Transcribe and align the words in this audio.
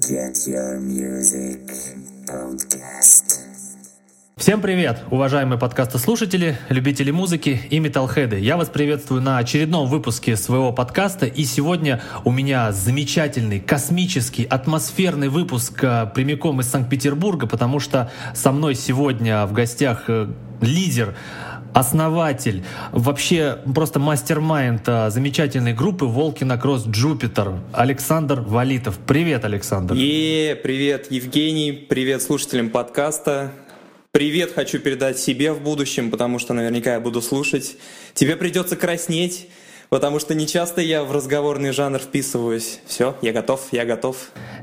Get 0.00 0.34
Your 0.48 0.80
Music 0.80 1.60
Podcast. 2.26 3.38
Всем 4.36 4.60
привет, 4.60 5.04
уважаемые 5.12 5.56
подкастослушатели, 5.56 6.58
любители 6.68 7.12
музыки 7.12 7.60
и 7.70 7.78
металлхеды. 7.78 8.40
Я 8.40 8.56
вас 8.56 8.68
приветствую 8.68 9.22
на 9.22 9.38
очередном 9.38 9.88
выпуске 9.88 10.36
своего 10.36 10.72
подкаста. 10.72 11.26
И 11.26 11.44
сегодня 11.44 12.02
у 12.24 12.32
меня 12.32 12.72
замечательный, 12.72 13.60
космический, 13.60 14.42
атмосферный 14.44 15.28
выпуск 15.28 15.84
э, 15.84 16.06
прямиком 16.12 16.60
из 16.60 16.68
Санкт-Петербурга, 16.68 17.46
потому 17.46 17.78
что 17.78 18.10
со 18.34 18.50
мной 18.50 18.74
сегодня 18.74 19.46
в 19.46 19.52
гостях 19.52 20.06
э, 20.08 20.26
лидер 20.60 21.14
основатель, 21.74 22.64
вообще 22.92 23.58
просто 23.74 23.98
мастер-майнд 23.98 24.82
а, 24.86 25.10
замечательной 25.10 25.74
группы 25.74 26.04
Волкина 26.06 26.56
Кросс 26.56 26.86
Джупитер, 26.86 27.60
Александр 27.72 28.40
Валитов. 28.40 28.98
Привет, 28.98 29.44
Александр. 29.44 29.94
И 29.98 30.58
привет, 30.62 31.10
Евгений, 31.10 31.72
привет 31.72 32.22
слушателям 32.22 32.70
подкаста. 32.70 33.52
Привет 34.12 34.52
хочу 34.54 34.78
передать 34.78 35.18
себе 35.18 35.52
в 35.52 35.60
будущем, 35.60 36.12
потому 36.12 36.38
что 36.38 36.54
наверняка 36.54 36.92
я 36.92 37.00
буду 37.00 37.20
слушать. 37.20 37.76
Тебе 38.14 38.36
придется 38.36 38.76
краснеть, 38.76 39.48
потому 39.88 40.18
что 40.20 40.34
не 40.34 40.46
часто 40.46 40.80
я 40.80 41.04
в 41.04 41.12
разговорный 41.12 41.72
жанр 41.72 41.98
вписываюсь. 41.98 42.80
Все, 42.86 43.16
я 43.22 43.32
готов, 43.32 43.60
я 43.72 43.84
готов. 43.84 44.16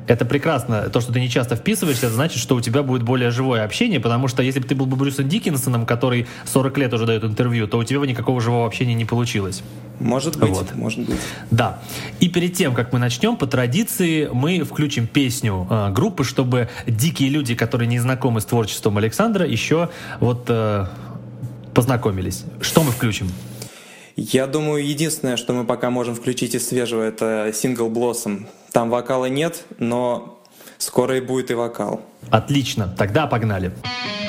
Это 0.08 0.26
прекрасно. 0.26 0.90
То, 0.90 1.00
что 1.00 1.14
ты 1.14 1.20
не 1.20 1.30
часто 1.30 1.56
вписываешься, 1.56 2.08
это 2.08 2.16
значит, 2.16 2.40
что 2.40 2.56
у 2.56 2.62
тебя 2.62 2.84
будет 2.84 3.04
более 3.04 3.32
живое 3.32 3.64
общение, 3.64 4.00
потому 4.00 4.28
что 4.28 4.42
если 4.44 4.60
бы 4.60 4.68
ты 4.68 4.76
был 4.76 4.86
бы 4.86 4.96
Брюсом 4.96 5.30
Диккенсоном, 5.30 5.86
который 5.86 6.28
40 6.46 6.78
лет 6.78 6.94
уже 6.94 7.06
дает 7.06 7.24
интервью, 7.24 7.68
то 7.68 7.78
у 7.78 7.84
тебя 7.84 8.00
бы 8.00 8.08
никакого 8.08 8.42
живого 8.42 8.66
общения 8.66 8.94
не 8.94 9.06
получилось. 9.06 9.62
Может 10.00 10.40
быть, 10.40 10.50
Вот. 10.50 10.76
может 10.76 11.00
быть. 11.02 11.20
Да. 11.52 11.80
И 12.20 12.28
перед 12.28 12.54
тем, 12.54 12.74
как 12.74 12.92
мы 12.92 13.00
начнем, 13.00 13.38
по 13.38 13.46
традиции 13.46 14.28
мы 14.34 14.64
включим 14.64 15.06
песню 15.06 15.68
э, 15.70 15.92
группы, 15.92 16.24
чтобы 16.24 16.70
дикие 16.88 17.30
люди, 17.30 17.54
которые 17.54 17.88
не 17.88 18.00
знакомы 18.00 18.42
с 18.42 18.46
творчеством 18.46 18.98
Александра, 18.98 19.46
еще 19.46 19.90
вот 20.20 20.46
э, 20.48 20.88
познакомились. 21.74 22.46
Что 22.62 22.84
мы 22.84 22.92
включим? 22.92 23.30
Я 24.16 24.48
думаю, 24.48 24.86
единственное, 24.86 25.38
что 25.38 25.54
мы 25.54 25.66
пока 25.66 25.90
можем 25.90 26.16
включить 26.16 26.56
из 26.56 26.68
свежего, 26.68 27.02
это 27.02 27.52
сингл 27.54 27.90
Blossom. 27.90 28.46
Там 28.72 28.90
вокала 28.90 29.26
нет, 29.26 29.66
но 29.80 30.40
скоро 30.78 31.18
и 31.18 31.22
будет 31.22 31.52
и 31.52 31.54
вокал. 31.54 32.02
Отлично. 32.30 32.94
Тогда 32.98 33.28
погнали. 33.28 33.72
Александр, 33.72 34.21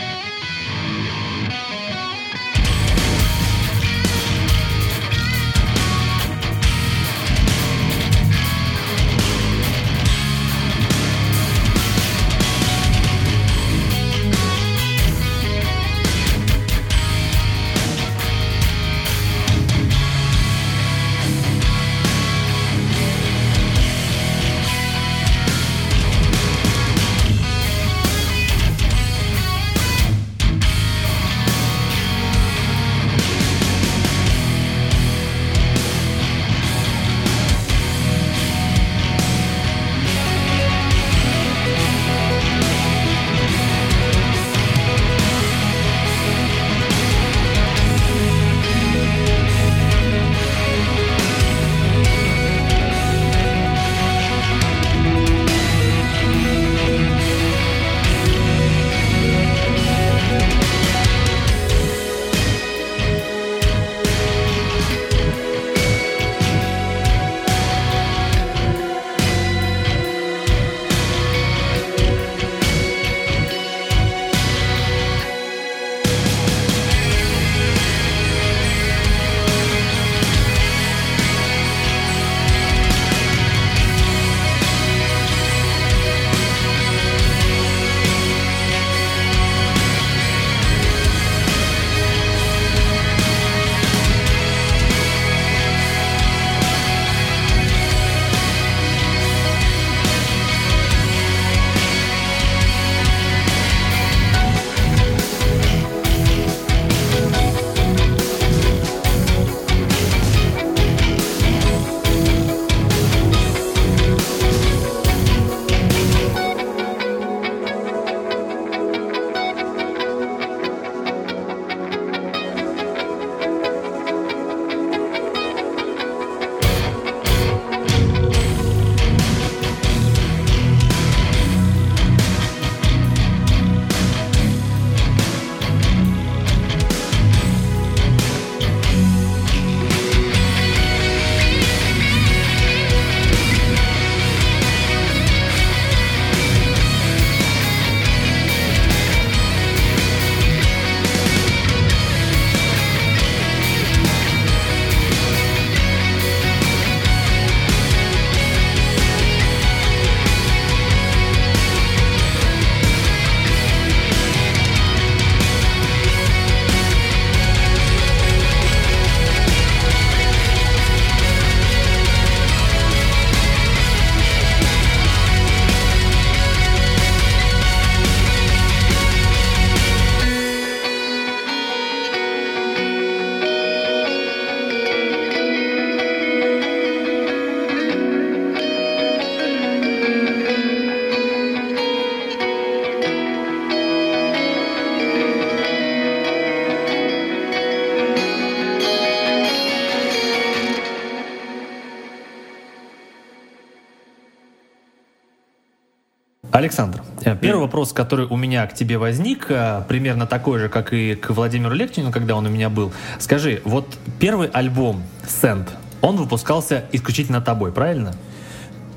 вопрос, 207.73 207.95
который 207.95 208.27
у 208.27 208.37
меня 208.37 208.67
к 208.67 208.75
тебе 208.75 208.99
возник, 208.99 209.47
э, 209.49 209.83
примерно 209.89 210.27
такой 210.27 210.59
же, 210.59 210.69
как 210.69 210.93
и 210.93 211.15
к 211.15 211.31
Владимиру 211.31 211.75
Лектину, 211.75 212.13
когда 212.13 212.35
он 212.37 212.47
у 212.47 212.51
меня 212.51 212.69
был. 212.69 212.93
Скажи, 213.19 213.63
вот 213.65 213.87
первый 214.21 214.49
альбом 214.49 215.03
«Сент», 215.27 215.71
он 216.03 216.17
выпускался 216.17 216.85
исключительно 216.93 217.41
тобой, 217.41 217.73
правильно? 217.73 218.13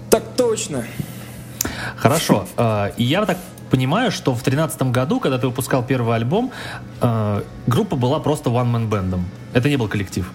Так 0.09 0.23
точно. 0.35 0.83
Хорошо. 1.95 2.47
Э, 2.57 2.91
я 2.97 3.25
так 3.25 3.37
понимаю, 3.71 4.11
что 4.11 4.31
в 4.31 4.43
2013 4.43 4.91
году, 4.91 5.21
когда 5.21 5.37
ты 5.37 5.47
выпускал 5.47 5.81
первый 5.81 6.13
альбом, 6.17 6.51
э, 7.01 7.43
группа 7.67 7.95
была 7.95 8.19
просто 8.19 8.49
one-man-бендом. 8.49 9.23
Это 9.53 9.69
не 9.69 9.77
был 9.77 9.87
коллектив. 9.87 10.29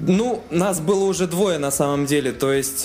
Ну, 0.00 0.42
нас 0.50 0.80
было 0.80 1.04
уже 1.04 1.28
двое 1.28 1.58
на 1.58 1.70
самом 1.70 2.06
деле. 2.06 2.32
То 2.32 2.52
есть 2.52 2.84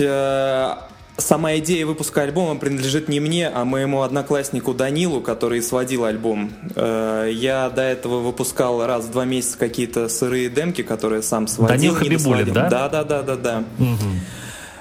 сама 1.19 1.57
идея 1.57 1.86
выпуска 1.86 2.21
альбома 2.21 2.60
принадлежит 2.60 3.10
не 3.10 3.19
мне, 3.19 3.48
а 3.48 3.66
моему 3.66 4.01
однокласснику 4.01 4.74
Данилу, 4.74 5.21
который 5.21 5.62
сводил 5.62 6.06
альбом. 6.06 6.51
Э, 6.75 7.30
я 7.31 7.69
до 7.69 7.81
этого 7.81 8.19
выпускал 8.19 8.86
раз 8.86 9.06
в 9.06 9.12
два 9.12 9.25
месяца 9.25 9.57
какие-то 9.57 10.10
сырые 10.10 10.50
демки, 10.50 10.83
которые 10.83 11.21
сам 11.21 11.48
сводил. 11.48 11.75
Данил 11.75 11.95
Хабибулин, 11.95 12.54
да? 12.54 12.69
Да, 12.69 12.89
да, 12.89 13.04
да, 13.04 13.21
да, 13.24 13.36
да. 13.36 13.63
Угу. 13.77 13.98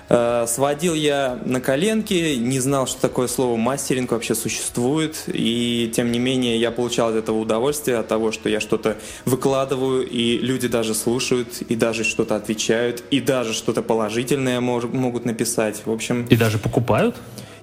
Э, 0.09 0.47
сводил 0.49 0.95
я 0.95 1.39
на 1.45 1.61
коленке, 1.61 2.37
не 2.37 2.61
знал, 2.61 2.87
что 2.87 3.01
такое 3.01 3.29
слово 3.29 3.57
мастеринг 3.57 4.13
вообще 4.13 4.35
существует, 4.35 5.25
и 5.27 5.93
тем 5.95 6.11
не 6.13 6.19
менее 6.19 6.59
я 6.59 6.71
получал 6.71 7.11
от 7.11 7.17
этого 7.17 7.39
удовольствие, 7.39 7.99
от 7.99 8.09
того, 8.09 8.33
что 8.33 8.49
я 8.49 8.61
что-то 8.61 8.97
выкладываю, 9.25 10.09
и 10.09 10.39
люди 10.39 10.69
даже 10.69 10.95
слушают, 10.95 11.61
и 11.63 11.77
даже 11.77 12.05
что-то 12.05 12.37
отвечают, 12.37 13.03
и 13.11 13.21
даже 13.21 13.53
что-то 13.53 13.83
положительное 13.83 14.61
могут 14.61 15.25
написать. 15.25 15.83
В 15.85 15.93
общем... 15.93 16.27
И 16.31 16.37
даже 16.37 16.59
покупают? 16.59 17.17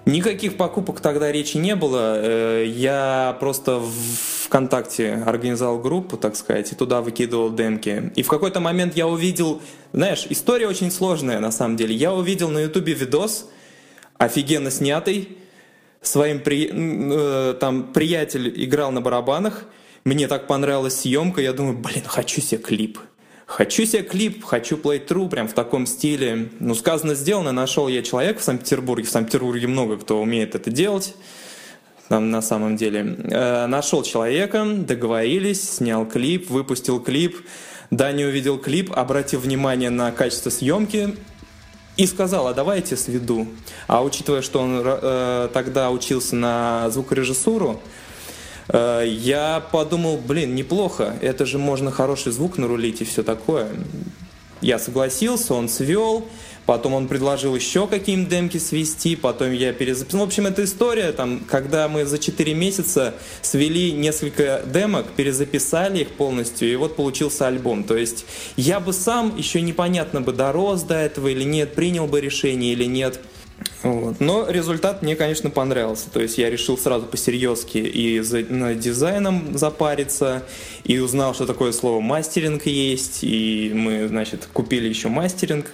Никаких 0.05 0.55
покупок 0.55 1.01
тогда 1.01 1.31
речи 1.31 1.57
не 1.57 1.75
было. 1.75 2.17
Э, 2.17 2.65
я 2.67 3.35
просто 3.39 3.79
в 3.79 3.91
ВКонтакте 4.45 5.23
организовал 5.25 5.79
группу, 5.79 6.15
так 6.15 6.35
сказать, 6.35 6.71
и 6.71 6.75
туда 6.75 7.01
выкидывал 7.01 7.51
демки. 7.51 8.11
И 8.15 8.21
в 8.21 8.27
какой-то 8.27 8.59
момент 8.59 8.95
я 8.95 9.07
увидел, 9.07 9.61
знаешь, 9.93 10.27
история 10.29 10.67
очень 10.67 10.91
сложная 10.91 11.39
на 11.39 11.51
самом 11.51 11.75
деле. 11.75 11.95
Я 11.95 12.13
увидел 12.13 12.49
на 12.49 12.59
ютубе 12.59 12.93
видос, 12.93 13.49
офигенно 14.19 14.69
снятый, 14.69 15.37
своим 16.01 16.39
при... 16.39 16.69
Э, 16.71 17.55
там 17.59 17.91
приятель 17.91 18.53
играл 18.63 18.91
на 18.91 19.01
барабанах, 19.01 19.65
мне 20.03 20.27
так 20.27 20.45
понравилась 20.45 20.99
съемка, 20.99 21.41
я 21.41 21.51
думаю, 21.51 21.79
блин, 21.79 22.03
хочу 22.05 22.41
себе 22.41 22.61
клип. 22.61 22.99
Хочу 23.45 23.85
себе 23.85 24.01
клип, 24.01 24.43
хочу 24.43 24.75
play-through, 24.75 25.29
прям 25.29 25.47
в 25.47 25.53
таком 25.53 25.85
стиле. 25.85 26.49
Ну, 26.59 26.73
сказано, 26.73 27.13
сделано, 27.13 27.51
нашел 27.51 27.87
я 27.87 28.01
человека 28.01 28.39
в 28.39 28.43
Санкт-Петербурге. 28.43 29.05
В 29.05 29.11
Санкт-Петербурге 29.11 29.67
много 29.67 29.97
кто 29.97 30.19
умеет 30.19 30.55
это 30.55 30.71
делать. 30.71 31.13
Там 32.09 32.31
на 32.31 32.41
самом 32.41 32.75
деле. 32.75 33.17
Э, 33.31 33.67
нашел 33.67 34.01
человека, 34.01 34.65
договорились, 34.65 35.75
снял 35.75 36.07
клип, 36.07 36.49
выпустил 36.49 36.99
клип. 36.99 37.37
Даня 37.91 38.27
увидел 38.27 38.57
клип, 38.57 38.91
обратил 38.91 39.39
внимание 39.39 39.91
на 39.91 40.11
качество 40.11 40.49
съемки, 40.49 41.15
и 41.97 42.07
сказал, 42.07 42.47
а 42.47 42.53
давайте 42.53 42.97
сведу. 42.97 43.47
А 43.87 44.03
учитывая, 44.03 44.41
что 44.41 44.59
он 44.59 44.81
э, 44.83 45.49
тогда 45.53 45.91
учился 45.91 46.35
на 46.35 46.89
звукорежиссуру, 46.89 47.79
я 48.71 49.63
подумал, 49.71 50.17
блин, 50.17 50.55
неплохо, 50.55 51.15
это 51.21 51.45
же 51.45 51.57
можно 51.57 51.91
хороший 51.91 52.31
звук 52.31 52.57
нарулить 52.57 53.01
и 53.01 53.05
все 53.05 53.23
такое. 53.23 53.69
Я 54.61 54.79
согласился, 54.79 55.53
он 55.53 55.69
свел, 55.69 56.25
потом 56.65 56.93
он 56.93 57.07
предложил 57.07 57.55
еще 57.55 57.87
какие-нибудь 57.87 58.29
демки 58.29 58.57
свести, 58.57 59.15
потом 59.15 59.51
я 59.51 59.73
перезаписал. 59.73 60.21
В 60.21 60.23
общем, 60.23 60.47
эта 60.47 60.63
история, 60.63 61.11
там, 61.11 61.41
когда 61.47 61.87
мы 61.87 62.05
за 62.05 62.17
4 62.17 62.53
месяца 62.55 63.13
свели 63.43 63.91
несколько 63.91 64.63
демок, 64.65 65.11
перезаписали 65.11 65.99
их 65.99 66.13
полностью, 66.13 66.71
и 66.71 66.75
вот 66.75 66.95
получился 66.95 67.45
альбом. 67.45 67.83
То 67.83 67.95
есть 67.95 68.25
я 68.55 68.79
бы 68.79 68.93
сам 68.93 69.37
еще 69.37 69.61
непонятно 69.61 70.21
бы 70.21 70.31
дорос 70.31 70.81
до 70.81 70.95
этого 70.95 71.27
или 71.27 71.43
нет, 71.43 71.75
принял 71.75 72.07
бы 72.07 72.19
решение 72.19 72.73
или 72.73 72.85
нет– 72.85 73.19
вот. 73.83 74.19
Но 74.19 74.49
результат 74.49 75.01
мне, 75.01 75.15
конечно, 75.15 75.49
понравился. 75.49 76.09
То 76.09 76.19
есть 76.19 76.37
я 76.37 76.49
решил 76.49 76.77
сразу 76.77 77.05
по-серьезки 77.05 77.77
и 77.77 78.19
за 78.19 78.39
над 78.39 78.79
дизайном 78.79 79.57
запариться, 79.57 80.43
и 80.83 80.99
узнал, 80.99 81.33
что 81.33 81.45
такое 81.45 81.71
слово 81.71 82.01
мастеринг 82.01 82.65
есть, 82.65 83.19
и 83.23 83.71
мы, 83.73 84.07
значит, 84.07 84.47
купили 84.51 84.89
еще 84.89 85.09
мастеринг. 85.09 85.71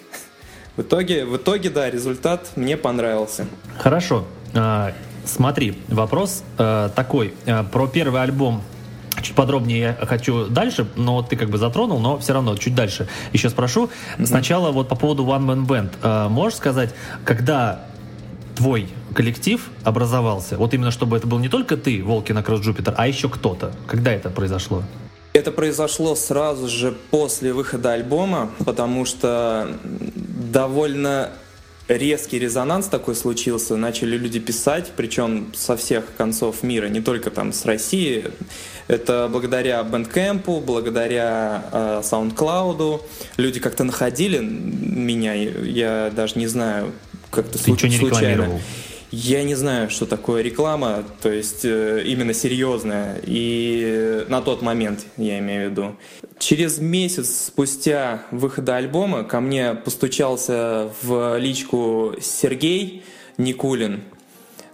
В 0.75 0.81
итоге, 0.81 1.25
в 1.25 1.37
итоге, 1.37 1.69
да, 1.69 1.89
результат 1.89 2.51
мне 2.55 2.77
понравился. 2.77 3.47
Хорошо. 3.77 4.25
А, 4.53 4.93
смотри, 5.25 5.77
вопрос 5.87 6.43
а, 6.57 6.89
такой. 6.89 7.33
А, 7.45 7.63
про 7.63 7.87
первый 7.87 8.21
альбом 8.21 8.61
чуть 9.21 9.35
подробнее 9.35 9.79
я 9.99 10.05
хочу 10.05 10.47
дальше, 10.47 10.87
но 10.95 11.21
ты 11.21 11.35
как 11.35 11.49
бы 11.49 11.57
затронул, 11.57 11.99
но 11.99 12.17
все 12.17 12.33
равно 12.33 12.55
чуть 12.57 12.75
дальше 12.75 13.07
еще 13.33 13.49
спрошу. 13.49 13.89
Mm-hmm. 14.17 14.25
Сначала 14.25 14.71
вот 14.71 14.89
по 14.89 14.95
поводу 14.95 15.23
One 15.25 15.45
Man 15.45 15.65
Band. 15.65 15.91
Э, 16.01 16.29
можешь 16.29 16.57
сказать, 16.57 16.93
когда 17.23 17.85
твой 18.55 18.87
коллектив 19.13 19.69
образовался, 19.83 20.57
вот 20.57 20.73
именно 20.73 20.91
чтобы 20.91 21.17
это 21.17 21.27
был 21.27 21.39
не 21.39 21.49
только 21.49 21.77
ты, 21.77 22.03
Волкин 22.03 22.41
Кросс 22.43 22.61
Джупитер, 22.61 22.93
а 22.97 23.07
еще 23.07 23.29
кто-то? 23.29 23.73
Когда 23.87 24.11
это 24.11 24.29
произошло? 24.29 24.83
Это 25.33 25.51
произошло 25.51 26.15
сразу 26.15 26.67
же 26.67 26.91
после 27.09 27.53
выхода 27.53 27.93
альбома, 27.93 28.51
потому 28.65 29.05
что 29.05 29.69
довольно 29.83 31.29
резкий 31.97 32.39
резонанс 32.39 32.87
такой 32.87 33.15
случился, 33.15 33.75
начали 33.75 34.17
люди 34.17 34.39
писать, 34.39 34.91
причем 34.95 35.51
со 35.55 35.75
всех 35.75 36.05
концов 36.17 36.63
мира, 36.63 36.87
не 36.87 37.01
только 37.01 37.31
там 37.31 37.53
с 37.53 37.65
России. 37.65 38.25
Это 38.87 39.29
благодаря 39.31 39.81
Bandcamp, 39.81 40.61
благодаря 40.61 41.65
э, 41.71 42.01
SoundCloud. 42.03 43.01
Люди 43.37 43.59
как-то 43.59 43.83
находили 43.83 44.39
меня, 44.39 45.33
я 45.33 46.11
даже 46.15 46.37
не 46.37 46.47
знаю, 46.47 46.91
как-то 47.29 47.57
Ты 47.57 47.65
случ- 47.65 47.83
ничего 47.83 48.03
не 48.05 48.09
случайно. 48.09 48.61
Я 49.11 49.43
не 49.43 49.55
знаю, 49.55 49.89
что 49.89 50.05
такое 50.05 50.41
реклама, 50.41 51.03
то 51.21 51.29
есть 51.29 51.65
э, 51.65 52.01
именно 52.05 52.33
серьезная. 52.33 53.19
И 53.25 54.25
на 54.29 54.41
тот 54.41 54.61
момент, 54.61 55.05
я 55.17 55.39
имею 55.39 55.67
в 55.67 55.71
виду. 55.71 55.95
Через 56.39 56.79
месяц 56.79 57.47
спустя 57.47 58.23
выхода 58.31 58.77
альбома 58.77 59.25
ко 59.25 59.41
мне 59.41 59.73
постучался 59.73 60.89
в 61.01 61.37
личку 61.37 62.15
Сергей 62.21 63.03
Никулин, 63.37 64.01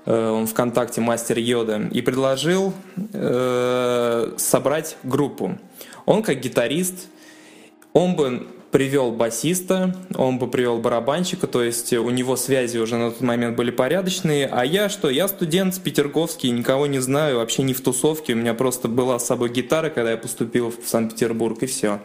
э, 0.05 0.29
он 0.29 0.45
ВКонтакте 0.45 1.01
мастер 1.01 1.39
йода, 1.39 1.89
и 1.91 2.01
предложил 2.01 2.73
э, 3.13 4.33
собрать 4.37 4.97
группу. 5.01 5.57
Он 6.05 6.21
как 6.21 6.39
гитарист, 6.41 7.07
он 7.91 8.15
бы 8.15 8.45
привел 8.71 9.11
басиста, 9.11 9.95
он 10.15 10.39
бы 10.39 10.47
привел 10.47 10.77
барабанщика, 10.79 11.47
то 11.47 11.63
есть 11.63 11.93
у 11.93 12.09
него 12.09 12.35
связи 12.35 12.77
уже 12.77 12.97
на 12.97 13.11
тот 13.11 13.21
момент 13.21 13.55
были 13.55 13.71
порядочные. 13.71 14.47
А 14.47 14.65
я 14.65 14.89
что? 14.89 15.09
Я 15.09 15.27
студент 15.27 15.79
петерговский, 15.81 16.49
никого 16.49 16.87
не 16.87 16.99
знаю, 16.99 17.37
вообще 17.37 17.63
не 17.63 17.73
в 17.73 17.81
тусовке. 17.81 18.33
У 18.33 18.37
меня 18.37 18.53
просто 18.53 18.87
была 18.87 19.19
с 19.19 19.25
собой 19.25 19.49
гитара, 19.49 19.89
когда 19.89 20.11
я 20.11 20.17
поступил 20.17 20.71
в 20.71 20.87
Санкт-Петербург, 20.87 21.63
и 21.63 21.65
все. 21.65 21.99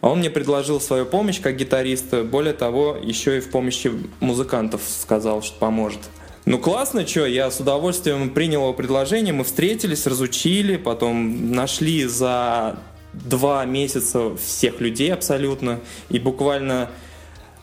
А 0.00 0.10
он 0.10 0.18
мне 0.18 0.28
предложил 0.28 0.80
свою 0.80 1.06
помощь 1.06 1.40
как 1.40 1.56
гитариста, 1.56 2.24
более 2.24 2.52
того, 2.52 2.98
еще 3.02 3.38
и 3.38 3.40
в 3.40 3.50
помощи 3.50 3.90
музыкантов 4.20 4.82
сказал, 4.86 5.42
что 5.42 5.58
поможет. 5.58 6.00
Ну 6.46 6.58
классно, 6.58 7.06
что, 7.06 7.24
я 7.24 7.50
с 7.50 7.58
удовольствием 7.58 8.28
принял 8.28 8.60
его 8.60 8.74
предложение, 8.74 9.32
мы 9.32 9.44
встретились, 9.44 10.06
разучили, 10.06 10.76
потом 10.76 11.52
нашли 11.52 12.04
за 12.04 12.78
два 13.24 13.64
месяца 13.64 14.36
всех 14.36 14.80
людей 14.80 15.12
абсолютно. 15.12 15.80
И 16.08 16.18
буквально 16.18 16.90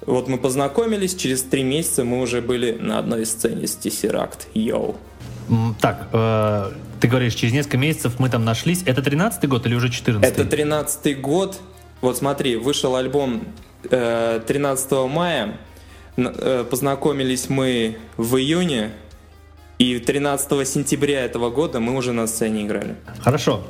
вот 0.05 0.27
мы 0.27 0.37
познакомились, 0.37 1.15
через 1.15 1.43
три 1.43 1.63
месяца 1.63 2.03
мы 2.03 2.21
уже 2.21 2.41
были 2.41 2.71
на 2.71 2.99
одной 2.99 3.25
сцене 3.25 3.67
с 3.67 3.77
Tesseract. 3.77 4.47
Йоу. 4.53 4.95
Так, 5.79 6.07
э, 6.13 6.71
ты 6.99 7.07
говоришь, 7.07 7.35
через 7.35 7.53
несколько 7.53 7.77
месяцев 7.77 8.19
мы 8.19 8.29
там 8.29 8.45
нашлись. 8.45 8.83
Это 8.85 9.01
13-й 9.01 9.47
год 9.47 9.65
или 9.65 9.75
уже 9.75 9.87
14-й? 9.87 10.27
Это 10.27 10.43
13-й 10.43 11.13
год. 11.15 11.59
Вот 11.99 12.17
смотри, 12.17 12.55
вышел 12.55 12.95
альбом 12.95 13.43
э, 13.89 14.41
13 14.45 14.91
мая. 15.09 15.57
Э, 16.17 16.65
познакомились 16.69 17.49
мы 17.49 17.97
в 18.17 18.37
июне. 18.37 18.91
И 19.77 19.99
13 19.99 20.67
сентября 20.67 21.25
этого 21.25 21.49
года 21.49 21.79
мы 21.79 21.95
уже 21.95 22.13
на 22.13 22.27
сцене 22.27 22.65
играли. 22.65 22.95
Хорошо. 23.19 23.63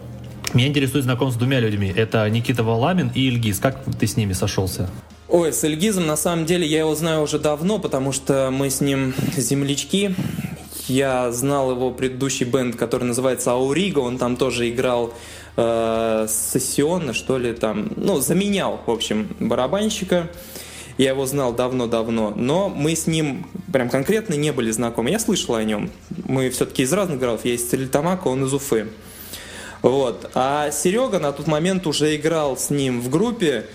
Меня 0.54 0.68
интересует 0.68 1.06
знакомство 1.06 1.38
с 1.38 1.40
двумя 1.40 1.62
людьми. 1.62 1.94
Это 1.96 2.30
Никита 2.30 2.64
Валамин 2.64 3.10
и 3.16 3.22
Ильгиз. 3.22 3.60
Как 3.60 3.84
ты 3.98 4.06
с 4.06 4.18
ними 4.18 4.34
сошелся? 4.34 4.90
Ой, 5.30 5.54
с 5.54 5.64
Ильгизом 5.64 6.08
на 6.08 6.18
самом 6.18 6.46
деле 6.46 6.68
я 6.68 6.80
его 6.80 6.94
знаю 6.94 7.22
уже 7.22 7.40
давно, 7.40 7.80
потому 7.80 8.12
что 8.12 8.50
мы 8.52 8.70
с 8.70 8.82
ним 8.82 9.14
землячки. 9.38 10.14
Я 10.88 11.32
знал 11.32 11.72
его 11.72 11.92
предыдущий 11.92 12.46
бенд, 12.46 12.76
который 12.76 13.06
называется 13.06 13.54
Ауриго. 13.54 14.00
Он 14.00 14.18
там 14.18 14.36
тоже 14.36 14.70
играл 14.70 15.14
э, 15.56 16.28
сессионно, 16.28 17.14
что 17.14 17.38
ли, 17.38 17.54
там. 17.54 17.90
Ну, 17.96 18.20
заменял, 18.20 18.82
в 18.86 18.92
общем, 18.92 19.34
барабанщика. 19.40 20.30
Я 20.98 21.12
его 21.12 21.26
знал 21.26 21.54
давно-давно, 21.54 22.34
но 22.36 22.68
мы 22.68 22.96
с 22.96 23.08
ним 23.08 23.48
прям 23.72 23.90
конкретно 23.90 24.34
не 24.34 24.52
были 24.52 24.70
знакомы. 24.72 25.12
Я 25.12 25.20
слышал 25.20 25.56
о 25.56 25.64
нем. 25.64 25.90
Мы 26.26 26.50
все-таки 26.50 26.84
из 26.84 26.92
разных 26.92 27.20
городов. 27.20 27.46
Я 27.46 27.54
из 27.54 27.62
Стерлитамака, 27.62 28.28
он 28.28 28.44
из 28.44 28.54
Уфы. 28.54 28.88
Вот. 29.82 30.30
А 30.36 30.72
Серега 30.72 31.20
на 31.20 31.32
тот 31.32 31.48
момент 31.48 31.88
уже 31.88 32.16
играл 32.16 32.58
с 32.58 32.70
ним 32.70 33.02
в 33.02 33.10
группе. 33.10 33.66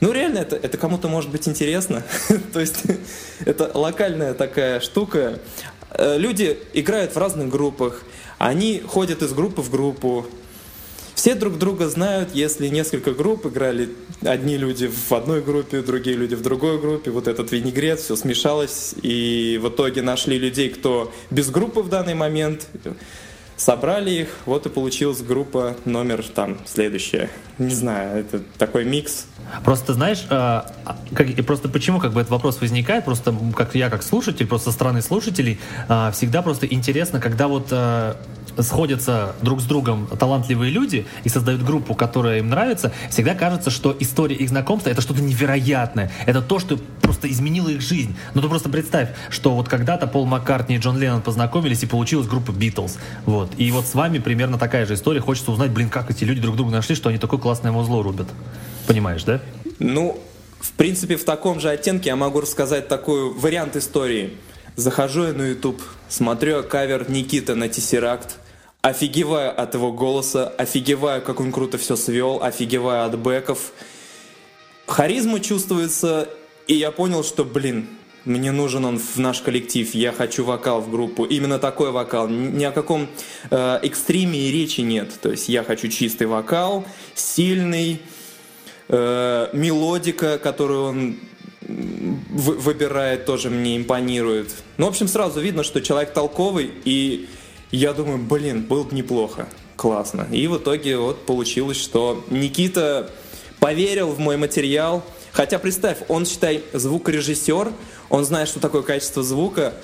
Ну, 0.00 0.12
реально, 0.12 0.38
это, 0.38 0.56
это 0.56 0.76
кому-то 0.76 1.08
может 1.08 1.30
быть 1.30 1.48
интересно. 1.48 2.02
То 2.52 2.60
есть, 2.60 2.82
это 3.44 3.70
локальная 3.72 4.34
такая 4.34 4.80
штука. 4.80 5.40
э, 5.90 6.18
люди 6.18 6.58
играют 6.74 7.14
в 7.14 7.18
разных 7.18 7.48
группах, 7.48 8.02
они 8.38 8.80
ходят 8.80 9.22
из 9.22 9.32
группы 9.32 9.62
в 9.62 9.70
группу, 9.70 10.26
все 11.14 11.34
друг 11.34 11.56
друга 11.56 11.88
знают, 11.88 12.34
если 12.34 12.68
несколько 12.68 13.12
групп 13.12 13.46
играли, 13.46 13.88
одни 14.20 14.58
люди 14.58 14.86
в 14.86 15.12
одной 15.12 15.40
группе, 15.40 15.80
другие 15.80 16.14
люди 16.14 16.34
в 16.34 16.42
другой 16.42 16.78
группе, 16.78 17.10
вот 17.10 17.26
этот 17.26 17.50
винегрет, 17.52 18.00
все 18.00 18.16
смешалось, 18.16 18.94
и 19.00 19.58
в 19.60 19.70
итоге 19.70 20.02
нашли 20.02 20.38
людей, 20.38 20.68
кто 20.68 21.10
без 21.30 21.48
группы 21.48 21.80
в 21.80 21.88
данный 21.88 22.14
момент, 22.14 22.68
собрали 23.56 24.10
их, 24.10 24.28
вот 24.44 24.66
и 24.66 24.68
получилась 24.68 25.22
группа 25.22 25.76
номер 25.84 26.22
там 26.22 26.58
следующая. 26.66 27.30
Не 27.58 27.74
знаю, 27.74 28.20
это 28.20 28.40
такой 28.58 28.84
микс. 28.84 29.26
Просто 29.64 29.94
знаешь, 29.94 30.26
э, 30.28 30.62
как, 31.14 31.46
просто 31.46 31.68
почему 31.68 31.98
как 31.98 32.12
бы 32.12 32.20
этот 32.20 32.30
вопрос 32.30 32.60
возникает, 32.60 33.04
просто 33.04 33.34
как 33.56 33.74
я 33.74 33.88
как 33.88 34.02
слушатель, 34.02 34.46
просто 34.46 34.70
со 34.70 34.74
стороны 34.74 35.00
слушателей, 35.00 35.58
э, 35.88 36.10
всегда 36.12 36.42
просто 36.42 36.66
интересно, 36.66 37.20
когда 37.20 37.48
вот 37.48 37.68
э, 37.70 38.14
сходятся 38.58 39.34
друг 39.42 39.60
с 39.60 39.64
другом 39.64 40.06
талантливые 40.06 40.70
люди 40.70 41.06
и 41.24 41.28
создают 41.28 41.62
группу, 41.62 41.94
которая 41.94 42.38
им 42.38 42.50
нравится, 42.50 42.92
всегда 43.10 43.34
кажется, 43.34 43.70
что 43.70 43.96
история 43.98 44.36
их 44.36 44.48
знакомства 44.48 44.90
это 44.90 45.00
что-то 45.00 45.22
невероятное. 45.22 46.10
Это 46.26 46.42
то, 46.42 46.58
что 46.58 46.78
просто 47.00 47.30
изменило 47.30 47.68
их 47.68 47.80
жизнь. 47.80 48.16
Ну 48.34 48.42
ты 48.42 48.48
просто 48.48 48.68
представь, 48.68 49.10
что 49.30 49.54
вот 49.54 49.68
когда-то 49.68 50.06
Пол 50.06 50.26
Маккартни 50.26 50.76
и 50.76 50.78
Джон 50.78 50.98
Леннон 50.98 51.22
познакомились 51.22 51.82
и 51.82 51.86
получилась 51.86 52.26
группа 52.26 52.52
Битлз. 52.52 52.98
Вот. 53.24 53.52
И 53.56 53.70
вот 53.70 53.86
с 53.86 53.94
вами 53.94 54.18
примерно 54.18 54.58
такая 54.58 54.86
же 54.86 54.94
история. 54.94 55.20
Хочется 55.20 55.52
узнать, 55.52 55.70
блин, 55.70 55.88
как 55.88 56.10
эти 56.10 56.24
люди 56.24 56.40
друг 56.40 56.56
друга 56.56 56.72
нашли, 56.72 56.94
что 56.94 57.08
они 57.08 57.18
такое 57.18 57.40
классное 57.40 57.72
музло 57.72 58.02
рубят. 58.02 58.28
Понимаешь, 58.86 59.24
да? 59.24 59.40
Ну, 59.78 60.20
в 60.60 60.72
принципе, 60.72 61.16
в 61.16 61.24
таком 61.24 61.60
же 61.60 61.70
оттенке 61.70 62.08
я 62.08 62.16
могу 62.16 62.40
рассказать 62.40 62.88
такой 62.88 63.32
вариант 63.32 63.76
истории. 63.76 64.34
Захожу 64.76 65.24
я 65.24 65.32
на 65.32 65.42
YouTube, 65.42 65.80
смотрю 66.08 66.62
кавер 66.62 67.10
Никита 67.10 67.54
на 67.54 67.68
Тессеракт, 67.68 68.36
офигеваю 68.86 69.60
от 69.60 69.74
его 69.74 69.92
голоса, 69.92 70.48
офигеваю, 70.48 71.20
как 71.20 71.40
он 71.40 71.50
круто 71.50 71.76
все 71.76 71.96
свел, 71.96 72.40
офигеваю 72.40 73.06
от 73.06 73.18
бэков. 73.18 73.72
Харизма 74.86 75.40
чувствуется, 75.40 76.28
и 76.68 76.74
я 76.74 76.92
понял, 76.92 77.24
что, 77.24 77.44
блин, 77.44 77.88
мне 78.24 78.52
нужен 78.52 78.84
он 78.84 78.98
в 78.98 79.16
наш 79.18 79.40
коллектив, 79.40 79.92
я 79.94 80.12
хочу 80.12 80.44
вокал 80.44 80.80
в 80.80 80.90
группу. 80.90 81.24
Именно 81.24 81.58
такой 81.58 81.90
вокал. 81.90 82.28
Ни 82.28 82.62
о 82.62 82.70
каком 82.70 83.08
э, 83.50 83.80
экстриме 83.82 84.38
и 84.38 84.52
речи 84.52 84.82
нет. 84.82 85.10
То 85.20 85.30
есть 85.30 85.48
я 85.48 85.64
хочу 85.64 85.88
чистый 85.88 86.28
вокал, 86.28 86.84
сильный, 87.14 88.00
э, 88.88 89.48
мелодика, 89.52 90.38
которую 90.38 90.84
он 90.84 91.16
выбирает, 91.68 93.26
тоже 93.26 93.50
мне 93.50 93.76
импонирует. 93.76 94.54
Ну, 94.76 94.86
в 94.86 94.90
общем, 94.90 95.08
сразу 95.08 95.40
видно, 95.40 95.64
что 95.64 95.80
человек 95.80 96.12
толковый, 96.12 96.70
и 96.84 97.28
я 97.70 97.92
думаю, 97.92 98.18
блин, 98.18 98.62
было 98.62 98.84
бы 98.84 98.94
неплохо, 98.94 99.48
классно. 99.76 100.26
И 100.30 100.46
в 100.46 100.58
итоге 100.58 100.98
вот 100.98 101.26
получилось, 101.26 101.76
что 101.76 102.24
Никита 102.30 103.10
поверил 103.58 104.08
в 104.10 104.18
мой 104.18 104.36
материал. 104.36 105.04
Хотя 105.32 105.58
представь, 105.58 105.98
он, 106.08 106.24
считай, 106.24 106.62
звукорежиссер, 106.72 107.72
он 108.08 108.24
знает, 108.24 108.48
что 108.48 108.60
такое 108.60 108.82
качество 108.82 109.22
звука, 109.22 109.74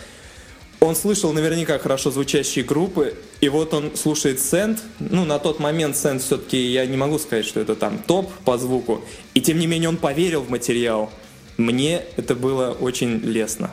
он 0.80 0.96
слышал 0.96 1.32
наверняка 1.32 1.78
хорошо 1.78 2.10
звучащие 2.10 2.64
группы, 2.64 3.14
и 3.40 3.48
вот 3.48 3.72
он 3.72 3.94
слушает 3.94 4.40
Сент. 4.40 4.80
Ну, 4.98 5.24
на 5.24 5.38
тот 5.38 5.60
момент 5.60 5.96
Сент 5.96 6.22
все-таки, 6.22 6.58
я 6.58 6.86
не 6.86 6.96
могу 6.96 7.18
сказать, 7.18 7.44
что 7.44 7.60
это 7.60 7.76
там 7.76 7.98
топ 7.98 8.32
по 8.44 8.58
звуку. 8.58 9.02
И 9.34 9.40
тем 9.40 9.58
не 9.58 9.66
менее 9.66 9.88
он 9.88 9.96
поверил 9.96 10.42
в 10.42 10.50
материал. 10.50 11.10
Мне 11.56 12.02
это 12.16 12.34
было 12.34 12.70
очень 12.72 13.18
лестно 13.18 13.70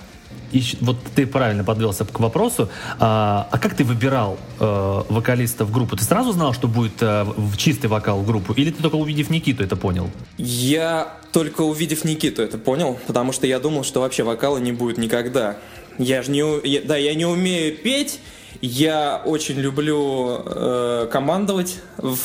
и, 0.52 0.64
вот 0.82 0.98
ты 1.16 1.28
правильно 1.28 1.64
подвелся 1.64 2.06
к 2.06 2.20
вопросу. 2.20 2.70
А, 3.00 3.48
а 3.52 3.60
как 3.60 3.76
ты 3.76 3.84
выбирал 3.84 4.38
э, 4.60 5.04
вокалиста 5.10 5.66
в 5.66 5.72
группу? 5.72 5.96
Ты 5.96 6.04
сразу 6.04 6.32
знал, 6.32 6.54
что 6.54 6.68
будет 6.68 7.02
э, 7.02 7.26
чистый 7.58 7.88
вокал 7.88 8.20
в 8.20 8.26
группу? 8.26 8.54
Или 8.54 8.72
ты 8.72 8.82
только 8.82 8.96
увидев 8.96 9.30
Никиту 9.30 9.64
это 9.64 9.76
понял? 9.76 10.10
Я 10.38 11.14
только 11.32 11.62
увидев 11.62 12.04
Никиту 12.04 12.42
это 12.42 12.58
понял, 12.58 12.98
потому 13.08 13.32
что 13.32 13.48
я 13.48 13.60
думал, 13.60 13.84
что 13.84 14.02
вообще 14.02 14.24
вокала 14.24 14.58
не 14.58 14.72
будет 14.72 14.98
никогда. 14.98 15.58
Я 15.98 16.22
же 16.22 16.32
не, 16.32 16.68
я, 16.68 16.82
да, 16.82 16.98
я 16.98 17.14
не 17.14 17.26
умею 17.26 17.78
петь, 17.78 18.20
я 18.62 19.22
очень 19.26 19.60
люблю 19.60 20.42
э, 20.46 21.08
командовать 21.12 21.78
в 21.98 22.16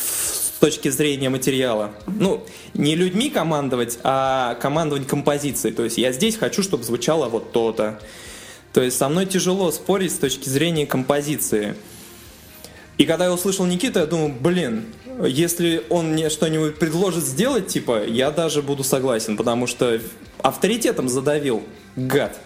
точки 0.65 0.89
зрения 0.89 1.29
материала. 1.29 1.91
Ну, 2.07 2.43
не 2.73 2.97
людьми 2.97 3.29
командовать, 3.29 3.99
а 4.03 4.55
командовать 4.55 5.07
композицией. 5.07 5.75
То 5.75 5.85
есть 5.85 5.99
я 5.99 6.11
здесь 6.11 6.39
хочу, 6.39 6.63
чтобы 6.63 6.85
звучало 6.85 7.29
вот 7.29 7.53
то-то. 7.53 8.01
То 8.73 8.81
есть 8.81 8.97
со 8.97 9.11
мной 9.11 9.27
тяжело 9.27 9.71
спорить 9.73 10.13
с 10.13 10.17
точки 10.17 10.49
зрения 10.49 10.87
композиции. 10.87 11.75
И 12.97 13.05
когда 13.05 13.27
я 13.27 13.33
услышал 13.35 13.67
Никиту, 13.67 13.99
я 13.99 14.07
думаю, 14.07 14.35
блин, 14.41 14.87
если 15.23 15.85
он 15.91 16.13
мне 16.13 16.31
что-нибудь 16.31 16.79
предложит 16.79 17.25
сделать, 17.25 17.67
типа, 17.67 18.07
я 18.07 18.31
даже 18.31 18.63
буду 18.63 18.85
согласен, 18.85 19.37
потому 19.37 19.67
что 19.67 20.01
авторитетом 20.41 21.11
задавил, 21.11 21.63
гад. 21.95 22.41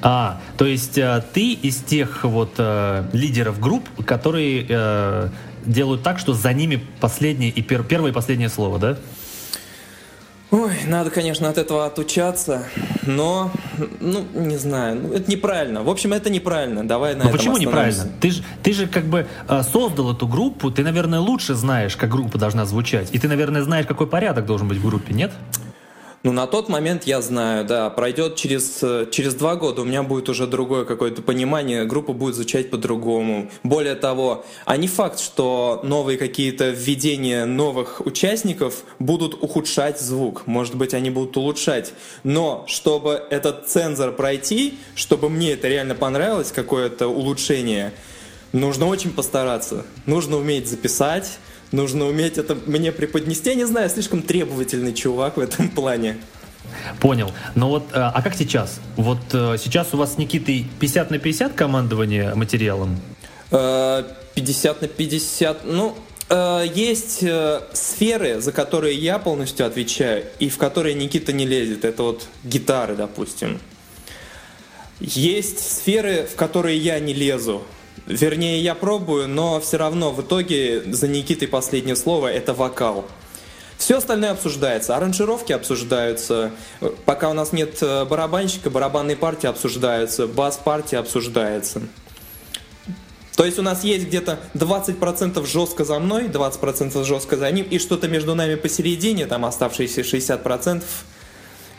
А, 0.00 0.40
то 0.56 0.64
есть 0.64 0.96
э, 0.96 1.22
ты 1.34 1.52
из 1.52 1.82
тех 1.82 2.24
вот 2.24 2.54
э, 2.56 3.04
лидеров 3.12 3.60
групп, 3.60 3.86
которые 4.06 4.64
э, 4.66 5.28
делают 5.64 6.02
так, 6.02 6.18
что 6.18 6.34
за 6.34 6.52
ними 6.52 6.80
последнее 7.00 7.50
и 7.50 7.62
пер, 7.62 7.82
первое 7.82 8.10
и 8.10 8.14
последнее 8.14 8.48
слово, 8.48 8.78
да? 8.78 8.96
Ой, 10.50 10.72
надо, 10.88 11.10
конечно, 11.10 11.48
от 11.48 11.58
этого 11.58 11.86
отучаться, 11.86 12.64
но, 13.06 13.52
ну, 14.00 14.24
не 14.34 14.56
знаю, 14.56 15.00
ну, 15.00 15.12
это 15.12 15.30
неправильно. 15.30 15.84
В 15.84 15.88
общем, 15.88 16.12
это 16.12 16.28
неправильно. 16.28 16.86
Давай 16.86 17.14
на 17.14 17.24
но 17.24 17.30
этом 17.30 17.38
почему 17.38 17.56
неправильно? 17.56 18.08
Ты 18.20 18.32
же, 18.32 18.42
ты 18.64 18.72
же 18.72 18.88
как 18.88 19.04
бы 19.04 19.28
э, 19.48 19.62
создал 19.62 20.12
эту 20.12 20.26
группу, 20.26 20.72
ты, 20.72 20.82
наверное, 20.82 21.20
лучше 21.20 21.54
знаешь, 21.54 21.96
как 21.96 22.10
группа 22.10 22.36
должна 22.36 22.66
звучать, 22.66 23.10
и 23.12 23.18
ты, 23.20 23.28
наверное, 23.28 23.62
знаешь, 23.62 23.86
какой 23.86 24.08
порядок 24.08 24.46
должен 24.46 24.66
быть 24.66 24.78
в 24.78 24.84
группе, 24.84 25.14
нет? 25.14 25.30
Ну, 26.22 26.32
на 26.32 26.46
тот 26.46 26.68
момент 26.68 27.04
я 27.04 27.22
знаю, 27.22 27.64
да, 27.64 27.88
пройдет 27.88 28.36
через, 28.36 28.84
через 29.10 29.34
два 29.34 29.56
года, 29.56 29.80
у 29.80 29.84
меня 29.86 30.02
будет 30.02 30.28
уже 30.28 30.46
другое 30.46 30.84
какое-то 30.84 31.22
понимание, 31.22 31.86
группа 31.86 32.12
будет 32.12 32.34
звучать 32.34 32.68
по-другому. 32.68 33.50
Более 33.62 33.94
того, 33.94 34.44
а 34.66 34.76
не 34.76 34.86
факт, 34.86 35.18
что 35.18 35.80
новые 35.82 36.18
какие-то 36.18 36.68
введения 36.68 37.46
новых 37.46 38.04
участников 38.04 38.84
будут 38.98 39.42
ухудшать 39.42 39.98
звук, 39.98 40.46
может 40.46 40.74
быть, 40.74 40.92
они 40.92 41.08
будут 41.08 41.38
улучшать. 41.38 41.94
Но, 42.22 42.64
чтобы 42.66 43.22
этот 43.30 43.68
цензор 43.68 44.12
пройти, 44.12 44.78
чтобы 44.94 45.30
мне 45.30 45.52
это 45.52 45.68
реально 45.68 45.94
понравилось, 45.94 46.52
какое-то 46.52 47.08
улучшение, 47.08 47.94
нужно 48.52 48.88
очень 48.88 49.10
постараться. 49.10 49.86
Нужно 50.04 50.36
уметь 50.36 50.68
записать, 50.68 51.38
Нужно 51.72 52.06
уметь 52.06 52.36
это 52.38 52.56
мне 52.66 52.90
преподнести. 52.90 53.50
Я 53.50 53.54
не 53.54 53.64
знаю, 53.64 53.88
слишком 53.90 54.22
требовательный 54.22 54.92
чувак 54.92 55.36
в 55.36 55.40
этом 55.40 55.68
плане. 55.68 56.16
Понял. 57.00 57.32
Но 57.54 57.68
вот, 57.68 57.84
э, 57.92 57.96
а 57.96 58.22
как 58.22 58.34
сейчас? 58.34 58.80
Вот 58.96 59.18
э, 59.32 59.56
сейчас 59.58 59.94
у 59.94 59.96
вас 59.96 60.14
с 60.14 60.18
Никитой 60.18 60.66
50 60.80 61.10
на 61.10 61.18
50 61.18 61.54
командование 61.54 62.34
материалом? 62.34 63.00
50 63.50 63.52
э, 63.54 64.80
на 64.80 64.88
50. 64.88 65.64
Ну, 65.64 65.96
есть 66.74 67.24
сферы, 67.72 68.40
за 68.40 68.52
которые 68.52 68.96
я 68.96 69.18
полностью 69.18 69.66
отвечаю, 69.66 70.24
и 70.38 70.48
в 70.48 70.58
которые 70.58 70.94
Никита 70.94 71.32
не 71.32 71.44
лезет. 71.44 71.84
Это 71.84 72.04
вот 72.04 72.28
гитары, 72.44 72.94
допустим. 72.94 73.58
Есть 75.00 75.58
сферы, 75.58 76.28
в 76.30 76.36
которые 76.36 76.78
я 76.78 77.00
не 77.00 77.14
лезу. 77.14 77.62
Вернее, 78.10 78.60
я 78.60 78.74
пробую, 78.74 79.28
но 79.28 79.60
все 79.60 79.76
равно 79.76 80.10
в 80.10 80.20
итоге 80.20 80.82
за 80.82 81.06
Никитой 81.06 81.46
последнее 81.46 81.94
слово– 81.94 82.26
это 82.32 82.52
вокал. 82.52 83.06
Все 83.78 83.98
остальное 83.98 84.32
обсуждается, 84.32 84.96
аранжировки 84.96 85.52
обсуждаются, 85.52 86.50
пока 87.04 87.30
у 87.30 87.34
нас 87.34 87.52
нет 87.52 87.78
э, 87.80 88.04
барабанщика, 88.04 88.68
барабанные 88.68 89.16
партии 89.16 89.46
обсуждаются, 89.46 90.26
бас-партия 90.26 90.98
обсуждается. 90.98 91.82
То 93.36 93.44
есть 93.46 93.58
у 93.60 93.62
нас 93.62 93.84
есть 93.84 94.08
где-то 94.08 94.40
20% 94.54 95.46
жестко 95.46 95.84
за 95.84 95.98
мной, 96.00 96.24
20% 96.24 97.04
жестко 97.04 97.36
за 97.36 97.50
ним, 97.52 97.64
и 97.64 97.78
что-то 97.78 98.08
между 98.08 98.34
нами 98.34 98.56
посередине, 98.56 99.26
там 99.26 99.44
оставшиеся 99.44 100.00
60%, 100.00 100.82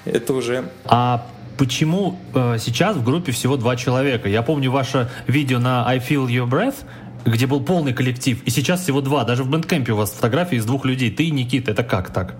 это 0.05 0.33
уже... 0.33 0.69
А 0.85 1.27
почему 1.61 2.17
э, 2.33 2.57
сейчас 2.57 2.95
в 2.97 3.03
группе 3.03 3.31
всего 3.31 3.55
два 3.55 3.75
человека? 3.75 4.27
Я 4.27 4.41
помню 4.41 4.71
ваше 4.71 5.11
видео 5.27 5.59
на 5.59 5.87
I 5.87 5.99
Feel 5.99 6.25
Your 6.25 6.49
Breath, 6.49 6.77
где 7.23 7.45
был 7.45 7.61
полный 7.61 7.93
коллектив, 7.93 8.41
и 8.43 8.49
сейчас 8.49 8.81
всего 8.81 8.99
два. 8.99 9.25
Даже 9.25 9.43
в 9.43 9.47
бэндкэмпе 9.47 9.91
у 9.91 9.95
вас 9.95 10.09
фотографии 10.09 10.55
из 10.55 10.65
двух 10.65 10.85
людей. 10.85 11.11
Ты 11.11 11.25
и 11.25 11.29
Никита. 11.29 11.69
Это 11.69 11.83
как 11.83 12.11
так? 12.11 12.33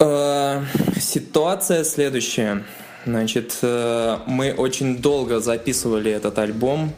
Э, 0.00 0.64
ситуация 0.98 1.84
следующая. 1.84 2.64
Значит, 3.04 3.58
э, 3.62 4.18
мы 4.26 4.52
очень 4.52 4.98
долго 4.98 5.38
записывали 5.38 6.10
этот 6.10 6.36
альбом. 6.40 6.92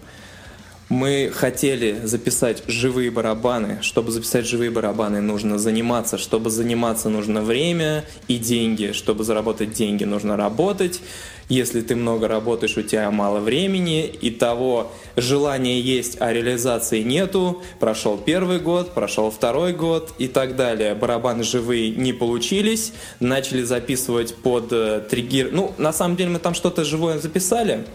Мы 0.88 1.30
хотели 1.35 2.00
записать 2.04 2.62
живые 2.66 3.11
барабаны. 3.11 3.78
Чтобы 3.83 4.11
записать 4.11 4.47
живые 4.47 4.71
барабаны, 4.71 5.21
нужно 5.21 5.59
заниматься. 5.59 6.16
Чтобы 6.16 6.49
заниматься, 6.49 7.11
нужно 7.11 7.42
время 7.42 8.07
и 8.26 8.38
деньги. 8.38 8.92
Чтобы 8.92 9.23
заработать 9.25 9.73
деньги, 9.73 10.04
нужно 10.04 10.38
работать. 10.38 11.02
Если 11.50 11.83
ты 11.83 11.95
много 11.95 12.26
работаешь, 12.26 12.76
у 12.76 12.83
тебя 12.83 13.11
мало 13.11 13.40
времени, 13.40 14.04
и 14.07 14.30
того 14.30 14.90
желания 15.16 15.80
есть, 15.80 16.18
а 16.21 16.33
реализации 16.33 17.02
нету. 17.02 17.62
Прошел 17.80 18.16
первый 18.18 18.59
год, 18.59 18.95
прошел 18.95 19.30
второй 19.30 19.75
год 19.75 20.12
и 20.18 20.26
так 20.28 20.57
далее. 20.57 20.95
Барабаны 20.95 21.45
живые 21.45 21.90
не 21.90 22.14
получились, 22.14 22.92
начали 23.21 23.62
записывать 23.62 24.37
под 24.37 24.73
э, 24.73 25.02
триггер. 25.09 25.50
Ну, 25.52 25.75
на 25.76 25.92
самом 25.92 26.16
деле 26.16 26.30
мы 26.30 26.38
там 26.38 26.52
что-то 26.54 26.85
живое 26.85 27.18
записали, 27.18 27.87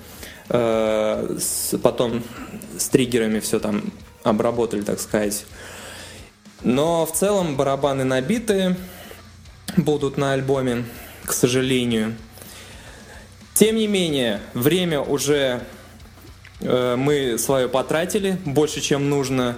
э, 0.50 1.38
с, 1.39 1.77
потом 1.77 2.23
с 2.77 2.89
триггерами 2.89 3.39
все 3.39 3.59
там 3.59 3.91
обработали, 4.23 4.81
так 4.81 4.99
сказать. 4.99 5.45
Но 6.61 7.05
в 7.05 7.11
целом 7.11 7.55
барабаны 7.55 8.03
набиты 8.03 8.75
будут 9.75 10.17
на 10.17 10.33
альбоме, 10.33 10.85
к 11.25 11.33
сожалению. 11.33 12.15
Тем 13.53 13.75
не 13.75 13.87
менее, 13.87 14.39
время 14.53 15.01
уже 15.01 15.61
э, 16.61 16.95
мы 16.95 17.37
свое 17.37 17.67
потратили, 17.67 18.37
больше, 18.45 18.81
чем 18.81 19.09
нужно. 19.09 19.57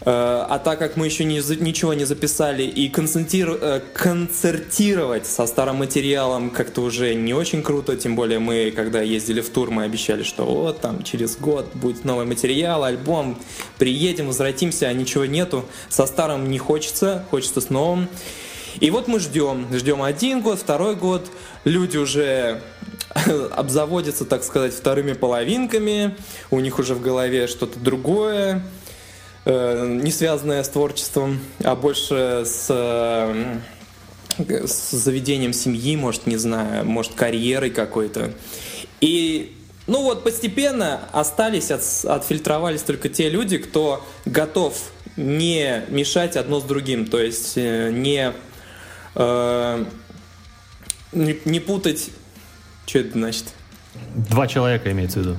Э, 0.00 0.44
а 0.48 0.58
так 0.58 0.78
как 0.78 0.96
мы 0.96 1.06
еще 1.06 1.24
не, 1.24 1.40
ничего 1.60 1.94
не 1.94 2.04
записали 2.04 2.62
и 2.64 2.88
концентир, 2.88 3.58
э, 3.60 3.80
концертировать 3.94 5.26
со 5.26 5.46
старым 5.46 5.76
материалом 5.76 6.50
как-то 6.50 6.82
уже 6.82 7.14
не 7.14 7.32
очень 7.32 7.62
круто, 7.62 7.96
тем 7.96 8.14
более 8.14 8.38
мы, 8.38 8.72
когда 8.74 9.00
ездили 9.00 9.40
в 9.40 9.48
тур, 9.48 9.70
мы 9.70 9.84
обещали, 9.84 10.22
что 10.22 10.44
вот 10.44 10.80
там 10.80 11.02
через 11.02 11.36
год 11.38 11.70
будет 11.74 12.04
новый 12.04 12.26
материал, 12.26 12.84
альбом, 12.84 13.38
приедем, 13.78 14.26
возвратимся, 14.26 14.88
а 14.88 14.92
ничего 14.92 15.24
нету. 15.24 15.64
Со 15.88 16.06
старым 16.06 16.50
не 16.50 16.58
хочется, 16.58 17.24
хочется 17.30 17.60
с 17.60 17.70
новым. 17.70 18.08
И 18.80 18.90
вот 18.90 19.08
мы 19.08 19.20
ждем, 19.20 19.66
ждем 19.72 20.02
один 20.02 20.42
год, 20.42 20.58
второй 20.58 20.96
год, 20.96 21.26
люди 21.64 21.96
уже 21.96 22.60
обзаводятся, 23.56 24.26
так 24.26 24.44
сказать, 24.44 24.74
вторыми 24.74 25.14
половинками, 25.14 26.14
у 26.50 26.60
них 26.60 26.78
уже 26.78 26.94
в 26.94 27.00
голове 27.00 27.46
что-то 27.46 27.80
другое, 27.80 28.62
не 29.46 30.10
связанное 30.10 30.62
с 30.62 30.68
творчеством, 30.68 31.40
а 31.62 31.76
больше 31.76 32.42
с, 32.44 32.66
э, 32.68 33.58
с 34.38 34.90
заведением 34.90 35.52
семьи, 35.52 35.96
может, 35.96 36.26
не 36.26 36.36
знаю, 36.36 36.84
может, 36.84 37.14
карьерой 37.14 37.70
какой-то. 37.70 38.32
И 39.00 39.56
ну 39.86 40.02
вот 40.02 40.24
постепенно 40.24 41.00
остались, 41.12 41.70
от, 41.70 41.82
отфильтровались 42.04 42.82
только 42.82 43.08
те 43.08 43.28
люди, 43.28 43.58
кто 43.58 44.04
готов 44.24 44.76
не 45.16 45.84
мешать 45.88 46.36
одно 46.36 46.60
с 46.60 46.64
другим, 46.64 47.06
то 47.06 47.20
есть 47.20 47.52
э, 47.56 47.90
не, 47.92 48.32
э, 49.14 49.84
не, 51.12 51.38
не 51.44 51.60
путать 51.60 52.10
что 52.86 53.00
это 53.00 53.12
значит? 53.12 53.44
Два 54.14 54.46
человека 54.46 54.90
имеется 54.92 55.18
в 55.18 55.22
виду. 55.22 55.36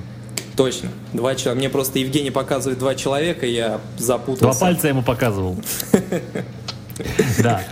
Точно. 0.58 0.90
Два 1.12 1.36
человека. 1.36 1.54
Мне 1.56 1.70
просто 1.70 2.00
Евгений 2.00 2.32
показывает 2.32 2.80
два 2.80 2.96
человека, 2.96 3.46
я 3.46 3.80
запутался. 3.96 4.42
Два 4.42 4.54
пальца 4.54 4.88
ему 4.88 5.02
показывал. 5.02 5.56
Да. 7.40 7.62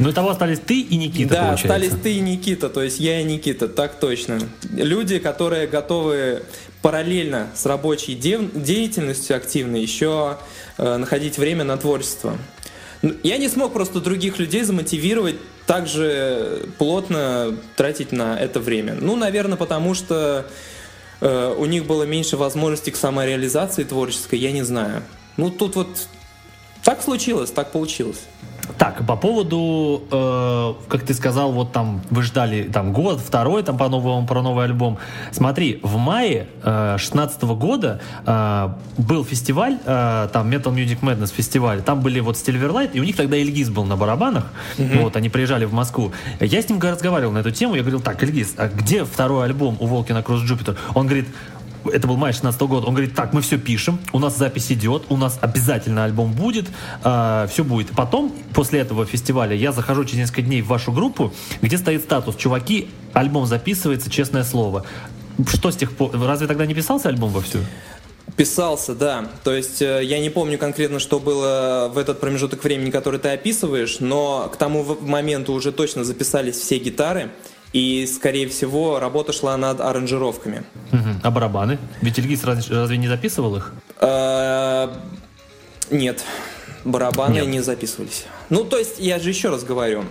Ну, 0.00 0.12
того 0.12 0.30
остались 0.30 0.58
ты 0.58 0.80
и 0.80 0.96
Никита, 0.96 1.30
Да, 1.34 1.42
получается. 1.46 1.74
остались 1.76 2.02
ты 2.02 2.14
и 2.16 2.20
Никита, 2.20 2.68
то 2.68 2.82
есть 2.82 2.98
я 2.98 3.20
и 3.20 3.24
Никита, 3.24 3.68
так 3.68 4.00
точно. 4.00 4.40
Люди, 4.72 5.20
которые 5.20 5.68
готовы 5.68 6.42
параллельно 6.82 7.50
с 7.54 7.64
рабочей 7.66 8.16
деятельностью 8.16 9.36
активной 9.36 9.80
еще 9.80 10.38
э, 10.76 10.96
находить 10.96 11.38
время 11.38 11.62
на 11.62 11.76
творчество. 11.76 12.36
Я 13.22 13.38
не 13.38 13.48
смог 13.48 13.72
просто 13.72 14.00
других 14.00 14.40
людей 14.40 14.64
замотивировать 14.64 15.36
также 15.66 16.66
плотно 16.78 17.56
тратить 17.76 18.10
на 18.10 18.36
это 18.36 18.58
время. 18.58 18.96
Ну, 19.00 19.14
наверное, 19.14 19.56
потому 19.56 19.94
что 19.94 20.46
э, 21.20 21.54
у 21.56 21.64
них 21.66 21.86
было 21.86 22.04
меньше 22.04 22.36
возможностей 22.36 22.90
к 22.90 22.96
самореализации 22.96 23.84
творческой, 23.84 24.38
я 24.38 24.52
не 24.52 24.62
знаю. 24.62 25.02
Ну, 25.36 25.50
тут 25.50 25.76
вот 25.76 26.08
так 26.82 27.02
случилось, 27.02 27.50
так 27.50 27.70
получилось. 27.72 28.20
Так, 28.76 29.06
по 29.06 29.16
поводу, 29.16 30.02
э, 30.10 30.74
как 30.88 31.02
ты 31.02 31.14
сказал, 31.14 31.52
вот 31.52 31.72
там 31.72 32.02
вы 32.10 32.22
ждали 32.22 32.64
там 32.64 32.92
год, 32.92 33.20
второй 33.20 33.62
там 33.62 33.78
по 33.78 33.88
новому 33.88 34.26
про 34.26 34.42
новый 34.42 34.64
альбом. 34.64 34.98
Смотри, 35.32 35.80
в 35.82 35.96
мае 35.96 36.48
э, 36.62 36.96
16 36.98 37.42
года 37.42 38.00
э, 38.26 38.68
был 38.98 39.24
фестиваль, 39.24 39.78
э, 39.84 40.28
там 40.32 40.50
Metal 40.50 40.74
Music 40.74 41.00
Madness 41.00 41.32
фестиваль, 41.32 41.82
там 41.82 42.00
были 42.00 42.20
вот 42.20 42.36
Silverlight, 42.36 42.90
и 42.92 43.00
у 43.00 43.04
них 43.04 43.16
тогда 43.16 43.36
Ильгиз 43.36 43.70
был 43.70 43.84
на 43.84 43.96
барабанах, 43.96 44.46
mm-hmm. 44.76 45.02
вот, 45.02 45.16
они 45.16 45.28
приезжали 45.28 45.64
в 45.64 45.72
Москву. 45.72 46.12
Я 46.40 46.60
с 46.60 46.68
ним 46.68 46.80
разговаривал 46.80 47.32
на 47.32 47.38
эту 47.38 47.50
тему, 47.50 47.74
я 47.74 47.82
говорил, 47.82 48.00
так, 48.00 48.22
Ильгиз, 48.22 48.54
а 48.56 48.68
где 48.68 49.04
второй 49.04 49.44
альбом 49.44 49.76
у 49.80 49.86
Волкина 49.86 50.22
Кросс 50.22 50.42
Джупитер? 50.42 50.76
Он 50.94 51.06
говорит, 51.06 51.28
это 51.84 52.06
был 52.06 52.16
май 52.16 52.32
16 52.32 52.60
года, 52.62 52.86
он 52.86 52.94
говорит, 52.94 53.14
так, 53.14 53.32
мы 53.32 53.40
все 53.40 53.58
пишем, 53.58 53.98
у 54.12 54.18
нас 54.18 54.36
запись 54.36 54.70
идет, 54.72 55.04
у 55.08 55.16
нас 55.16 55.38
обязательно 55.40 56.04
альбом 56.04 56.32
будет, 56.32 56.66
э, 57.04 57.46
все 57.50 57.64
будет. 57.64 57.90
Потом, 57.90 58.32
после 58.54 58.80
этого 58.80 59.06
фестиваля, 59.06 59.54
я 59.54 59.72
захожу 59.72 60.04
через 60.04 60.18
несколько 60.18 60.42
дней 60.42 60.62
в 60.62 60.66
вашу 60.66 60.92
группу, 60.92 61.32
где 61.62 61.78
стоит 61.78 62.02
статус, 62.02 62.36
чуваки, 62.36 62.88
альбом 63.12 63.46
записывается, 63.46 64.10
честное 64.10 64.44
слово. 64.44 64.84
Что 65.46 65.70
с 65.70 65.76
тех 65.76 65.92
пор, 65.92 66.10
разве 66.20 66.46
тогда 66.46 66.66
не 66.66 66.74
писался 66.74 67.08
альбом 67.08 67.30
вовсю? 67.30 67.58
Писался, 68.36 68.94
да. 68.94 69.28
То 69.42 69.52
есть 69.52 69.82
э, 69.82 70.00
я 70.04 70.18
не 70.20 70.30
помню 70.30 70.58
конкретно, 70.58 70.98
что 70.98 71.18
было 71.18 71.90
в 71.92 71.98
этот 71.98 72.20
промежуток 72.20 72.62
времени, 72.62 72.90
который 72.90 73.18
ты 73.18 73.30
описываешь, 73.30 74.00
но 74.00 74.48
к 74.52 74.56
тому 74.56 74.96
моменту 75.00 75.52
уже 75.52 75.72
точно 75.72 76.04
записались 76.04 76.56
все 76.56 76.78
гитары. 76.78 77.30
И, 77.72 78.06
скорее 78.06 78.48
всего, 78.48 78.98
работа 78.98 79.32
шла 79.32 79.56
над 79.56 79.80
аранжировками. 79.80 80.64
Угу. 80.92 81.20
А 81.22 81.30
барабаны? 81.30 81.78
Ведь 82.00 82.18
Ильгиз 82.18 82.44
разве 82.44 82.96
не 82.96 83.08
записывал 83.08 83.56
их? 83.56 83.74
А, 84.00 84.96
нет, 85.90 86.24
барабаны 86.84 87.34
нет. 87.34 87.46
не 87.46 87.60
записывались. 87.60 88.24
Ну, 88.48 88.64
то 88.64 88.78
есть, 88.78 88.98
я 88.98 89.18
же 89.18 89.28
еще 89.28 89.50
раз 89.50 89.64
говорю, 89.64 90.04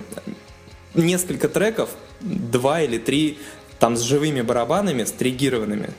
несколько 0.93 1.49
треков, 1.49 1.89
два 2.21 2.81
или 2.81 2.99
три, 2.99 3.39
там 3.79 3.95
с 3.95 4.01
живыми 4.01 4.41
барабанами, 4.41 5.03
с 5.03 5.11
тригированными. 5.11 5.91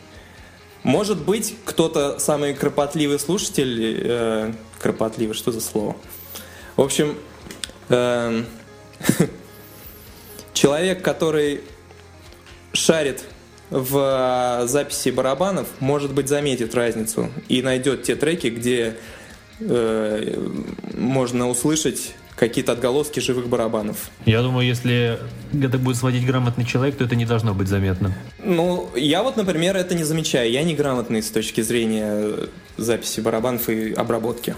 Может 0.85 1.23
быть, 1.25 1.57
кто-то 1.65 2.19
самый 2.19 2.55
кропотливый 2.55 3.19
слушатель, 3.19 4.01
э, 4.05 4.53
кропотливый, 4.79 5.35
что 5.35 5.51
за 5.51 5.61
слово? 5.61 5.97
В 6.77 6.83
общем, 6.83 7.17
э, 7.89 8.45
Человек, 10.59 11.03
который 11.03 11.61
шарит 12.73 13.23
в 13.71 14.63
записи 14.65 15.11
барабанов, 15.11 15.69
может 15.79 16.13
быть, 16.13 16.27
заметит 16.27 16.75
разницу 16.75 17.29
и 17.49 17.63
найдет 17.63 18.03
те 18.03 18.17
треки, 18.17 18.49
где 18.49 18.97
э, 19.61 20.37
можно 20.97 21.49
услышать 21.49 22.17
какие-то 22.35 22.73
отголоски 22.73 23.21
живых 23.21 23.47
барабанов. 23.47 24.11
Я 24.27 24.43
думаю, 24.43 24.67
если 24.67 25.21
это 25.53 25.79
будет 25.79 25.97
сводить 25.97 26.27
грамотный 26.27 26.65
человек, 26.65 26.97
то 26.97 27.05
это 27.05 27.15
не 27.15 27.25
должно 27.25 27.55
быть 27.55 27.69
заметно. 27.69 28.13
Ну, 28.43 28.91
я 28.97 29.23
вот, 29.23 29.37
например, 29.37 29.77
это 29.77 29.95
не 29.95 30.03
замечаю. 30.03 30.51
Я 30.51 30.65
не 30.65 30.75
грамотный 30.75 31.23
с 31.23 31.31
точки 31.31 31.61
зрения 31.61 32.33
записи 32.77 33.21
барабанов 33.21 33.69
и 33.69 33.93
обработки. 33.93 34.57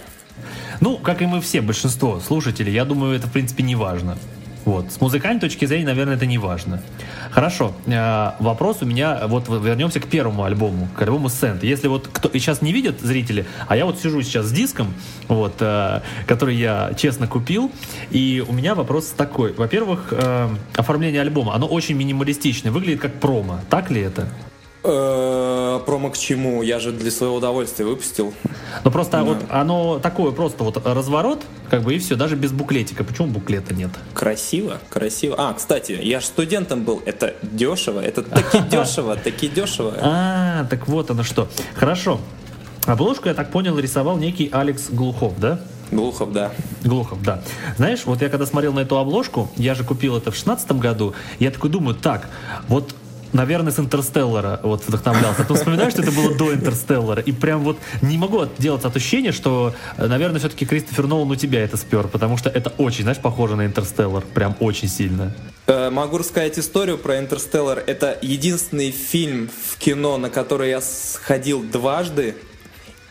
Ну, 0.80 0.96
как 0.96 1.20
и 1.20 1.26
мы 1.26 1.42
все, 1.42 1.60
большинство 1.60 2.20
слушателей, 2.20 2.72
я 2.72 2.86
думаю, 2.86 3.14
это, 3.14 3.26
в 3.26 3.32
принципе, 3.32 3.62
не 3.62 3.76
важно. 3.76 4.16
Вот. 4.64 4.92
С 4.92 5.00
музыкальной 5.00 5.40
точки 5.40 5.64
зрения, 5.64 5.86
наверное, 5.86 6.16
это 6.16 6.26
не 6.26 6.38
важно. 6.38 6.82
Хорошо. 7.30 7.72
Э, 7.86 8.32
вопрос 8.40 8.78
у 8.82 8.86
меня, 8.86 9.26
вот 9.26 9.48
вернемся 9.48 10.00
к 10.00 10.06
первому 10.06 10.44
альбому, 10.44 10.88
к 10.96 11.02
альбому 11.02 11.28
Сент. 11.28 11.64
Если 11.64 11.88
вот 11.88 12.08
кто 12.12 12.30
сейчас 12.32 12.60
не 12.60 12.72
видят 12.72 13.00
зрители, 13.00 13.46
а 13.68 13.76
я 13.76 13.86
вот 13.86 13.98
сижу 13.98 14.22
сейчас 14.22 14.46
с 14.46 14.52
диском, 14.52 14.94
вот, 15.28 15.54
э, 15.60 16.00
который 16.26 16.56
я 16.56 16.92
честно 16.96 17.26
купил, 17.26 17.70
и 18.10 18.44
у 18.46 18.52
меня 18.52 18.74
вопрос 18.74 19.14
такой. 19.16 19.52
Во-первых, 19.52 20.08
э, 20.12 20.48
оформление 20.76 21.22
альбома, 21.22 21.54
оно 21.54 21.66
очень 21.66 21.96
минималистичное, 21.96 22.72
выглядит 22.72 23.00
как 23.00 23.14
промо. 23.14 23.60
Так 23.70 23.90
ли 23.90 24.00
это? 24.00 24.28
Э, 24.82 25.80
промо 25.84 26.10
к 26.10 26.16
чему? 26.16 26.62
Я 26.62 26.78
же 26.78 26.92
для 26.92 27.10
своего 27.10 27.36
удовольствия 27.36 27.84
выпустил. 27.84 28.32
Ну 28.82 28.90
просто 28.90 29.18
да. 29.18 29.24
вот 29.24 29.38
оно 29.50 29.98
такое 29.98 30.32
просто 30.32 30.64
вот 30.64 30.84
разворот, 30.86 31.42
как 31.68 31.82
бы 31.82 31.94
и 31.94 31.98
все, 31.98 32.16
даже 32.16 32.34
без 32.34 32.52
буклетика. 32.52 33.04
Почему 33.04 33.28
буклета 33.28 33.74
нет? 33.74 33.90
Красиво, 34.14 34.78
красиво. 34.88 35.34
А, 35.38 35.52
кстати, 35.52 35.98
я 36.00 36.20
же 36.20 36.26
студентом 36.26 36.84
был. 36.84 37.02
Это 37.04 37.34
дешево, 37.42 38.00
это 38.00 38.22
таки 38.22 38.58
дешево, 38.70 39.16
таки 39.16 39.48
дешево. 39.48 39.94
А, 40.00 40.64
так 40.64 40.88
вот 40.88 41.10
оно 41.10 41.24
что. 41.24 41.48
Хорошо. 41.74 42.18
Обложку, 42.86 43.28
я 43.28 43.34
так 43.34 43.50
понял, 43.50 43.78
рисовал 43.78 44.16
некий 44.16 44.48
Алекс 44.50 44.88
Глухов, 44.88 45.38
да? 45.38 45.60
Глухов, 45.90 46.32
да. 46.32 46.52
Глухов, 46.84 47.22
да. 47.22 47.42
Знаешь, 47.76 48.00
вот 48.04 48.22
я 48.22 48.28
когда 48.28 48.46
смотрел 48.46 48.72
на 48.72 48.80
эту 48.80 48.96
обложку, 48.96 49.50
я 49.56 49.74
же 49.74 49.84
купил 49.84 50.16
это 50.16 50.30
в 50.30 50.36
шестнадцатом 50.36 50.78
году, 50.78 51.14
я 51.38 51.50
такой 51.50 51.68
думаю, 51.68 51.94
так, 51.96 52.28
вот 52.68 52.94
наверное, 53.32 53.72
с 53.72 53.78
Интерстеллара 53.78 54.60
вот 54.62 54.86
вдохновлялся. 54.86 55.42
А 55.42 55.44
ты 55.44 55.54
вспоминаешь, 55.54 55.92
что 55.92 56.02
это 56.02 56.12
было 56.12 56.34
до 56.34 56.52
Интерстеллара? 56.54 57.22
И 57.22 57.32
прям 57.32 57.62
вот 57.62 57.78
не 58.02 58.18
могу 58.18 58.40
отделаться 58.40 58.88
от 58.88 58.96
ощущения, 58.96 59.32
что, 59.32 59.74
наверное, 59.96 60.38
все-таки 60.38 60.66
Кристофер 60.66 61.06
Нолан 61.06 61.30
у 61.30 61.36
тебя 61.36 61.62
это 61.62 61.76
спер, 61.76 62.08
потому 62.08 62.36
что 62.36 62.50
это 62.50 62.70
очень, 62.78 63.02
знаешь, 63.02 63.18
похоже 63.18 63.56
на 63.56 63.66
Интерстеллар. 63.66 64.24
Прям 64.34 64.56
очень 64.60 64.88
сильно. 64.88 65.34
Э, 65.66 65.90
могу 65.90 66.18
рассказать 66.18 66.58
историю 66.58 66.98
про 66.98 67.18
Интерстеллар. 67.18 67.82
Это 67.86 68.18
единственный 68.22 68.90
фильм 68.90 69.50
в 69.68 69.76
кино, 69.78 70.16
на 70.18 70.30
который 70.30 70.70
я 70.70 70.80
сходил 70.80 71.62
дважды. 71.62 72.36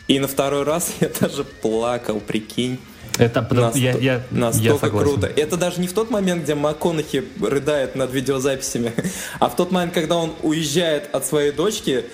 И 0.08 0.18
на 0.18 0.28
второй 0.28 0.64
раз 0.64 0.92
я 1.00 1.10
даже 1.20 1.44
плакал, 1.44 2.20
прикинь. 2.20 2.78
Это 3.20 3.46
Наст... 3.54 3.76
я, 3.76 3.92
я, 3.92 4.22
настолько 4.30 4.86
я 4.86 4.92
круто. 4.92 5.26
Это 5.26 5.56
даже 5.56 5.80
не 5.80 5.88
в 5.88 5.92
тот 5.92 6.10
момент, 6.10 6.44
где 6.44 6.54
МакКонахи 6.54 7.24
рыдает 7.40 7.94
над 7.94 8.12
видеозаписями, 8.12 8.92
а 9.38 9.48
в 9.48 9.56
тот 9.56 9.70
момент, 9.70 9.94
когда 9.94 10.16
он 10.16 10.34
уезжает 10.42 11.14
от 11.14 11.24
своей 11.26 11.52
дочки, 11.52 12.04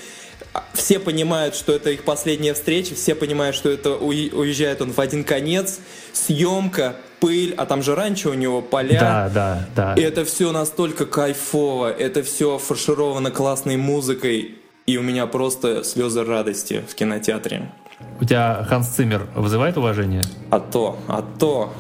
все 0.73 0.99
понимают, 0.99 1.55
что 1.55 1.73
это 1.73 1.91
их 1.91 2.05
последняя 2.05 2.55
встреча, 2.55 2.95
все 2.95 3.15
понимают, 3.15 3.57
что 3.57 3.71
это 3.71 3.93
уезжает 3.97 4.81
он 4.81 4.93
в 4.93 4.99
один 4.99 5.25
конец, 5.25 5.79
съемка, 6.13 6.97
пыль, 7.21 7.55
а 7.57 7.67
там 7.67 7.83
же 7.83 7.95
раньше 7.95 8.29
у 8.29 8.35
него 8.35 8.63
поля. 8.63 9.01
Да, 9.01 9.31
да, 9.33 9.69
да. 9.75 9.95
И 9.95 10.03
это 10.03 10.25
все 10.25 10.53
настолько 10.53 11.07
кайфово, 11.07 11.91
это 11.91 12.23
все 12.23 12.59
фаршировано 12.59 13.31
классной 13.31 13.77
музыкой, 13.77 14.57
и 14.87 14.97
у 14.97 15.03
меня 15.03 15.27
просто 15.27 15.85
слезы 15.85 16.25
радости 16.25 16.85
в 16.89 16.95
кинотеатре. 16.95 17.73
У 18.21 18.25
тебя 18.25 18.65
Ханс 18.69 18.89
Циммер 18.89 19.27
вызывает 19.35 19.77
уважение? 19.77 20.23
А 20.51 20.61
то, 20.61 20.99
а 21.09 21.25
то. 21.39 21.73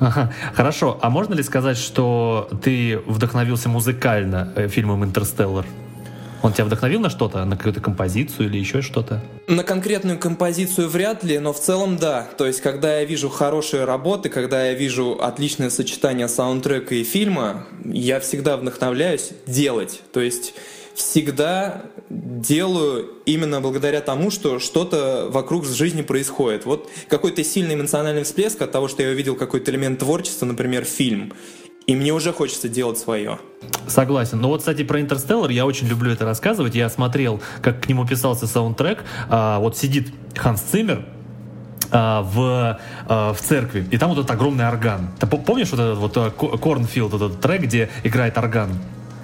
Ага. 0.00 0.32
Хорошо, 0.54 0.98
а 1.00 1.10
можно 1.10 1.34
ли 1.34 1.42
сказать, 1.42 1.76
что 1.76 2.48
ты 2.62 2.98
вдохновился 3.06 3.68
музыкально 3.68 4.52
э, 4.56 4.68
фильмом 4.68 5.04
«Интерстеллар»? 5.04 5.64
Он 6.42 6.52
тебя 6.52 6.64
вдохновил 6.64 6.98
на 6.98 7.08
что-то, 7.08 7.44
на 7.44 7.56
какую-то 7.56 7.80
композицию 7.80 8.48
или 8.48 8.58
еще 8.58 8.82
что-то? 8.82 9.22
На 9.46 9.62
конкретную 9.62 10.18
композицию 10.18 10.88
вряд 10.88 11.22
ли, 11.22 11.38
но 11.38 11.52
в 11.52 11.60
целом 11.60 11.96
да. 11.96 12.26
То 12.36 12.46
есть, 12.46 12.60
когда 12.60 12.98
я 12.98 13.04
вижу 13.04 13.28
хорошие 13.28 13.84
работы, 13.84 14.28
когда 14.28 14.66
я 14.66 14.74
вижу 14.74 15.18
отличное 15.20 15.70
сочетание 15.70 16.26
саундтрека 16.26 16.96
и 16.96 17.04
фильма, 17.04 17.66
я 17.84 18.18
всегда 18.18 18.56
вдохновляюсь 18.56 19.30
делать. 19.46 20.00
То 20.12 20.20
есть, 20.20 20.54
всегда 20.94 21.82
делаю 22.10 23.10
именно 23.24 23.60
благодаря 23.60 24.00
тому, 24.00 24.30
что 24.30 24.58
что-то 24.58 25.28
вокруг 25.30 25.64
в 25.64 25.74
жизни 25.74 26.02
происходит. 26.02 26.64
Вот 26.66 26.88
какой-то 27.08 27.42
сильный 27.44 27.74
эмоциональный 27.74 28.24
всплеск 28.24 28.60
от 28.62 28.72
того, 28.72 28.88
что 28.88 29.02
я 29.02 29.10
увидел 29.10 29.34
какой-то 29.34 29.70
элемент 29.70 30.00
творчества, 30.00 30.46
например, 30.46 30.84
фильм, 30.84 31.32
и 31.86 31.96
мне 31.96 32.12
уже 32.12 32.32
хочется 32.32 32.68
делать 32.68 32.98
свое. 32.98 33.38
Согласен. 33.88 34.40
Но 34.40 34.48
вот, 34.48 34.60
кстати, 34.60 34.84
про 34.84 35.00
Интерстеллар 35.00 35.50
я 35.50 35.66
очень 35.66 35.88
люблю 35.88 36.12
это 36.12 36.24
рассказывать. 36.24 36.74
Я 36.74 36.88
смотрел, 36.88 37.40
как 37.60 37.82
к 37.82 37.88
нему 37.88 38.06
писался 38.06 38.46
саундтрек. 38.46 39.04
А, 39.28 39.58
вот 39.58 39.76
сидит 39.76 40.08
Ханс 40.36 40.60
Циммер, 40.60 41.04
а, 41.90 42.22
в, 42.22 42.80
а, 43.06 43.34
в 43.34 43.40
церкви, 43.40 43.86
и 43.90 43.98
там 43.98 44.10
вот 44.10 44.18
этот 44.18 44.30
огромный 44.30 44.66
орган. 44.66 45.10
Ты 45.18 45.26
помнишь 45.26 45.70
вот 45.72 45.80
этот 45.80 45.98
вот 45.98 46.60
Корнфилд, 46.60 47.14
этот 47.14 47.40
трек, 47.40 47.62
где 47.62 47.90
играет 48.04 48.38
орган? 48.38 48.70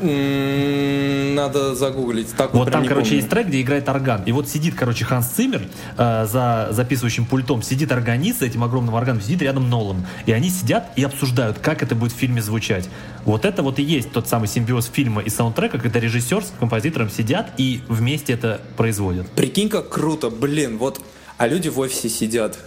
Надо 0.00 1.74
загуглить. 1.74 2.34
Так 2.36 2.52
вот, 2.52 2.64
вот 2.64 2.72
там, 2.72 2.86
короче, 2.86 3.04
помню. 3.04 3.16
есть 3.16 3.28
трек, 3.28 3.46
где 3.48 3.60
играет 3.62 3.88
орган. 3.88 4.22
И 4.24 4.32
вот 4.32 4.48
сидит, 4.48 4.74
короче, 4.74 5.04
Ханс 5.04 5.26
Циммер 5.28 5.62
э, 5.96 6.26
за 6.26 6.68
записывающим 6.70 7.26
пультом, 7.26 7.62
сидит 7.62 7.90
органист 7.92 8.40
с 8.40 8.42
этим 8.42 8.64
огромным 8.64 8.94
органом, 8.94 9.20
сидит 9.20 9.42
рядом 9.42 9.68
Нолан. 9.68 10.06
И 10.26 10.32
они 10.32 10.50
сидят 10.50 10.90
и 10.96 11.02
обсуждают, 11.02 11.58
как 11.58 11.82
это 11.82 11.94
будет 11.94 12.12
в 12.12 12.16
фильме 12.16 12.42
звучать. 12.42 12.88
Вот 13.24 13.44
это 13.44 13.62
вот 13.62 13.78
и 13.78 13.82
есть 13.82 14.12
тот 14.12 14.28
самый 14.28 14.48
симбиоз 14.48 14.86
фильма 14.86 15.22
и 15.22 15.30
саундтрека, 15.30 15.78
когда 15.78 16.00
режиссер 16.00 16.44
с 16.44 16.52
композитором 16.58 17.10
сидят 17.10 17.52
и 17.56 17.82
вместе 17.88 18.32
это 18.32 18.60
производят. 18.76 19.28
Прикинь, 19.30 19.68
как 19.68 19.88
круто, 19.88 20.30
блин, 20.30 20.78
вот, 20.78 21.00
а 21.36 21.46
люди 21.46 21.68
в 21.68 21.78
офисе 21.78 22.08
сидят, 22.08 22.58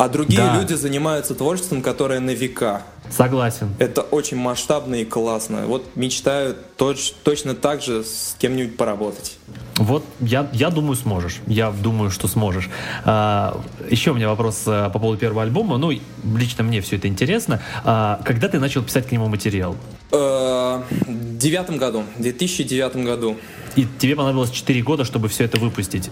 а 0.00 0.08
другие 0.08 0.40
да. 0.40 0.58
люди 0.58 0.72
занимаются 0.72 1.34
творчеством, 1.34 1.82
которое 1.82 2.20
на 2.20 2.30
века. 2.30 2.84
Согласен. 3.10 3.74
Это 3.78 4.00
очень 4.00 4.38
масштабно 4.38 4.94
и 4.94 5.04
классно. 5.04 5.66
Вот 5.66 5.84
мечтаю 5.94 6.56
точ, 6.78 7.12
точно 7.22 7.54
так 7.54 7.82
же 7.82 8.02
с 8.02 8.34
кем-нибудь 8.38 8.78
поработать. 8.78 9.36
Вот 9.76 10.02
я, 10.20 10.48
я 10.54 10.70
думаю, 10.70 10.96
сможешь. 10.96 11.40
Я 11.46 11.70
думаю, 11.70 12.10
что 12.10 12.28
сможешь. 12.28 12.70
А, 13.04 13.60
еще 13.90 14.12
у 14.12 14.14
меня 14.14 14.30
вопрос 14.30 14.62
а, 14.66 14.88
по 14.88 14.98
поводу 14.98 15.20
первого 15.20 15.42
альбома. 15.42 15.76
Ну, 15.76 15.92
лично 16.34 16.64
мне 16.64 16.80
все 16.80 16.96
это 16.96 17.06
интересно. 17.06 17.60
А, 17.84 18.22
когда 18.24 18.48
ты 18.48 18.58
начал 18.58 18.82
писать 18.82 19.06
к 19.06 19.12
нему 19.12 19.28
материал? 19.28 19.76
Э, 20.12 20.80
в 20.88 21.36
девятом 21.36 21.76
году, 21.76 22.04
в 22.16 22.22
2009 22.22 22.96
году. 23.04 23.36
И 23.76 23.86
тебе 23.98 24.16
понадобилось 24.16 24.50
4 24.50 24.80
года, 24.82 25.04
чтобы 25.04 25.28
все 25.28 25.44
это 25.44 25.58
выпустить? 25.60 26.10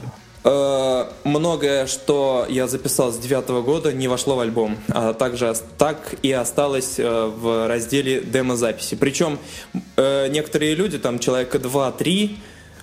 Э, 0.51 1.05
многое, 1.25 1.87
что 1.87 2.47
я 2.49 2.67
записал 2.69 3.13
с 3.13 3.19
девятого 3.19 3.61
года, 3.61 3.93
не 3.93 4.09
вошло 4.09 4.35
в 4.35 4.41
альбом, 4.41 4.79
а 4.89 5.13
также 5.13 5.55
так 5.77 6.15
и 6.23 6.33
осталось 6.33 6.95
э, 6.99 7.27
в 7.27 7.69
разделе 7.69 8.23
демо-записи. 8.23 8.95
Причем 8.95 9.39
э, 9.97 10.29
некоторые 10.29 10.75
люди, 10.75 10.99
там 10.99 11.19
человека 11.19 11.59
2-3, 11.59 12.39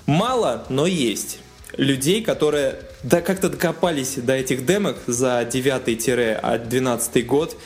мало, 0.05 0.65
но 0.69 0.85
есть 0.85 1.39
людей, 1.75 2.21
которые 2.21 2.81
да, 3.01 3.21
как-то 3.21 3.49
докопались 3.49 4.13
до 4.13 4.33
этих 4.33 4.67
демок 4.67 4.97
за 5.07 5.41
9-12 5.41 7.23
год 7.23 7.57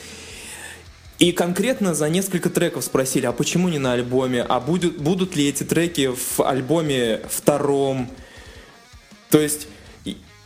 и 1.17 1.33
конкретно 1.33 1.93
за 1.93 2.07
несколько 2.07 2.49
треков 2.49 2.85
спросили, 2.85 3.25
а 3.25 3.33
почему 3.33 3.67
не 3.67 3.79
на 3.79 3.91
альбоме, 3.91 4.45
а 4.47 4.61
будут, 4.61 4.97
будут 4.97 5.35
ли 5.35 5.49
эти 5.49 5.63
треки 5.63 6.09
в 6.15 6.39
альбоме 6.39 7.19
втором. 7.29 8.09
То 9.29 9.41
есть 9.41 9.67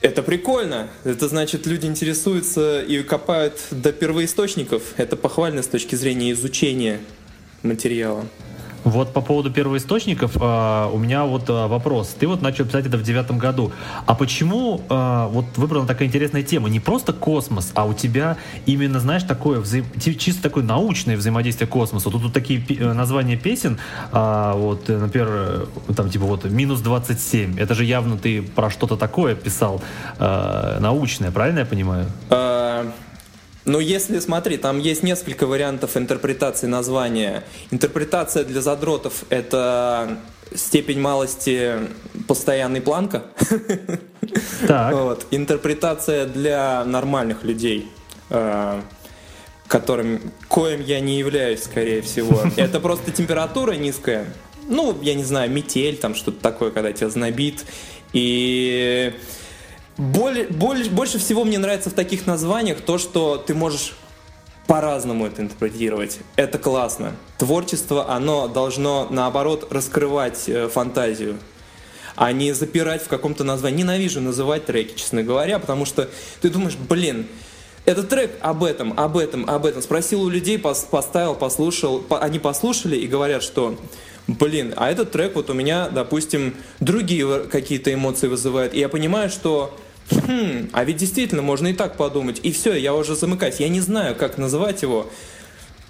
это 0.03 0.21
прикольно. 0.21 0.89
Это 1.05 1.27
значит, 1.29 1.65
люди 1.65 1.87
интересуются 1.87 2.81
и 2.81 3.01
копают 3.01 3.59
до 3.71 3.93
первоисточников. 3.93 4.83
Это 4.97 5.15
похвально 5.15 5.63
с 5.63 5.67
точки 5.67 5.95
зрения 5.95 6.33
изучения 6.33 6.99
материала. 7.63 8.25
Вот 8.83 9.13
по 9.13 9.21
поводу 9.21 9.51
первоисточников 9.51 10.35
э, 10.35 10.89
у 10.91 10.97
меня 10.97 11.23
вот 11.23 11.49
э, 11.49 11.67
вопрос. 11.67 12.15
Ты 12.19 12.27
вот 12.27 12.41
начал 12.41 12.65
писать 12.65 12.85
это 12.85 12.97
в 12.97 13.03
девятом 13.03 13.37
году. 13.37 13.71
А 14.05 14.13
почему 14.13 14.81
э, 14.89 15.27
вот 15.31 15.45
выбрана 15.55 15.87
такая 15.87 16.07
интересная 16.07 16.43
тема? 16.43 16.69
Не 16.69 16.79
просто 16.79 17.13
космос, 17.13 17.71
а 17.75 17.85
у 17.85 17.93
тебя 17.93 18.37
именно, 18.65 18.99
знаешь, 18.99 19.23
такое 19.23 19.63
чисто 19.99 20.43
такое 20.43 20.63
научное 20.63 21.15
взаимодействие 21.15 21.67
космоса. 21.67 22.09
Тут, 22.09 22.23
тут 22.23 22.33
такие 22.33 22.63
названия 22.93 23.37
песен, 23.37 23.77
вот, 24.11 24.87
например, 24.87 25.67
там 25.95 26.09
типа 26.09 26.25
вот 26.25 26.45
«Минус 26.45 26.81
27». 26.81 27.59
Это 27.59 27.73
же 27.73 27.85
явно 27.85 28.17
ты 28.17 28.41
про 28.41 28.69
что-то 28.69 28.97
такое 28.97 29.35
писал 29.35 29.81
научное, 30.19 31.31
правильно 31.31 31.59
я 31.59 31.65
понимаю? 31.65 32.07
Ну, 33.65 33.79
если, 33.79 34.19
смотри, 34.19 34.57
там 34.57 34.79
есть 34.79 35.03
несколько 35.03 35.47
вариантов 35.47 35.95
интерпретации 35.95 36.67
названия. 36.67 37.43
Интерпретация 37.71 38.43
для 38.43 38.61
задротов— 38.61 39.23
это 39.29 40.17
степень 40.53 40.99
малости 40.99 41.79
постоянный 42.27 42.81
планка. 42.81 43.23
Так. 44.67 44.93
Вот. 44.93 45.27
Интерпретация 45.31 46.25
для 46.25 46.83
нормальных 46.85 47.43
людей, 47.43 47.91
э, 48.29 48.81
которым, 49.67 50.31
коим 50.47 50.81
я 50.81 50.99
не 50.99 51.17
являюсь, 51.19 51.63
скорее 51.63 52.01
всего. 52.01 52.41
Это 52.57 52.79
просто 52.79 53.11
температура 53.11 53.73
низкая. 53.73 54.25
Ну, 54.69 54.97
я 55.01 55.13
не 55.13 55.23
знаю, 55.23 55.51
метель, 55.51 55.97
там 55.97 56.15
что-то 56.15 56.39
такое, 56.39 56.71
когда 56.71 56.93
тебя 56.93 57.09
знобит. 57.09 57.65
И 58.13 59.13
более, 59.97 60.47
более, 60.47 60.89
больше 60.89 61.19
всего 61.19 61.43
мне 61.43 61.59
нравится 61.59 61.89
в 61.89 61.93
таких 61.93 62.25
названиях 62.25 62.81
то, 62.81 62.97
что 62.97 63.37
ты 63.37 63.53
можешь 63.53 63.93
по-разному 64.67 65.25
это 65.27 65.41
интерпретировать. 65.41 66.19
Это 66.35 66.57
классно. 66.57 67.15
Творчество, 67.37 68.09
оно 68.09 68.47
должно, 68.47 69.07
наоборот, 69.09 69.67
раскрывать 69.71 70.47
э, 70.47 70.67
фантазию, 70.69 71.37
а 72.15 72.31
не 72.31 72.53
запирать 72.53 73.03
в 73.03 73.07
каком-то 73.07 73.43
названии. 73.43 73.79
Ненавижу 73.79 74.21
называть 74.21 74.65
треки, 74.65 74.95
честно 74.95 75.21
говоря, 75.23 75.59
потому 75.59 75.85
что 75.85 76.09
ты 76.41 76.49
думаешь, 76.49 76.75
блин, 76.75 77.27
этот 77.85 78.07
трек 78.07 78.37
об 78.39 78.63
этом, 78.63 78.97
об 78.97 79.17
этом, 79.17 79.49
об 79.49 79.65
этом. 79.65 79.81
Спросил 79.81 80.21
у 80.21 80.29
людей, 80.29 80.57
поставил, 80.57 81.35
послушал. 81.35 82.03
Они 82.09 82.39
послушали 82.39 82.95
и 82.95 83.07
говорят, 83.07 83.43
что 83.43 83.77
блин, 84.27 84.73
а 84.77 84.89
этот 84.89 85.11
трек 85.11 85.35
вот 85.35 85.49
у 85.49 85.53
меня, 85.53 85.89
допустим, 85.89 86.55
другие 86.79 87.43
какие-то 87.43 87.93
эмоции 87.93 88.27
вызывает. 88.27 88.73
И 88.73 88.79
я 88.79 88.87
понимаю, 88.87 89.29
что 89.29 89.77
хм, 90.09 90.69
а 90.73 90.83
ведь 90.83 90.97
действительно 90.97 91.41
можно 91.41 91.67
и 91.67 91.73
так 91.73 91.97
подумать. 91.97 92.39
И 92.43 92.51
все, 92.51 92.73
я 92.75 92.93
уже 92.93 93.15
замыкаюсь. 93.15 93.59
Я 93.59 93.69
не 93.69 93.81
знаю, 93.81 94.15
как 94.15 94.37
называть 94.37 94.81
его. 94.81 95.09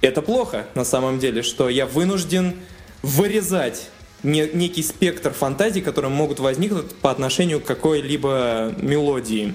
Это 0.01 0.21
плохо 0.21 0.67
на 0.75 0.85
самом 0.85 1.19
деле, 1.19 1.43
что 1.43 1.69
я 1.69 1.85
вынужден 1.85 2.55
вырезать 3.01 3.89
не, 4.23 4.49
некий 4.53 4.83
спектр 4.83 5.31
фантазий, 5.31 5.81
которые 5.81 6.11
могут 6.11 6.39
возникнуть 6.39 6.93
по 6.95 7.11
отношению 7.11 7.59
к 7.59 7.65
какой-либо 7.65 8.73
мелодии. 8.77 9.53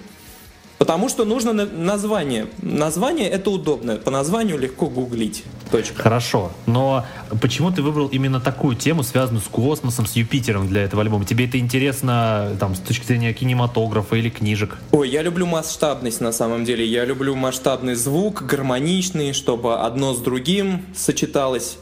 Потому 0.79 1.09
что 1.09 1.25
нужно 1.25 1.53
название. 1.53 2.47
Название 2.63 3.29
это 3.29 3.51
удобно. 3.51 3.97
По 3.97 4.11
названию 4.11 4.59
легко 4.59 4.87
гуглить. 4.87 5.45
Точка. 5.71 6.03
Хорошо. 6.03 6.53
Но 6.67 7.05
почему 7.43 7.71
ты 7.71 7.83
выбрал 7.83 8.07
именно 8.07 8.41
такую 8.41 8.77
тему, 8.77 9.03
связанную 9.03 9.43
с 9.43 9.49
космосом, 9.49 10.07
с 10.07 10.13
Юпитером 10.13 10.69
для 10.69 10.83
этого 10.85 11.03
альбома? 11.03 11.25
Тебе 11.25 11.47
это 11.47 11.59
интересно 11.59 12.57
там, 12.61 12.75
с 12.75 12.79
точки 12.79 13.05
зрения 13.05 13.33
кинематографа 13.33 14.17
или 14.17 14.31
книжек? 14.31 14.79
Ой, 14.93 15.11
я 15.11 15.23
люблю 15.23 15.47
масштабность 15.47 16.21
на 16.21 16.33
самом 16.33 16.65
деле. 16.65 16.87
Я 16.87 17.05
люблю 17.05 17.35
масштабный 17.35 17.95
звук, 17.95 18.47
гармоничный, 18.47 19.33
чтобы 19.33 19.81
одно 19.81 20.15
с 20.15 20.21
другим 20.21 20.87
сочеталось. 20.95 21.79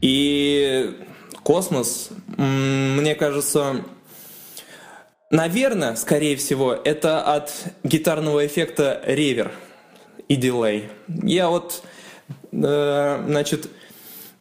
И 0.00 0.96
космос, 1.42 2.08
мне 2.36 3.14
кажется, 3.14 3.84
Наверное, 5.30 5.94
скорее 5.96 6.36
всего, 6.36 6.72
это 6.72 7.20
от 7.20 7.52
гитарного 7.82 8.46
эффекта 8.46 9.02
ревер 9.04 9.52
и 10.26 10.36
дилей. 10.36 10.88
Я 11.06 11.50
вот, 11.50 11.82
э, 12.50 13.24
значит, 13.26 13.68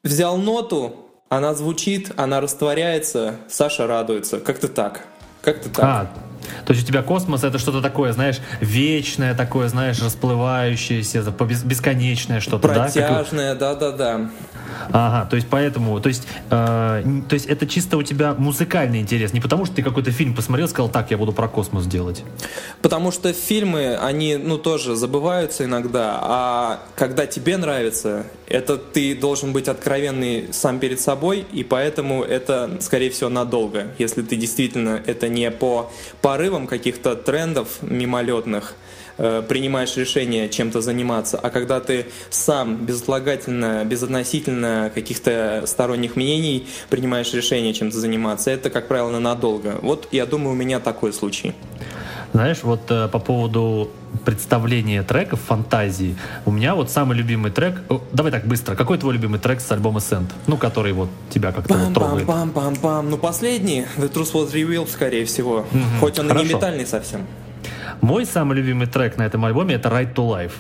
взял 0.04 0.38
ноту, 0.38 1.08
она 1.28 1.54
звучит, 1.56 2.14
она 2.16 2.40
растворяется, 2.40 3.36
Саша 3.50 3.86
радуется. 3.86 4.40
Как-то 4.40 4.70
так. 4.70 5.02
Как-то 5.42 5.70
так. 5.70 5.84
А, 5.84 6.12
то 6.66 6.72
есть 6.72 6.86
у 6.86 6.88
тебя 6.88 7.04
космос 7.04 7.44
это 7.44 7.60
что-то 7.60 7.82
такое, 7.82 8.14
знаешь, 8.14 8.40
вечное 8.62 9.36
такое, 9.36 9.68
знаешь, 9.68 10.02
расплывающееся, 10.02 11.22
бесконечное 11.66 12.40
что-то, 12.40 12.70
да? 12.70 12.84
Протяжное, 12.86 13.56
да-да-да. 13.56 14.30
Ага, 14.92 15.30
то 15.30 15.36
есть 15.36 15.48
поэтому, 15.50 16.00
то 16.00 16.10
есть, 16.10 16.28
э, 16.50 17.04
то 17.30 17.34
есть 17.34 17.46
это 17.46 17.68
чисто 17.68 17.98
у 17.98 18.04
тебя 18.04 18.34
музыкальный 18.34 19.00
интерес, 19.00 19.34
не 19.34 19.42
потому 19.42 19.66
что 19.66 19.76
ты 19.76 19.84
какой-то 19.84 20.12
фильм 20.12 20.34
посмотрел, 20.34 20.68
сказал, 20.68 20.90
так, 20.90 21.12
я 21.12 21.18
буду 21.18 21.32
про 21.32 21.48
космос 21.48 21.86
делать. 21.86 22.24
Потому 22.82 23.12
что 23.12 23.34
фильмы, 23.34 23.96
они, 23.98 24.38
ну, 24.38 24.58
тоже 24.58 24.96
забываются 24.96 25.66
иногда, 25.66 26.20
а 26.22 26.80
когда 26.96 27.26
тебе 27.26 27.58
нравится, 27.58 28.26
это 28.48 28.78
ты 28.78 29.16
должен 29.16 29.54
быть 29.54 29.68
откровенный 29.68 30.50
сам 30.52 30.80
перед 30.80 31.00
собой, 31.00 31.46
и 31.52 31.64
поэтому 31.64 32.24
это, 32.24 32.78
скорее 32.82 33.10
всего, 33.10 33.30
надолго, 33.30 33.88
если 33.98 34.22
ты 34.22 34.36
действительно 34.36 35.02
это 35.06 35.28
не 35.28 35.52
по 35.52 35.92
порывам 36.22 36.68
каких-то 36.68 37.16
трендов 37.16 37.82
мимолетных, 37.82 38.76
Э, 39.20 39.42
принимаешь 39.48 39.96
решение 39.98 40.48
чем-то 40.48 40.82
заниматься, 40.82 41.40
а 41.40 41.50
когда 41.50 41.80
ты 41.80 42.06
сам 42.30 42.86
безотлагательно, 42.86 43.84
безотносительно 43.84 44.92
каких-то 44.94 45.64
сторонних 45.66 46.16
мнений 46.16 46.68
принимаешь 46.90 47.34
решение 47.34 47.74
чем-то 47.74 47.98
заниматься, 47.98 48.52
это, 48.52 48.70
как 48.70 48.88
правило, 48.88 49.18
надолго. 49.18 49.80
Вот, 49.82 50.08
я 50.12 50.28
думаю, 50.28 50.52
у 50.52 50.56
меня 50.56 50.80
такой 50.80 51.14
случай. 51.14 51.56
Знаешь, 52.34 52.60
вот 52.62 52.92
э, 52.92 53.08
по 53.08 53.18
поводу 53.18 53.90
представления 54.24 55.02
треков, 55.02 55.40
фантазии, 55.42 56.16
у 56.46 56.52
меня 56.52 56.76
вот 56.76 56.92
самый 56.92 57.18
любимый 57.18 57.52
трек, 57.52 57.82
о, 57.90 58.02
давай 58.14 58.32
так 58.32 58.46
быстро, 58.46 58.76
какой 58.76 59.00
твой 59.00 59.16
любимый 59.16 59.40
трек 59.40 59.62
с 59.62 59.72
альбома 59.72 60.00
Send? 60.00 60.28
Ну, 60.46 60.58
который 60.58 60.94
вот 60.94 61.10
тебя 61.32 61.52
как-то 61.52 61.74
вот 61.74 61.94
трогает. 61.96 62.28
Пам, 62.28 62.52
пам, 62.52 62.76
пам, 62.76 62.76
пам. 62.76 63.10
Ну, 63.10 63.18
последний, 63.18 63.86
The 63.98 64.12
Truth 64.14 64.34
Was 64.34 64.54
Revealed, 64.54 64.92
скорее 64.92 65.26
всего. 65.26 65.66
Угу. 65.72 65.80
Хоть 66.02 66.20
он 66.20 66.28
Хорошо. 66.28 66.46
и 66.46 66.48
не 66.48 66.54
метальный 66.54 66.86
совсем. 66.86 67.26
Мой 68.02 68.26
самый 68.26 68.58
любимый 68.58 68.88
трек 68.88 69.18
на 69.18 69.24
этом 69.24 69.46
альбоме 69.46 69.76
это 69.76 69.90
Right 69.90 70.14
to 70.14 70.28
Life. 70.28 70.54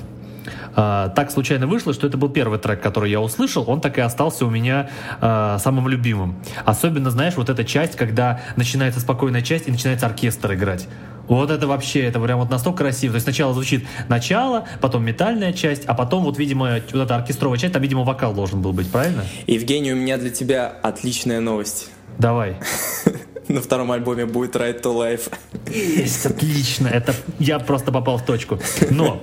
Uh, 0.76 1.12
так 1.16 1.32
случайно 1.32 1.66
вышло, 1.68 1.94
что 1.94 2.08
это 2.08 2.18
был 2.18 2.30
первый 2.30 2.60
трек, 2.60 2.82
который 2.82 3.10
я 3.10 3.20
услышал, 3.20 3.66
он 3.68 3.82
так 3.82 3.98
и 3.98 4.02
остался 4.02 4.46
у 4.46 4.50
меня 4.50 4.90
uh, 5.20 5.58
самым 5.60 5.88
любимым. 5.88 6.36
Особенно, 6.66 7.10
знаешь, 7.10 7.36
вот 7.36 7.50
эта 7.50 7.66
часть, 7.66 7.96
когда 7.96 8.42
начинается 8.56 9.00
спокойная 9.00 9.42
часть 9.42 9.68
и 9.68 9.72
начинается 9.72 10.06
оркестр 10.06 10.54
играть. 10.54 10.88
Вот 11.28 11.52
это 11.52 11.68
вообще, 11.68 12.02
это 12.04 12.20
прям 12.20 12.40
вот 12.40 12.50
настолько 12.50 12.84
красиво. 12.84 13.14
То 13.14 13.16
есть 13.16 13.26
сначала 13.26 13.54
звучит 13.54 13.86
начало, 14.08 14.66
потом 14.80 15.04
метальная 15.04 15.52
часть, 15.52 15.86
а 15.86 15.94
потом 15.94 16.24
вот, 16.24 16.38
видимо, 16.38 16.80
вот 16.94 17.02
эта 17.02 17.16
оркестровая 17.16 17.58
часть, 17.58 17.74
там, 17.74 17.82
видимо, 17.82 18.04
вокал 18.04 18.34
должен 18.34 18.62
был 18.62 18.72
быть, 18.72 18.90
правильно? 18.90 19.26
Евгений, 19.48 19.92
у 19.92 19.96
меня 19.96 20.18
для 20.18 20.30
тебя 20.30 20.72
отличная 20.84 21.42
новость. 21.42 21.90
Давай. 22.20 22.58
на 23.48 23.62
втором 23.62 23.92
альбоме 23.92 24.26
будет 24.26 24.56
Right 24.56 24.82
to 24.82 24.94
Life. 24.94 25.32
Есть, 25.70 26.26
отлично. 26.26 26.88
Это 26.88 27.14
я 27.40 27.60
просто 27.60 27.92
попал 27.92 28.18
в 28.18 28.26
точку. 28.26 28.60
Но 28.90 29.22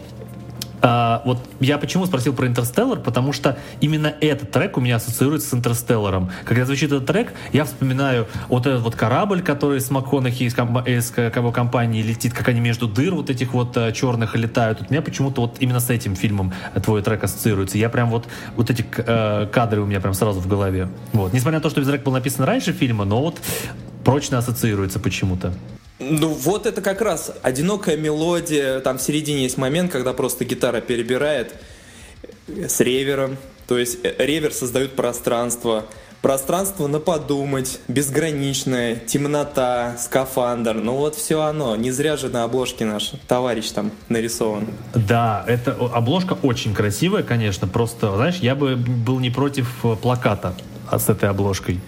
а, 0.87 1.23
вот 1.25 1.39
я 1.61 1.79
почему 1.79 2.05
спросил 2.05 2.35
про 2.35 2.47
Интерстеллар, 2.47 3.01
потому 3.01 3.33
что 3.33 3.57
именно 3.81 4.15
этот 4.21 4.51
трек 4.51 4.77
у 4.77 4.83
меня 4.83 4.97
ассоциируется 4.97 5.49
с 5.49 5.55
Интерстелларом. 5.55 6.31
Когда 6.45 6.67
звучит 6.67 6.93
этот 6.93 7.07
трек, 7.07 7.33
я 7.55 7.65
вспоминаю 7.65 8.29
вот 8.49 8.67
этот 8.67 8.83
вот 8.83 8.95
корабль, 8.95 9.41
который 9.41 9.81
с 9.81 9.91
МакКонахи 9.91 10.43
из, 10.43 10.55
комп- 10.55 10.87
из 10.87 11.11
кого 11.11 11.53
компании 11.53 12.03
летит, 12.03 12.35
как 12.35 12.49
они 12.49 12.61
между 12.61 12.87
дыр 12.87 13.15
вот 13.15 13.31
этих 13.31 13.55
вот 13.55 13.75
uh, 13.79 13.93
черных 13.93 14.37
летают. 14.37 14.83
У 14.83 14.93
меня 14.93 15.01
почему-то 15.01 15.41
вот 15.41 15.57
именно 15.61 15.81
с 15.81 15.89
этим 15.89 16.17
фильмом 16.17 16.53
твой 16.85 17.01
трек 17.01 17.25
ассоциируется. 17.25 17.79
Я 17.79 17.89
прям 17.89 18.11
вот, 18.11 18.27
вот 18.55 18.69
эти 18.69 18.83
uh, 18.83 19.49
кадры 19.49 19.81
у 19.81 19.87
меня 19.87 20.01
прям 20.01 20.13
сразу 20.13 20.41
в 20.41 20.47
голове. 20.47 20.89
Вот. 21.15 21.33
Несмотря 21.33 21.61
на 21.61 21.63
то, 21.63 21.71
что 21.71 21.83
трек 21.83 22.03
был 22.03 22.13
написан 22.13 22.45
раньше 22.45 22.75
фильма, 22.75 23.07
но 23.07 23.23
вот 23.23 23.41
прочно 24.05 24.37
ассоциируется 24.37 25.01
почему-то. 25.01 25.55
Ну 26.11 26.29
вот 26.29 26.67
это 26.67 26.83
как 26.83 27.01
раз 27.01 27.33
одинокая 27.43 27.97
мелодия, 27.97 28.81
там 28.81 28.99
в 28.99 29.03
середине 29.03 29.45
есть 29.45 29.57
момент, 29.57 29.91
когда 29.91 30.13
просто 30.13 30.45
гитара 30.45 30.81
перебирает 30.81 31.55
с 32.47 32.81
ревером, 32.81 33.37
то 33.67 33.79
есть 33.79 33.99
э, 34.03 34.15
ревер 34.19 34.53
создает 34.53 34.95
пространство, 34.97 35.87
пространство 36.21 36.87
на 36.87 37.01
подумать, 37.01 37.81
безграничное, 37.89 38.97
темнота, 38.97 39.97
скафандр, 39.99 40.75
ну 40.75 40.97
вот 40.97 41.15
все 41.15 41.41
оно, 41.43 41.75
не 41.77 41.91
зря 41.91 42.17
же 42.17 42.29
на 42.29 42.45
обложке 42.45 42.85
наш 42.85 43.13
товарищ 43.27 43.71
там 43.71 43.91
нарисован. 44.09 44.67
Да, 44.95 45.45
это 45.47 45.73
обложка 45.73 46.37
очень 46.43 46.75
красивая, 46.75 47.23
конечно, 47.23 47.67
просто, 47.67 48.15
знаешь, 48.17 48.37
я 48.37 48.55
бы 48.55 48.77
был 48.77 49.21
не 49.21 49.31
против 49.31 49.85
э, 49.85 49.97
плаката 49.97 50.55
с 50.91 51.09
этой 51.09 51.31
обложкой, 51.31 51.81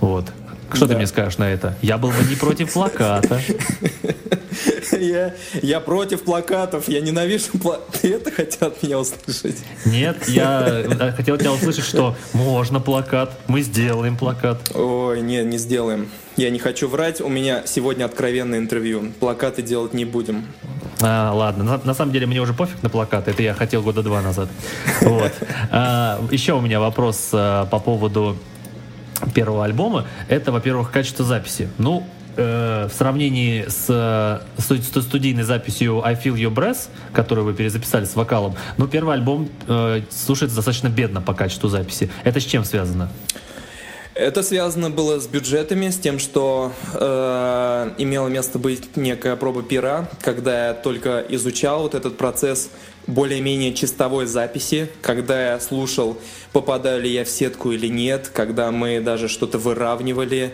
вот. 0.00 0.26
Что 0.72 0.86
да. 0.86 0.92
ты 0.92 0.96
мне 0.96 1.06
скажешь 1.06 1.38
на 1.38 1.50
это? 1.50 1.76
Я 1.82 1.98
был 1.98 2.10
бы 2.10 2.22
не 2.28 2.36
против 2.36 2.72
плаката. 2.72 3.40
Я, 4.92 5.34
я 5.62 5.80
против 5.80 6.22
плакатов, 6.24 6.88
я 6.88 7.00
ненавижу 7.00 7.58
плакаты. 7.62 7.98
Ты 8.00 8.14
это 8.14 8.30
хотел 8.30 8.68
от 8.68 8.82
меня 8.82 8.98
услышать? 8.98 9.56
Нет, 9.84 10.28
я 10.28 11.12
хотел 11.16 11.38
тебя 11.38 11.52
услышать, 11.52 11.84
что 11.84 12.16
можно 12.32 12.80
плакат, 12.80 13.30
мы 13.46 13.62
сделаем 13.62 14.16
плакат. 14.16 14.58
Ой, 14.74 15.20
нет, 15.20 15.46
не 15.46 15.58
сделаем. 15.58 16.08
Я 16.36 16.50
не 16.50 16.58
хочу 16.58 16.88
врать, 16.88 17.20
у 17.20 17.28
меня 17.28 17.62
сегодня 17.66 18.04
откровенное 18.04 18.58
интервью. 18.58 19.12
Плакаты 19.20 19.62
делать 19.62 19.94
не 19.94 20.04
будем. 20.04 20.46
А, 21.02 21.32
ладно, 21.32 21.64
на, 21.64 21.78
на 21.78 21.94
самом 21.94 22.12
деле 22.12 22.26
мне 22.26 22.40
уже 22.40 22.52
пофиг 22.52 22.82
на 22.82 22.90
плакаты, 22.90 23.30
это 23.30 23.42
я 23.42 23.54
хотел 23.54 23.82
года 23.82 24.02
два 24.02 24.20
назад. 24.20 24.48
Вот. 25.00 25.32
А, 25.70 26.20
еще 26.30 26.54
у 26.54 26.60
меня 26.60 26.80
вопрос 26.80 27.30
а, 27.32 27.66
по 27.66 27.78
поводу 27.78 28.36
первого 29.34 29.64
альбома, 29.64 30.06
это, 30.28 30.52
во-первых, 30.52 30.90
качество 30.90 31.24
записи. 31.24 31.68
Ну, 31.78 32.06
э, 32.36 32.88
в 32.90 32.94
сравнении 32.94 33.64
с, 33.68 33.86
с 34.58 35.02
студийной 35.02 35.42
записью 35.42 36.04
I 36.04 36.14
Feel 36.14 36.34
Your 36.34 36.54
Breath, 36.54 36.88
которую 37.12 37.44
вы 37.44 37.54
перезаписали 37.54 38.04
с 38.04 38.16
вокалом, 38.16 38.54
ну, 38.78 38.86
первый 38.86 39.14
альбом 39.14 39.48
э, 39.66 40.02
слушается 40.10 40.56
достаточно 40.56 40.88
бедно 40.88 41.20
по 41.20 41.34
качеству 41.34 41.68
записи. 41.68 42.10
Это 42.24 42.40
с 42.40 42.44
чем 42.44 42.64
связано? 42.64 43.10
Это 44.14 44.42
связано 44.42 44.90
было 44.90 45.18
с 45.18 45.26
бюджетами, 45.26 45.88
с 45.88 45.96
тем, 45.96 46.18
что 46.18 46.72
э, 46.92 47.90
имело 47.96 48.28
место 48.28 48.58
быть 48.58 48.96
некая 48.96 49.36
проба 49.36 49.62
пера, 49.62 50.10
когда 50.20 50.68
я 50.68 50.74
только 50.74 51.24
изучал 51.30 51.82
вот 51.82 51.94
этот 51.94 52.18
процесс 52.18 52.70
более-менее 53.06 53.74
чистовой 53.74 54.26
записи, 54.26 54.90
когда 55.02 55.52
я 55.52 55.60
слушал, 55.60 56.18
попадаю 56.52 57.02
ли 57.02 57.10
я 57.10 57.24
в 57.24 57.28
сетку 57.28 57.72
или 57.72 57.88
нет, 57.88 58.30
когда 58.32 58.70
мы 58.70 59.00
даже 59.00 59.28
что-то 59.28 59.58
выравнивали. 59.58 60.52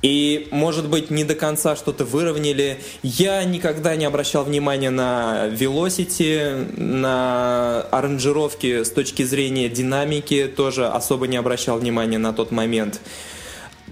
И, 0.00 0.46
может 0.52 0.88
быть, 0.88 1.10
не 1.10 1.24
до 1.24 1.34
конца 1.34 1.74
что-то 1.74 2.04
выровняли. 2.04 2.78
Я 3.02 3.42
никогда 3.42 3.96
не 3.96 4.04
обращал 4.04 4.44
внимания 4.44 4.90
на 4.90 5.48
velocity, 5.48 6.80
на 6.80 7.82
аранжировки 7.90 8.84
с 8.84 8.90
точки 8.90 9.24
зрения 9.24 9.68
динамики, 9.68 10.46
тоже 10.46 10.86
особо 10.86 11.26
не 11.26 11.36
обращал 11.36 11.78
внимания 11.78 12.18
на 12.18 12.32
тот 12.32 12.52
момент. 12.52 13.00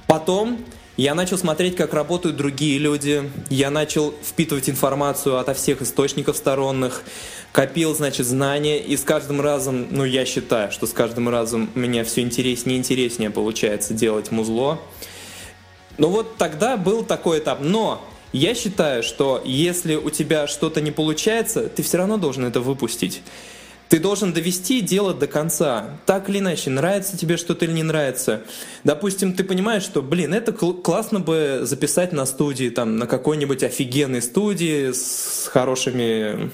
Потом 0.06 0.60
я 0.96 1.14
начал 1.14 1.36
смотреть, 1.36 1.76
как 1.76 1.92
работают 1.92 2.36
другие 2.36 2.78
люди. 2.78 3.30
Я 3.50 3.70
начал 3.70 4.14
впитывать 4.24 4.70
информацию 4.70 5.38
ото 5.38 5.52
всех 5.52 5.82
источников 5.82 6.36
сторонних. 6.36 7.02
Копил, 7.52 7.94
значит, 7.94 8.26
знания. 8.26 8.78
И 8.78 8.96
с 8.96 9.02
каждым 9.02 9.42
разом, 9.42 9.88
ну, 9.90 10.04
я 10.04 10.24
считаю, 10.24 10.72
что 10.72 10.86
с 10.86 10.92
каждым 10.92 11.28
разом 11.28 11.70
у 11.74 11.78
меня 11.78 12.02
все 12.04 12.22
интереснее 12.22 12.76
и 12.76 12.78
интереснее 12.78 13.30
получается 13.30 13.92
делать 13.92 14.30
музло. 14.30 14.80
Ну 15.98 16.08
вот 16.08 16.36
тогда 16.36 16.78
был 16.78 17.04
такой 17.04 17.40
этап. 17.40 17.60
Но 17.60 18.02
я 18.32 18.54
считаю, 18.54 19.02
что 19.02 19.42
если 19.44 19.96
у 19.96 20.08
тебя 20.08 20.46
что-то 20.46 20.80
не 20.80 20.92
получается, 20.92 21.68
ты 21.68 21.82
все 21.82 21.98
равно 21.98 22.16
должен 22.16 22.44
это 22.44 22.60
выпустить. 22.60 23.22
Ты 23.88 24.00
должен 24.00 24.32
довести 24.32 24.80
дело 24.80 25.14
до 25.14 25.26
конца. 25.26 25.98
Так 26.06 26.28
или 26.28 26.38
иначе, 26.38 26.70
нравится 26.70 27.16
тебе 27.16 27.36
что-то 27.36 27.64
или 27.64 27.72
не 27.72 27.82
нравится. 27.82 28.42
Допустим, 28.84 29.32
ты 29.32 29.44
понимаешь, 29.44 29.82
что, 29.82 30.02
блин, 30.02 30.34
это 30.34 30.52
кл- 30.52 30.74
классно 30.74 31.20
бы 31.20 31.60
записать 31.62 32.12
на 32.12 32.26
студии, 32.26 32.68
там, 32.70 32.96
на 32.96 33.06
какой-нибудь 33.06 33.62
офигенной 33.62 34.22
студии 34.22 34.92
с 34.92 35.48
хорошими, 35.52 36.50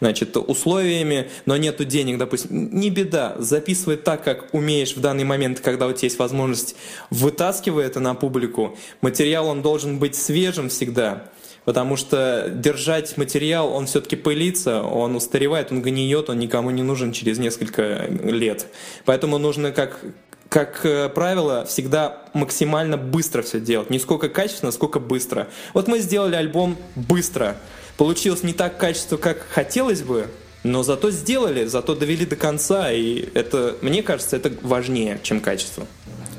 значит, 0.00 0.36
условиями, 0.36 1.30
но 1.46 1.56
нету 1.56 1.84
денег, 1.84 2.18
допустим. 2.18 2.70
Не 2.78 2.90
беда, 2.90 3.36
записывай 3.38 3.96
так, 3.96 4.22
как 4.22 4.52
умеешь 4.52 4.94
в 4.94 5.00
данный 5.00 5.24
момент, 5.24 5.60
когда 5.60 5.86
у 5.86 5.92
тебя 5.92 6.06
есть 6.06 6.18
возможность, 6.18 6.76
вытаскивай 7.10 7.84
это 7.84 8.00
на 8.00 8.14
публику. 8.14 8.76
Материал, 9.00 9.48
он 9.48 9.62
должен 9.62 9.98
быть 9.98 10.16
свежим 10.16 10.68
всегда 10.68 11.30
потому 11.64 11.96
что 11.96 12.48
держать 12.48 13.16
материал, 13.16 13.72
он 13.72 13.86
все-таки 13.86 14.16
пылится, 14.16 14.82
он 14.82 15.16
устаревает, 15.16 15.72
он 15.72 15.82
гниет, 15.82 16.30
он 16.30 16.38
никому 16.38 16.70
не 16.70 16.82
нужен 16.82 17.12
через 17.12 17.38
несколько 17.38 18.06
лет. 18.06 18.66
Поэтому 19.04 19.38
нужно 19.38 19.72
как 19.72 20.00
как 20.48 20.86
э, 20.86 21.08
правило, 21.08 21.64
всегда 21.64 22.22
максимально 22.32 22.96
быстро 22.96 23.42
все 23.42 23.58
делать. 23.58 23.90
Не 23.90 23.98
сколько 23.98 24.28
качественно, 24.28 24.70
сколько 24.70 25.00
быстро. 25.00 25.48
Вот 25.72 25.88
мы 25.88 25.98
сделали 25.98 26.36
альбом 26.36 26.76
быстро. 26.94 27.56
Получилось 27.96 28.44
не 28.44 28.52
так 28.52 28.78
качественно, 28.78 29.18
как 29.18 29.44
хотелось 29.50 30.02
бы, 30.02 30.28
но 30.62 30.82
зато 30.82 31.10
сделали, 31.10 31.64
зато 31.64 31.94
довели 31.94 32.24
до 32.24 32.36
конца, 32.36 32.92
и 32.92 33.28
это, 33.34 33.76
мне 33.82 34.02
кажется, 34.02 34.36
это 34.36 34.52
важнее, 34.62 35.18
чем 35.22 35.40
качество. 35.40 35.86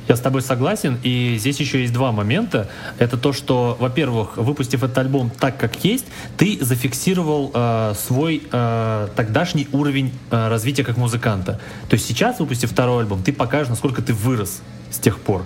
Я 0.08 0.16
с 0.16 0.20
тобой 0.20 0.42
согласен, 0.42 1.00
и 1.04 1.38
здесь 1.40 1.60
еще 1.60 1.82
есть 1.82 1.94
два 1.94 2.12
момента. 2.12 2.70
Это 3.00 3.18
то, 3.18 3.34
что, 3.34 3.76
во-первых, 3.80 4.38
выпустив 4.38 4.84
этот 4.84 4.98
альбом 4.98 5.32
так, 5.32 5.58
как 5.58 5.84
есть, 5.84 6.06
ты 6.38 6.58
зафиксировал 6.62 7.52
э, 7.54 7.94
свой 7.98 8.44
э, 8.52 9.08
тогдашний 9.16 9.68
уровень 9.72 10.14
э, 10.30 10.48
развития 10.48 10.84
как 10.84 10.98
музыканта. 10.98 11.60
То 11.90 11.96
есть 11.96 12.06
сейчас, 12.06 12.40
выпустив 12.40 12.72
второй 12.72 13.04
альбом, 13.04 13.24
ты 13.24 13.34
покажешь, 13.34 13.70
насколько 13.70 14.02
ты 14.02 14.14
вырос 14.14 14.62
с 14.92 15.00
тех 15.00 15.20
пор. 15.20 15.44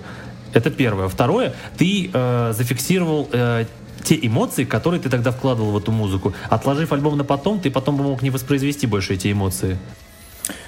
Это 0.54 0.72
первое. 0.72 1.08
Второе, 1.08 1.54
ты 1.78 2.10
э, 2.12 2.54
зафиксировал 2.54 3.30
э, 3.32 3.65
те 4.04 4.19
эмоции, 4.22 4.65
которые 4.65 5.00
ты 5.00 5.10
тогда 5.10 5.32
вкладывал 5.32 5.72
в 5.72 5.78
эту 5.78 5.91
музыку. 5.91 6.34
Отложив 6.50 6.91
альбом 6.91 7.17
на 7.17 7.24
потом, 7.24 7.60
ты 7.60 7.72
потом 7.72 7.95
бы 7.95 8.04
мог 8.04 8.22
не 8.22 8.30
воспроизвести 8.30 8.88
больше 8.88 9.13
эти 9.13 9.32
эмоции. 9.32 9.78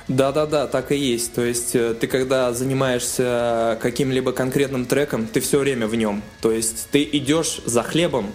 Да-да-да, 0.07 0.67
так 0.67 0.91
и 0.91 0.97
есть. 0.97 1.33
То 1.33 1.41
есть 1.41 1.75
э, 1.75 1.93
ты 1.93 2.07
когда 2.07 2.53
занимаешься 2.53 3.77
каким-либо 3.81 4.31
конкретным 4.31 4.85
треком, 4.85 5.27
ты 5.27 5.39
все 5.39 5.59
время 5.59 5.87
в 5.87 5.95
нем. 5.95 6.21
То 6.41 6.51
есть 6.51 6.87
ты 6.91 7.07
идешь 7.11 7.61
за 7.65 7.83
хлебом, 7.83 8.31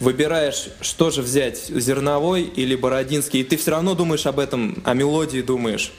выбираешь, 0.00 0.68
что 0.80 1.10
же 1.10 1.22
взять, 1.22 1.66
зерновой 1.66 2.42
или 2.42 2.76
бородинский, 2.76 3.40
и 3.40 3.44
ты 3.44 3.56
все 3.56 3.72
равно 3.72 3.94
думаешь 3.94 4.26
об 4.26 4.38
этом, 4.38 4.82
о 4.84 4.94
мелодии 4.94 5.40
думаешь 5.40 5.92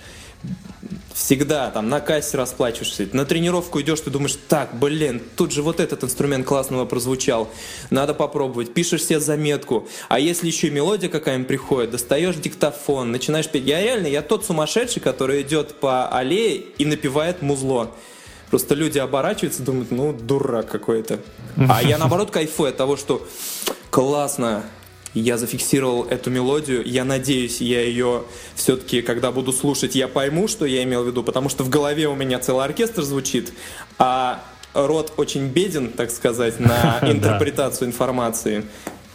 всегда 1.13 1.69
там 1.69 1.89
на 1.89 1.99
кассе 1.99 2.38
расплачиваешься, 2.38 3.08
на 3.13 3.25
тренировку 3.25 3.82
идешь, 3.82 3.99
ты 3.99 4.10
думаешь, 4.10 4.38
так, 4.47 4.78
блин, 4.78 5.21
тут 5.36 5.52
же 5.52 5.62
вот 5.62 5.80
этот 5.80 6.04
инструмент 6.04 6.45
классного 6.45 6.86
прозвучал, 6.86 7.49
надо 7.89 8.13
попробовать, 8.13 8.73
пишешь 8.73 9.04
себе 9.04 9.19
заметку, 9.19 9.88
а 10.08 10.19
если 10.19 10.47
еще 10.47 10.67
и 10.67 10.71
мелодия 10.71 11.10
какая-нибудь 11.10 11.47
приходит, 11.47 11.91
достаешь 11.91 12.36
диктофон, 12.36 13.12
начинаешь 13.12 13.49
петь. 13.49 13.65
Я 13.65 13.82
реально, 13.82 14.08
я 14.08 14.21
тот 14.21 14.45
сумасшедший, 14.45 15.02
который 15.02 15.41
идет 15.41 15.75
по 15.80 16.08
аллее 16.08 16.56
и 16.56 16.86
напевает 16.86 17.41
музло. 17.41 17.91
Просто 18.49 18.73
люди 18.73 18.97
оборачиваются, 18.97 19.62
думают, 19.62 19.91
ну, 19.91 20.12
дурак 20.12 20.69
какой-то. 20.69 21.19
А 21.69 21.84
я, 21.84 21.97
наоборот, 21.97 22.32
кайфую 22.32 22.69
от 22.69 22.78
того, 22.78 22.97
что 22.97 23.28
классно, 23.91 24.63
я 25.13 25.37
зафиксировал 25.37 26.05
эту 26.05 26.29
мелодию. 26.29 26.83
Я 26.85 27.03
надеюсь, 27.03 27.61
я 27.61 27.81
ее 27.81 28.23
все-таки, 28.55 29.01
когда 29.01 29.31
буду 29.31 29.51
слушать, 29.51 29.95
я 29.95 30.07
пойму, 30.07 30.47
что 30.47 30.65
я 30.65 30.83
имел 30.83 31.03
в 31.03 31.07
виду, 31.07 31.23
потому 31.23 31.49
что 31.49 31.63
в 31.63 31.69
голове 31.69 32.07
у 32.07 32.15
меня 32.15 32.39
целый 32.39 32.65
оркестр 32.65 33.01
звучит, 33.03 33.53
а 33.97 34.43
рот 34.73 35.13
очень 35.17 35.47
беден, 35.47 35.89
так 35.91 36.11
сказать, 36.11 36.59
на 36.59 36.99
интерпретацию 37.03 37.87
информации. 37.87 38.65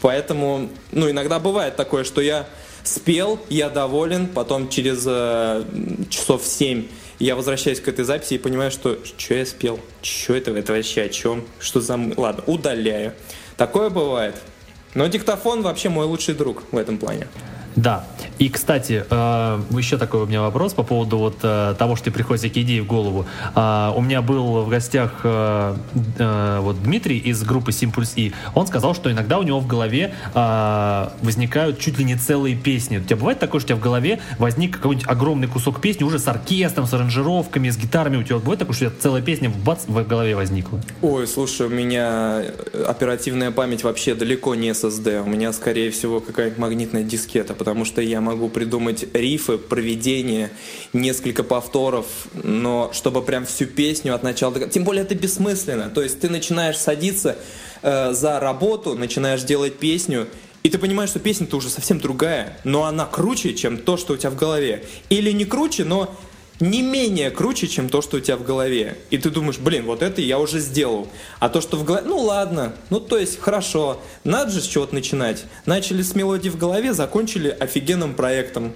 Поэтому, 0.01 0.69
ну, 0.93 1.11
иногда 1.11 1.39
бывает 1.39 1.77
такое, 1.77 2.05
что 2.05 2.21
я 2.21 2.47
спел, 2.83 3.41
я 3.49 3.71
доволен, 3.71 4.27
потом 4.27 4.69
через 4.69 5.05
э, 5.07 5.65
часов 6.11 6.45
семь 6.45 6.89
я 7.19 7.37
возвращаюсь 7.37 7.81
к 7.81 7.89
этой 7.89 8.05
записи 8.05 8.35
и 8.35 8.39
понимаю, 8.39 8.71
что 8.71 8.99
что 9.05 9.35
я 9.35 9.47
спел, 9.47 9.81
что 10.03 10.35
это, 10.35 10.51
это 10.51 10.73
вообще 10.73 11.03
о 11.03 11.09
чем, 11.09 11.45
что 11.59 11.81
за... 11.81 11.99
Ладно, 12.17 12.43
удаляю. 12.47 13.15
Такое 13.57 13.89
бывает. 13.89 14.35
Но 14.95 15.07
диктофон 15.09 15.63
вообще 15.63 15.89
мой 15.89 16.07
лучший 16.07 16.35
друг 16.35 16.63
в 16.71 16.77
этом 16.77 16.99
плане. 16.99 17.27
Да. 17.77 18.05
И, 18.39 18.49
кстати, 18.49 19.05
э, 19.09 19.61
еще 19.71 19.97
такой 19.97 20.23
у 20.23 20.27
меня 20.27 20.43
вопрос 20.43 20.75
по 20.75 20.83
поводу 20.83 21.19
вот 21.19 21.39
э, 21.43 21.75
того, 21.79 21.97
что 21.97 22.11
приходят 22.11 22.41
всякие 22.41 22.65
идеи 22.65 22.81
в 22.81 22.87
голову. 22.87 23.27
Э, 23.55 23.93
у 23.95 24.01
меня 24.01 24.23
был 24.23 24.63
в 24.63 24.69
гостях 24.69 25.25
вот 25.25 26.83
Дмитрий 26.83 27.19
из 27.19 27.43
группы 27.43 27.71
Simpulse 27.71 28.13
И. 28.17 28.33
Он 28.55 28.67
сказал, 28.67 28.95
что 28.95 29.11
иногда 29.11 29.39
у 29.39 29.43
него 29.43 29.61
в 29.61 29.67
голове 29.67 30.13
возникают 30.35 31.79
чуть 31.79 31.99
ли 31.99 32.05
не 32.05 32.17
целые 32.17 32.57
песни. 32.57 32.99
У 32.99 33.03
тебя 33.03 33.17
бывает 33.17 33.39
такое, 33.39 33.61
что 33.61 33.67
у 33.67 33.69
тебя 33.69 33.77
в 33.77 33.81
голове 33.81 34.21
возник 34.39 34.77
какой-нибудь 34.77 35.09
огромный 35.09 35.49
кусок 35.49 35.81
песни 35.81 36.05
уже 36.05 36.19
с 36.19 36.29
оркестром, 36.29 36.87
с 36.87 36.95
аранжировками, 36.95 37.71
с 37.71 37.77
гитарами. 37.77 38.17
У 38.17 38.23
тебя 38.23 38.39
бывает 38.39 38.61
такое, 38.61 38.75
что 38.75 38.87
у 38.87 38.89
тебя 38.91 39.01
целая 39.01 39.23
песня 39.23 39.51
бац, 39.51 39.81
в 39.87 40.03
голове 40.05 40.35
возникла? 40.37 40.81
Ой, 41.03 41.27
слушай, 41.27 41.67
у 41.67 41.71
меня 41.71 42.43
оперативная 42.87 43.51
память 43.51 43.85
вообще 43.85 44.15
далеко 44.15 44.55
не 44.55 44.71
SSD. 44.71 45.23
У 45.23 45.29
меня, 45.29 45.53
скорее 45.53 45.91
всего, 45.91 46.21
какая-нибудь 46.21 46.59
магнитная 46.59 47.03
дискета, 47.03 47.55
потому 47.65 47.87
что 47.87 48.03
я 48.03 48.21
могу 48.21 48.51
придумать 48.51 49.07
рифы, 49.15 49.57
проведение, 49.57 50.51
несколько 50.93 51.43
повторов, 51.43 52.07
но 52.35 52.91
чтобы 52.93 53.23
прям 53.23 53.47
всю 53.47 53.65
песню 53.65 54.15
от 54.15 54.23
начала 54.23 54.53
до 54.53 54.61
конца. 54.61 54.75
Тем 54.75 54.85
более 54.85 55.03
это 55.03 55.15
бессмысленно. 55.15 55.89
То 55.89 56.03
есть 56.03 56.21
ты 56.21 56.29
начинаешь 56.29 56.77
садиться 56.77 57.39
э, 57.81 58.13
за 58.13 58.39
работу, 58.39 58.95
начинаешь 58.95 59.43
делать 59.45 59.79
песню, 59.79 60.29
и 60.63 60.69
ты 60.69 60.79
понимаешь, 60.79 61.11
что 61.11 61.21
песня-то 61.21 61.57
уже 61.57 61.71
совсем 61.71 62.01
другая, 62.01 62.59
но 62.65 62.85
она 62.85 63.07
круче, 63.07 63.55
чем 63.55 63.79
то, 63.79 63.97
что 63.97 64.13
у 64.13 64.17
тебя 64.19 64.31
в 64.31 64.37
голове. 64.37 64.85
Или 65.09 65.33
не 65.33 65.47
круче, 65.47 65.85
но 65.85 66.15
не 66.61 66.83
менее 66.83 67.31
круче, 67.31 67.67
чем 67.67 67.89
то, 67.89 68.03
что 68.03 68.19
у 68.19 68.21
тебя 68.21 68.37
в 68.37 68.45
голове. 68.45 68.99
И 69.11 69.19
ты 69.19 69.31
думаешь, 69.31 69.59
блин, 69.59 69.87
вот 69.87 70.03
это 70.03 70.21
я 70.21 70.39
уже 70.39 70.61
сделал. 70.61 71.09
А 71.41 71.49
то, 71.49 71.61
что 71.61 71.77
в 71.77 71.85
голове, 71.85 72.07
ну 72.07 72.19
ладно, 72.19 72.75
ну 72.91 73.01
то 73.01 73.19
есть 73.19 73.41
хорошо, 73.41 74.01
надо 74.23 74.51
же 74.51 74.61
с 74.61 74.67
чего-то 74.67 74.95
начинать. 74.95 75.45
Начали 75.67 76.03
с 76.03 76.15
мелодии 76.15 76.49
в 76.49 76.57
голове, 76.57 76.95
закончили 76.95 77.49
офигенным 77.49 78.15
проектом. 78.15 78.73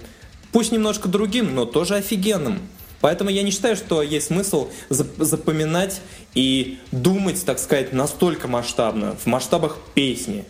Пусть 0.51 0.71
немножко 0.71 1.07
другим, 1.07 1.55
но 1.55 1.65
тоже 1.65 1.95
офигенным. 1.95 2.59
Поэтому 3.01 3.29
я 3.29 3.43
не 3.43 3.51
считаю, 3.51 3.77
что 3.77 4.01
есть 4.01 4.27
смысл 4.27 4.69
запоминать 4.89 6.01
и 6.35 6.79
думать, 6.91 7.43
так 7.45 7.59
сказать, 7.59 7.93
настолько 7.93 8.47
масштабно, 8.47 9.15
в 9.15 9.25
масштабах 9.25 9.77
песни. 9.93 10.43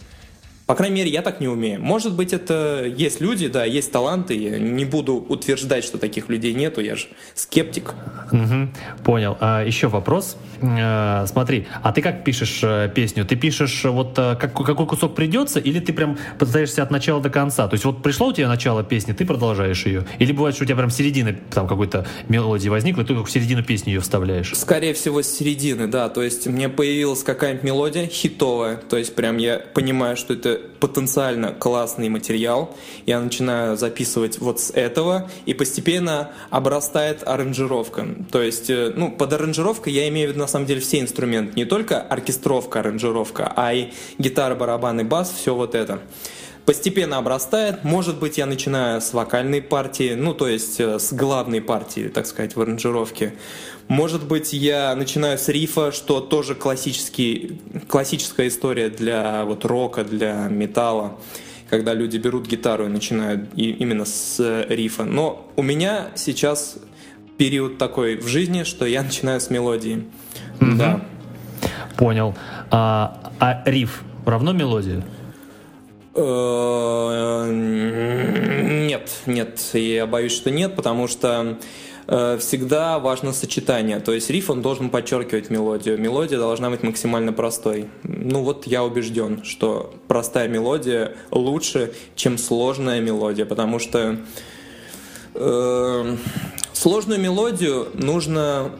По 0.69 0.75
крайней 0.75 0.97
мере, 0.97 1.09
я 1.09 1.23
так 1.23 1.39
не 1.39 1.47
умею. 1.47 1.81
Может 1.81 2.13
быть, 2.13 2.31
это 2.31 2.85
есть 2.85 3.21
люди, 3.21 3.47
да, 3.47 3.65
есть 3.65 3.91
таланты. 3.91 4.35
Я 4.35 4.59
не 4.59 4.85
буду 4.85 5.15
утверждать, 5.15 5.83
что 5.83 5.97
таких 5.97 6.29
людей 6.29 6.53
нету. 6.53 6.79
Я 6.79 6.95
же 6.95 7.07
скептик. 7.33 7.95
Угу, 8.31 8.69
понял. 9.03 9.35
А, 9.39 9.65
еще 9.65 9.87
вопрос. 9.87 10.37
А, 10.61 11.25
смотри, 11.25 11.67
а 11.81 11.91
ты 11.91 12.03
как 12.03 12.23
пишешь 12.23 12.59
а, 12.61 12.87
песню? 12.87 13.25
Ты 13.25 13.35
пишешь 13.35 13.83
вот 13.85 14.13
а, 14.19 14.35
как, 14.35 14.53
какой 14.53 14.85
кусок 14.85 15.15
придется, 15.15 15.59
или 15.59 15.79
ты 15.79 15.91
прям 15.91 16.19
пытаешься 16.37 16.83
от 16.83 16.91
начала 16.91 17.19
до 17.19 17.31
конца? 17.31 17.67
То 17.67 17.73
есть 17.73 17.85
вот 17.85 18.03
пришло 18.03 18.27
у 18.27 18.33
тебя 18.33 18.47
начало 18.47 18.83
песни, 18.83 19.13
ты 19.13 19.25
продолжаешь 19.25 19.87
ее? 19.87 20.05
Или 20.19 20.33
бывает, 20.33 20.53
что 20.53 20.65
у 20.65 20.67
тебя 20.67 20.77
прям 20.77 20.91
середина 20.91 21.35
там 21.51 21.67
какой-то 21.67 22.05
мелодии 22.27 22.69
возникла, 22.69 23.01
и 23.01 23.05
ты 23.05 23.15
в 23.15 23.27
середину 23.27 23.63
песни 23.63 23.89
ее 23.89 24.01
вставляешь? 24.01 24.51
Скорее 24.55 24.93
всего, 24.93 25.23
с 25.23 25.31
середины, 25.31 25.87
да. 25.87 26.09
То 26.09 26.21
есть 26.21 26.45
мне 26.45 26.69
появилась 26.69 27.23
какая-нибудь 27.23 27.63
мелодия 27.63 28.05
хитовая. 28.05 28.77
То 28.77 28.97
есть 28.97 29.15
прям 29.15 29.37
я 29.37 29.57
понимаю, 29.73 30.15
что 30.15 30.35
это 30.35 30.58
потенциально 30.79 31.51
классный 31.51 32.09
материал. 32.09 32.75
Я 33.05 33.19
начинаю 33.19 33.77
записывать 33.77 34.39
вот 34.39 34.59
с 34.59 34.71
этого, 34.71 35.29
и 35.45 35.53
постепенно 35.53 36.31
обрастает 36.49 37.27
аранжировка. 37.27 38.07
То 38.31 38.41
есть, 38.41 38.69
э, 38.69 38.93
ну, 38.95 39.11
под 39.11 39.33
аранжировкой 39.33 39.93
я 39.93 40.07
имею 40.09 40.29
в 40.29 40.31
виду 40.31 40.39
на 40.39 40.47
самом 40.47 40.65
деле 40.65 40.79
все 40.81 40.99
инструменты, 40.99 41.53
не 41.55 41.65
только 41.65 42.01
оркестровка, 42.01 42.79
аранжировка, 42.79 43.51
а 43.55 43.73
и 43.73 43.89
гитара, 44.17 44.55
барабан 44.55 45.01
и 45.01 45.03
бас, 45.03 45.31
все 45.31 45.55
вот 45.55 45.75
это 45.75 45.99
постепенно 46.69 47.17
обрастает. 47.17 47.83
Может 47.83 48.19
быть, 48.19 48.37
я 48.37 48.45
начинаю 48.45 49.01
с 49.01 49.13
вокальной 49.13 49.59
партии, 49.59 50.13
ну, 50.13 50.35
то 50.35 50.47
есть 50.47 50.79
э, 50.79 50.99
с 50.99 51.11
главной 51.11 51.61
партии, 51.61 52.09
так 52.09 52.27
сказать, 52.27 52.55
в 52.55 52.61
аранжировке. 52.61 53.33
Может 53.89 54.27
быть, 54.27 54.53
я 54.53 54.95
начинаю 54.95 55.39
с 55.39 55.49
рифа, 55.49 55.91
что 55.91 56.21
тоже 56.21 56.53
классический, 56.53 57.59
классическая 57.87 58.47
история 58.47 58.89
для 58.89 59.43
вот 59.45 59.65
рока, 59.65 60.03
для 60.03 60.47
металла, 60.47 61.17
когда 61.71 61.95
люди 61.95 62.17
берут 62.17 62.47
гитару 62.47 62.85
и 62.85 62.87
начинают 62.87 63.49
и, 63.55 63.71
именно 63.71 64.05
с 64.05 64.65
рифа. 64.69 65.05
Но 65.05 65.51
у 65.55 65.63
меня 65.63 66.09
сейчас 66.15 66.77
период 67.39 67.79
такой 67.79 68.17
в 68.17 68.27
жизни, 68.27 68.61
что 68.61 68.85
я 68.85 69.01
начинаю 69.01 69.41
с 69.41 69.49
мелодии. 69.49 70.05
Mm-hmm. 70.59 70.75
Да. 70.77 71.01
Понял. 71.97 72.35
А, 72.69 73.31
а 73.39 73.63
риф 73.65 74.03
равно 74.23 74.53
мелодии? 74.53 75.03
Э, 76.13 77.49
нет, 77.51 79.09
нет, 79.25 79.59
я 79.73 80.05
боюсь, 80.05 80.33
что 80.33 80.51
нет, 80.51 80.75
потому 80.75 81.07
что 81.07 81.29
э, 81.41 81.55
всегда 82.09 82.97
важно 82.97 83.33
сочетание. 83.33 83.99
То 83.99 84.13
есть 84.13 84.31
риф, 84.31 84.49
он 84.49 84.63
должен 84.63 84.89
подчеркивать 84.89 85.51
мелодию. 85.51 85.99
Мелодия 85.99 86.39
должна 86.39 86.71
быть 86.71 86.81
максимально 86.81 87.33
простой. 87.33 87.87
Ну 88.03 88.43
вот 88.43 88.65
я 88.65 88.83
убежден, 88.83 89.43
что 89.43 89.93
простая 90.07 90.47
мелодия 90.47 91.15
лучше, 91.29 91.93
чем 92.15 92.39
сложная 92.39 92.99
мелодия, 92.99 93.45
потому 93.45 93.77
что 93.77 94.17
э, 95.35 96.17
сложную 96.73 97.19
мелодию 97.19 97.89
нужно 97.93 98.71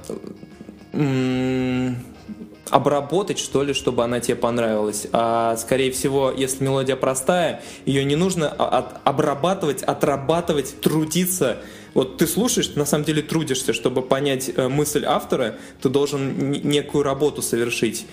обработать, 2.72 3.40
что 3.40 3.64
ли, 3.64 3.74
чтобы 3.74 4.04
она 4.04 4.20
тебе 4.20 4.36
понравилась. 4.36 5.08
А 5.12 5.56
скорее 5.58 5.92
всего, 5.92 6.32
если 6.36 6.64
мелодия 6.64 6.96
простая, 6.96 7.62
ее 7.86 8.04
не 8.04 8.16
нужно 8.16 8.50
обрабатывать, 8.50 9.84
отрабатывать, 9.84 10.82
трудиться. 10.82 11.58
Вот 12.00 12.16
ты 12.16 12.28
слушаешь, 12.28 12.76
на 12.76 12.86
самом 12.86 13.04
деле 13.04 13.22
трудишься, 13.22 13.74
чтобы 13.74 14.02
понять 14.02 14.50
э, 14.56 14.70
мысль 14.70 15.04
автора, 15.06 15.56
ты 15.82 15.90
должен 15.90 16.50
некую 16.50 17.04
работу 17.04 17.42
совершить. 17.42 18.06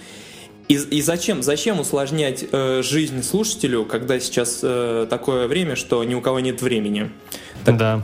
И, 0.66 0.74
и 0.74 1.01
зачем? 1.03 1.41
Зачем 1.41 1.78
усложнять 1.78 2.45
э, 2.51 2.82
жизнь 2.82 3.22
слушателю, 3.22 3.84
когда 3.84 4.18
сейчас 4.18 4.59
э, 4.64 5.07
такое 5.09 5.47
время, 5.47 5.76
что 5.76 6.03
ни 6.03 6.16
у 6.16 6.20
кого 6.20 6.41
нет 6.41 6.62
времени? 6.62 7.12
Так, 7.64 7.76
да. 7.76 8.03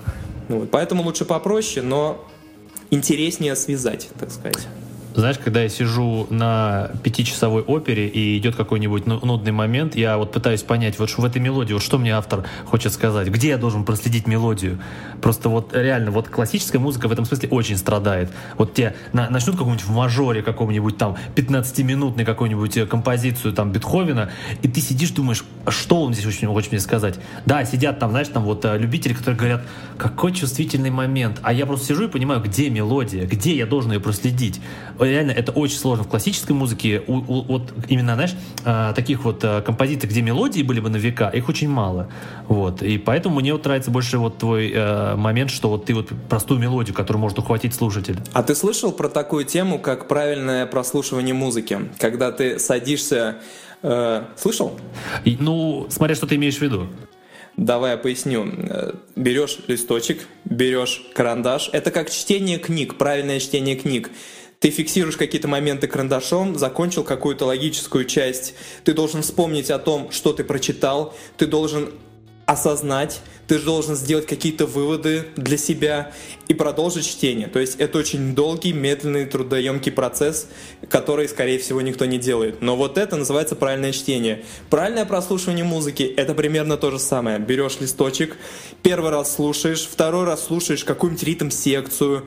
Ну, 0.49 0.61
вот, 0.61 0.71
поэтому 0.71 1.03
лучше 1.03 1.25
попроще, 1.25 1.85
но 1.85 2.25
интереснее 2.93 3.57
связать, 3.57 4.09
так 4.21 4.31
сказать. 4.31 4.69
Знаешь, 5.15 5.39
когда 5.39 5.63
я 5.63 5.69
сижу 5.69 6.27
на 6.31 6.91
пятичасовой 7.03 7.63
опере 7.63 8.09
и 8.09 8.39
идет 8.39 8.57
какой-нибудь 8.57 9.07
ну, 9.07 9.21
нудный 9.23 9.53
момент, 9.53 9.95
я 9.95 10.17
вот 10.17 10.33
пытаюсь 10.33 10.63
понять, 10.63 10.99
вот 10.99 11.11
в 11.11 11.25
этой 11.25 11.41
мелодии, 11.41 11.75
вот 11.75 11.83
что 11.83 11.99
мне 11.99 12.15
автор 12.15 12.45
хочет 12.67 12.93
сказать, 12.93 13.29
где 13.29 13.49
я 13.49 13.59
должен 13.59 13.85
проследить 13.85 14.27
мелодию. 14.27 14.79
Просто 15.23 15.49
вот 15.49 15.75
реально, 15.75 16.11
вот 16.11 16.29
классическая 16.29 16.79
музыка 16.79 17.09
в 17.09 17.13
этом 17.13 17.25
смысле 17.25 17.49
очень 17.51 17.77
страдает. 17.77 18.31
Вот 18.59 18.75
те 18.75 18.95
на, 19.13 19.31
начнут 19.31 19.57
какую-нибудь 19.57 19.87
в 19.87 19.91
мажоре 19.91 20.43
каком-нибудь 20.43 20.99
там 20.99 21.17
15-минутной 21.37 22.25
какую-нибудь 22.25 22.77
э, 22.77 22.87
композицию 22.87 23.53
там 23.55 23.73
Бетховена, 23.73 24.31
и 24.63 24.69
ты 24.69 24.81
сидишь, 24.81 25.11
думаешь, 25.11 25.45
что 25.69 26.03
он 26.03 26.13
здесь 26.13 26.27
очень 26.27 26.49
хочет 26.49 26.73
мне 26.73 26.81
сказать. 26.81 27.19
Да, 27.47 27.65
сидят 27.65 27.99
там, 27.99 28.11
знаешь, 28.11 28.29
там 28.29 28.43
вот 28.43 28.65
э, 28.65 28.77
любители, 28.77 29.15
которые 29.15 29.39
говорят, 29.39 29.63
какой 29.97 30.33
чувствительный 30.33 30.91
момент. 30.91 31.39
А 31.43 31.53
я 31.53 31.67
просто 31.67 31.87
сижу 31.87 32.05
и 32.05 32.09
понимаю, 32.09 32.43
где 32.43 32.69
мелодия, 32.69 33.25
где 33.25 33.57
я 33.57 33.67
должен 33.67 33.93
ее 33.93 34.01
проследить 34.01 34.61
реально 34.99 35.33
это 35.33 35.53
очень 35.53 35.77
сложно 35.77 36.05
в 36.05 36.09
классической 36.09 36.53
музыке. 36.53 37.03
У, 37.07 37.15
у, 37.17 37.43
вот 37.43 37.73
именно, 37.89 38.15
знаешь, 38.15 38.35
э, 38.65 38.93
таких 38.95 39.25
вот 39.25 39.43
э, 39.45 39.63
композиций, 39.63 40.09
где 40.09 40.23
мелодии 40.23 40.63
были 40.63 40.81
бы 40.81 40.91
на 40.91 40.97
века, 40.97 41.29
их 41.29 41.49
очень 41.49 41.69
мало. 41.69 42.09
Вот. 42.49 42.83
И 42.83 42.99
поэтому 42.99 43.41
мне 43.41 43.53
вот 43.53 43.65
нравится 43.65 43.91
больше 43.91 44.19
вот 44.19 44.39
твой 44.39 44.73
э, 44.75 45.12
момент, 45.17 45.51
что 45.51 45.69
вот 45.69 45.85
ты 45.85 45.95
вот 45.95 46.11
простую 46.29 46.61
мелодию, 46.61 46.95
которую 46.95 47.21
может 47.21 47.39
ухватить 47.39 47.75
слушатель. 47.75 48.19
А 48.33 48.43
ты 48.43 48.55
слышал 48.55 48.93
про 48.93 49.09
такую 49.09 49.45
тему, 49.45 49.79
как 49.79 50.09
правильное 50.09 50.67
прослушивание 50.67 51.35
музыки? 51.35 51.91
Когда 51.99 52.33
ты 52.33 52.59
садишься... 52.59 53.39
Э, 53.83 54.25
слышал? 54.37 54.79
И, 55.25 55.37
ну, 55.39 55.87
смотря 55.91 56.15
что 56.15 56.27
ты 56.27 56.37
имеешь 56.37 56.59
в 56.59 56.63
виду. 56.63 56.89
Давай 57.57 57.93
я 57.93 57.97
поясню. 57.97 58.47
Э, 58.47 58.93
берешь 59.17 59.59
листочек, 59.67 60.27
берешь 60.45 61.03
карандаш. 61.15 61.71
Это 61.73 61.91
как 61.91 62.11
чтение 62.11 62.59
книг, 62.59 62.97
правильное 62.97 63.41
чтение 63.41 63.77
книг. 63.77 64.11
Ты 64.59 64.71
фиксируешь 64.71 65.17
какие-то 65.17 65.49
моменты 65.49 65.89
карандашом, 65.89 66.57
закончил 66.57 67.03
какую-то 67.03 67.47
логическую 67.47 68.05
часть. 68.05 68.55
Ты 68.85 68.95
должен 68.95 69.23
вспомнить 69.23 69.71
о 69.71 69.79
том, 69.79 70.11
что 70.13 70.33
ты 70.33 70.45
прочитал. 70.45 71.15
Ты 71.37 71.47
должен 71.47 71.91
осознать, 72.47 73.21
ты 73.53 73.59
должен 73.59 73.97
сделать 73.97 74.25
какие-то 74.25 74.65
выводы 74.65 75.27
для 75.37 75.59
себя 75.59 76.13
и 76.49 76.55
продолжить 76.55 77.07
чтение. 77.07 77.49
То 77.49 77.59
есть 77.59 77.79
это 77.79 77.99
очень 77.99 78.35
долгий, 78.35 78.73
медленный, 78.73 79.27
трудоемкий 79.27 79.93
процесс, 79.93 80.49
который, 80.89 81.29
скорее 81.29 81.59
всего, 81.59 81.83
никто 81.83 82.07
не 82.07 82.17
делает. 82.17 82.63
Но 82.63 82.77
вот 82.77 82.97
это 82.97 83.17
называется 83.17 83.55
правильное 83.55 83.93
чтение. 83.93 84.43
Правильное 84.71 85.05
прослушивание 85.05 85.67
музыки— 85.67 86.03
это 86.17 86.33
примерно 86.33 86.79
то 86.79 86.91
же 86.91 86.99
самое. 86.99 87.39
Берешь 87.39 87.79
листочек, 87.79 88.39
первый 88.83 89.11
раз 89.11 89.35
слушаешь, 89.35 89.83
второй 89.83 90.25
раз 90.25 90.47
слушаешь 90.47 90.83
какую-нибудь 90.83 91.23
ритм-секцию, 91.23 92.25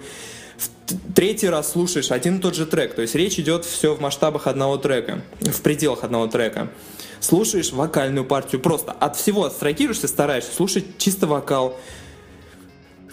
третий 1.16 1.50
раз 1.50 1.72
слушаешь 1.72 2.12
один 2.12 2.38
и 2.38 2.42
тот 2.42 2.56
же 2.56 2.66
трек. 2.66 2.96
То 2.96 3.02
есть 3.02 3.16
речь 3.16 3.40
идет 3.40 3.66
все 3.66 3.96
в 3.96 4.02
масштабах 4.02 4.48
одного 4.48 4.78
трека, 4.78 5.22
в 5.42 5.62
пределах 5.62 6.04
одного 6.04 6.28
трека. 6.28 6.70
Слушаешь 7.20 7.72
вокальную 7.72 8.26
партию, 8.26 8.62
просто 8.62 8.92
от 8.92 9.16
всего 9.16 9.46
абстрагируешься, 9.46 10.08
стараешься 10.08 10.54
слушать 10.54 10.86
чисто 10.98 11.28
вокал, 11.28 11.78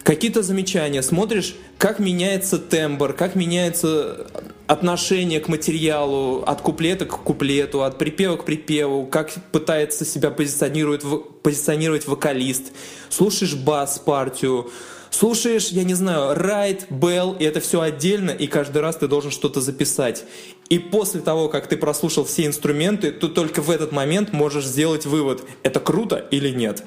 какие-то 0.02 0.42
замечания, 0.42 1.02
смотришь, 1.02 1.54
как 1.78 1.98
меняется 1.98 2.58
тембр, 2.58 3.12
как 3.12 3.34
меняется 3.34 4.26
отношение 4.66 5.40
к 5.40 5.48
материалу, 5.48 6.42
от 6.42 6.60
куплета 6.60 7.06
к 7.06 7.22
куплету, 7.22 7.84
от 7.84 7.98
припева 7.98 8.36
к 8.36 8.44
припеву, 8.44 9.06
как 9.06 9.30
пытается 9.52 10.04
себя 10.04 10.30
позиционировать, 10.30 11.02
позиционировать 11.42 12.06
вокалист, 12.06 12.72
слушаешь 13.08 13.54
бас-партию, 13.54 14.70
Слушаешь, 15.12 15.68
я 15.68 15.84
не 15.84 15.92
знаю, 15.92 16.34
Райт, 16.34 16.86
Белл, 16.88 17.36
и 17.38 17.44
это 17.44 17.60
все 17.60 17.82
отдельно, 17.82 18.30
и 18.30 18.46
каждый 18.46 18.80
раз 18.80 18.96
ты 18.96 19.08
должен 19.08 19.30
что-то 19.30 19.60
записать. 19.60 20.24
И 20.70 20.78
после 20.78 21.20
того, 21.20 21.50
как 21.50 21.66
ты 21.66 21.76
прослушал 21.76 22.24
все 22.24 22.46
инструменты, 22.46 23.12
ты 23.12 23.28
только 23.28 23.60
в 23.60 23.70
этот 23.70 23.92
момент 23.92 24.32
можешь 24.32 24.64
сделать 24.64 25.04
вывод, 25.04 25.44
это 25.62 25.80
круто 25.80 26.16
или 26.30 26.48
нет. 26.48 26.84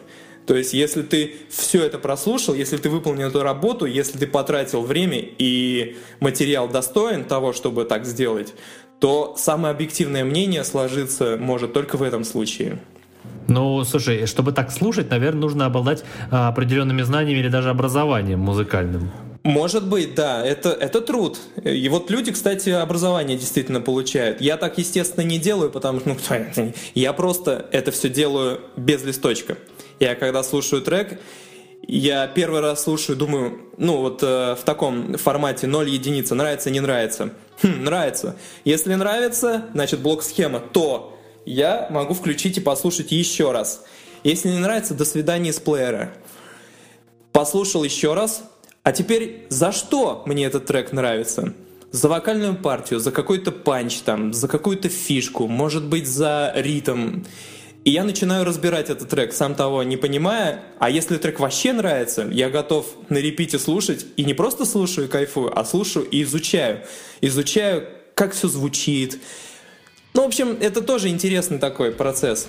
То 0.47 0.55
есть, 0.55 0.73
если 0.73 1.03
ты 1.03 1.35
все 1.49 1.83
это 1.83 1.99
прослушал, 1.99 2.55
если 2.55 2.77
ты 2.77 2.89
выполнил 2.89 3.27
эту 3.27 3.43
работу, 3.43 3.85
если 3.85 4.17
ты 4.17 4.25
потратил 4.25 4.81
время 4.81 5.19
и 5.19 5.95
материал 6.19 6.67
достоин 6.67 7.25
того, 7.25 7.53
чтобы 7.53 7.85
так 7.85 8.07
сделать, 8.07 8.55
то 8.99 9.35
самое 9.37 9.71
объективное 9.71 10.25
мнение 10.25 10.63
сложиться 10.63 11.37
может 11.39 11.73
только 11.73 11.95
в 11.95 12.01
этом 12.01 12.23
случае. 12.23 12.79
Ну, 13.47 13.83
слушай, 13.83 14.25
чтобы 14.25 14.51
так 14.51 14.71
слушать, 14.71 15.09
наверное, 15.09 15.41
нужно 15.41 15.65
обладать 15.65 16.03
а, 16.31 16.47
определенными 16.47 17.03
знаниями 17.03 17.39
или 17.39 17.49
даже 17.49 17.69
образованием 17.69 18.39
музыкальным. 18.39 19.11
Может 19.43 19.87
быть, 19.87 20.15
да, 20.15 20.43
это, 20.43 20.69
это 20.71 21.01
труд. 21.01 21.37
И 21.63 21.87
вот 21.87 22.09
люди, 22.09 22.31
кстати, 22.31 22.69
образование 22.71 23.37
действительно 23.37 23.79
получают. 23.79 24.41
Я 24.41 24.57
так, 24.57 24.79
естественно, 24.79 25.23
не 25.23 25.37
делаю, 25.37 25.69
потому 25.69 25.99
что 25.99 26.17
ну, 26.55 26.73
я 26.95 27.13
просто 27.13 27.67
это 27.71 27.91
все 27.91 28.09
делаю 28.09 28.61
без 28.75 29.03
листочка. 29.03 29.57
Я 29.99 30.15
когда 30.15 30.41
слушаю 30.41 30.81
трек, 30.81 31.19
я 31.87 32.25
первый 32.25 32.61
раз 32.61 32.83
слушаю, 32.83 33.15
думаю, 33.15 33.59
ну 33.77 33.97
вот 33.97 34.23
э, 34.23 34.55
в 34.59 34.63
таком 34.65 35.15
формате 35.17 35.67
0 35.67 35.89
единица, 35.89 36.33
нравится, 36.33 36.71
не 36.71 36.79
нравится. 36.79 37.29
Хм, 37.61 37.83
нравится. 37.83 38.35
Если 38.63 38.95
нравится, 38.95 39.65
значит 39.73 39.99
блок-схема, 39.99 40.59
то 40.59 41.14
я 41.45 41.87
могу 41.89 42.13
включить 42.13 42.57
и 42.57 42.61
послушать 42.61 43.11
еще 43.11 43.51
раз. 43.51 43.83
Если 44.23 44.49
не 44.49 44.59
нравится, 44.59 44.93
до 44.93 45.05
свидания 45.05 45.53
с 45.53 45.59
плеера. 45.59 46.13
Послушал 47.31 47.83
еще 47.83 48.13
раз. 48.13 48.43
А 48.83 48.91
теперь 48.91 49.45
за 49.49 49.71
что 49.71 50.23
мне 50.25 50.45
этот 50.45 50.65
трек 50.65 50.91
нравится? 50.91 51.53
За 51.91 52.09
вокальную 52.09 52.55
партию, 52.55 52.99
за 52.99 53.11
какой-то 53.11 53.51
панч 53.51 53.99
там, 53.99 54.33
за 54.33 54.47
какую-то 54.47 54.89
фишку, 54.89 55.47
может 55.47 55.87
быть 55.87 56.07
за 56.07 56.51
ритм. 56.55 57.23
И 57.83 57.91
я 57.91 58.03
начинаю 58.03 58.45
разбирать 58.45 58.89
этот 58.89 59.09
трек, 59.09 59.31
сам 59.31 59.53
того 59.53 59.83
не 59.83 59.95
понимая. 59.95 60.63
А 60.79 60.89
если 60.89 61.17
трек 61.17 61.39
вообще 61.39 61.71
нравится, 61.71 62.27
я 62.31 62.49
готов 62.49 62.87
на 63.09 63.17
репите 63.17 63.59
слушать. 63.59 64.07
И 64.17 64.23
не 64.23 64.33
просто 64.33 64.65
слушаю 64.65 65.07
и 65.07 65.09
кайфую, 65.11 65.57
а 65.57 65.63
слушаю 65.63 66.05
и 66.09 66.23
изучаю. 66.23 66.81
Изучаю, 67.21 67.87
как 68.15 68.33
все 68.33 68.47
звучит, 68.47 69.19
ну, 70.15 70.23
в 70.23 70.25
общем, 70.27 70.57
это 70.61 70.81
тоже 70.81 71.09
интересный 71.09 71.59
такой 71.59 71.91
процесс. 71.91 72.47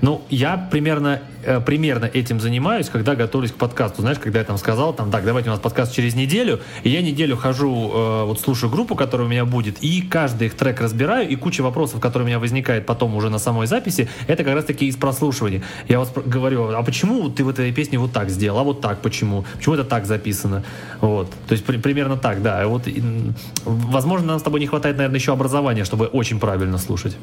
Ну, 0.00 0.22
я 0.30 0.56
примерно, 0.70 1.20
примерно 1.64 2.06
этим 2.06 2.40
занимаюсь, 2.40 2.88
когда 2.88 3.14
готовлюсь 3.14 3.52
к 3.52 3.56
подкасту. 3.56 4.02
Знаешь, 4.02 4.18
когда 4.18 4.38
я 4.38 4.44
там 4.44 4.58
сказал, 4.58 4.92
там, 4.92 5.10
так, 5.10 5.24
давайте 5.24 5.48
у 5.48 5.52
нас 5.52 5.60
подкаст 5.60 5.94
через 5.94 6.14
неделю, 6.14 6.60
и 6.82 6.90
я 6.90 7.02
неделю 7.02 7.36
хожу, 7.36 7.90
э, 7.92 8.24
вот 8.24 8.40
слушаю 8.40 8.70
группу, 8.70 8.94
которая 8.94 9.26
у 9.26 9.30
меня 9.30 9.44
будет, 9.44 9.82
и 9.82 10.02
каждый 10.02 10.48
их 10.48 10.54
трек 10.54 10.80
разбираю, 10.80 11.28
и 11.28 11.36
куча 11.36 11.62
вопросов, 11.62 12.00
которые 12.00 12.24
у 12.24 12.28
меня 12.28 12.38
возникает 12.38 12.86
потом 12.86 13.14
уже 13.14 13.30
на 13.30 13.38
самой 13.38 13.66
записи, 13.66 14.08
это 14.26 14.44
как 14.44 14.54
раз-таки 14.54 14.86
из 14.86 14.96
прослушивания. 14.96 15.62
Я 15.88 16.00
вот 16.00 16.16
говорю, 16.26 16.70
а 16.70 16.82
почему 16.82 17.28
ты 17.28 17.44
в 17.44 17.48
этой 17.48 17.72
песне 17.72 17.98
вот 17.98 18.12
так 18.12 18.30
сделал, 18.30 18.58
а 18.58 18.62
вот 18.62 18.80
так 18.80 19.00
почему? 19.00 19.44
Почему 19.56 19.74
это 19.74 19.84
так 19.84 20.06
записано? 20.06 20.64
Вот. 21.00 21.30
То 21.48 21.52
есть 21.52 21.64
при, 21.64 21.78
примерно 21.78 22.16
так, 22.16 22.42
да. 22.42 22.66
Вот, 22.66 22.86
и, 22.86 23.02
возможно, 23.64 24.28
нам 24.28 24.38
с 24.38 24.42
тобой 24.42 24.60
не 24.60 24.66
хватает, 24.66 24.96
наверное, 24.96 25.18
еще 25.18 25.32
образования, 25.32 25.84
чтобы 25.84 26.06
очень 26.06 26.38
правильно 26.38 26.78
слушать. 26.78 27.16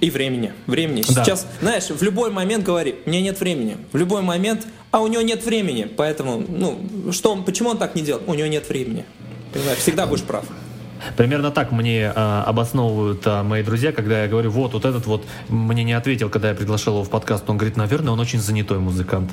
И 0.00 0.10
времени. 0.10 0.52
Времени. 0.66 1.02
Да. 1.08 1.24
Сейчас, 1.24 1.46
знаешь, 1.60 1.88
в 1.88 2.02
любой 2.02 2.30
момент 2.30 2.64
говори, 2.64 2.96
меня 3.08 3.20
нет 3.20 3.40
времени. 3.40 3.76
В 3.92 3.96
любой 3.96 4.22
момент, 4.22 4.66
а 4.90 5.00
у 5.00 5.06
него 5.06 5.22
нет 5.22 5.44
времени. 5.44 5.84
Поэтому, 5.96 6.44
ну, 6.48 7.12
что 7.12 7.32
он, 7.32 7.44
почему 7.44 7.70
он 7.70 7.78
так 7.78 7.94
не 7.94 8.02
делает? 8.02 8.28
У 8.28 8.34
него 8.34 8.46
нет 8.46 8.68
времени. 8.68 9.04
Понимаешь, 9.52 9.78
всегда 9.78 10.06
будешь 10.06 10.22
прав. 10.22 10.44
Примерно 11.16 11.50
так 11.50 11.72
мне 11.72 12.12
а, 12.14 12.44
обосновывают 12.44 13.22
а, 13.24 13.42
мои 13.42 13.62
друзья, 13.62 13.92
когда 13.92 14.22
я 14.22 14.28
говорю, 14.28 14.50
вот, 14.50 14.72
вот 14.72 14.84
этот 14.84 15.06
вот 15.06 15.24
мне 15.48 15.84
не 15.84 15.92
ответил, 15.92 16.28
когда 16.28 16.48
я 16.50 16.54
приглашал 16.54 16.94
его 16.94 17.04
в 17.04 17.10
подкаст. 17.10 17.48
Он 17.48 17.56
говорит, 17.56 17.76
наверное, 17.76 18.12
он 18.12 18.20
очень 18.20 18.40
занятой 18.40 18.78
музыкант. 18.78 19.30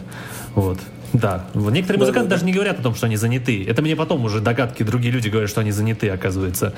Вот. 0.54 0.80
Да. 1.20 1.46
Некоторые 1.54 2.00
музыканты 2.00 2.30
да, 2.30 2.36
даже 2.36 2.42
да. 2.42 2.48
не 2.48 2.54
говорят 2.54 2.80
о 2.80 2.84
том, 2.84 2.96
что 2.96 3.06
они 3.06 3.16
заняты. 3.16 3.66
Это 3.66 3.82
мне 3.82 3.96
потом 3.96 4.26
уже 4.26 4.42
догадки 4.42 4.84
другие 4.84 5.14
люди 5.14 5.30
говорят, 5.30 5.50
что 5.50 5.62
они 5.62 5.72
заняты, 5.72 6.10
оказывается. 6.10 6.74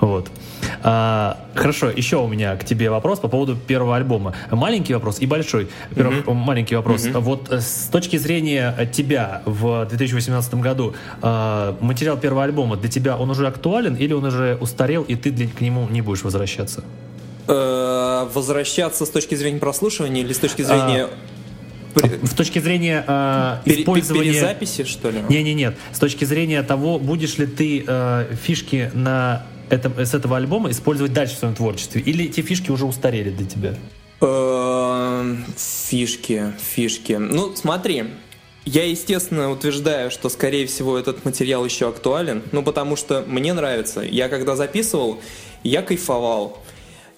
Вот. 0.00 0.30
А, 0.82 1.38
хорошо, 1.54 1.90
еще 1.90 2.16
у 2.16 2.26
меня 2.26 2.56
к 2.56 2.64
тебе 2.64 2.90
вопрос 2.90 3.20
по 3.20 3.28
поводу 3.28 3.54
первого 3.54 3.96
альбома. 3.96 4.34
Маленький 4.50 4.94
вопрос 4.94 5.20
и 5.20 5.26
большой. 5.26 5.68
Первый, 5.94 6.20
mm-hmm. 6.20 6.34
Маленький 6.34 6.76
вопрос. 6.76 7.04
Mm-hmm. 7.04 7.20
Вот 7.20 7.52
э, 7.52 7.60
с 7.60 7.88
точки 7.92 8.16
зрения 8.16 8.74
тебя 8.92 9.42
в 9.44 9.86
2018 9.86 10.54
году 10.54 10.94
э, 11.20 11.74
материал 11.80 12.16
первого 12.16 12.44
альбома 12.44 12.76
для 12.76 12.88
тебя 12.88 13.16
он 13.16 13.30
уже 13.30 13.46
актуален 13.46 13.94
или 13.94 14.12
он 14.14 14.24
уже 14.24 14.56
устарел 14.60 15.02
и 15.02 15.16
ты 15.16 15.30
для, 15.30 15.48
к 15.48 15.60
нему 15.60 15.86
не 15.90 16.00
будешь 16.00 16.22
возвращаться? 16.22 16.82
Э, 17.46 18.26
возвращаться 18.32 19.04
с 19.04 19.10
точки 19.10 19.34
зрения 19.34 19.58
прослушивания 19.58 20.22
или 20.22 20.32
с 20.32 20.38
точки 20.38 20.62
зрения... 20.62 21.04
А 21.04 21.10
в 21.94 22.34
точки 22.34 22.58
зрения 22.58 23.04
э, 23.06 23.58
использования... 23.64 24.32
Перезаписи, 24.32 24.84
что 24.84 25.10
ли? 25.10 25.22
Не, 25.28 25.42
не, 25.42 25.54
нет. 25.54 25.76
С 25.92 25.98
точки 25.98 26.24
зрения 26.24 26.62
того, 26.62 26.98
будешь 26.98 27.38
ли 27.38 27.46
ты 27.46 27.84
э, 27.86 28.34
фишки 28.42 28.90
на 28.94 29.46
этом, 29.68 29.98
с 29.98 30.14
этого 30.14 30.36
альбома 30.36 30.70
использовать 30.70 31.12
дальше 31.12 31.36
в 31.36 31.38
своем 31.38 31.54
творчестве, 31.54 32.00
или 32.00 32.26
эти 32.26 32.40
фишки 32.40 32.70
уже 32.70 32.84
устарели 32.84 33.30
для 33.30 33.46
тебя? 33.46 33.74
Эм, 34.20 35.44
фишки, 35.56 36.52
фишки. 36.58 37.14
Ну, 37.14 37.54
смотри, 37.56 38.04
я, 38.64 38.84
естественно, 38.84 39.50
утверждаю, 39.50 40.10
что, 40.10 40.28
скорее 40.28 40.66
всего, 40.66 40.96
этот 40.96 41.24
материал 41.24 41.64
еще 41.64 41.88
актуален, 41.88 42.42
ну, 42.52 42.62
потому 42.62 42.94
что 42.94 43.24
мне 43.26 43.52
нравится. 43.52 44.00
Я 44.00 44.28
когда 44.28 44.54
записывал, 44.54 45.20
я 45.64 45.82
кайфовал. 45.82 46.62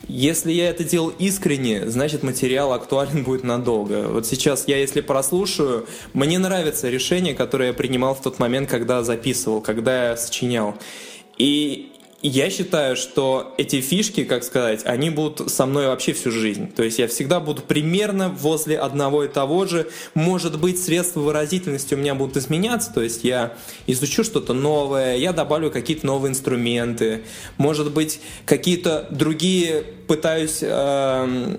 Если 0.09 0.53
я 0.53 0.69
это 0.69 0.85
делал 0.85 1.13
искренне, 1.19 1.89
значит 1.89 2.23
материал 2.23 2.73
актуален 2.73 3.25
будет 3.25 3.43
надолго. 3.43 4.09
Вот 4.09 4.27
сейчас 4.27 4.69
я, 4.69 4.77
если 4.77 5.01
прослушаю, 5.01 5.87
мне 6.13 6.39
нравится 6.39 6.91
решение, 6.91 7.35
которое 7.35 7.69
я 7.69 7.75
принимал 7.75 8.15
в 8.15 8.21
тот 8.21 8.39
момент, 8.39 8.69
когда 8.69 9.03
записывал, 9.03 9.61
когда 9.61 10.11
я 10.11 10.17
сочинял. 10.17 10.75
И 11.39 11.94
я 12.29 12.49
считаю, 12.49 12.97
что 12.97 13.55
эти 13.59 13.83
фишки, 13.83 14.25
как 14.25 14.45
сказать, 14.45 14.81
они 14.87 15.11
будут 15.11 15.51
со 15.51 15.67
мной 15.67 15.89
вообще 15.89 16.15
всю 16.15 16.31
жизнь. 16.31 16.73
То 16.73 16.83
есть 16.83 16.99
я 16.99 17.07
всегда 17.07 17.39
буду 17.39 17.61
примерно 17.61 18.31
возле 18.31 18.79
одного 18.79 19.25
и 19.25 19.29
того 19.29 19.67
же. 19.67 19.89
Может 20.15 20.59
быть, 20.59 20.83
средства 20.83 21.21
выразительности 21.21 21.93
у 21.93 21.99
меня 21.99 22.15
будут 22.15 22.39
изменяться, 22.39 22.91
то 22.93 23.03
есть 23.03 23.25
я 23.25 23.55
изучу 23.87 24.25
что-то 24.25 24.55
новое, 24.55 25.17
я 25.17 25.35
добавлю 25.35 25.71
какие-то 25.71 26.07
новые 26.07 26.31
инструменты. 26.31 27.25
Может 27.59 27.93
быть, 27.93 28.21
какие-то 28.47 29.07
другие 29.11 29.85
пытаюсь 30.07 30.61
э, 30.63 31.57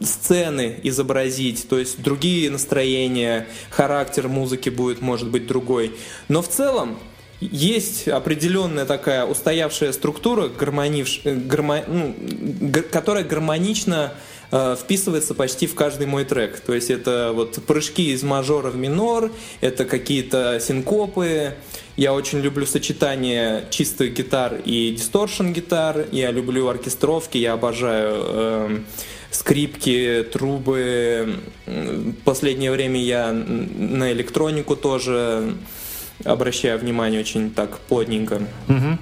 сцены 0.00 0.80
изобразить, 0.82 1.68
то 1.68 1.78
есть 1.78 2.02
другие 2.02 2.50
настроения, 2.50 3.46
характер 3.70 4.26
музыки 4.26 4.68
будет, 4.68 5.00
может 5.00 5.30
быть, 5.30 5.46
другой. 5.46 5.92
Но 6.28 6.42
в 6.42 6.48
целом 6.48 6.98
есть 7.40 8.06
определенная 8.06 8.84
такая 8.84 9.24
устоявшая 9.24 9.92
структура, 9.92 10.48
гармонивш... 10.48 11.22
Э, 11.24 11.34
гармо... 11.34 11.82
ну, 11.86 12.14
г... 12.18 12.82
которая 12.82 13.24
гармонично 13.24 14.12
э, 14.50 14.76
вписывается 14.78 15.34
почти 15.34 15.66
в 15.66 15.74
каждый 15.74 16.06
мой 16.06 16.24
трек. 16.24 16.60
То 16.60 16.74
есть 16.74 16.90
это 16.90 17.32
вот 17.34 17.62
прыжки 17.66 18.12
из 18.12 18.22
мажора 18.22 18.70
в 18.70 18.76
минор, 18.76 19.32
это 19.62 19.86
какие-то 19.86 20.60
синкопы. 20.60 21.54
Я 21.96 22.12
очень 22.12 22.40
люблю 22.40 22.66
сочетание 22.66 23.64
чистых 23.70 24.12
гитар 24.14 24.60
и 24.64 24.94
дисторшн 24.96 25.52
гитар. 25.52 26.06
Я 26.12 26.30
люблю 26.30 26.68
оркестровки, 26.68 27.38
я 27.38 27.54
обожаю 27.54 28.14
э, 28.16 28.78
скрипки, 29.30 30.26
трубы. 30.30 31.36
В 31.66 32.12
последнее 32.24 32.70
время 32.70 33.02
я 33.02 33.32
на 33.32 34.12
электронику 34.12 34.76
тоже 34.76 35.54
обращая 36.24 36.76
внимание 36.78 37.20
очень 37.20 37.50
так 37.50 37.78
плотненько. 37.80 38.40
Угу. 38.68 38.98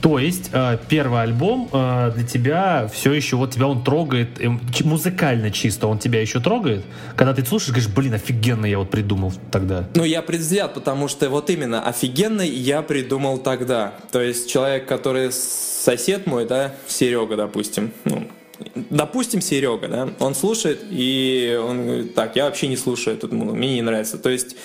То 0.00 0.18
есть 0.18 0.50
э, 0.52 0.78
первый 0.88 1.22
альбом 1.22 1.68
э, 1.72 2.12
для 2.14 2.26
тебя 2.26 2.88
все 2.92 3.12
еще 3.12 3.36
вот 3.36 3.52
тебя 3.52 3.66
он 3.66 3.84
трогает 3.84 4.40
э, 4.40 4.48
музыкально 4.82 5.50
чисто, 5.50 5.88
он 5.88 5.98
тебя 5.98 6.20
еще 6.20 6.40
трогает, 6.40 6.84
когда 7.16 7.34
ты 7.34 7.44
слушаешь, 7.44 7.70
говоришь, 7.72 7.94
блин, 7.94 8.14
офигенно 8.14 8.64
я 8.64 8.78
вот 8.78 8.90
придумал 8.90 9.32
тогда. 9.50 9.88
Ну 9.94 10.04
я 10.04 10.22
предвзят, 10.22 10.72
потому 10.74 11.08
что 11.08 11.28
вот 11.28 11.50
именно 11.50 11.86
офигенно 11.86 12.40
я 12.40 12.80
придумал 12.82 13.38
тогда. 13.38 13.94
То 14.10 14.22
есть 14.22 14.50
человек, 14.50 14.86
который 14.86 15.32
сосед 15.32 16.26
мой, 16.26 16.46
да, 16.46 16.74
Серега, 16.86 17.36
допустим, 17.36 17.92
ну 18.04 18.26
допустим, 18.74 19.40
Серега, 19.40 19.88
да, 19.88 20.08
он 20.18 20.34
слушает, 20.34 20.80
и 20.90 21.58
он 21.62 21.86
говорит, 21.86 22.14
так, 22.14 22.36
я 22.36 22.44
вообще 22.44 22.68
не 22.68 22.76
слушаю 22.76 23.16
эту 23.16 23.34
музыку, 23.34 23.56
мне 23.56 23.74
не 23.74 23.82
нравится. 23.82 24.18
То 24.18 24.30
есть 24.30 24.56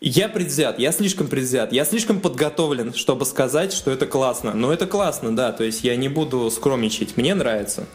я 0.00 0.28
предвзят, 0.28 0.78
я 0.78 0.92
слишком 0.92 1.26
предвзят, 1.26 1.72
я 1.72 1.84
слишком 1.84 2.20
подготовлен, 2.20 2.94
чтобы 2.94 3.24
сказать, 3.24 3.72
что 3.72 3.90
это 3.90 4.06
классно. 4.06 4.54
Но 4.54 4.72
это 4.72 4.86
классно, 4.86 5.34
да, 5.34 5.52
то 5.52 5.64
есть 5.64 5.84
я 5.84 5.96
не 5.96 6.08
буду 6.08 6.50
скромничать, 6.50 7.16
мне 7.16 7.34
нравится. 7.34 7.86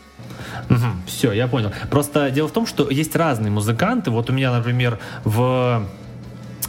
Угу, 0.70 1.08
все, 1.08 1.32
я 1.32 1.48
понял. 1.48 1.72
Просто 1.90 2.30
дело 2.30 2.48
в 2.48 2.52
том, 2.52 2.66
что 2.66 2.90
есть 2.90 3.16
разные 3.16 3.52
музыканты. 3.52 4.12
Вот 4.12 4.30
у 4.30 4.34
меня, 4.34 4.52
например, 4.56 5.00
в 5.24 5.86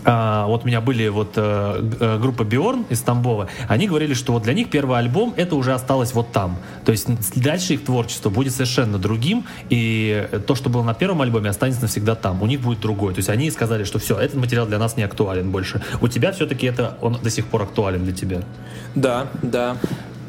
а, 0.05 0.46
вот 0.46 0.64
у 0.64 0.66
меня 0.66 0.80
были 0.80 1.09
вот 1.09 1.32
э, 1.36 2.18
группа 2.20 2.44
Биорн 2.44 2.84
из 2.90 3.00
Тамбова, 3.00 3.48
они 3.68 3.88
говорили, 3.88 4.14
что 4.14 4.32
вот 4.32 4.42
для 4.42 4.55
них 4.55 4.70
первый 4.70 4.98
альбом 4.98 5.34
это 5.36 5.57
уже 5.57 5.72
осталось 5.72 6.12
вот 6.14 6.32
там. 6.32 6.59
То 6.84 6.92
есть 6.92 7.09
дальше 7.40 7.74
их 7.74 7.84
творчество 7.84 8.30
будет 8.30 8.52
совершенно 8.52 8.98
другим, 8.98 9.44
и 9.70 10.28
то, 10.46 10.55
что 10.55 10.70
было 10.70 10.82
на 10.82 10.94
первом 10.94 11.22
альбоме, 11.22 11.50
останется 11.50 11.82
навсегда 11.82 12.14
там. 12.14 12.42
У 12.42 12.46
них 12.46 12.61
будет 12.61 12.80
другой. 12.80 13.14
То 13.14 13.18
есть 13.18 13.28
они 13.28 13.50
сказали, 13.50 13.84
что 13.84 13.98
все, 13.98 14.18
этот 14.18 14.36
материал 14.36 14.66
для 14.66 14.78
нас 14.78 14.96
не 14.96 15.02
актуален 15.02 15.50
больше. 15.50 15.82
У 16.00 16.09
тебя 16.09 16.32
все-таки 16.32 16.66
это 16.66 16.96
он 17.00 17.18
до 17.22 17.30
сих 17.30 17.46
пор 17.46 17.62
актуален 17.62 18.05
для 18.05 18.14
тебя. 18.14 18.42
Да, 18.94 19.26
да. 19.42 19.76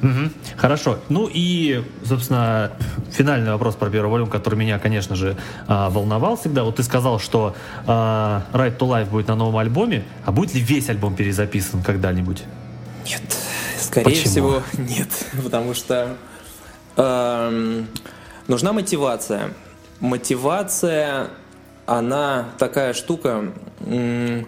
Угу. 0.05 0.29
Хорошо. 0.57 0.99
Ну 1.09 1.27
и, 1.31 1.83
собственно, 2.05 2.71
финальный 3.11 3.51
вопрос 3.51 3.73
про 3.75 3.89
первый 3.89 4.11
волюм, 4.11 4.29
который 4.29 4.53
меня, 4.53 4.77
конечно 4.77 5.15
же, 5.15 5.35
а, 5.67 5.89
волновал 5.89 6.37
всегда. 6.37 6.63
Вот 6.63 6.75
ты 6.75 6.83
сказал, 6.83 7.19
что 7.19 7.55
uh, 7.87 8.43
Right 8.53 8.77
to 8.77 8.87
Life 8.87 9.09
будет 9.09 9.27
на 9.27 9.35
новом 9.35 9.57
альбоме, 9.57 10.03
а 10.23 10.31
будет 10.31 10.53
ли 10.53 10.61
весь 10.61 10.89
альбом 10.89 11.15
перезаписан 11.15 11.81
когда-нибудь? 11.81 12.43
Нет. 13.05 13.21
Скорее 13.79 14.05
Почему? 14.05 14.25
всего, 14.25 14.63
нет. 14.77 15.09
Потому 15.43 15.73
что 15.73 16.15
эм, 16.97 17.87
нужна 18.47 18.73
мотивация. 18.73 19.53
Мотивация, 19.99 21.29
она 21.87 22.49
такая 22.59 22.93
штука... 22.93 23.51
М- 23.79 24.45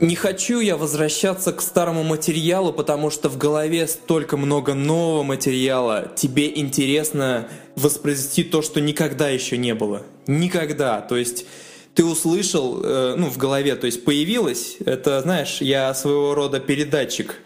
не 0.00 0.16
хочу 0.16 0.60
я 0.60 0.76
возвращаться 0.76 1.52
к 1.52 1.62
старому 1.62 2.02
материалу, 2.02 2.72
потому 2.72 3.10
что 3.10 3.28
в 3.28 3.38
голове 3.38 3.86
столько 3.86 4.36
много 4.36 4.74
нового 4.74 5.22
материала. 5.22 6.10
Тебе 6.16 6.58
интересно 6.58 7.48
воспроизвести 7.76 8.44
то, 8.44 8.62
что 8.62 8.80
никогда 8.80 9.28
еще 9.28 9.56
не 9.56 9.74
было. 9.74 10.02
Никогда. 10.26 11.00
То 11.00 11.16
есть 11.16 11.46
ты 11.94 12.04
услышал, 12.04 12.82
э, 12.82 13.14
ну, 13.16 13.28
в 13.28 13.38
голове, 13.38 13.76
то 13.76 13.86
есть 13.86 14.04
появилось, 14.04 14.76
это, 14.84 15.20
знаешь, 15.22 15.60
я 15.60 15.94
своего 15.94 16.34
рода 16.34 16.58
передатчик. 16.58 17.36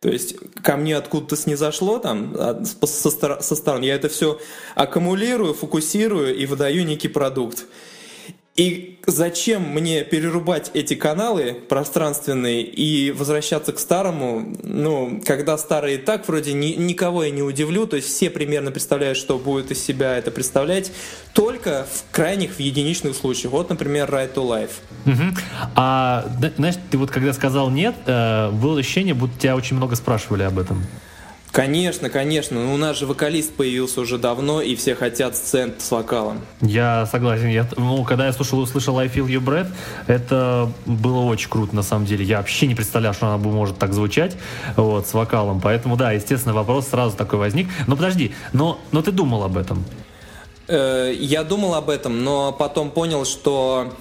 То 0.00 0.08
есть 0.08 0.36
ко 0.62 0.76
мне 0.76 0.96
откуда-то 0.96 1.36
снизошло 1.36 1.98
там 1.98 2.36
со, 2.64 3.10
со 3.10 3.56
стороны, 3.56 3.84
я 3.84 3.94
это 3.94 4.08
все 4.08 4.38
аккумулирую, 4.76 5.54
фокусирую 5.54 6.36
и 6.36 6.46
выдаю 6.46 6.84
некий 6.84 7.08
продукт. 7.08 7.64
И 8.56 8.98
зачем 9.06 9.62
мне 9.62 10.02
перерубать 10.02 10.70
эти 10.72 10.94
каналы 10.94 11.54
пространственные 11.68 12.62
и 12.62 13.12
возвращаться 13.12 13.72
к 13.72 13.78
старому, 13.78 14.56
ну, 14.62 15.20
когда 15.24 15.58
старый 15.58 15.94
и 15.94 15.98
так 15.98 16.26
вроде 16.26 16.54
ни, 16.54 16.68
никого 16.68 17.24
я 17.24 17.30
не 17.30 17.42
удивлю, 17.42 17.86
то 17.86 17.96
есть 17.96 18.08
все 18.08 18.30
примерно 18.30 18.70
представляют, 18.72 19.18
что 19.18 19.38
будет 19.38 19.70
из 19.70 19.84
себя 19.84 20.16
это 20.16 20.30
представлять, 20.30 20.90
только 21.34 21.86
в 21.90 22.10
крайних, 22.12 22.54
в 22.54 22.60
единичных 22.60 23.14
случаях. 23.14 23.52
Вот, 23.52 23.68
например, 23.68 24.08
Right 24.10 24.32
to 24.34 24.46
Life. 24.46 24.72
Угу. 25.04 25.36
А, 25.74 26.26
знаешь, 26.56 26.76
ты 26.90 26.96
вот 26.96 27.10
когда 27.10 27.34
сказал 27.34 27.70
нет, 27.70 27.94
э, 28.06 28.50
было 28.50 28.78
ощущение, 28.80 29.14
будто 29.14 29.38
тебя 29.38 29.54
очень 29.54 29.76
много 29.76 29.96
спрашивали 29.96 30.44
об 30.44 30.58
этом. 30.58 30.82
Конечно, 31.52 32.10
конечно. 32.10 32.62
Ну, 32.62 32.74
у 32.74 32.76
нас 32.76 32.98
же 32.98 33.06
вокалист 33.06 33.54
появился 33.54 34.00
уже 34.00 34.18
давно, 34.18 34.60
и 34.60 34.74
все 34.76 34.94
хотят 34.94 35.36
сцен 35.36 35.74
с 35.78 35.90
вокалом. 35.90 36.40
Я 36.60 37.06
согласен. 37.06 37.48
Я, 37.48 37.66
ну, 37.76 38.04
когда 38.04 38.26
я 38.26 38.32
слушал, 38.32 38.58
услышал 38.58 38.98
I 38.98 39.08
Feel 39.08 39.26
You 39.26 39.40
Breath, 39.40 39.68
это 40.06 40.70
было 40.84 41.20
очень 41.20 41.48
круто, 41.48 41.74
на 41.74 41.82
самом 41.82 42.04
деле. 42.04 42.24
Я 42.24 42.38
вообще 42.38 42.66
не 42.66 42.74
представлял, 42.74 43.14
что 43.14 43.28
она 43.28 43.38
может 43.38 43.78
так 43.78 43.94
звучать 43.94 44.36
вот, 44.76 45.06
с 45.06 45.14
вокалом. 45.14 45.60
Поэтому, 45.60 45.96
да, 45.96 46.12
естественно, 46.12 46.54
вопрос 46.54 46.88
сразу 46.88 47.16
такой 47.16 47.38
возник. 47.38 47.68
Но 47.86 47.96
подожди, 47.96 48.34
но, 48.52 48.78
но 48.92 49.02
ты 49.02 49.10
думал 49.10 49.42
об 49.42 49.56
этом? 49.56 49.84
Э, 50.68 51.12
я 51.18 51.44
думал 51.44 51.74
об 51.74 51.90
этом, 51.90 52.22
но 52.22 52.52
потом 52.52 52.90
понял, 52.90 53.24
что 53.24 53.92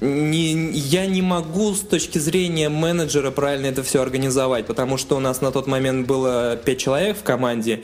не, 0.00 0.70
я 0.72 1.06
не 1.06 1.22
могу 1.22 1.74
с 1.74 1.80
точки 1.80 2.18
зрения 2.18 2.68
менеджера 2.68 3.30
правильно 3.30 3.66
это 3.66 3.82
все 3.82 4.00
организовать, 4.02 4.66
потому 4.66 4.96
что 4.96 5.16
у 5.16 5.20
нас 5.20 5.40
на 5.40 5.50
тот 5.50 5.66
момент 5.66 6.06
было 6.06 6.56
пять 6.56 6.78
человек 6.78 7.16
в 7.18 7.22
команде, 7.22 7.82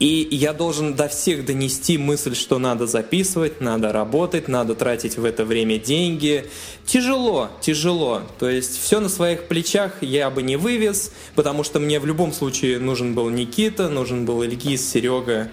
и 0.00 0.26
я 0.30 0.54
должен 0.54 0.94
до 0.94 1.08
всех 1.08 1.44
донести 1.44 1.98
мысль, 1.98 2.34
что 2.34 2.58
надо 2.58 2.86
записывать, 2.86 3.60
надо 3.60 3.92
работать, 3.92 4.48
надо 4.48 4.74
тратить 4.74 5.18
в 5.18 5.26
это 5.26 5.44
время 5.44 5.78
деньги. 5.78 6.46
Тяжело, 6.86 7.50
тяжело. 7.60 8.22
То 8.38 8.48
есть 8.48 8.80
все 8.82 9.00
на 9.00 9.10
своих 9.10 9.46
плечах 9.46 9.98
я 10.00 10.30
бы 10.30 10.42
не 10.42 10.56
вывез, 10.56 11.12
потому 11.34 11.64
что 11.64 11.80
мне 11.80 12.00
в 12.00 12.06
любом 12.06 12.32
случае 12.32 12.78
нужен 12.78 13.14
был 13.14 13.28
Никита, 13.28 13.90
нужен 13.90 14.24
был 14.24 14.42
Ильгиз, 14.42 14.90
Серега, 14.90 15.50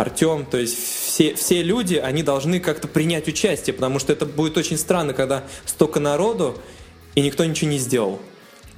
Артем. 0.00 0.46
То 0.46 0.58
есть 0.58 0.76
все, 0.76 1.34
все 1.34 1.62
люди, 1.62 1.94
они 1.94 2.22
должны 2.22 2.60
как-то 2.60 2.88
принять 2.88 3.28
участие, 3.28 3.74
потому 3.74 3.98
что 3.98 4.12
это 4.12 4.26
будет 4.26 4.56
очень 4.56 4.76
странно, 4.76 5.12
когда 5.12 5.44
столько 5.64 6.00
народу, 6.00 6.56
и 7.14 7.22
никто 7.22 7.44
ничего 7.44 7.70
не 7.70 7.78
сделал. 7.78 8.20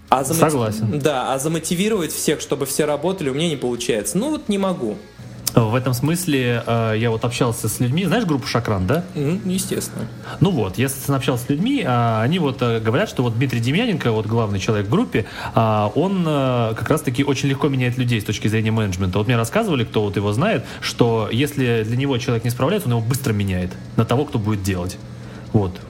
А 0.09 0.25
замотив... 0.25 0.53
Согласен. 0.53 0.99
Да, 1.01 1.35
а 1.35 1.39
замотивировать 1.39 2.13
всех, 2.13 2.41
чтобы 2.41 2.67
все 2.67 2.85
работали, 2.85 3.29
у 3.29 3.35
меня 3.35 3.49
не 3.49 3.57
получается. 3.57 4.17
Ну 4.17 4.31
вот 4.31 4.49
не 4.49 4.59
могу. 4.59 4.97
В 5.55 5.75
этом 5.75 5.95
смысле 5.95 6.63
э, 6.67 6.95
я 6.99 7.11
вот 7.11 7.25
общался 7.25 7.69
с 7.69 7.81
людьми, 7.81 8.05
знаешь 8.05 8.25
группу 8.25 8.47
Шакран, 8.47 8.87
да? 8.87 9.05
Mm, 9.15 9.41
естественно. 9.51 10.07
Ну 10.41 10.51
вот, 10.51 10.79
я 10.79 10.89
общался 11.09 11.45
с 11.45 11.49
людьми, 11.49 11.83
э, 11.85 12.21
они 12.21 12.39
вот 12.39 12.61
э, 12.63 12.81
говорят, 12.81 13.09
что 13.09 13.23
вот 13.23 13.37
Дмитрий 13.37 13.61
Демьяненко, 13.61 14.13
вот 14.13 14.27
главный 14.27 14.61
человек 14.61 14.87
в 14.87 14.91
группе, 14.91 15.27
э, 15.55 15.89
он 15.95 16.25
э, 16.27 16.75
как 16.77 16.89
раз-таки 16.91 17.25
очень 17.25 17.49
легко 17.49 17.69
меняет 17.69 17.97
людей 17.99 18.21
с 18.21 18.25
точки 18.25 18.49
зрения 18.49 18.71
менеджмента. 18.71 19.19
Вот 19.19 19.27
мне 19.27 19.37
рассказывали, 19.37 19.85
кто 19.85 20.03
вот 20.03 20.17
его 20.17 20.33
знает, 20.33 20.65
что 20.81 21.29
если 21.33 21.83
для 21.85 21.97
него 21.97 22.19
человек 22.19 22.45
не 22.45 22.51
справляется, 22.51 22.89
он 22.89 22.97
его 22.97 23.07
быстро 23.07 23.33
меняет 23.33 23.71
на 23.97 24.05
того, 24.05 24.25
кто 24.27 24.39
будет 24.39 24.63
делать. 24.63 24.99
Вот. 25.53 25.81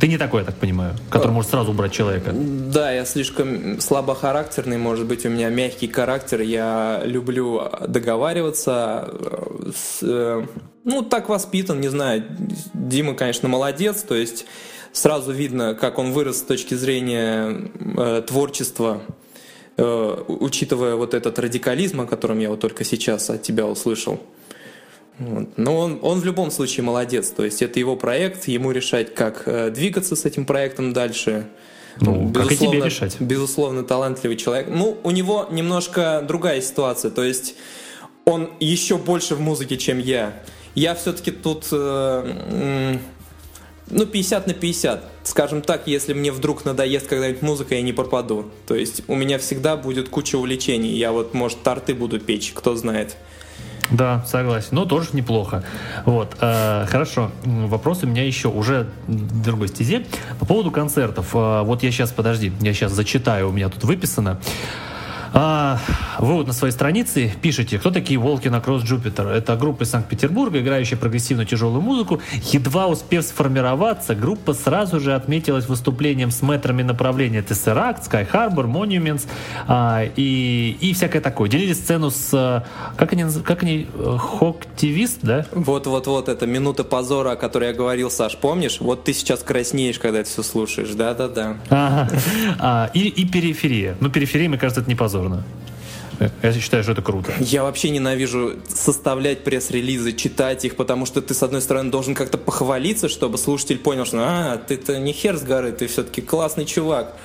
Ты 0.00 0.08
не 0.08 0.18
такой, 0.18 0.40
я 0.40 0.46
так 0.46 0.56
понимаю, 0.56 0.94
который 1.08 1.32
может 1.32 1.50
сразу 1.50 1.70
убрать 1.70 1.92
человека. 1.92 2.32
Да, 2.32 2.90
я 2.90 3.04
слишком 3.04 3.80
слабохарактерный, 3.80 4.78
может 4.78 5.06
быть, 5.06 5.24
у 5.24 5.28
меня 5.28 5.50
мягкий 5.50 5.88
характер. 5.88 6.40
Я 6.40 7.02
люблю 7.04 7.62
договариваться. 7.86 9.08
Э, 9.08 9.70
с, 9.74 9.98
э, 10.02 10.46
ну, 10.84 11.02
так 11.02 11.28
воспитан, 11.28 11.80
не 11.80 11.88
знаю. 11.88 12.24
Дима, 12.74 13.14
конечно, 13.14 13.48
молодец. 13.48 14.02
То 14.02 14.14
есть 14.16 14.46
сразу 14.92 15.32
видно, 15.32 15.74
как 15.74 15.98
он 15.98 16.12
вырос 16.12 16.38
с 16.38 16.42
точки 16.42 16.74
зрения 16.74 17.70
э, 17.96 18.22
творчества, 18.26 19.02
э, 19.76 20.24
учитывая 20.26 20.96
вот 20.96 21.14
этот 21.14 21.38
радикализм, 21.38 22.00
о 22.00 22.06
котором 22.06 22.38
я 22.38 22.50
вот 22.50 22.60
только 22.60 22.84
сейчас 22.84 23.30
от 23.30 23.42
тебя 23.42 23.66
услышал. 23.66 24.20
Вот. 25.18 25.56
Но 25.56 25.78
он, 25.78 25.98
он 26.02 26.20
в 26.20 26.24
любом 26.24 26.50
случае 26.50 26.84
молодец. 26.84 27.30
То 27.30 27.44
есть 27.44 27.62
это 27.62 27.78
его 27.78 27.96
проект, 27.96 28.48
ему 28.48 28.72
решать, 28.72 29.14
как 29.14 29.44
э, 29.46 29.70
двигаться 29.70 30.16
с 30.16 30.24
этим 30.24 30.44
проектом 30.44 30.92
дальше. 30.92 31.46
Ну, 32.00 32.32
как 32.32 32.50
и 32.50 32.56
тебе 32.56 32.80
решать. 32.80 33.20
Безусловно, 33.20 33.84
талантливый 33.84 34.36
человек. 34.36 34.68
Ну, 34.68 34.98
у 35.04 35.10
него 35.10 35.48
немножко 35.50 36.24
другая 36.26 36.60
ситуация. 36.60 37.10
То 37.10 37.22
есть 37.22 37.54
он 38.24 38.50
еще 38.58 38.96
больше 38.96 39.36
в 39.36 39.40
музыке, 39.40 39.76
чем 39.76 39.98
я. 39.98 40.42
Я 40.74 40.94
все-таки 40.94 41.30
тут... 41.30 41.68
Э, 41.70 42.98
ну, 43.90 44.06
50 44.06 44.46
на 44.46 44.54
50. 44.54 45.04
Скажем 45.24 45.62
так, 45.62 45.86
если 45.86 46.14
мне 46.14 46.32
вдруг 46.32 46.64
надоест 46.64 47.06
когда-нибудь 47.06 47.42
музыка, 47.42 47.74
я 47.74 47.82
не 47.82 47.92
пропаду. 47.92 48.50
То 48.66 48.74
есть 48.74 49.02
у 49.08 49.14
меня 49.14 49.38
всегда 49.38 49.76
будет 49.76 50.08
куча 50.08 50.36
увлечений. 50.36 50.96
Я 50.96 51.12
вот, 51.12 51.34
может, 51.34 51.62
торты 51.62 51.94
буду 51.94 52.18
печь, 52.18 52.52
кто 52.54 52.74
знает. 52.76 53.16
Да, 53.96 54.24
согласен. 54.26 54.68
Но 54.72 54.86
тоже 54.86 55.10
неплохо. 55.12 55.62
Вот, 56.04 56.36
э, 56.40 56.86
хорошо. 56.88 57.30
Вопрос 57.44 58.02
у 58.02 58.08
меня 58.08 58.24
еще 58.24 58.48
уже 58.48 58.88
в 59.06 59.42
другой 59.42 59.68
стезе. 59.68 60.04
По 60.40 60.46
поводу 60.46 60.72
концертов. 60.72 61.30
Э, 61.34 61.62
вот 61.62 61.84
я 61.84 61.92
сейчас, 61.92 62.10
подожди, 62.10 62.52
я 62.60 62.74
сейчас 62.74 62.92
зачитаю, 62.92 63.50
у 63.50 63.52
меня 63.52 63.68
тут 63.68 63.84
выписано. 63.84 64.40
А, 65.34 65.80
вы 66.20 66.34
вот 66.34 66.46
на 66.46 66.52
своей 66.52 66.72
странице 66.72 67.32
пишете, 67.42 67.78
кто 67.80 67.90
такие 67.90 68.20
волки 68.20 68.46
на 68.46 68.60
Кросс 68.60 68.84
Джупитер. 68.84 69.26
Это 69.26 69.56
группа 69.56 69.82
из 69.82 69.90
Санкт-Петербурга, 69.90 70.60
играющая 70.60 70.96
прогрессивную 70.96 71.44
тяжелую 71.44 71.82
музыку. 71.82 72.20
Едва 72.52 72.86
успев 72.86 73.24
сформироваться, 73.24 74.14
группа 74.14 74.54
сразу 74.54 75.00
же 75.00 75.12
отметилась 75.14 75.66
выступлением 75.66 76.30
с 76.30 76.40
метрами 76.40 76.84
направления 76.84 77.40
Tesseract, 77.40 78.08
Sky 78.08 78.30
Harbor, 78.30 78.70
Monuments 78.70 79.26
а, 79.66 80.04
и, 80.14 80.76
и 80.80 80.94
всякое 80.94 81.20
такое. 81.20 81.48
Делили 81.48 81.72
сцену 81.72 82.10
с... 82.10 82.64
Как 82.96 83.12
они, 83.12 83.24
как 83.44 83.64
они 83.64 83.88
Хоктивист, 84.18 85.18
да? 85.22 85.46
Вот-вот-вот, 85.50 86.28
это 86.28 86.46
минута 86.46 86.84
позора, 86.84 87.32
о 87.32 87.36
которой 87.36 87.70
я 87.70 87.74
говорил, 87.74 88.08
Саш, 88.08 88.36
помнишь? 88.36 88.80
Вот 88.80 89.02
ты 89.02 89.12
сейчас 89.12 89.40
краснеешь, 89.40 89.98
когда 89.98 90.20
это 90.20 90.30
все 90.30 90.44
слушаешь, 90.44 90.90
да-да-да. 90.90 91.56
Ага. 91.70 92.08
А, 92.60 92.90
и, 92.94 93.08
и 93.08 93.26
периферия. 93.26 93.96
Ну, 93.98 94.10
периферия, 94.10 94.48
мне 94.48 94.58
кажется, 94.58 94.80
это 94.80 94.88
не 94.88 94.94
позор 94.94 95.23
стороны. 95.24 95.42
Я 96.42 96.52
считаю, 96.52 96.82
что 96.84 96.92
это 96.92 97.02
круто. 97.02 97.32
Я 97.40 97.64
вообще 97.64 97.90
ненавижу 97.90 98.54
составлять 98.68 99.42
пресс-релизы, 99.42 100.12
читать 100.12 100.64
их, 100.64 100.76
потому 100.76 101.06
что 101.06 101.20
ты, 101.20 101.34
с 101.34 101.42
одной 101.42 101.60
стороны, 101.60 101.90
должен 101.90 102.14
как-то 102.14 102.38
похвалиться, 102.38 103.08
чтобы 103.08 103.36
слушатель 103.36 103.78
понял, 103.78 104.04
что 104.04 104.18
а, 104.20 104.56
ты-то 104.58 104.98
не 104.98 105.12
хер 105.12 105.36
с 105.36 105.42
горы, 105.42 105.72
ты 105.72 105.88
все-таки 105.88 106.22
классный 106.22 106.66
чувак. 106.66 107.16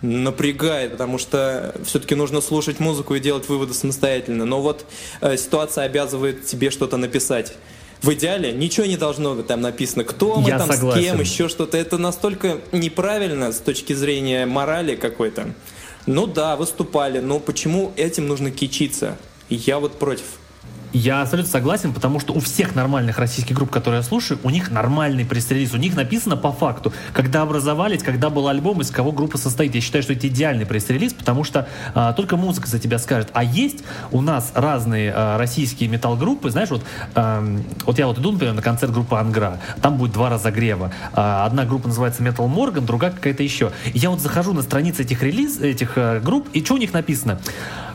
Напрягает, 0.00 0.92
потому 0.92 1.18
что 1.18 1.74
все-таки 1.84 2.14
нужно 2.14 2.40
слушать 2.40 2.80
музыку 2.80 3.14
и 3.14 3.20
делать 3.20 3.46
выводы 3.50 3.74
самостоятельно. 3.74 4.46
Но 4.46 4.62
вот 4.62 4.86
э, 5.20 5.36
ситуация 5.36 5.84
обязывает 5.84 6.46
тебе 6.46 6.70
что-то 6.70 6.96
написать. 6.96 7.52
В 8.00 8.10
идеале 8.14 8.50
ничего 8.52 8.86
не 8.86 8.96
должно 8.96 9.34
быть 9.34 9.46
там 9.46 9.60
написано, 9.60 10.04
кто 10.04 10.40
мы 10.40 10.48
Я 10.48 10.56
там, 10.56 10.72
согласен. 10.72 11.02
с 11.02 11.04
кем, 11.04 11.20
еще 11.20 11.48
что-то. 11.50 11.76
Это 11.76 11.98
настолько 11.98 12.60
неправильно 12.72 13.52
с 13.52 13.58
точки 13.58 13.92
зрения 13.92 14.46
морали 14.46 14.96
какой-то. 14.96 15.48
Ну 16.06 16.26
да, 16.26 16.56
выступали, 16.56 17.20
но 17.20 17.38
почему 17.38 17.92
этим 17.96 18.26
нужно 18.26 18.50
кичиться? 18.50 19.18
Я 19.48 19.78
вот 19.78 19.98
против. 19.98 20.39
Я 20.92 21.22
абсолютно 21.22 21.50
согласен, 21.50 21.92
потому 21.92 22.18
что 22.18 22.32
у 22.32 22.40
всех 22.40 22.74
нормальных 22.74 23.18
российских 23.18 23.54
групп, 23.54 23.70
которые 23.70 24.00
я 24.00 24.02
слушаю, 24.02 24.40
у 24.42 24.50
них 24.50 24.70
нормальный 24.72 25.24
пресс-релиз. 25.24 25.72
У 25.72 25.76
них 25.76 25.94
написано 25.94 26.36
по 26.36 26.50
факту, 26.50 26.92
когда 27.12 27.42
образовались, 27.42 28.02
когда 28.02 28.28
был 28.28 28.48
альбом, 28.48 28.80
из 28.80 28.90
кого 28.90 29.12
группа 29.12 29.38
состоит. 29.38 29.74
Я 29.74 29.80
считаю, 29.80 30.02
что 30.02 30.14
это 30.14 30.26
идеальный 30.26 30.66
пресс-релиз, 30.66 31.14
потому 31.14 31.44
что 31.44 31.68
а, 31.94 32.12
только 32.12 32.36
музыка 32.36 32.66
за 32.66 32.80
тебя 32.80 32.98
скажет. 32.98 33.28
А 33.34 33.44
есть 33.44 33.84
у 34.10 34.20
нас 34.20 34.50
разные 34.54 35.12
а, 35.14 35.38
российские 35.38 35.88
метал-группы, 35.88 36.50
знаешь, 36.50 36.70
вот, 36.70 36.82
а, 37.14 37.44
вот 37.86 37.98
я 37.98 38.08
вот 38.08 38.18
иду, 38.18 38.32
например, 38.32 38.54
на 38.54 38.62
концерт 38.62 38.92
группы 38.92 39.14
Ангра, 39.16 39.60
там 39.82 39.96
будет 39.96 40.12
два 40.12 40.28
разогрева. 40.28 40.92
А, 41.12 41.46
одна 41.46 41.64
группа 41.66 41.86
называется 41.86 42.22
Metal 42.24 42.52
Morgan, 42.52 42.80
другая 42.80 43.12
какая-то 43.12 43.44
еще. 43.44 43.70
Я 43.94 44.10
вот 44.10 44.20
захожу 44.20 44.52
на 44.54 44.62
страницы 44.62 45.02
этих 45.02 45.22
релиз, 45.22 45.60
этих 45.60 45.92
а, 45.96 46.18
групп, 46.18 46.48
и 46.52 46.64
что 46.64 46.74
у 46.74 46.78
них 46.78 46.92
написано? 46.92 47.38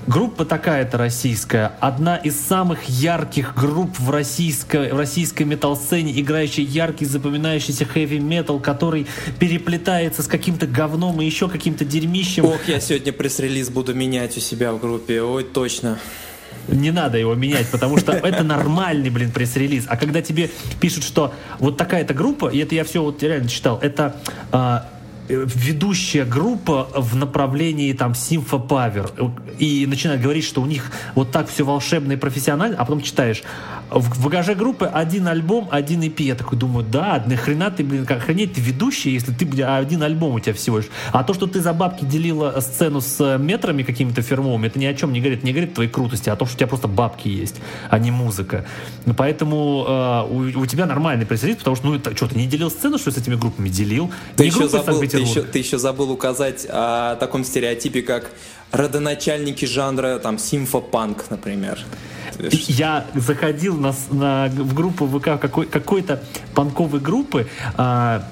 Группа 0.07 0.45
такая-то 0.45 0.99
российская, 0.99 1.71
одна 1.79 2.15
из 2.15 2.39
самых 2.39 2.87
ярких 2.87 3.55
групп 3.55 3.97
в 3.97 4.11
российской, 4.11 4.93
в 4.93 4.97
российской 4.97 5.43
метал-сцене, 5.43 6.19
играющая 6.21 6.63
яркий, 6.63 7.05
запоминающийся 7.05 7.85
хэви-метал, 7.85 8.59
который 8.59 9.07
переплетается 9.39 10.21
с 10.21 10.27
каким-то 10.27 10.67
говном 10.67 11.21
и 11.21 11.25
еще 11.25 11.49
каким-то 11.49 11.85
дерьмищем. 11.85 12.45
Ох, 12.45 12.67
я 12.67 12.79
сегодня 12.79 13.13
пресс-релиз 13.13 13.71
буду 13.71 13.95
менять 13.95 14.37
у 14.37 14.41
себя 14.41 14.73
в 14.73 14.79
группе, 14.79 15.23
ой, 15.23 15.43
точно. 15.43 15.97
Не 16.67 16.91
надо 16.91 17.17
его 17.17 17.33
менять, 17.33 17.67
потому 17.71 17.97
что 17.97 18.11
это 18.11 18.43
нормальный, 18.43 19.09
блин, 19.09 19.31
пресс-релиз. 19.31 19.85
А 19.87 19.97
когда 19.97 20.21
тебе 20.21 20.51
пишут, 20.79 21.03
что 21.03 21.33
вот 21.57 21.77
такая-то 21.77 22.13
группа, 22.13 22.49
и 22.49 22.59
это 22.59 22.75
я 22.75 22.83
все 22.83 23.01
вот 23.01 23.23
реально 23.23 23.49
читал, 23.49 23.79
это 23.81 24.15
а, 24.51 24.87
ведущая 25.27 26.25
группа 26.25 26.87
в 26.95 27.15
направлении 27.15 27.93
там 27.93 28.13
симфопавер 28.13 29.09
и 29.57 29.85
начинает 29.87 30.21
говорить, 30.21 30.45
что 30.45 30.61
у 30.61 30.65
них 30.65 30.91
вот 31.15 31.31
так 31.31 31.49
все 31.49 31.63
волшебно 31.63 32.13
и 32.13 32.15
профессионально, 32.15 32.77
а 32.77 32.85
потом 32.85 33.01
читаешь 33.01 33.43
в 33.89 34.23
багаже 34.23 34.55
группы 34.55 34.85
один 34.85 35.27
альбом, 35.27 35.67
один 35.71 36.01
EP. 36.01 36.21
Я 36.23 36.35
такой 36.35 36.57
думаю, 36.57 36.85
да, 36.85 37.23
нахрена 37.25 37.71
ты, 37.71 37.83
блин, 37.83 38.05
как 38.05 38.19
охренеть, 38.19 38.53
ты 38.53 38.61
ведущий, 38.61 39.11
если 39.11 39.31
ты, 39.31 39.45
блин, 39.45 39.67
один 39.67 40.03
альбом 40.03 40.35
у 40.35 40.39
тебя 40.39 40.53
всего 40.53 40.77
лишь. 40.77 40.89
А 41.11 41.23
то, 41.23 41.33
что 41.33 41.47
ты 41.47 41.61
за 41.61 41.73
бабки 41.73 42.03
делила 42.03 42.59
сцену 42.59 43.01
с 43.01 43.37
метрами 43.37 43.83
какими-то 43.83 44.21
фирмовыми, 44.21 44.67
это 44.67 44.79
ни 44.79 44.85
о 44.85 44.93
чем 44.93 45.13
не 45.13 45.19
говорит, 45.19 45.43
не 45.43 45.51
говорит 45.51 45.75
твоей 45.75 45.89
крутости, 45.89 46.29
а 46.29 46.33
о 46.33 46.35
том, 46.35 46.47
что 46.47 46.55
у 46.55 46.57
тебя 46.57 46.67
просто 46.67 46.87
бабки 46.87 47.27
есть, 47.27 47.55
а 47.89 47.99
не 47.99 48.11
музыка. 48.11 48.65
Поэтому 49.17 49.85
э, 49.87 50.23
у, 50.29 50.61
у 50.61 50.65
тебя 50.65 50.85
нормальный 50.85 51.25
пресс 51.25 51.41
потому 51.57 51.75
что, 51.75 51.85
ну, 51.87 51.95
это, 51.95 52.15
что, 52.15 52.27
ты 52.27 52.35
не 52.35 52.47
делил 52.47 52.71
сцену, 52.71 52.97
что 52.97 53.11
с 53.11 53.17
этими 53.17 53.35
группами? 53.35 53.69
Делил. 53.69 54.11
Ты, 54.35 54.45
еще 54.45 54.67
забыл, 54.67 54.99
ты, 55.17 55.23
еще, 55.23 55.41
ты 55.41 55.59
еще 55.59 55.77
забыл 55.77 56.11
указать 56.11 56.65
о 56.69 57.15
таком 57.15 57.43
стереотипе, 57.43 58.01
как 58.01 58.31
родоначальники 58.71 59.65
жанра, 59.65 60.19
там, 60.19 60.37
симфопанк, 60.37 61.25
например. 61.29 61.79
Я 62.39 63.05
заходил 63.13 63.77
на, 63.77 63.93
на, 64.11 64.47
в 64.47 64.73
группу 64.73 65.07
ВК 65.07 65.39
какой, 65.39 65.65
какой-то 65.65 66.23
панковой 66.53 66.99
группы, 66.99 67.47
а, 67.77 68.27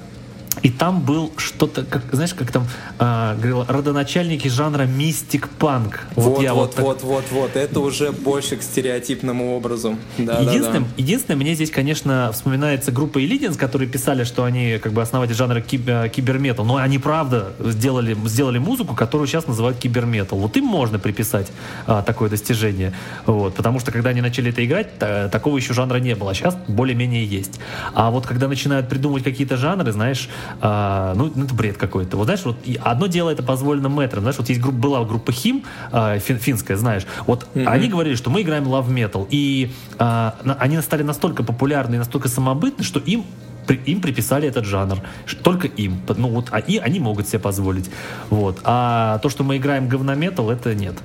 И 0.63 0.69
там 0.69 1.01
был 1.01 1.31
что-то, 1.35 1.83
как, 1.83 2.03
знаешь, 2.13 2.33
как 2.33 2.49
там 2.49 2.65
э, 2.97 3.35
говорил, 3.35 3.65
родоначальники 3.67 4.47
жанра 4.47 4.83
мистик-панк. 4.83 6.07
Вот, 6.15 6.37
вот, 6.37 6.41
я 6.41 6.53
вот, 6.53 6.77
вот, 6.77 6.99
так... 6.99 7.05
вот, 7.05 7.25
вот, 7.31 7.55
это 7.57 7.81
уже 7.81 8.13
больше 8.13 8.55
к 8.55 8.63
стереотипному 8.63 9.57
образу. 9.57 9.97
Да, 10.17 10.39
единственное, 10.39 10.79
да, 10.79 10.85
да. 10.85 10.93
единственное, 10.95 11.37
мне 11.37 11.53
здесь, 11.55 11.69
конечно, 11.69 12.31
вспоминается 12.31 12.93
группа 12.93 13.19
Illidins, 13.19 13.57
которые 13.57 13.89
писали, 13.89 14.23
что 14.23 14.45
они 14.45 14.79
как 14.81 14.93
бы 14.93 15.01
основатели 15.01 15.35
жанра 15.35 15.59
киб- 15.59 16.09
киберметал, 16.09 16.63
но 16.63 16.77
они 16.77 16.97
правда 16.97 17.51
сделали, 17.59 18.15
сделали 18.25 18.57
музыку, 18.57 18.95
которую 18.95 19.27
сейчас 19.27 19.47
называют 19.47 19.79
киберметал. 19.79 20.39
Вот 20.39 20.55
им 20.55 20.63
можно 20.63 20.97
приписать 20.97 21.51
а, 21.87 22.01
такое 22.03 22.29
достижение. 22.29 22.93
Вот, 23.25 23.53
потому 23.55 23.81
что 23.81 23.91
когда 23.91 24.11
они 24.11 24.21
начали 24.21 24.51
это 24.51 24.65
играть, 24.65 24.97
та, 24.97 25.27
такого 25.27 25.57
еще 25.57 25.73
жанра 25.73 25.97
не 25.97 26.15
было, 26.15 26.31
а 26.31 26.33
сейчас 26.33 26.55
более-менее 26.69 27.25
есть. 27.25 27.59
А 27.93 28.11
вот 28.11 28.25
когда 28.25 28.47
начинают 28.47 28.87
придумывать 28.87 29.25
какие-то 29.25 29.57
жанры, 29.57 29.91
знаешь, 29.91 30.29
а, 30.61 31.13
ну, 31.15 31.27
это 31.27 31.53
бред 31.53 31.77
какой-то. 31.77 32.17
Вот 32.17 32.25
знаешь, 32.25 32.41
вот 32.43 32.57
одно 32.81 33.07
дело 33.07 33.29
это 33.29 33.43
позволено 33.43 33.89
мэтром. 33.89 34.21
Знаешь, 34.21 34.37
вот 34.37 34.49
есть 34.49 34.61
группа, 34.61 34.77
была 34.77 35.05
группа 35.05 35.31
Хим, 35.31 35.63
а, 35.91 36.19
фин, 36.19 36.37
финская, 36.37 36.77
знаешь. 36.77 37.05
Вот 37.25 37.47
mm-hmm. 37.53 37.65
они 37.65 37.87
говорили, 37.87 38.15
что 38.15 38.29
мы 38.29 38.41
играем 38.41 38.65
love 38.65 38.89
metal. 38.89 39.27
И 39.29 39.71
а, 39.97 40.35
они 40.59 40.79
стали 40.81 41.03
настолько 41.03 41.43
популярны 41.43 41.95
и 41.95 41.97
настолько 41.97 42.27
самобытны, 42.27 42.83
что 42.83 42.99
им 42.99 43.25
им 43.85 44.01
приписали 44.01 44.47
этот 44.47 44.65
жанр. 44.65 44.97
Только 45.41 45.67
им. 45.67 46.01
Ну 46.17 46.27
вот, 46.27 46.47
а 46.51 46.59
и 46.59 46.77
они 46.77 46.99
могут 46.99 47.27
себе 47.27 47.39
позволить. 47.39 47.89
Вот. 48.29 48.59
А 48.63 49.19
то, 49.19 49.29
что 49.29 49.43
мы 49.43 49.55
играем 49.55 49.87
говнометал, 49.87 50.49
это 50.49 50.75
нет. 50.75 50.95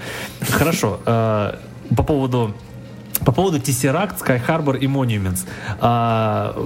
Хорошо. 0.40 1.00
Э, 1.06 1.54
по 1.96 2.02
поводу 2.02 2.54
по 3.24 3.32
поводу 3.32 3.58
Tesseract, 3.58 4.18
Sky 4.18 4.40
Harbor 4.46 4.78
и 4.78 4.86
Monuments. 4.86 5.46
А, 5.80 6.56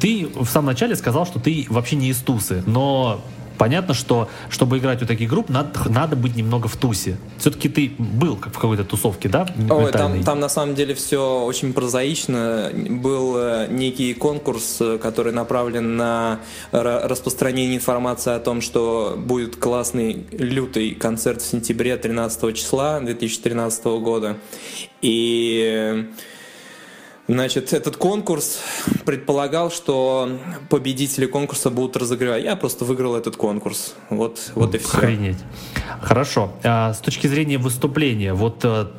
ты 0.00 0.28
в 0.34 0.46
самом 0.46 0.66
начале 0.66 0.96
сказал, 0.96 1.26
что 1.26 1.38
ты 1.38 1.66
вообще 1.68 1.96
не 1.96 2.08
из 2.08 2.18
Тусы, 2.18 2.62
но 2.66 3.20
понятно, 3.62 3.94
что 3.94 4.28
чтобы 4.50 4.78
играть 4.78 5.02
у 5.02 5.06
таких 5.06 5.30
групп, 5.30 5.48
надо, 5.48 5.88
надо 5.88 6.16
быть 6.16 6.34
немного 6.34 6.66
в 6.66 6.76
тусе. 6.76 7.16
Все-таки 7.38 7.68
ты 7.68 7.92
был 7.96 8.34
в 8.34 8.58
какой-то 8.58 8.82
тусовке, 8.82 9.28
да? 9.28 9.46
Ой, 9.70 9.92
там, 9.92 10.24
там 10.24 10.40
на 10.40 10.48
самом 10.48 10.74
деле 10.74 10.96
все 10.96 11.44
очень 11.44 11.72
прозаично. 11.72 12.72
Был 12.74 13.36
э, 13.36 13.68
некий 13.70 14.14
конкурс, 14.14 14.78
э, 14.80 14.98
который 14.98 15.32
направлен 15.32 15.96
на 15.96 16.40
распространение 16.72 17.76
информации 17.76 18.34
о 18.34 18.40
том, 18.40 18.62
что 18.62 19.14
будет 19.16 19.54
классный 19.54 20.26
лютый 20.32 20.96
концерт 20.96 21.40
в 21.40 21.46
сентябре 21.46 21.96
13 21.96 22.56
числа 22.56 22.98
2013 22.98 23.84
года. 23.84 24.38
И 25.02 26.08
Значит, 27.28 27.72
этот 27.72 27.96
конкурс 27.96 28.58
предполагал, 29.04 29.70
что 29.70 30.38
победители 30.68 31.26
конкурса 31.26 31.70
будут 31.70 31.96
разыгрывать. 31.96 32.42
Я 32.42 32.56
просто 32.56 32.84
выиграл 32.84 33.14
этот 33.14 33.36
конкурс. 33.36 33.94
Вот, 34.10 34.50
вот 34.54 34.74
и 34.74 34.78
все. 34.78 34.98
Охренеть. 34.98 35.38
Хорошо. 36.00 36.52
А, 36.64 36.92
с 36.92 36.98
точки 36.98 37.28
зрения 37.28 37.58
выступления, 37.58 38.34
вот 38.34 38.64
а, 38.64 38.90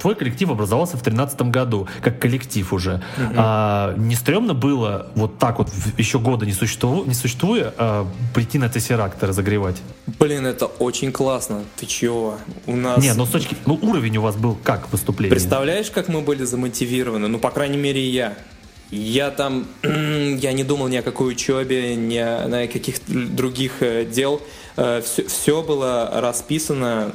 твой 0.00 0.14
коллектив 0.14 0.50
образовался 0.50 0.92
в 0.92 1.02
2013 1.02 1.42
году, 1.50 1.88
как 2.02 2.20
коллектив 2.20 2.72
уже. 2.72 3.02
Угу. 3.16 3.34
А, 3.36 3.94
не 3.96 4.14
стрёмно 4.14 4.54
было 4.54 5.08
вот 5.16 5.38
так 5.38 5.58
вот 5.58 5.68
еще 5.98 6.20
года 6.20 6.46
не, 6.46 6.52
существу, 6.52 7.04
не 7.04 7.14
существуя 7.14 7.74
а, 7.76 8.06
прийти 8.32 8.58
на 8.58 8.68
Тессеракт 8.68 9.22
разогревать? 9.24 9.82
Блин, 10.18 10.46
это 10.46 10.66
очень 10.66 11.10
классно. 11.10 11.64
Ты 11.76 11.86
чего? 11.86 12.36
У 12.66 12.76
нас... 12.76 13.02
Не, 13.02 13.12
ну 13.14 13.26
с 13.26 13.30
точки... 13.30 13.56
Ну 13.66 13.78
уровень 13.82 14.18
у 14.18 14.22
вас 14.22 14.36
был 14.36 14.56
как 14.62 14.90
выступление? 14.92 15.30
Представляешь, 15.30 15.90
как 15.90 16.08
мы 16.08 16.20
были 16.20 16.44
замотивированы? 16.44 17.26
Ну, 17.26 17.38
по 17.38 17.50
крайней 17.50 17.71
крайней 17.72 17.82
мере, 17.82 18.06
я. 18.06 18.34
Я 18.90 19.30
там, 19.30 19.66
я 19.82 20.52
не 20.52 20.64
думал 20.64 20.88
ни 20.88 20.96
о 20.96 21.02
какой 21.02 21.32
учебе, 21.32 21.96
ни 21.96 22.18
о, 22.18 22.46
ни 22.46 22.64
о 22.64 22.68
каких 22.68 22.96
других 23.06 23.80
э, 23.80 24.04
дел. 24.04 24.42
Все, 24.74 25.22
э, 25.22 25.26
все 25.26 25.62
было 25.62 26.10
расписано 26.12 27.12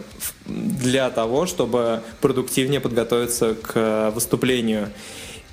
для 0.48 1.12
того, 1.12 1.46
чтобы 1.46 2.02
продуктивнее 2.22 2.80
подготовиться 2.80 3.54
к 3.54 4.12
выступлению. 4.16 4.90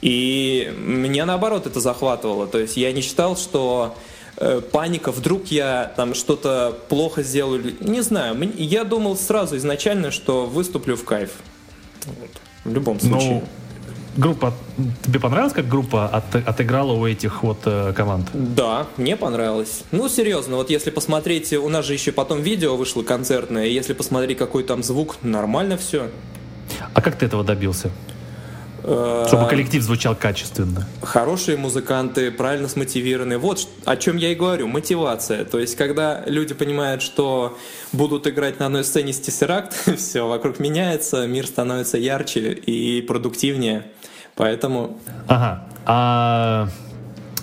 И 0.01 0.73
меня 0.79 1.27
наоборот 1.27 1.67
это 1.67 1.81
захватывало. 1.81 2.47
То 2.47 2.59
есть 2.59 2.79
я 2.79 2.91
не 2.93 3.03
считал, 3.03 3.37
что 3.37 3.95
э, 4.39 4.63
паника, 4.73 5.13
вдруг 5.13 5.49
я 5.49 5.93
там 5.97 6.15
что-то 6.15 6.79
плохо 6.89 7.23
сделал. 7.23 7.59
Не 7.81 8.01
знаю, 8.01 8.51
я 8.57 8.85
думал 8.85 9.19
сразу 9.19 9.59
изначально, 9.59 10.11
что 10.11 10.47
выступлю 10.47 10.97
в 10.97 11.05
кайф. 11.05 11.33
Вот. 12.07 12.31
В 12.65 12.73
любом 12.73 12.99
ну, 13.03 13.09
случае. 13.11 13.31
Ну, 13.35 13.45
группа, 14.17 14.55
тебе 15.05 15.21
понравилась, 15.21 15.53
как 15.53 15.69
группа 15.69 16.07
от, 16.07 16.35
отыграла 16.35 16.93
у 16.93 17.07
этих 17.07 17.43
вот 17.43 17.59
э, 17.65 17.93
команд? 17.95 18.29
Да, 18.33 18.87
мне 18.97 19.17
понравилось. 19.17 19.85
Ну, 19.91 20.09
серьезно, 20.09 20.57
вот 20.57 20.71
если 20.71 20.91
посмотреть, 20.91 21.53
у 21.53 21.69
нас 21.69 21.85
же 21.85 21.93
еще 21.93 22.13
потом 22.13 22.41
видео 22.41 22.77
вышло 22.77 23.03
концертное, 23.03 23.67
если 23.67 23.93
посмотреть, 23.93 24.39
какой 24.39 24.65
там 24.65 24.83
звук, 24.83 25.17
нормально 25.23 25.77
все. 25.77 26.11
А 26.93 27.01
как 27.01 27.17
ты 27.17 27.27
этого 27.27 27.45
добился? 27.45 27.91
Э, 28.87 29.25
Чтобы 29.27 29.49
коллектив 29.49 29.83
звучал 29.83 30.15
качественно. 30.15 30.87
Хорошие 31.03 31.57
музыканты, 31.57 32.31
правильно 32.31 32.69
смотивированы. 32.69 33.39
Вот 33.39 33.67
о 33.87 33.97
чем 33.97 34.19
я 34.19 34.31
и 34.33 34.35
говорю, 34.35 34.69
мотивация. 34.69 35.45
То 35.47 35.59
есть, 35.59 35.75
когда 35.77 36.23
люди 36.27 36.53
понимают, 36.53 37.01
что 37.01 37.57
будут 37.93 38.27
играть 38.27 38.61
на 38.61 38.67
одной 38.67 38.85
сцене 38.85 39.13
с 39.15 39.21
Tesseract, 39.21 39.97
все 39.97 40.29
вокруг 40.29 40.59
меняется, 40.59 41.27
мир 41.27 41.47
становится 41.47 41.97
ярче 41.97 42.53
и 42.53 43.01
продуктивнее. 43.01 43.87
Поэтому... 44.37 44.99
Ага. 45.29 45.67
А 45.87 46.69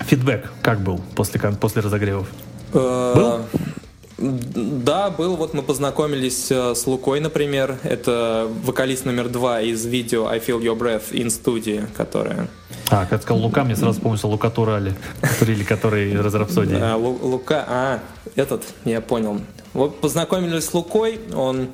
фидбэк 0.02 0.52
как 0.62 0.82
был 0.82 1.02
после, 1.16 1.40
после 1.40 1.82
разогревов? 1.82 2.28
Э, 2.74 3.14
был? 3.16 3.62
Да, 4.22 5.10
был. 5.10 5.36
Вот 5.36 5.54
мы 5.54 5.64
познакомились 5.64 6.52
э, 6.52 6.76
с 6.76 6.86
Лукой, 6.86 7.20
например. 7.20 7.80
Это 7.84 8.48
вокалист 8.64 9.06
номер 9.06 9.30
два 9.30 9.62
из 9.62 9.86
видео 9.86 10.28
I 10.28 10.40
Feel 10.40 10.62
Your 10.62 10.78
Breath 10.78 11.12
in 11.12 11.28
Studio, 11.28 11.88
которая... 11.96 12.48
А, 12.90 13.06
как 13.06 13.24
сказал 13.24 13.42
Лука, 13.42 13.64
мне 13.64 13.76
сразу 13.76 13.94
вспомнился 13.94 14.28
Лука 14.28 14.50
Турали, 14.50 14.94
или 15.42 15.64
который 15.64 16.12
из 16.12 16.36
Рапсодии. 16.36 16.78
А, 16.80 16.96
Лука, 16.98 17.66
а, 17.68 18.00
этот, 18.36 18.64
я 18.86 19.02
понял. 19.02 19.42
Вот 19.74 20.02
познакомились 20.02 20.66
с 20.66 20.74
Лукой, 20.74 21.20
он 21.34 21.70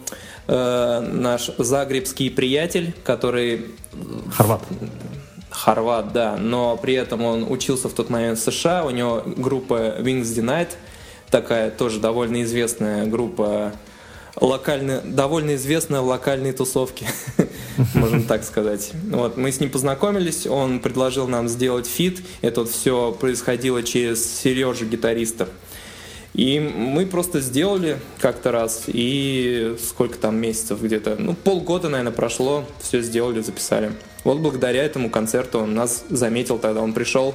э, 0.47 0.99
наш 1.11 1.51
загребский 1.57 2.29
приятель, 2.29 2.93
который... 3.03 3.65
Хорват. 4.31 4.61
Хорват, 5.49 6.13
да, 6.13 6.37
но 6.37 6.77
при 6.77 6.93
этом 6.93 7.23
он 7.23 7.51
учился 7.51 7.89
в 7.89 7.93
тот 7.93 8.09
момент 8.09 8.37
в 8.37 8.43
США, 8.43 8.85
у 8.85 8.91
него 8.91 9.23
группа 9.25 9.99
Wings 9.99 10.25
Denied, 10.25 10.69
такая 11.29 11.71
тоже 11.71 11.99
довольно 11.99 12.43
известная 12.43 13.05
группа, 13.05 13.73
локально, 14.39 15.01
довольно 15.01 15.55
известная 15.55 16.01
в 16.01 16.07
локальной 16.07 16.51
тусовке, 16.51 17.07
можно 17.93 18.23
так 18.23 18.43
сказать. 18.43 18.91
Вот, 19.11 19.37
мы 19.37 19.51
с 19.51 19.59
ним 19.59 19.69
познакомились, 19.69 20.47
он 20.47 20.79
предложил 20.79 21.27
нам 21.27 21.47
сделать 21.47 21.87
фит, 21.87 22.21
это 22.41 22.61
вот 22.61 22.69
все 22.69 23.11
происходило 23.11 23.83
через 23.83 24.25
Сережу, 24.41 24.85
гитариста. 24.85 25.47
И 26.33 26.59
мы 26.59 27.07
просто 27.07 27.41
сделали 27.41 27.99
как-то 28.19 28.51
раз, 28.51 28.83
и 28.85 29.75
сколько 29.83 30.19
там 30.19 30.37
месяцев 30.37 30.79
где-то, 30.79 31.15
ну 31.17 31.33
полгода, 31.33 31.89
наверное, 31.89 32.13
прошло, 32.13 32.63
все 32.79 33.01
сделали, 33.01 33.41
записали. 33.41 33.91
Вот 34.23 34.39
благодаря 34.39 34.83
этому 34.83 35.09
концерту 35.09 35.59
он 35.59 35.73
нас 35.73 36.03
заметил 36.09 36.59
тогда, 36.59 36.81
он 36.81 36.93
пришел 36.93 37.33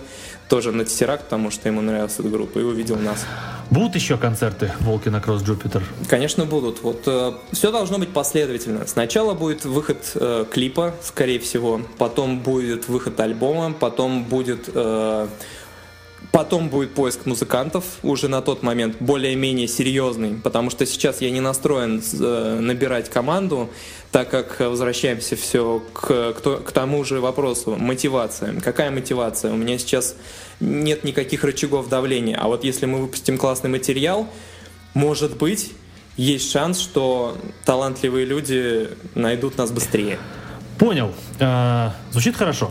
тоже 0.49 0.73
на 0.73 0.85
Тессеракт, 0.85 1.25
потому 1.25 1.51
что 1.51 1.69
ему 1.69 1.81
нравилась 1.81 2.15
эта 2.19 2.29
группа, 2.29 2.59
и 2.59 2.63
увидел 2.63 2.97
нас. 2.97 3.25
Будут 3.71 3.95
еще 3.95 4.19
концерты 4.19 4.71
Волки 4.81 5.09
на 5.09 5.21
Кросс 5.21 5.43
Джупитер? 5.43 5.83
Конечно, 6.09 6.45
будут. 6.45 6.83
Вот 6.83 7.05
э, 7.07 7.33
все 7.53 7.73
должно 7.73 7.99
быть 7.99 8.11
последовательно. 8.11 8.87
Сначала 8.87 9.33
будет 9.33 9.65
выход 9.65 10.13
э, 10.15 10.45
клипа, 10.51 10.95
скорее 11.03 11.39
всего, 11.39 11.81
потом 11.97 12.41
будет 12.41 12.89
выход 12.89 13.19
альбома, 13.19 13.73
потом 13.73 14.25
будет 14.25 14.69
э, 14.75 15.27
Потом 16.33 16.71
будет 16.71 16.95
поиск 16.95 17.27
музыкантов, 17.27 17.85
уже 18.03 18.27
на 18.27 18.41
тот 18.41 18.63
момент 18.63 18.97
более-менее 19.01 19.69
серьезный, 19.69 20.33
потому 20.35 20.71
что 20.71 20.87
сейчас 20.87 21.21
я 21.21 21.31
не 21.31 21.41
настроен 21.41 22.03
э, 22.03 22.59
набирать 22.59 23.11
команду, 23.11 23.69
так 24.11 24.31
как 24.31 24.61
возвращаемся 24.61 25.37
все 25.37 25.83
к, 25.93 26.33
к, 26.33 26.57
к 26.65 26.73
тому 26.73 27.05
же 27.05 27.21
вопросу, 27.21 27.77
мотивация. 27.77 28.59
Какая 28.61 28.91
мотивация? 28.91 29.53
У 29.53 29.57
меня 29.57 29.77
сейчас 29.77 30.17
нет 30.59 31.05
никаких 31.05 31.45
рычагов 31.45 31.91
давления, 31.91 32.39
а 32.41 32.49
вот 32.49 32.65
если 32.65 32.87
мы 32.87 33.03
выпустим 33.03 33.37
классный 33.37 33.69
материал, 33.69 34.27
может 34.95 35.37
быть, 35.37 35.73
есть 36.17 36.51
шанс, 36.51 36.81
что 36.81 37.37
талантливые 37.67 38.25
люди 38.25 38.89
найдут 39.15 39.59
нас 39.59 39.71
быстрее. 39.71 40.19
Понял. 40.79 41.13
А, 41.41 41.95
звучит 42.11 42.37
хорошо. 42.37 42.71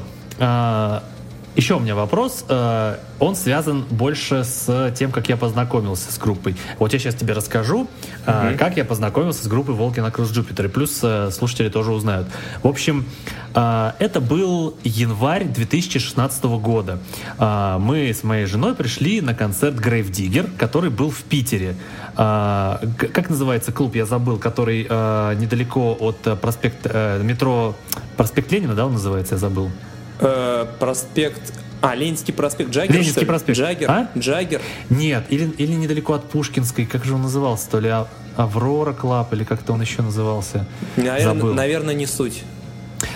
Еще 1.56 1.76
у 1.76 1.80
меня 1.80 1.96
вопрос. 1.96 2.46
Э, 2.48 2.98
он 3.20 3.36
связан 3.36 3.84
больше 3.90 4.44
с 4.46 4.94
тем, 4.98 5.12
как 5.12 5.28
я 5.28 5.36
познакомился 5.36 6.12
с 6.12 6.18
группой. 6.18 6.56
Вот 6.80 6.94
я 6.94 7.00
сейчас 7.00 7.16
тебе 7.16 7.34
расскажу, 7.34 7.88
mm-hmm. 8.26 8.58
как 8.58 8.78
я 8.78 8.86
познакомился 8.86 9.44
с 9.44 9.48
группой 9.48 9.76
Волки 9.76 10.00
на 10.00 10.12
Кросс 10.12 10.32
Джупитер. 10.32 10.66
И 10.66 10.70
плюс 10.70 11.00
э, 11.04 11.30
слушатели 11.32 11.70
тоже 11.70 11.92
узнают. 11.92 12.28
В 12.64 12.68
общем, 12.68 13.06
это 13.54 14.22
был 14.22 14.78
январь 14.86 15.44
2016 15.44 16.44
года. 16.46 17.00
Мы 17.38 18.14
с 18.14 18.24
моей 18.24 18.46
женой 18.46 18.76
пришли 18.76 19.20
на 19.20 19.34
концерт 19.34 19.76
Grave 19.76 20.10
Digger, 20.10 20.50
который 20.58 20.90
был 20.90 21.12
в 21.12 21.22
Питере. 21.24 21.76
Как 22.16 23.30
называется 23.30 23.74
клуб, 23.74 23.96
я 23.96 24.06
забыл, 24.06 24.38
который 24.38 24.84
недалеко 24.84 25.98
от 26.00 26.40
проспекта 26.40 27.20
метро 27.22 27.76
проспект 28.16 28.52
Ленина, 28.54 28.74
да, 28.74 28.86
он 28.86 28.94
называется, 28.94 29.36
я 29.36 29.40
забыл. 29.40 29.70
Э, 30.22 30.66
проспект 30.80 31.54
а, 31.82 31.96
Ленинский 31.96 32.32
проспект 32.32 32.70
Джаггер, 32.70 32.94
Ленинский 32.96 33.26
проспект. 33.26 33.58
Джаггер? 33.58 33.90
А? 33.90 34.08
Джаггер? 34.16 34.62
Нет, 34.92 35.26
или, 35.30 35.50
или 35.58 35.72
недалеко 35.72 36.14
от 36.14 36.30
Пушкинской, 36.30 36.86
как 36.86 37.04
же 37.06 37.16
он 37.16 37.24
назывался, 37.24 37.70
то 37.72 37.80
ли 37.80 37.90
а, 37.90 38.08
Aurora 38.38 38.94
Club, 38.94 39.34
или 39.34 39.44
как-то 39.44 39.74
он 39.74 39.82
еще 39.82 40.04
назывался. 40.04 40.68
Наверное, 40.96 41.24
Забыл. 41.24 41.54
наверное, 41.54 41.96
не 41.96 42.06
суть. 42.06 42.44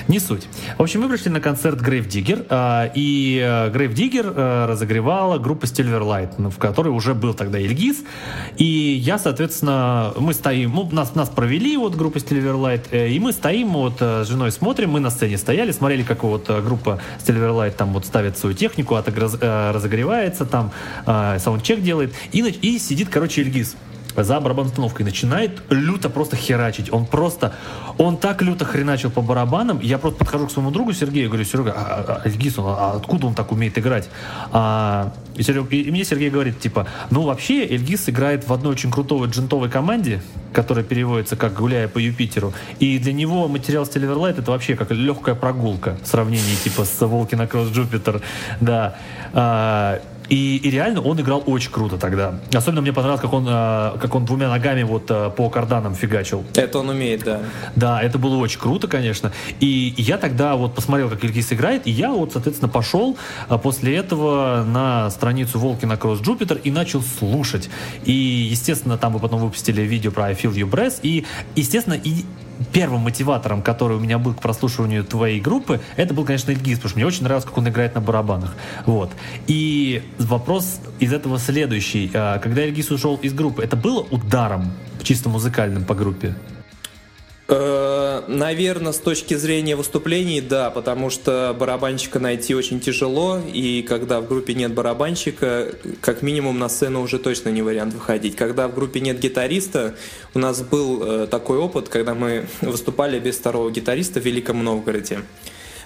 Не 0.07 0.19
суть. 0.19 0.47
В 0.77 0.83
общем, 0.83 1.01
мы 1.01 1.09
пришли 1.09 1.31
на 1.31 1.41
концерт 1.41 1.81
Grave 1.81 2.07
Digger, 2.07 2.45
а, 2.49 2.91
и 2.93 3.39
э, 3.43 3.71
Grave 3.71 3.93
Digger 3.95 4.33
э, 4.35 4.65
разогревала 4.67 5.39
группа 5.39 5.65
Silverlight, 5.65 6.35
ну, 6.37 6.51
в 6.51 6.59
которой 6.59 6.89
уже 6.89 7.15
был 7.15 7.33
тогда 7.33 7.57
Ильгиз. 7.57 8.03
И 8.57 8.65
я, 8.65 9.17
соответственно, 9.17 10.13
мы 10.17 10.35
стоим, 10.35 10.73
ну, 10.75 10.87
нас, 10.91 11.15
нас 11.15 11.29
провели 11.29 11.75
вот 11.75 11.95
группа 11.95 12.17
Silverlight, 12.17 12.83
э, 12.91 13.09
и 13.09 13.19
мы 13.19 13.33
стоим 13.33 13.69
вот 13.69 13.99
с 13.99 14.27
женой 14.27 14.51
смотрим, 14.51 14.91
мы 14.91 14.99
на 14.99 15.09
сцене 15.09 15.39
стояли, 15.39 15.71
смотрели, 15.71 16.03
как 16.03 16.23
вот 16.23 16.49
группа 16.49 16.99
Silverlight 17.25 17.71
там 17.71 17.91
вот 17.93 18.05
ставит 18.05 18.37
свою 18.37 18.55
технику, 18.55 18.95
разогревается, 18.95 20.45
там 20.45 20.71
саундчек 21.05 21.81
делает, 21.81 22.13
и, 22.31 22.41
и 22.41 22.77
сидит, 22.77 23.09
короче, 23.09 23.41
Ильгиз 23.41 23.75
за 24.24 24.39
барабан 24.39 24.68
установкой 24.68 25.05
начинает 25.05 25.61
люто 25.70 26.09
просто 26.09 26.36
херачить. 26.36 26.91
Он 26.91 27.05
просто, 27.05 27.53
он 27.97 28.18
так 28.18 28.41
люто 28.41 28.66
хреначил 28.66 29.11
по 29.11 29.22
барабанам. 29.22 29.80
Я 29.82 29.97
просто 29.97 30.20
подхожу 30.20 30.47
к 30.47 30.51
своему 30.51 30.72
другу 30.72 30.93
Сергею 30.93 31.26
и 31.26 31.28
говорю, 31.28 31.45
Серега, 31.45 31.74
а, 31.76 32.22
а, 32.24 32.30
Гисон, 32.30 32.66
а 32.68 32.93
откуда 32.95 33.28
он 33.28 33.36
так 33.36 33.51
умеет 33.51 33.78
играть? 33.78 34.09
А, 34.51 35.13
и, 35.36 35.43
Серег, 35.43 35.72
и 35.72 35.91
мне 35.91 36.05
Сергей 36.05 36.30
говорит, 36.30 36.59
типа, 36.59 36.88
ну 37.09 37.24
вообще 37.24 37.66
Эльгиз 37.66 38.09
играет 38.09 38.47
в 38.47 38.53
одной 38.53 38.74
очень 38.74 38.91
крутой 38.91 39.28
джентовой 39.30 39.70
команде, 39.70 40.22
которая 40.53 40.84
переводится 40.84 41.36
как 41.36 41.53
«гуляя 41.53 41.88
по 41.88 41.99
Юпитеру». 41.99 42.53
И 42.80 42.97
для 42.99 43.13
него 43.13 43.47
материал 43.47 43.84
Silverlight 43.84 44.39
это 44.39 44.51
вообще 44.51 44.76
как 44.76 44.91
легкая 44.91 45.36
прогулка 45.36 45.97
в 46.03 46.07
сравнении 46.07 46.55
типа 46.63 46.86
с 46.86 47.05
«Волки 47.05 47.36
на 47.36 47.47
Кросс 47.47 47.70
Джупитер». 47.70 48.22
Да. 48.61 48.95
А, 49.34 49.99
и, 50.30 50.57
и 50.57 50.69
реально 50.69 51.01
он 51.01 51.19
играл 51.19 51.43
очень 51.45 51.71
круто 51.71 51.97
тогда. 51.97 52.39
Особенно 52.53 52.82
мне 52.82 52.93
понравилось, 52.93 53.21
как 53.21 53.34
он, 53.34 53.45
э, 53.47 53.97
как 53.99 54.15
он 54.15 54.26
двумя 54.26 54.49
ногами 54.49 54.84
вот 54.84 55.09
э, 55.09 55.30
по 55.36 55.49
карданам 55.49 55.95
фигачил. 55.95 56.43
Это 56.55 56.80
он 56.80 56.89
умеет, 56.89 57.23
да. 57.23 57.41
Да, 57.76 58.01
это 58.01 58.17
было 58.17 58.38
очень 58.38 58.59
круто, 58.59 58.88
конечно. 58.88 59.32
И 59.59 59.93
я 59.97 60.17
тогда 60.17 60.55
вот 60.55 60.76
посмотрел, 60.76 61.09
как 61.09 61.23
Ильгиз 61.23 61.53
играет, 61.53 61.86
и 61.86 61.91
я 61.91 62.11
вот, 62.11 62.34
соответственно, 62.34 62.69
пошел 62.69 63.17
э, 63.49 63.57
после 63.57 63.95
этого 63.95 64.63
на 64.67 65.09
страницу 65.09 65.59
Волки 65.59 65.86
на 65.86 65.97
Кросс 65.97 66.21
Джупитер 66.21 66.57
и 66.63 66.71
начал 66.71 67.01
слушать. 67.01 67.69
И, 68.03 68.11
естественно, 68.11 68.97
там 68.97 69.13
мы 69.13 69.19
потом 69.19 69.41
выпустили 69.41 69.82
видео 69.82 70.11
про 70.11 70.26
I 70.26 70.34
Feel 70.34 70.53
You 70.53 70.69
Breath, 70.69 70.99
и, 71.03 71.26
естественно, 71.55 71.95
и 71.95 72.26
первым 72.73 73.01
мотиватором, 73.01 73.61
который 73.61 73.97
у 73.97 73.99
меня 73.99 74.17
был 74.17 74.33
к 74.33 74.41
прослушиванию 74.41 75.03
твоей 75.03 75.39
группы, 75.39 75.81
это 75.95 76.13
был, 76.13 76.25
конечно, 76.25 76.51
Ильгиз, 76.51 76.77
потому 76.77 76.89
что 76.89 76.97
мне 76.97 77.05
очень 77.05 77.23
нравилось, 77.23 77.45
как 77.45 77.57
он 77.57 77.67
играет 77.67 77.95
на 77.95 78.01
барабанах. 78.01 78.55
Вот. 78.85 79.11
И 79.47 80.03
вопрос 80.19 80.79
из 80.99 81.13
этого 81.13 81.39
следующий. 81.39 82.11
А, 82.13 82.39
когда 82.39 82.63
Ильгиз 82.65 82.91
ушел 82.91 83.17
из 83.17 83.33
группы, 83.33 83.63
это 83.63 83.75
было 83.75 84.01
ударом 84.01 84.71
чисто 85.03 85.29
музыкальным 85.29 85.85
по 85.85 85.93
группе? 85.93 86.35
Э, 87.47 88.23
наверное, 88.27 88.91
с 88.91 88.97
точки 88.97 89.35
зрения 89.35 89.75
выступлений, 89.75 90.41
да, 90.41 90.71
потому 90.71 91.11
что 91.11 91.55
барабанщика 91.57 92.19
найти 92.19 92.55
очень 92.55 92.79
тяжело, 92.79 93.39
и 93.39 93.83
когда 93.83 94.19
в 94.19 94.27
группе 94.27 94.55
нет 94.55 94.73
барабанщика, 94.73 95.71
как 96.01 96.23
минимум 96.23 96.57
на 96.57 96.69
сцену 96.69 97.03
уже 97.03 97.19
точно 97.19 97.49
не 97.49 97.61
вариант 97.61 97.93
выходить. 97.93 98.35
Когда 98.35 98.67
в 98.67 98.73
группе 98.73 98.99
нет 98.99 99.19
гитариста, 99.19 99.95
у 100.33 100.39
нас 100.39 100.61
был 100.63 101.03
э, 101.03 101.27
такой 101.27 101.59
опыт, 101.59 101.87
когда 101.87 102.15
мы 102.15 102.47
выступали 102.61 103.19
без 103.19 103.37
второго 103.37 103.69
гитариста 103.69 104.19
в 104.19 104.25
Великом 104.25 104.63
Новгороде. 104.63 105.19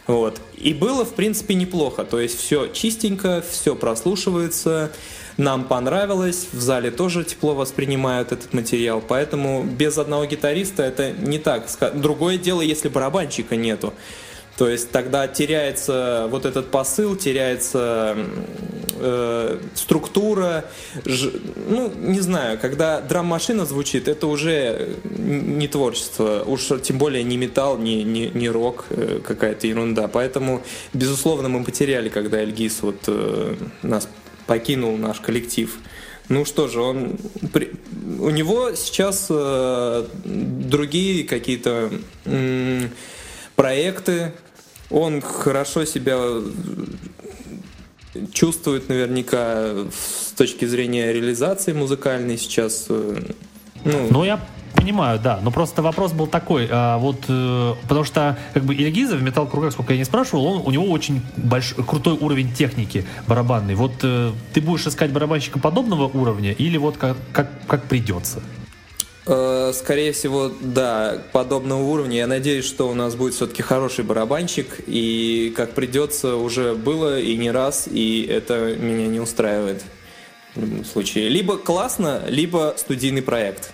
Вот. 0.07 0.39
И 0.57 0.73
было, 0.73 1.03
в 1.03 1.13
принципе, 1.13 1.55
неплохо. 1.55 2.05
То 2.05 2.21
есть 2.21 2.39
все 2.39 2.67
чистенько, 2.67 3.43
все 3.47 3.75
прослушивается. 3.75 4.91
Нам 5.39 5.63
понравилось, 5.63 6.47
в 6.51 6.59
зале 6.59 6.91
тоже 6.91 7.23
тепло 7.23 7.55
воспринимают 7.55 8.33
этот 8.33 8.53
материал, 8.53 9.01
поэтому 9.01 9.63
без 9.63 9.97
одного 9.97 10.25
гитариста 10.25 10.83
это 10.83 11.11
не 11.11 11.39
так. 11.39 11.65
Другое 11.93 12.37
дело, 12.37 12.59
если 12.59 12.89
барабанщика 12.89 13.55
нету. 13.55 13.93
То 14.57 14.67
есть 14.67 14.91
тогда 14.91 15.29
теряется 15.29 16.27
вот 16.29 16.45
этот 16.45 16.69
посыл, 16.71 17.15
теряется 17.15 18.17
э, 18.99 19.59
структура. 19.75 20.65
Ж, 21.05 21.31
ну, 21.69 21.89
не 21.95 22.19
знаю, 22.19 22.59
когда 22.59 22.99
драм-машина 22.99 23.65
звучит, 23.65 24.09
это 24.09 24.27
уже 24.27 24.89
не 25.17 25.69
творчество. 25.69 26.43
Уж 26.45 26.67
тем 26.83 26.97
более 26.97 27.23
не 27.23 27.37
металл, 27.37 27.77
не, 27.77 28.03
не, 28.03 28.27
не 28.27 28.49
рок, 28.49 28.87
э, 28.89 29.21
какая-то 29.25 29.67
ерунда. 29.67 30.09
Поэтому, 30.09 30.63
безусловно, 30.91 31.47
мы 31.47 31.63
потеряли, 31.63 32.09
когда 32.09 32.39
Эльгис 32.39 32.79
вот 32.81 32.97
э, 33.07 33.55
нас 33.83 34.09
покинул 34.49 34.97
наш 34.97 35.19
коллектив. 35.19 35.77
Ну 36.27 36.43
что 36.43 36.67
же, 36.67 36.81
он 36.81 37.17
у 38.19 38.31
него 38.31 38.73
сейчас 38.73 39.27
э, 39.29 40.05
другие 40.25 41.23
какие-то 41.23 41.91
э, 42.25 42.87
проекты. 43.55 44.33
Он 44.89 45.21
хорошо 45.21 45.85
себя 45.85 46.17
чувствует 48.33 48.89
наверняка 48.89 49.85
с 49.91 50.31
точки 50.35 50.65
зрения 50.65 51.13
реализации 51.13 51.73
музыкальной 51.73 52.39
сейчас. 52.39 52.87
Э, 52.89 53.21
ну, 53.85 54.07
ну 54.09 54.23
я 54.23 54.39
понимаю, 54.75 55.19
да. 55.19 55.39
Но 55.41 55.51
просто 55.51 55.81
вопрос 55.81 56.11
был 56.11 56.27
такой, 56.27 56.67
а, 56.69 56.97
вот, 56.97 57.25
э, 57.27 57.75
потому 57.83 58.03
что 58.03 58.37
как 58.53 58.63
бы 58.63 58.73
Ильгиза 58.73 59.15
в 59.15 59.23
металл 59.23 59.47
кругах, 59.47 59.73
сколько 59.73 59.93
я 59.93 59.99
не 59.99 60.05
спрашивал, 60.05 60.45
он, 60.45 60.61
у 60.65 60.71
него 60.71 60.85
очень 60.85 61.21
большой, 61.37 61.83
крутой 61.83 62.17
уровень 62.19 62.53
техники 62.53 63.05
барабанный. 63.27 63.75
Вот 63.75 63.93
э, 64.03 64.31
ты 64.53 64.61
будешь 64.61 64.87
искать 64.87 65.11
барабанщика 65.11 65.59
подобного 65.59 66.05
уровня 66.07 66.51
или 66.51 66.77
вот 66.77 66.97
как, 66.97 67.17
как, 67.31 67.49
как 67.67 67.83
придется? 67.83 68.41
Э, 69.31 69.71
скорее 69.75 70.11
всего, 70.11 70.51
да, 70.59 71.21
подобного 71.33 71.83
уровня. 71.83 72.17
Я 72.17 72.27
надеюсь, 72.27 72.65
что 72.65 72.89
у 72.89 72.95
нас 72.95 73.15
будет 73.15 73.35
все-таки 73.35 73.61
хороший 73.61 74.03
барабанщик, 74.03 74.79
и 74.87 75.53
как 75.55 75.73
придется, 75.73 76.35
уже 76.35 76.73
было 76.73 77.19
и 77.19 77.37
не 77.37 77.51
раз, 77.51 77.87
и 77.87 78.23
это 78.23 78.75
меня 78.75 79.05
не 79.05 79.19
устраивает 79.19 79.83
в 80.55 80.61
любом 80.61 80.83
случае. 80.83 81.29
Либо 81.29 81.57
классно, 81.57 82.23
либо 82.27 82.73
студийный 82.77 83.21
проект. 83.21 83.71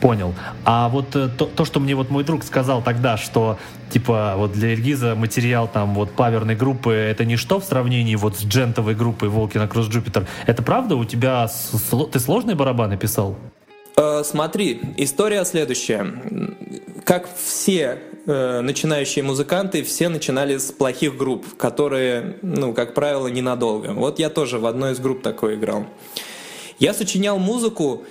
Понял. 0.00 0.32
А 0.64 0.88
вот 0.88 1.16
э, 1.16 1.28
то, 1.28 1.46
то, 1.46 1.64
что 1.64 1.80
мне 1.80 1.96
вот 1.96 2.08
мой 2.08 2.22
друг 2.22 2.44
сказал 2.44 2.82
тогда, 2.82 3.16
что 3.16 3.58
типа 3.90 4.34
вот 4.36 4.52
для 4.52 4.68
Эльгиза 4.68 5.16
материал 5.16 5.68
там 5.72 5.94
вот 5.94 6.12
паверной 6.12 6.54
группы 6.54 6.92
это 6.92 7.24
ничто 7.24 7.58
в 7.58 7.64
сравнении 7.64 8.14
вот 8.14 8.36
с 8.36 8.44
джентовой 8.44 8.94
группой 8.94 9.28
Волки 9.28 9.58
на 9.58 9.66
Кросс 9.66 9.88
Джупитер. 9.88 10.28
Это 10.46 10.62
правда? 10.62 10.94
У 10.94 11.04
тебя 11.04 11.48
ты 12.12 12.20
сложные 12.20 12.54
барабаны 12.54 12.96
писал? 12.96 13.36
Э, 13.96 14.22
смотри, 14.24 14.80
история 14.96 15.44
следующая. 15.44 16.06
Как 17.04 17.28
все 17.36 17.98
э, 18.26 18.60
начинающие 18.60 19.24
музыканты, 19.24 19.82
все 19.82 20.08
начинали 20.08 20.58
с 20.58 20.70
плохих 20.70 21.16
групп, 21.16 21.56
которые, 21.56 22.36
ну, 22.42 22.72
как 22.72 22.94
правило, 22.94 23.26
ненадолго. 23.26 23.88
Вот 23.94 24.20
я 24.20 24.30
тоже 24.30 24.60
в 24.60 24.66
одной 24.66 24.92
из 24.92 25.00
групп 25.00 25.22
такой 25.22 25.56
играл. 25.56 25.86
Я 26.78 26.94
сочинял 26.94 27.38
музыку 27.40 28.04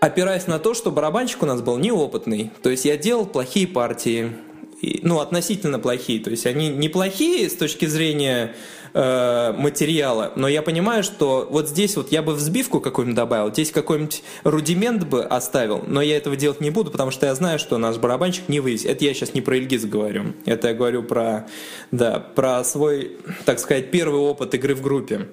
опираясь 0.00 0.46
на 0.46 0.58
то, 0.58 0.74
что 0.74 0.90
барабанщик 0.90 1.42
у 1.42 1.46
нас 1.46 1.62
был 1.62 1.78
неопытный. 1.78 2.50
То 2.62 2.70
есть 2.70 2.84
я 2.84 2.96
делал 2.96 3.26
плохие 3.26 3.66
партии, 3.66 4.32
ну, 5.02 5.20
относительно 5.20 5.78
плохие. 5.78 6.20
То 6.20 6.30
есть 6.30 6.46
они 6.46 6.68
неплохие 6.68 7.48
с 7.48 7.56
точки 7.56 7.86
зрения 7.86 8.54
э, 8.92 9.52
материала, 9.56 10.32
но 10.36 10.48
я 10.48 10.62
понимаю, 10.62 11.02
что 11.02 11.46
вот 11.50 11.68
здесь 11.68 11.96
вот 11.96 12.12
я 12.12 12.22
бы 12.22 12.34
взбивку 12.34 12.80
какую-нибудь 12.80 13.16
добавил, 13.16 13.52
здесь 13.52 13.70
какой-нибудь 13.70 14.22
рудимент 14.44 15.04
бы 15.04 15.24
оставил, 15.24 15.82
но 15.86 16.02
я 16.02 16.16
этого 16.16 16.36
делать 16.36 16.60
не 16.60 16.70
буду, 16.70 16.90
потому 16.90 17.10
что 17.10 17.26
я 17.26 17.34
знаю, 17.34 17.58
что 17.58 17.78
наш 17.78 17.96
барабанщик 17.96 18.48
не 18.48 18.60
вывез. 18.60 18.84
Это 18.84 19.04
я 19.04 19.14
сейчас 19.14 19.34
не 19.34 19.40
про 19.40 19.56
Ильгиз 19.56 19.84
говорю, 19.84 20.34
это 20.44 20.68
я 20.68 20.74
говорю 20.74 21.02
про, 21.02 21.46
да, 21.90 22.20
про 22.20 22.62
свой, 22.64 23.18
так 23.44 23.58
сказать, 23.58 23.90
первый 23.90 24.20
опыт 24.20 24.54
игры 24.54 24.74
в 24.74 24.82
группе. 24.82 25.28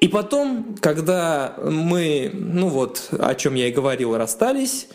И 0.00 0.08
потом, 0.08 0.76
когда 0.80 1.54
мы, 1.62 2.30
ну 2.32 2.68
вот, 2.68 3.08
о 3.12 3.34
чем 3.34 3.54
я 3.54 3.68
и 3.68 3.70
говорил, 3.70 4.16
расстались, 4.16 4.88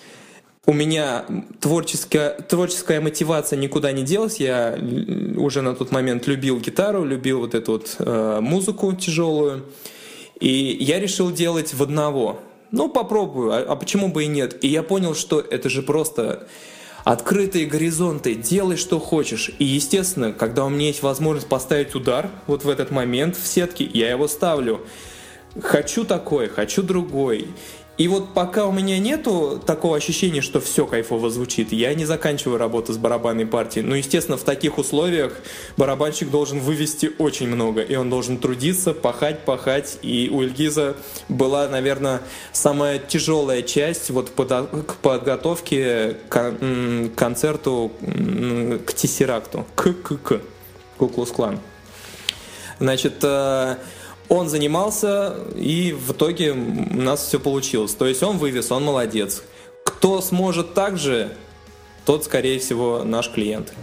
у 0.66 0.74
меня 0.74 1.26
творческая, 1.60 2.32
творческая 2.32 3.00
мотивация 3.00 3.58
никуда 3.58 3.92
не 3.92 4.02
делась. 4.02 4.38
Я 4.38 4.78
уже 5.38 5.62
на 5.62 5.76
тот 5.76 5.92
момент 5.92 6.26
любил 6.26 6.60
гитару, 6.60 7.06
любил 7.06 7.42
вот 7.42 7.54
эту 7.54 7.74
вот 7.74 7.96
э, 8.00 8.40
музыку 8.42 8.92
тяжелую. 8.94 9.66
И 10.40 10.78
я 10.80 11.00
решил 11.00 11.32
делать 11.32 11.76
в 11.76 11.84
одного. 11.84 12.40
Ну, 12.72 12.90
попробую, 12.90 13.52
а, 13.54 13.60
а 13.60 13.76
почему 13.76 14.08
бы 14.08 14.24
и 14.24 14.28
нет? 14.28 14.64
И 14.64 14.68
я 14.68 14.82
понял, 14.82 15.14
что 15.14 15.40
это 15.40 15.70
же 15.70 15.84
просто 15.84 16.48
открытые 17.06 17.68
горизонты, 17.68 18.34
делай 18.34 18.76
что 18.76 19.00
хочешь. 19.00 19.52
И, 19.60 19.64
естественно, 19.64 20.34
когда 20.34 20.66
у 20.66 20.70
меня 20.70 20.88
есть 20.88 21.04
возможность 21.04 21.48
поставить 21.48 21.96
удар 21.96 22.30
вот 22.48 22.66
в 22.66 22.70
этот 22.70 22.92
момент 22.92 23.38
в 23.38 23.48
сетке, 23.48 23.86
я 23.86 24.10
его 24.10 24.28
ставлю. 24.28 24.82
Хочу 25.62 26.04
такой, 26.04 26.50
хочу 26.50 26.82
другой. 26.84 27.48
И 27.98 28.10
вот 28.10 28.34
пока 28.34 28.66
у 28.66 28.74
меня 28.74 29.00
нету 29.00 29.62
такого 29.66 29.96
ощущения, 29.96 30.42
что 30.42 30.60
все 30.60 30.86
кайфово 30.86 31.30
звучит, 31.30 31.72
я 31.72 31.94
не 31.94 32.04
заканчиваю 32.04 32.58
работу 32.58 32.92
с 32.92 32.98
барабанной 32.98 33.46
партией. 33.46 33.86
Ну, 33.86 33.96
естественно, 33.96 34.38
в 34.38 34.44
таких 34.44 34.78
условиях 34.78 35.34
барабанщик 35.78 36.30
должен 36.30 36.60
вывести 36.60 37.14
очень 37.18 37.48
много, 37.48 37.82
и 37.82 37.96
он 37.96 38.10
должен 38.10 38.38
трудиться, 38.38 38.94
пахать, 38.94 39.46
пахать. 39.46 39.98
И 40.02 40.30
у 40.32 40.42
Эльгиза 40.42 40.98
была, 41.30 41.70
наверное, 41.70 42.22
самая 42.52 43.00
тяжелая 43.00 43.62
часть 43.62 44.10
вот 44.10 44.30
к 44.30 44.96
подготовке 44.96 46.18
к 46.28 46.54
концерту 47.16 47.94
к 48.86 48.94
Тессеракту, 48.94 49.66
к 49.76 49.94
к 49.94 50.18
к 50.18 50.42
Куклус 50.98 51.32
Клан. 51.32 51.60
Значит, 52.80 53.16
э, 53.24 53.78
он 54.30 54.50
занимался, 54.50 55.36
и 55.56 55.94
в 55.94 56.12
итоге 56.12 56.52
у 56.52 57.02
нас 57.02 57.26
все 57.26 57.40
получилось. 57.40 57.94
То 57.94 58.06
есть 58.06 58.24
он 58.24 58.38
вывез, 58.38 58.72
он 58.72 58.84
молодец. 58.84 59.44
Кто 59.84 60.22
сможет 60.22 60.74
так 60.74 60.98
же, 60.98 61.32
тот, 62.06 62.24
скорее 62.24 62.60
всего, 62.60 63.04
наш 63.04 63.30
клиент. 63.30 63.74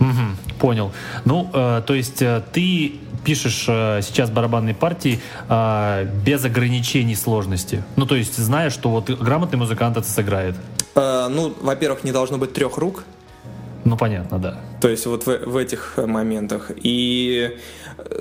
Угу, 0.00 0.58
понял. 0.60 0.92
Ну, 1.24 1.48
э, 1.52 1.82
то 1.86 1.94
есть 1.94 2.22
э, 2.22 2.42
ты 2.52 3.00
пишешь 3.24 3.66
э, 3.68 4.00
сейчас 4.02 4.30
барабанные 4.30 4.74
партии 4.74 5.20
э, 5.48 6.06
без 6.24 6.44
ограничений 6.44 7.14
сложности. 7.14 7.82
Ну, 7.96 8.06
то 8.06 8.16
есть 8.16 8.36
зная, 8.36 8.70
что 8.70 8.90
вот 8.90 9.10
грамотный 9.10 9.58
музыкант 9.58 9.96
это 9.96 10.08
сыграет. 10.08 10.56
Э, 10.94 11.28
ну, 11.30 11.54
во-первых, 11.60 12.04
не 12.04 12.12
должно 12.12 12.38
быть 12.38 12.52
трех 12.52 12.78
рук. 12.78 13.04
Ну, 13.84 13.96
понятно, 13.96 14.38
да. 14.38 14.60
То 14.80 14.88
есть 14.88 15.06
вот 15.06 15.26
в, 15.26 15.46
в 15.46 15.56
этих 15.56 15.94
моментах. 15.96 16.70
И 16.76 17.58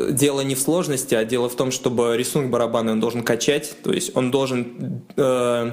дело 0.09 0.41
не 0.41 0.55
в 0.55 0.59
сложности, 0.59 1.15
а 1.15 1.26
дело 1.26 1.49
в 1.49 1.55
том, 1.55 1.72
чтобы 1.72 2.15
рисунок 2.17 2.49
барабана 2.49 2.91
он 2.91 2.99
должен 2.99 3.24
качать, 3.24 3.76
то 3.84 3.91
есть 3.91 4.15
он 4.15 4.32
должен... 4.32 5.03
Э, 5.17 5.72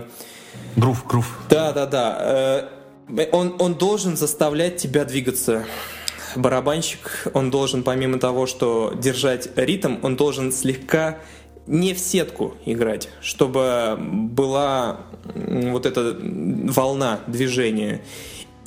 грув, 0.77 1.07
грув. 1.07 1.39
Да, 1.49 1.73
да, 1.73 1.87
да. 1.87 2.69
Э, 3.11 3.27
он, 3.33 3.57
он 3.59 3.75
должен 3.75 4.17
заставлять 4.17 4.77
тебя 4.77 5.05
двигаться. 5.05 5.65
Барабанщик, 6.37 7.29
он 7.33 7.51
должен, 7.51 7.83
помимо 7.83 8.19
того, 8.19 8.47
что 8.47 8.93
держать 8.95 9.49
ритм, 9.57 9.97
он 10.03 10.17
должен 10.17 10.53
слегка 10.53 11.19
не 11.67 11.95
в 11.95 11.99
сетку 11.99 12.55
играть, 12.65 13.09
чтобы 13.21 13.97
была 13.99 15.01
вот 15.35 15.87
эта 15.87 16.17
волна 16.21 17.21
движения. 17.27 18.03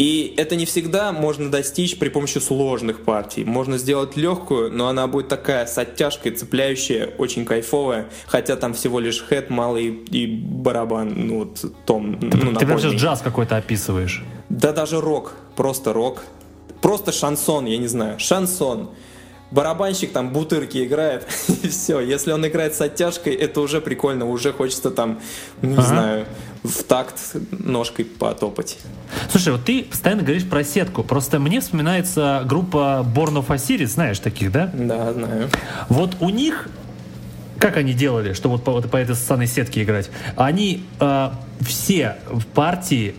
И 0.01 0.33
это 0.35 0.55
не 0.55 0.65
всегда 0.65 1.11
можно 1.11 1.51
достичь 1.51 1.99
при 1.99 2.09
помощи 2.09 2.39
сложных 2.39 3.01
партий. 3.01 3.43
Можно 3.43 3.77
сделать 3.77 4.17
легкую, 4.17 4.71
но 4.71 4.87
она 4.87 5.05
будет 5.05 5.27
такая 5.27 5.67
с 5.67 5.77
оттяжкой, 5.77 6.31
цепляющая, 6.31 7.11
очень 7.19 7.45
кайфовая. 7.45 8.09
Хотя 8.25 8.55
там 8.55 8.73
всего 8.73 8.99
лишь 8.99 9.21
хэт 9.21 9.51
малый 9.51 9.89
и 9.89 10.25
барабан, 10.25 11.13
ну 11.15 11.39
вот 11.41 11.63
том. 11.85 12.17
Ты, 12.19 12.35
ну, 12.35 12.55
ты 12.55 12.65
прям 12.65 12.79
сейчас 12.79 12.93
джаз 12.93 13.21
какой-то 13.21 13.57
описываешь. 13.57 14.23
Да 14.49 14.71
даже 14.71 14.99
рок, 14.99 15.33
просто 15.55 15.93
рок. 15.93 16.23
Просто 16.81 17.11
шансон, 17.11 17.67
я 17.67 17.77
не 17.77 17.85
знаю, 17.85 18.17
шансон 18.17 18.89
барабанщик 19.51 20.11
там 20.11 20.31
бутырки 20.31 20.83
играет, 20.83 21.27
и 21.63 21.67
все. 21.67 21.99
Если 21.99 22.31
он 22.31 22.45
играет 22.47 22.73
с 22.75 22.81
оттяжкой, 22.81 23.35
это 23.35 23.61
уже 23.61 23.81
прикольно, 23.81 24.25
уже 24.25 24.53
хочется 24.53 24.89
там, 24.91 25.19
не 25.61 25.73
ага. 25.73 25.81
знаю, 25.83 26.25
в 26.63 26.83
такт 26.83 27.15
ножкой 27.51 28.05
потопать. 28.05 28.77
Слушай, 29.29 29.53
вот 29.53 29.65
ты 29.65 29.83
постоянно 29.83 30.23
говоришь 30.23 30.47
про 30.47 30.63
сетку. 30.63 31.03
Просто 31.03 31.39
мне 31.39 31.59
вспоминается 31.59 32.43
группа 32.45 33.05
Born 33.15 33.43
of 33.43 33.47
Osiris, 33.47 33.87
знаешь 33.87 34.19
таких, 34.19 34.51
да? 34.51 34.71
Да, 34.73 35.13
знаю. 35.13 35.49
Вот 35.89 36.17
у 36.19 36.29
них 36.29 36.69
как 37.61 37.77
они 37.77 37.93
делали, 37.93 38.33
чтобы 38.33 38.57
вот 38.57 38.63
по, 38.63 38.81
по 38.81 38.97
этой 38.97 39.15
ссаной 39.15 39.47
сетке 39.47 39.83
играть? 39.83 40.09
Они 40.35 40.83
э, 40.99 41.29
все 41.61 42.17
в 42.29 42.45
партии, 42.47 43.15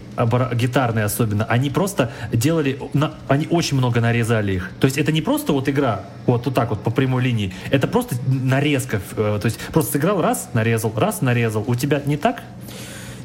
гитарные 0.55 1.05
особенно, 1.05 1.45
они 1.45 1.71
просто 1.71 2.11
делали, 2.33 2.79
на, 2.93 3.15
они 3.29 3.47
очень 3.49 3.79
много 3.79 4.01
нарезали 4.01 4.55
их. 4.55 4.71
То 4.81 4.87
есть 4.87 4.99
это 4.99 5.13
не 5.13 5.23
просто 5.23 5.53
вот 5.53 5.69
игра, 5.69 6.05
вот, 6.27 6.45
вот 6.45 6.55
так 6.55 6.71
вот 6.71 6.83
по 6.83 6.91
прямой 6.91 7.23
линии, 7.23 7.55
это 7.71 7.87
просто 7.87 8.17
нарезка. 8.27 9.01
Э, 9.17 9.39
то 9.41 9.47
есть 9.47 9.59
просто 9.73 9.93
сыграл 9.93 10.21
раз, 10.21 10.51
нарезал, 10.53 10.93
раз, 10.97 11.23
нарезал. 11.23 11.65
У 11.67 11.77
тебя 11.77 12.03
не 12.05 12.17
так? 12.17 12.43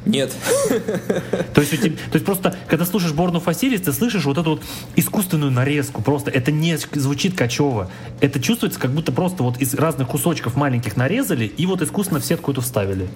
Нет. 0.07 0.31
То 1.53 1.61
есть, 1.61 1.71
тебя, 1.81 1.95
то 1.95 2.13
есть 2.13 2.25
просто, 2.25 2.55
когда 2.67 2.85
слушаешь 2.85 3.13
Борну 3.13 3.39
Фасилис, 3.39 3.81
ты 3.81 3.91
слышишь 3.91 4.25
вот 4.25 4.37
эту 4.37 4.51
вот 4.51 4.61
искусственную 4.95 5.51
нарезку. 5.51 6.01
Просто 6.01 6.31
это 6.31 6.51
не 6.51 6.77
звучит 6.77 7.35
качево. 7.35 7.91
Это 8.21 8.39
чувствуется, 8.39 8.79
как 8.79 8.91
будто 8.91 9.11
просто 9.11 9.43
вот 9.43 9.57
из 9.57 9.73
разных 9.73 10.07
кусочков 10.07 10.55
маленьких 10.55 10.95
нарезали 10.95 11.45
и 11.45 11.65
вот 11.65 11.81
искусственно 11.81 12.19
в 12.19 12.25
сетку 12.25 12.51
эту 12.51 12.61
вставили. 12.61 13.09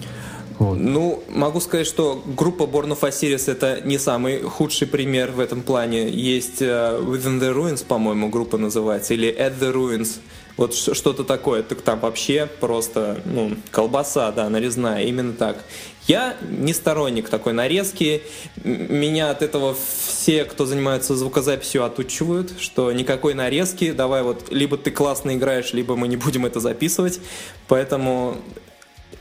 Вот. 0.59 0.77
Ну, 0.77 1.23
могу 1.29 1.59
сказать, 1.59 1.87
что 1.87 2.21
группа 2.23 2.63
Born 2.63 2.91
of 2.91 2.99
Osiris 2.99 3.51
это 3.51 3.81
не 3.83 3.97
самый 3.97 4.41
худший 4.43 4.85
пример 4.85 5.31
в 5.31 5.39
этом 5.39 5.63
плане. 5.63 6.09
Есть 6.09 6.61
uh, 6.61 7.03
Within 7.03 7.39
the 7.39 7.51
Ruins, 7.51 7.83
по-моему, 7.83 8.29
группа 8.29 8.57
называется, 8.57 9.15
или 9.15 9.29
At 9.29 9.57
the 9.59 9.73
Ruins. 9.73 10.19
Вот 10.57 10.75
что-то 10.75 11.23
такое. 11.23 11.63
Так 11.63 11.81
там 11.81 11.99
вообще 11.99 12.47
просто, 12.59 13.21
ну, 13.25 13.53
колбаса, 13.71 14.31
да, 14.31 14.49
нарезная, 14.49 15.03
именно 15.03 15.33
так. 15.33 15.63
Я 16.07 16.35
не 16.41 16.73
сторонник 16.73 17.29
такой 17.29 17.53
нарезки. 17.53 18.23
Меня 18.63 19.29
от 19.29 19.41
этого 19.41 19.75
все, 20.07 20.45
кто 20.45 20.65
занимается 20.65 21.15
звукозаписью, 21.15 21.83
отучивают, 21.83 22.53
что 22.59 22.91
никакой 22.91 23.33
нарезки, 23.33 23.91
давай 23.91 24.23
вот, 24.23 24.51
либо 24.51 24.77
ты 24.77 24.91
классно 24.91 25.35
играешь, 25.35 25.73
либо 25.73 25.95
мы 25.95 26.07
не 26.07 26.17
будем 26.17 26.45
это 26.45 26.59
записывать. 26.59 27.19
Поэтому 27.67 28.37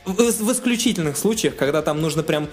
в 0.04 0.52
исключительных 0.52 1.16
случаях, 1.16 1.56
когда 1.56 1.82
там 1.82 2.00
нужно 2.00 2.22
прям 2.22 2.48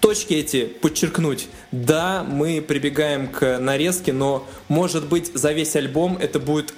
точки 0.00 0.34
эти 0.34 0.64
подчеркнуть. 0.64 1.48
Да, 1.70 2.24
мы 2.28 2.60
прибегаем 2.60 3.28
к 3.28 3.58
нарезке, 3.58 4.12
но 4.12 4.46
может 4.68 5.06
быть 5.06 5.30
за 5.32 5.52
весь 5.52 5.76
альбом 5.76 6.18
это 6.20 6.40
будет 6.40 6.74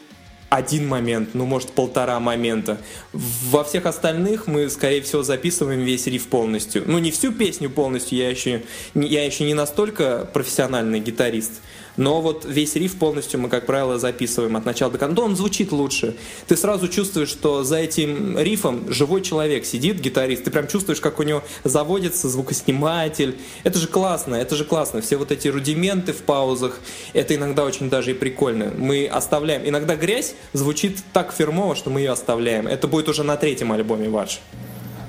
один 0.55 0.87
момент, 0.87 1.31
ну, 1.35 1.47
может, 1.47 1.71
полтора 1.71 2.21
момента. 2.21 2.79
Во 3.13 3.65
всех 3.65 3.87
остальных 3.87 4.47
мы, 4.47 4.71
скорее 4.71 5.03
всего, 5.03 5.25
записываем 5.25 5.81
весь 5.81 6.07
риф 6.07 6.29
полностью. 6.29 6.85
Ну, 6.87 6.99
не 6.99 7.11
всю 7.11 7.33
песню 7.33 7.69
полностью, 7.69 8.19
я 8.19 8.31
еще, 8.31 8.63
я 8.95 9.25
еще 9.25 9.45
не 9.45 9.55
настолько 9.55 10.29
профессиональный 10.33 11.01
гитарист. 11.01 11.55
Но 11.97 12.21
вот 12.21 12.45
весь 12.45 12.75
риф 12.75 12.97
полностью 12.97 13.41
мы, 13.41 13.49
как 13.49 13.67
правило, 13.67 13.99
записываем 13.99 14.57
от 14.57 14.65
начала 14.65 14.91
до 14.91 14.99
конца. 14.99 15.23
Он 15.23 15.37
звучит 15.37 15.73
лучше. 15.73 16.17
Ты 16.47 16.57
сразу 16.57 16.89
чувствуешь, 16.89 17.29
что 17.29 17.63
за 17.65 17.77
этим 17.77 18.39
рифом 18.39 18.93
живой 18.93 19.23
человек 19.23 19.65
сидит, 19.65 20.01
гитарист. 20.01 20.45
Ты 20.45 20.51
прям 20.51 20.67
чувствуешь, 20.67 21.01
как 21.01 21.21
у 21.21 21.23
него 21.23 21.43
заводится 21.63 22.29
звукосниматель. 22.29 23.37
Это 23.63 23.79
же 23.79 23.87
классно, 23.87 24.35
это 24.35 24.57
же 24.57 24.65
классно. 24.65 25.01
Все 25.01 25.17
вот 25.17 25.31
эти 25.31 25.49
рудименты 25.49 26.13
в 26.13 26.23
паузах, 26.23 26.81
это 27.13 27.35
иногда 27.35 27.65
очень 27.65 27.89
даже 27.89 28.11
и 28.11 28.15
прикольно. 28.15 28.73
Мы 28.77 29.07
оставляем. 29.07 29.67
Иногда 29.69 29.97
грязь 29.97 30.35
звучит 30.53 30.99
так 31.13 31.33
фирмово, 31.33 31.77
что 31.77 31.91
мы 31.91 32.01
ее 32.01 32.11
оставляем. 32.11 32.67
Это 32.67 32.89
будет 32.89 33.09
уже 33.09 33.23
на 33.23 33.37
третьем 33.37 33.73
альбоме 33.73 34.09
ваш. 34.09 34.41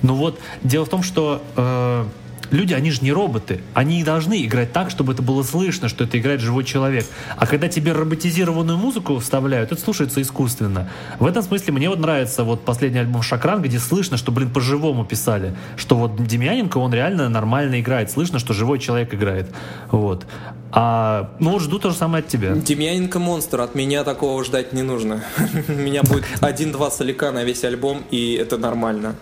Ну 0.02 0.16
вот, 0.16 0.40
дело 0.62 0.86
в 0.86 0.90
том, 0.90 1.02
что 1.02 1.42
э, 1.56 2.06
люди, 2.52 2.74
они 2.74 2.92
же 2.92 3.02
не 3.02 3.12
роботы. 3.12 3.62
Они 3.74 4.04
должны 4.04 4.44
играть 4.46 4.72
так, 4.74 4.90
чтобы 4.90 5.14
это 5.14 5.22
было 5.22 5.44
слышно, 5.44 5.90
что 5.90 6.04
это 6.04 6.18
играет 6.20 6.42
живой 6.42 6.64
человек. 6.64 7.06
А 7.38 7.48
когда 7.48 7.68
тебе 7.68 7.92
роботизированную 7.94 8.78
музыку 8.78 9.18
вставляют, 9.20 9.72
это 9.72 9.82
слушается 9.82 10.22
искусственно. 10.22 10.90
В 11.20 11.26
этом 11.26 11.44
смысле 11.44 11.74
мне 11.74 11.90
вот 11.90 12.00
нравится 12.00 12.44
вот 12.44 12.66
последний 12.66 13.00
альбом 13.00 13.22
Шакран, 13.22 13.62
где 13.62 13.80
слышно, 13.80 14.18
что, 14.18 14.32
блин, 14.32 14.50
по-живому 14.50 15.06
писали. 15.06 15.56
Что 15.78 15.96
вот 15.96 16.16
Демьяненко, 16.16 16.78
он 16.78 16.94
реально 16.94 17.30
нормально 17.30 17.80
играет. 17.80 18.12
Слышно, 18.12 18.40
что 18.40 18.54
живой 18.54 18.80
человек 18.80 19.14
играет. 19.14 19.50
Вот. 19.92 20.26
А, 20.72 21.32
ну 21.40 21.52
вот 21.52 21.62
жду 21.62 21.80
то 21.80 21.90
же 21.90 21.96
самое 21.96 22.22
от 22.22 22.28
тебя. 22.28 22.54
Демьяненко 22.54 23.20
монстр, 23.20 23.62
от 23.62 23.76
меня 23.76 24.04
такого 24.04 24.44
ждать 24.44 24.74
не 24.74 24.82
нужно. 24.82 25.24
У 25.70 25.72
меня 25.72 26.04
будет 26.04 26.26
один-два 26.42 26.92
солика 26.92 27.32
на 27.32 27.44
весь 27.44 27.64
альбом, 27.64 28.04
и 28.12 28.34
это 28.34 28.58
нормально. 28.58 29.16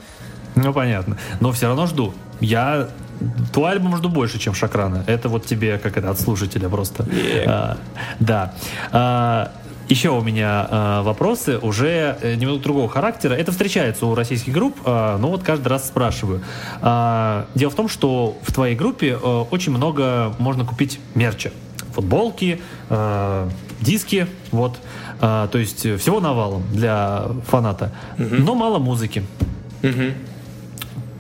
Ну, 0.56 0.74
понятно. 0.74 1.18
Но 1.40 1.52
все 1.52 1.68
равно 1.68 1.88
жду. 1.88 2.14
Я 2.40 2.90
Альбом 3.66 3.96
жду 3.98 4.10
больше, 4.10 4.40
чем 4.40 4.54
Шакрана. 4.54 5.04
Это 5.08 5.30
вот 5.30 5.46
тебе, 5.46 5.78
как 5.78 5.98
это, 5.98 6.10
от 6.10 6.20
слушателя 6.20 6.70
просто. 6.70 7.04
Yeah. 7.04 7.44
А, 7.48 7.78
да. 8.20 8.54
А, 8.92 9.52
Еще 9.90 10.10
у 10.10 10.22
меня 10.22 10.68
э, 10.70 11.02
вопросы 11.04 11.58
уже 11.58 12.18
э, 12.22 12.36
немного 12.36 12.62
другого 12.64 12.88
характера. 12.90 13.34
Это 13.34 13.52
встречается 13.52 14.06
у 14.06 14.16
российских 14.16 14.54
групп, 14.54 14.78
э, 14.86 15.18
но 15.20 15.30
вот 15.30 15.44
каждый 15.44 15.68
раз 15.68 15.88
спрашиваю. 15.88 16.42
Э, 16.82 17.44
дело 17.54 17.70
в 17.70 17.76
том, 17.76 17.90
что 17.90 18.38
в 18.44 18.52
твоей 18.54 18.76
группе 18.76 19.10
э, 19.22 19.44
очень 19.52 19.74
много 19.74 20.34
можно 20.40 20.64
купить 20.66 21.00
мерча. 21.16 21.52
Футболки, 21.94 22.62
э, 22.90 23.50
диски, 23.82 24.28
вот. 24.52 24.78
Э, 25.22 25.48
то 25.52 25.58
есть 25.58 25.82
всего 26.00 26.20
навалом 26.22 26.64
для 26.72 27.26
фаната. 27.48 27.92
Но 28.18 28.56
мало 28.56 28.80
музыки. 28.80 29.24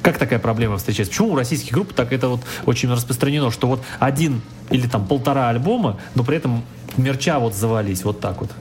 Как 0.03 0.17
такая 0.17 0.37
проблема 0.37 0.77
встречается? 0.77 1.13
Почему 1.13 1.31
у 1.31 1.35
российских 1.35 1.71
групп 1.71 1.93
так 1.93 2.11
это 2.11 2.27
вот 2.27 2.41
очень 2.65 2.91
распространено, 2.91 3.49
что 3.51 3.67
вот 3.67 3.83
один 3.99 4.41
или 4.69 4.85
там 4.85 5.07
полтора 5.07 5.47
альбома, 5.47 5.97
но 6.13 6.25
при 6.25 6.35
этом 6.35 6.65
мерча 6.97 7.39
вот 7.39 7.55
завались 7.55 8.03
вот 8.03 8.19
так 8.19 8.41
вот? 8.41 8.51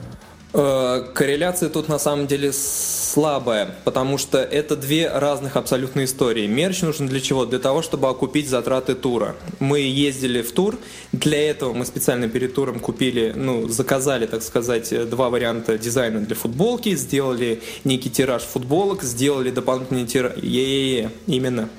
Э, 0.53 1.03
Корреляция 1.13 1.69
тут 1.69 1.89
на 1.89 1.97
самом 1.99 2.27
деле 2.27 2.53
слабая, 2.53 3.75
потому 3.83 4.17
что 4.17 4.37
это 4.37 4.75
две 4.75 5.09
разных 5.09 5.55
абсолютно 5.55 6.03
истории. 6.03 6.47
Мерч 6.47 6.81
нужен 6.81 7.07
для 7.07 7.19
чего? 7.19 7.45
Для 7.45 7.59
того, 7.59 7.81
чтобы 7.81 8.07
окупить 8.07 8.47
затраты 8.47 8.93
тура. 8.93 9.35
Мы 9.59 9.79
ездили 9.79 10.41
в 10.41 10.51
тур, 10.51 10.77
для 11.11 11.49
этого 11.49 11.73
мы 11.73 11.85
специально 11.85 12.27
перед 12.27 12.53
туром 12.53 12.79
купили, 12.79 13.33
ну, 13.35 13.67
заказали, 13.67 14.25
так 14.27 14.43
сказать, 14.43 15.09
два 15.09 15.29
варианта 15.29 15.77
дизайна 15.77 16.19
для 16.19 16.35
футболки, 16.35 16.95
сделали 16.95 17.61
некий 17.83 18.09
тираж 18.09 18.43
футболок, 18.43 19.03
сделали 19.03 19.49
дополнительный 19.49 20.05
тираж... 20.05 20.33
Е-е-е, 20.37 21.09
именно 21.27 21.69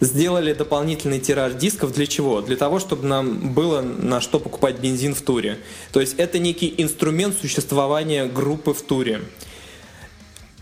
сделали 0.00 0.52
дополнительный 0.52 1.20
тираж 1.20 1.54
дисков 1.54 1.92
для 1.94 2.06
чего? 2.06 2.40
Для 2.40 2.56
того, 2.56 2.78
чтобы 2.78 3.06
нам 3.06 3.52
было 3.52 3.80
на 3.80 4.20
что 4.20 4.38
покупать 4.40 4.78
бензин 4.78 5.14
в 5.14 5.22
туре. 5.22 5.58
То 5.92 6.00
есть 6.00 6.14
это 6.18 6.38
некий 6.38 6.74
инструмент 6.78 7.36
существования 7.38 8.26
группы 8.26 8.72
в 8.72 8.82
туре. 8.82 9.22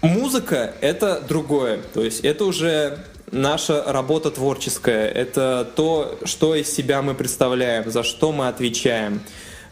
Музыка— 0.02 0.74
это 0.80 1.22
другое. 1.26 1.80
То 1.94 2.02
есть 2.02 2.20
это 2.20 2.44
уже 2.44 3.04
наша 3.32 3.82
работа 3.86 4.30
творческая. 4.30 5.08
Это 5.08 5.70
то, 5.74 6.18
что 6.24 6.54
из 6.54 6.72
себя 6.72 7.02
мы 7.02 7.14
представляем, 7.14 7.90
за 7.90 8.02
что 8.02 8.32
мы 8.32 8.48
отвечаем. 8.48 9.20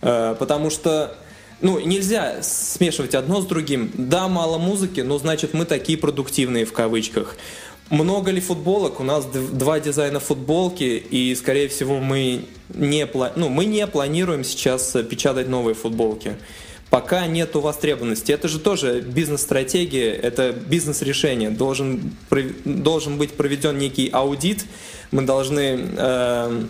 Э, 0.03 0.35
потому 0.39 0.71
что 0.71 1.17
ну, 1.61 1.79
нельзя 1.79 2.43
смешивать 2.43 3.15
одно 3.15 3.41
с 3.41 3.47
другим. 3.47 3.91
Да, 3.95 4.29
мало 4.29 4.59
музыки, 4.59 5.01
но 5.01 5.19
значит 5.19 5.55
мы 5.55 5.65
такие 5.65 5.97
продуктивные 5.97 6.65
в 6.65 6.73
кавычках. 6.73 7.37
Много 7.91 8.31
ли 8.31 8.41
футболок? 8.41 9.01
У 9.01 9.05
нас 9.05 9.27
два 9.27 9.79
дизайна 9.79 10.19
футболки, 10.19 10.85
и, 11.11 11.35
скорее 11.35 11.69
всего, 11.69 12.01
мы 12.01 12.47
не, 12.71 13.07
ну, 13.37 13.49
мы 13.51 13.67
не 13.67 13.87
планируем 13.87 14.43
сейчас 14.43 14.97
печатать 15.09 15.49
новые 15.49 15.75
футболки. 15.75 16.37
Пока 16.89 17.27
нету 17.27 17.61
востребованности. 17.61 18.33
Это 18.33 18.49
же 18.49 18.59
тоже 18.59 19.01
бизнес-стратегия, 19.01 20.13
это 20.13 20.53
бизнес-решение. 20.53 21.51
Должен, 21.51 22.13
должен 22.65 23.19
быть 23.19 23.33
проведен 23.33 23.77
некий 23.79 24.09
аудит. 24.09 24.65
Мы 25.11 25.23
должны 25.23 25.81
э, 25.97 26.63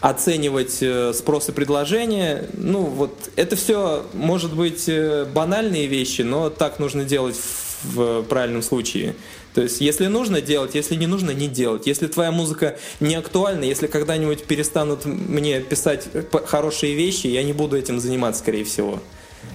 оценивать 0.00 0.78
э, 0.80 1.12
спрос 1.12 1.50
и 1.50 1.52
предложение. 1.52 2.48
Ну, 2.54 2.84
вот 2.84 3.30
это 3.36 3.54
все 3.54 4.06
может 4.14 4.54
быть 4.54 4.88
э, 4.88 5.26
банальные 5.26 5.86
вещи, 5.86 6.22
но 6.22 6.48
так 6.48 6.78
нужно 6.78 7.04
делать 7.04 7.36
в 7.82 8.22
правильном 8.22 8.62
случае. 8.62 9.14
То 9.56 9.62
есть, 9.62 9.80
если 9.80 10.08
нужно 10.08 10.42
делать, 10.42 10.74
если 10.74 10.96
не 10.96 11.06
нужно, 11.06 11.30
не 11.30 11.48
делать. 11.48 11.86
Если 11.86 12.08
твоя 12.08 12.30
музыка 12.30 12.76
не 13.00 13.14
актуальна, 13.14 13.64
если 13.64 13.86
когда-нибудь 13.86 14.44
перестанут 14.44 15.06
мне 15.06 15.60
писать 15.60 16.08
хорошие 16.46 16.94
вещи, 16.94 17.28
я 17.28 17.42
не 17.42 17.54
буду 17.54 17.74
этим 17.74 17.98
заниматься, 17.98 18.42
скорее 18.42 18.64
всего. 18.64 18.98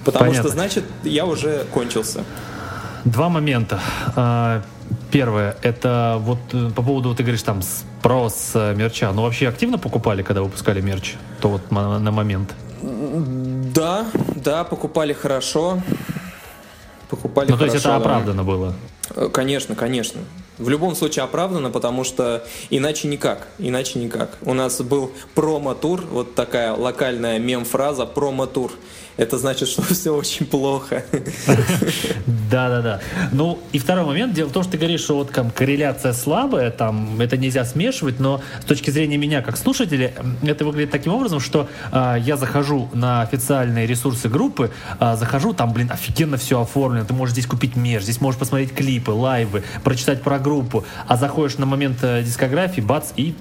Потому 0.03 0.31
Понятно. 0.31 0.41
что, 0.41 0.57
значит, 0.57 0.85
я 1.03 1.27
уже 1.27 1.67
кончился. 1.71 2.23
Два 3.05 3.29
момента. 3.29 3.79
А, 4.15 4.63
первое, 5.11 5.55
это 5.61 6.17
вот 6.19 6.39
э, 6.51 6.71
по 6.75 6.81
поводу, 6.81 7.13
ты 7.13 7.21
говоришь, 7.21 7.43
там, 7.43 7.61
спрос 7.61 8.53
э, 8.55 8.73
мерча. 8.73 9.11
Ну, 9.11 9.21
вообще 9.21 9.49
активно 9.49 9.77
покупали, 9.77 10.23
когда 10.23 10.41
выпускали 10.41 10.81
мерч? 10.81 11.13
То 11.41 11.49
вот 11.49 11.69
на, 11.69 11.99
момент. 12.11 12.55
Да, 12.81 14.07
да, 14.35 14.63
покупали 14.63 15.13
хорошо. 15.13 15.79
Покупали 17.07 17.51
ну, 17.51 17.55
хорошо. 17.55 17.69
то 17.69 17.75
есть 17.75 17.85
это 17.85 17.95
оправдано 17.95 18.43
было? 18.43 18.73
Э, 19.15 19.29
конечно, 19.31 19.75
конечно. 19.75 20.21
В 20.57 20.69
любом 20.69 20.95
случае 20.95 21.23
оправдано, 21.23 21.71
потому 21.71 22.03
что 22.03 22.45
иначе 22.69 23.07
никак, 23.07 23.47
иначе 23.57 23.99
никак. 23.99 24.37
У 24.41 24.53
нас 24.53 24.79
был 24.81 25.11
промо-тур, 25.33 26.01
вот 26.11 26.35
такая 26.35 26.73
локальная 26.73 27.39
мем-фраза 27.39 28.05
«промо-тур». 28.05 28.71
Это 29.17 29.37
значит, 29.37 29.67
что 29.67 29.81
все 29.93 30.15
очень 30.15 30.45
плохо. 30.45 31.03
Да-да-да. 32.49 33.01
Ну, 33.31 33.59
и 33.71 33.79
второй 33.79 34.05
момент. 34.05 34.33
Дело 34.33 34.49
в 34.49 34.51
том, 34.51 34.63
что 34.63 34.73
ты 34.73 34.77
говоришь, 34.77 35.01
что 35.01 35.15
вот 35.15 35.31
там 35.31 35.51
корреляция 35.51 36.13
слабая, 36.13 36.71
там 36.71 37.19
это 37.19 37.37
нельзя 37.37 37.65
смешивать, 37.65 38.19
но 38.19 38.41
с 38.61 38.65
точки 38.65 38.89
зрения 38.89 39.17
меня 39.17 39.41
как 39.41 39.57
слушателя, 39.57 40.13
это 40.43 40.65
выглядит 40.65 40.91
таким 40.91 41.13
образом, 41.13 41.39
что 41.39 41.67
э, 41.91 42.17
я 42.21 42.37
захожу 42.37 42.89
на 42.93 43.21
официальные 43.21 43.87
ресурсы 43.87 44.29
группы, 44.29 44.71
э, 44.99 45.15
захожу, 45.17 45.53
там, 45.53 45.73
блин, 45.73 45.89
офигенно 45.91 46.37
все 46.37 46.61
оформлено, 46.61 47.05
ты 47.05 47.13
можешь 47.13 47.33
здесь 47.33 47.45
купить 47.45 47.75
мерч, 47.75 48.03
здесь 48.03 48.21
можешь 48.21 48.39
посмотреть 48.39 48.73
клипы, 48.73 49.11
лайвы, 49.11 49.63
прочитать 49.83 50.21
про 50.21 50.39
группу, 50.39 50.85
а 51.07 51.17
заходишь 51.17 51.57
на 51.57 51.65
момент 51.65 51.97
э, 52.01 52.23
дискографии, 52.23 52.81
бац, 52.81 53.11
и 53.15 53.35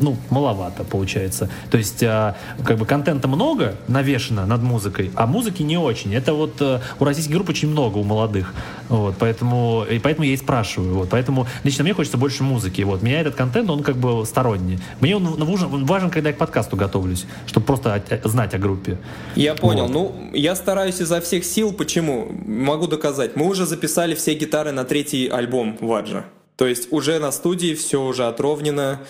ну, 0.00 0.16
маловато 0.30 0.84
получается. 0.84 1.48
То 1.70 1.78
есть, 1.78 2.02
э, 2.02 2.34
как 2.64 2.78
бы 2.78 2.86
контента 2.86 3.28
много 3.28 3.74
навешено 3.88 4.46
над 4.46 4.62
музыкой, 4.62 5.10
а 5.14 5.26
музыки 5.26 5.62
не 5.62 5.76
очень. 5.76 6.14
Это 6.14 6.34
вот 6.34 6.60
э, 6.60 6.80
у 6.98 7.04
российских 7.04 7.34
групп 7.34 7.48
очень 7.48 7.68
много, 7.68 7.98
у 7.98 8.04
молодых. 8.04 8.54
Вот, 8.88 9.16
поэтому, 9.18 9.84
и 9.90 9.98
поэтому 9.98 10.26
я 10.26 10.34
и 10.34 10.36
спрашиваю. 10.36 10.94
Вот, 10.94 11.08
поэтому 11.10 11.46
лично 11.64 11.84
мне 11.84 11.94
хочется 11.94 12.18
больше 12.18 12.42
музыки. 12.42 12.82
Вот, 12.82 13.02
меня 13.02 13.20
этот 13.20 13.34
контент, 13.34 13.70
он 13.70 13.82
как 13.82 13.96
бы 13.96 14.24
сторонний. 14.26 14.78
Мне 15.00 15.16
он 15.16 15.26
важен, 15.44 15.72
он 15.72 15.84
важен 15.84 16.10
когда 16.10 16.30
я 16.30 16.34
к 16.34 16.38
подкасту 16.38 16.76
готовлюсь, 16.76 17.26
чтобы 17.46 17.66
просто 17.66 18.02
знать 18.24 18.54
о 18.54 18.58
группе. 18.58 18.98
Я 19.36 19.54
понял. 19.54 19.86
Вот. 19.86 19.92
Ну, 19.92 20.30
я 20.32 20.56
стараюсь 20.56 21.00
изо 21.00 21.20
всех 21.20 21.44
сил. 21.44 21.72
Почему? 21.72 22.28
Могу 22.46 22.86
доказать. 22.86 23.36
Мы 23.36 23.46
уже 23.46 23.66
записали 23.66 24.14
все 24.14 24.34
гитары 24.34 24.72
на 24.72 24.84
третий 24.84 25.28
альбом 25.28 25.76
Ваджа. 25.80 26.24
То 26.56 26.66
есть 26.66 26.92
уже 26.92 27.18
на 27.20 27.30
студии 27.30 27.74
все 27.74 28.02
уже 28.02 28.26
отровнено. 28.26 29.00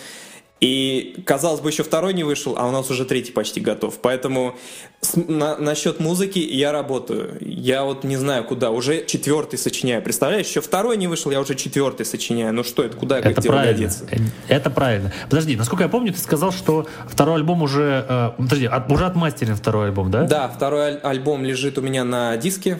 И, 0.59 1.21
казалось 1.25 1.61
бы, 1.61 1.69
еще 1.69 1.83
второй 1.83 2.13
не 2.13 2.23
вышел, 2.23 2.55
а 2.57 2.67
у 2.67 2.71
нас 2.71 2.89
уже 2.91 3.05
третий 3.05 3.31
почти 3.31 3.61
готов. 3.61 3.99
Поэтому 4.01 4.57
с, 4.99 5.15
на, 5.15 5.57
насчет 5.57 6.01
музыки 6.01 6.39
я 6.39 6.73
работаю. 6.73 7.37
Я 7.39 7.85
вот 7.85 8.03
не 8.03 8.17
знаю 8.17 8.43
куда, 8.43 8.71
уже 8.71 9.05
четвертый 9.05 9.57
сочиняю. 9.57 10.01
Представляешь, 10.01 10.47
еще 10.47 10.59
второй 10.59 10.97
не 10.97 11.07
вышел, 11.07 11.31
я 11.31 11.39
уже 11.39 11.55
четвертый 11.55 12.05
сочиняю. 12.05 12.53
Ну 12.53 12.65
что 12.65 12.83
это, 12.83 12.97
куда 12.97 13.19
это 13.19 13.41
дело 13.41 13.55
годится? 13.55 14.05
Это 14.49 14.69
правильно. 14.69 15.13
Подожди, 15.29 15.55
насколько 15.55 15.83
я 15.83 15.89
помню, 15.89 16.13
ты 16.13 16.19
сказал, 16.19 16.51
что 16.51 16.87
второй 17.07 17.35
альбом 17.35 17.61
уже... 17.61 18.05
Э, 18.09 18.31
подожди, 18.37 18.65
от, 18.65 18.91
уже 18.91 19.05
отмастерен 19.05 19.55
второй 19.55 19.87
альбом, 19.87 20.11
да? 20.11 20.23
Да, 20.23 20.49
второй 20.49 20.81
аль- 20.81 20.99
альбом 21.03 21.45
лежит 21.45 21.77
у 21.77 21.81
меня 21.81 22.03
на 22.03 22.35
диске 22.35 22.79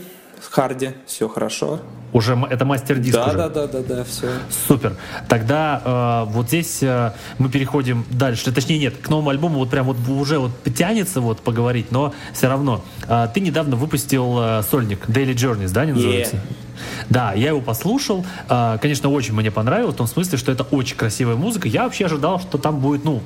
харде, 0.50 0.96
все 1.06 1.30
хорошо. 1.30 1.80
Уже 2.14 2.38
это 2.49 2.66
мастер-диск 2.66 3.16
да, 3.16 3.28
уже? 3.28 3.38
Да, 3.38 3.49
да, 3.49 3.68
да, 3.68 3.80
да, 3.82 4.03
все. 4.03 4.28
Супер. 4.68 4.95
Тогда 5.28 6.26
э, 6.28 6.32
вот 6.32 6.47
здесь 6.47 6.82
э, 6.82 7.14
мы 7.38 7.49
переходим 7.49 8.05
дальше. 8.10 8.51
Точнее, 8.51 8.80
нет, 8.80 8.97
к 8.97 9.10
новому 9.10 9.30
альбому 9.30 9.60
вот 9.60 9.70
прям 9.70 9.86
вот 9.86 9.97
уже 10.07 10.39
вот 10.39 10.51
тянется 10.76 11.22
вот 11.22 11.41
поговорить, 11.41 11.91
но 11.91 12.14
все 12.34 12.47
равно. 12.47 12.84
Э, 13.07 13.28
ты 13.34 13.39
недавно 13.39 13.76
выпустил 13.76 14.38
э, 14.39 14.64
сольник 14.70 15.07
Daily 15.07 15.34
Journeys, 15.34 15.72
да, 15.72 15.86
не 15.86 15.93
называется? 15.93 16.36
Yeah. 16.38 16.70
Да, 17.10 17.34
я 17.34 17.49
его 17.49 17.62
послушал. 17.62 18.26
Э, 18.49 18.78
конечно, 18.82 19.10
очень 19.10 19.34
мне 19.34 19.51
понравилось, 19.51 19.95
в 19.95 19.97
том 19.97 20.07
смысле, 20.07 20.38
что 20.38 20.51
это 20.51 20.64
очень 20.64 20.95
красивая 20.95 21.36
музыка. 21.36 21.68
Я 21.68 21.84
вообще 21.84 22.05
ожидал, 22.05 22.39
что 22.39 22.57
там 22.57 22.80
будет, 22.80 23.03
ну, 23.03 23.22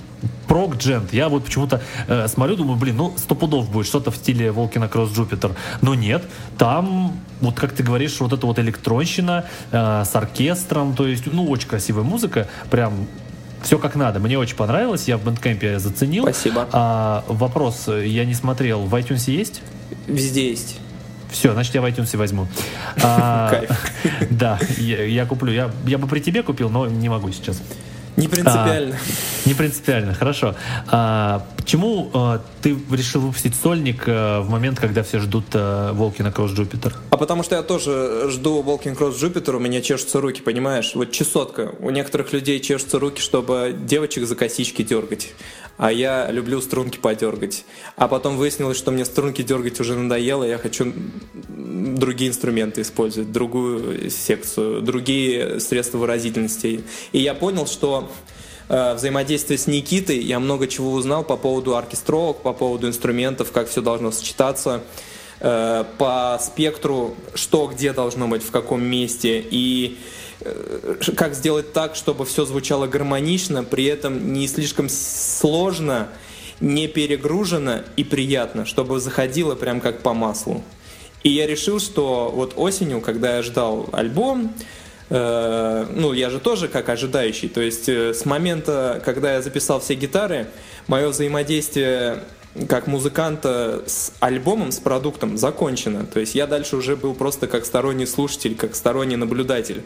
прог-джент. 0.47 1.13
Я 1.13 1.29
вот 1.29 1.45
почему-то 1.45 1.81
э, 2.07 2.27
смотрю, 2.27 2.55
думаю, 2.55 2.77
блин, 2.77 2.97
ну, 2.97 3.13
сто 3.17 3.35
пудов 3.35 3.71
будет 3.71 3.87
что-то 3.87 4.11
в 4.11 4.15
стиле 4.15 4.51
Волкина 4.51 4.87
Кросс 4.87 5.11
Джупитер. 5.11 5.51
Но 5.81 5.95
нет, 5.95 6.23
там, 6.57 7.13
вот 7.43 7.59
как 7.59 7.73
ты 7.73 7.83
говоришь, 7.83 8.19
вот 8.19 8.33
это 8.33 8.45
вот 8.45 8.59
электронщина 8.59 9.45
э, 9.71 10.03
с 10.05 10.15
оркестром, 10.15 10.95
то 10.95 11.07
есть, 11.07 11.25
ну, 11.31 11.49
очень 11.49 11.67
красивая 11.67 12.03
музыка, 12.03 12.47
прям 12.69 13.07
все 13.63 13.79
как 13.79 13.95
надо. 13.95 14.19
Мне 14.19 14.37
очень 14.37 14.55
понравилось, 14.55 15.07
я 15.07 15.17
в 15.17 15.23
Бэндкэмпе 15.23 15.79
заценил. 15.79 16.23
Спасибо. 16.23 16.67
А, 16.71 17.23
вопрос, 17.27 17.87
я 17.87 18.25
не 18.25 18.33
смотрел, 18.33 18.81
в 18.81 18.95
iTunes 18.95 19.31
есть? 19.31 19.61
Везде 20.07 20.49
есть. 20.49 20.79
Все, 21.31 21.53
значит, 21.53 21.73
я 21.73 21.81
в 21.81 21.85
iTunes 21.85 22.15
возьму. 22.15 22.47
А, 23.01 23.63
да, 24.29 24.59
я, 24.77 25.25
куплю. 25.25 25.51
Я, 25.51 25.71
я 25.87 25.97
бы 25.97 26.07
при 26.07 26.19
тебе 26.19 26.43
купил, 26.43 26.69
но 26.69 26.85
не 26.85 27.09
могу 27.09 27.31
сейчас. 27.31 27.61
Не 28.15 28.27
принципиально. 28.27 28.95
А, 28.95 29.47
не 29.47 29.53
принципиально, 29.53 30.13
хорошо. 30.13 30.55
А, 30.87 31.45
почему 31.57 32.11
э, 32.13 32.39
ты 32.61 32.77
решил 32.91 33.21
выпустить 33.21 33.55
сольник 33.55 34.03
э, 34.07 34.39
в 34.39 34.49
момент, 34.49 34.79
когда 34.79 35.01
все 35.01 35.19
ждут 35.19 35.45
э, 35.53 35.91
Волкина 35.93 36.31
Кросс 36.31 36.51
Джупитер? 36.51 36.93
А 37.09 37.17
потому 37.17 37.41
что 37.41 37.55
я 37.55 37.63
тоже 37.63 38.29
жду 38.29 38.61
Волкин 38.61 38.95
Кросс 38.95 39.17
Джупитер, 39.19 39.55
у 39.55 39.59
меня 39.59 39.81
чешутся 39.81 40.21
руки, 40.21 40.41
понимаешь? 40.41 40.91
Вот 40.93 41.11
чесотка. 41.11 41.73
У 41.79 41.89
некоторых 41.89 42.33
людей 42.33 42.59
чешутся 42.59 42.99
руки, 42.99 43.19
чтобы 43.19 43.75
девочек 43.77 44.27
за 44.27 44.35
косички 44.35 44.83
дергать. 44.83 45.33
А 45.77 45.91
я 45.91 46.29
люблю 46.29 46.61
струнки 46.61 46.97
подергать. 46.97 47.65
А 47.95 48.07
потом 48.07 48.37
выяснилось, 48.37 48.77
что 48.77 48.91
мне 48.91 49.05
струнки 49.05 49.41
дергать 49.41 49.79
уже 49.79 49.95
надоело, 49.97 50.43
я 50.43 50.57
хочу 50.57 50.93
другие 51.49 52.29
инструменты 52.29 52.81
использовать, 52.81 53.31
другую 53.31 54.09
секцию, 54.09 54.81
другие 54.81 55.59
средства 55.59 55.97
выразительности. 55.97 56.83
И 57.11 57.19
я 57.19 57.33
понял, 57.33 57.65
что 57.65 58.11
э, 58.69 58.93
взаимодействие 58.93 59.57
с 59.57 59.65
Никитой 59.65 60.19
я 60.19 60.39
много 60.39 60.67
чего 60.67 60.91
узнал 60.91 61.23
по 61.23 61.37
поводу 61.37 61.75
оркестровок, 61.75 62.41
по 62.41 62.53
поводу 62.53 62.87
инструментов, 62.87 63.51
как 63.51 63.67
все 63.67 63.81
должно 63.81 64.11
сочетаться 64.11 64.83
э, 65.39 65.83
по 65.97 66.39
спектру, 66.39 67.15
что 67.33 67.67
где 67.67 67.93
должно 67.93 68.27
быть, 68.27 68.43
в 68.43 68.51
каком 68.51 68.83
месте. 68.83 69.43
И 69.49 69.97
как 71.15 71.35
сделать 71.35 71.73
так, 71.73 71.95
чтобы 71.95 72.25
все 72.25 72.45
звучало 72.45 72.87
гармонично, 72.87 73.63
при 73.63 73.85
этом 73.85 74.33
не 74.33 74.47
слишком 74.47 74.89
сложно, 74.89 76.09
не 76.59 76.87
перегружено 76.87 77.81
и 77.95 78.03
приятно, 78.03 78.65
чтобы 78.65 78.99
заходило 78.99 79.55
прям 79.55 79.81
как 79.81 80.01
по 80.01 80.13
маслу. 80.13 80.63
И 81.23 81.29
я 81.29 81.47
решил, 81.47 81.79
что 81.79 82.31
вот 82.33 82.53
осенью, 82.55 83.01
когда 83.01 83.37
я 83.37 83.43
ждал 83.43 83.89
альбом, 83.93 84.53
э, 85.09 85.85
ну, 85.89 86.13
я 86.13 86.29
же 86.29 86.39
тоже 86.39 86.67
как 86.67 86.89
ожидающий, 86.89 87.47
то 87.47 87.61
есть 87.61 87.87
э, 87.87 88.13
с 88.13 88.25
момента, 88.25 89.01
когда 89.05 89.33
я 89.33 89.41
записал 89.41 89.79
все 89.79 89.95
гитары, 89.95 90.47
мое 90.87 91.09
взаимодействие 91.09 92.23
как 92.67 92.87
музыканта 92.87 93.83
с 93.87 94.13
альбомом, 94.19 94.71
с 94.71 94.79
продуктом 94.79 95.37
закончено. 95.37 96.05
То 96.05 96.19
есть 96.19 96.35
я 96.35 96.45
дальше 96.45 96.75
уже 96.75 96.95
был 96.95 97.15
просто 97.15 97.47
как 97.47 97.65
сторонний 97.65 98.05
слушатель, 98.05 98.55
как 98.55 98.75
сторонний 98.75 99.15
наблюдатель. 99.15 99.81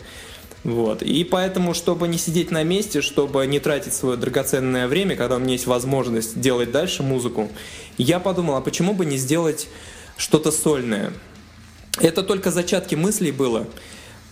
Вот. 0.68 1.02
И 1.02 1.24
поэтому, 1.24 1.74
чтобы 1.74 2.10
не 2.10 2.18
сидеть 2.18 2.52
на 2.52 2.62
месте, 2.64 3.00
чтобы 3.00 3.48
не 3.48 3.62
тратить 3.62 3.94
свое 3.94 4.18
драгоценное 4.18 4.90
время, 4.90 5.16
когда 5.16 5.38
у 5.38 5.40
меня 5.40 5.54
есть 5.54 5.66
возможность 5.66 6.42
делать 6.42 6.72
дальше 6.72 7.04
музыку, 7.04 7.50
я 7.98 8.20
подумал, 8.20 8.58
а 8.58 8.62
почему 8.62 8.94
бы 8.94 9.06
не 9.06 9.16
сделать 9.16 9.70
что-то 10.18 10.52
сольное? 10.52 11.14
Это 12.02 12.22
только 12.22 12.52
зачатки 12.52 12.96
мыслей 12.96 13.32
было. 13.32 13.66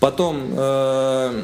Потом 0.01 0.49
э, 0.51 1.43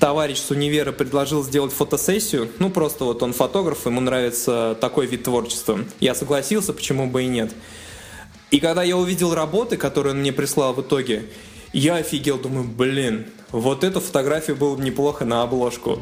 товарищ 0.00 0.38
с 0.38 0.50
универа 0.50 0.92
предложил 0.92 1.44
сделать 1.44 1.74
фотосессию. 1.74 2.48
Ну, 2.58 2.70
просто 2.70 3.04
вот 3.04 3.22
он 3.22 3.34
фотограф, 3.34 3.84
ему 3.84 4.00
нравится 4.00 4.78
такой 4.80 5.04
вид 5.04 5.24
творчества. 5.24 5.80
Я 6.00 6.14
согласился, 6.14 6.72
почему 6.72 7.06
бы 7.06 7.24
и 7.24 7.26
нет. 7.26 7.52
И 8.50 8.60
когда 8.60 8.82
я 8.82 8.96
увидел 8.96 9.34
работы, 9.34 9.76
которые 9.76 10.14
он 10.14 10.20
мне 10.20 10.32
прислал 10.32 10.72
в 10.72 10.80
итоге, 10.80 11.26
я 11.74 11.96
офигел, 11.96 12.38
думаю, 12.38 12.64
блин, 12.64 13.26
вот 13.52 13.84
эту 13.84 14.00
фотографию 14.00 14.56
было 14.56 14.76
бы 14.76 14.82
неплохо 14.82 15.24
на 15.24 15.42
обложку. 15.42 15.98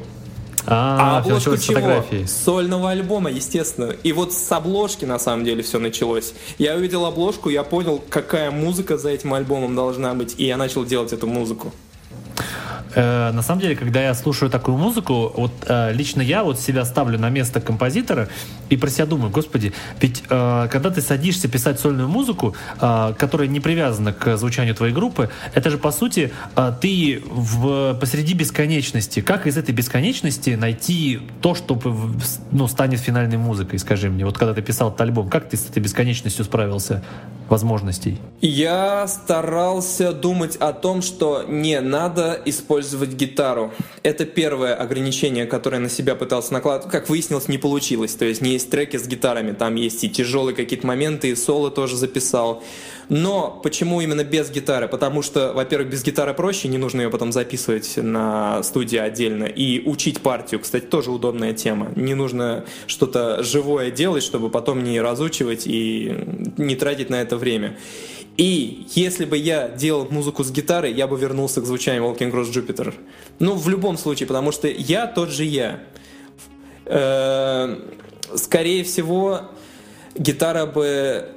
А, 0.66 1.16
А 1.16 1.18
обложку 1.18 1.56
чего? 1.58 2.04
Сольного 2.26 2.90
альбома, 2.90 3.30
естественно. 3.30 3.90
И 4.02 4.12
вот 4.12 4.32
с 4.32 4.50
обложки 4.50 5.04
на 5.04 5.18
самом 5.18 5.44
деле 5.44 5.62
все 5.62 5.78
началось. 5.78 6.32
Я 6.58 6.74
увидел 6.74 7.04
обложку, 7.04 7.50
я 7.50 7.64
понял, 7.64 8.02
какая 8.08 8.50
музыка 8.50 8.96
за 8.96 9.10
этим 9.10 9.34
альбомом 9.34 9.74
должна 9.74 10.14
быть, 10.14 10.34
и 10.38 10.46
я 10.46 10.56
начал 10.56 10.84
делать 10.84 11.12
эту 11.12 11.26
музыку. 11.26 11.72
Э, 12.94 13.32
на 13.32 13.42
самом 13.42 13.60
деле, 13.60 13.76
когда 13.76 14.02
я 14.02 14.14
слушаю 14.14 14.50
такую 14.50 14.76
музыку, 14.78 15.32
вот 15.36 15.52
э, 15.66 15.92
лично 15.92 16.22
я 16.22 16.44
вот 16.44 16.60
себя 16.60 16.84
ставлю 16.84 17.18
на 17.18 17.28
место 17.28 17.60
композитора 17.60 18.28
и 18.74 18.76
про 18.76 18.90
себя 18.90 19.06
думаю, 19.06 19.30
господи, 19.30 19.72
ведь 20.00 20.22
э, 20.28 20.68
когда 20.70 20.90
ты 20.90 21.00
садишься 21.00 21.48
писать 21.48 21.78
сольную 21.78 22.08
музыку, 22.08 22.54
э, 22.80 23.14
которая 23.16 23.48
не 23.48 23.60
привязана 23.60 24.12
к 24.12 24.36
звучанию 24.36 24.74
твоей 24.74 24.92
группы, 24.92 25.30
это 25.54 25.70
же 25.70 25.78
по 25.78 25.92
сути 25.92 26.32
э, 26.56 26.72
ты 26.80 27.22
в, 27.24 27.94
посреди 28.00 28.34
бесконечности. 28.34 29.20
Как 29.20 29.46
из 29.46 29.56
этой 29.56 29.72
бесконечности 29.72 30.50
найти 30.50 31.20
то, 31.40 31.54
что 31.54 31.80
ну, 32.50 32.66
станет 32.66 33.00
финальной 33.00 33.38
музыкой, 33.38 33.78
скажи 33.78 34.10
мне? 34.10 34.24
Вот 34.24 34.36
когда 34.36 34.54
ты 34.54 34.62
писал 34.62 34.88
этот 34.88 35.00
альбом, 35.02 35.30
как 35.30 35.48
ты 35.48 35.56
с 35.56 35.70
этой 35.70 35.80
бесконечностью 35.80 36.44
справился? 36.44 37.02
возможностей? 37.48 38.18
Я 38.40 39.06
старался 39.06 40.12
думать 40.12 40.56
о 40.56 40.72
том, 40.72 41.02
что 41.02 41.44
не 41.46 41.80
надо 41.80 42.40
использовать 42.44 43.10
гитару. 43.10 43.72
Это 44.02 44.24
первое 44.24 44.74
ограничение, 44.74 45.46
которое 45.46 45.78
на 45.78 45.88
себя 45.88 46.14
пытался 46.14 46.52
накладывать. 46.52 46.90
Как 46.90 47.08
выяснилось, 47.08 47.48
не 47.48 47.58
получилось. 47.58 48.14
То 48.14 48.24
есть 48.24 48.40
не 48.40 48.56
есть 48.64 48.70
треки 48.70 48.96
с 48.96 49.06
гитарами, 49.06 49.52
там 49.52 49.74
есть 49.74 50.02
и 50.04 50.10
тяжелые 50.10 50.54
какие-то 50.56 50.86
моменты, 50.86 51.28
и 51.28 51.34
соло 51.34 51.70
тоже 51.70 51.96
записал. 51.96 52.62
Но 53.10 53.60
почему 53.62 54.00
именно 54.00 54.24
без 54.24 54.50
гитары? 54.50 54.88
Потому 54.88 55.20
что, 55.20 55.52
во-первых, 55.52 55.90
без 55.90 56.02
гитары 56.02 56.32
проще, 56.32 56.68
не 56.68 56.78
нужно 56.78 57.02
ее 57.02 57.10
потом 57.10 57.32
записывать 57.32 57.96
на 57.96 58.62
студии 58.62 58.96
отдельно. 58.96 59.44
И 59.44 59.86
учить 59.86 60.20
партию, 60.20 60.60
кстати, 60.60 60.84
тоже 60.84 61.10
удобная 61.10 61.52
тема. 61.52 61.92
Не 61.96 62.14
нужно 62.14 62.64
что-то 62.86 63.42
живое 63.42 63.90
делать, 63.90 64.22
чтобы 64.22 64.48
потом 64.48 64.82
не 64.82 65.00
разучивать 65.00 65.66
и 65.66 66.14
не 66.56 66.76
тратить 66.76 67.10
на 67.10 67.20
это 67.20 67.36
время. 67.36 67.76
И 68.38 68.86
если 68.94 69.26
бы 69.26 69.36
я 69.36 69.68
делал 69.68 70.08
музыку 70.10 70.42
с 70.42 70.50
гитарой, 70.50 70.92
я 70.92 71.06
бы 71.06 71.16
вернулся 71.18 71.60
к 71.60 71.66
звучанию 71.66 72.04
Walking 72.04 72.32
Cross 72.32 72.50
Jupiter. 72.50 72.94
Ну, 73.38 73.54
в 73.54 73.68
любом 73.68 73.98
случае, 73.98 74.26
потому 74.26 74.50
что 74.50 74.66
я 74.66 75.06
тот 75.06 75.30
же 75.30 75.44
я. 75.44 75.80
Э, 76.86 77.76
скорее 78.34 78.84
всего, 78.84 79.50
гитара 80.16 80.66
бы 80.66 81.34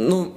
ну, 0.00 0.34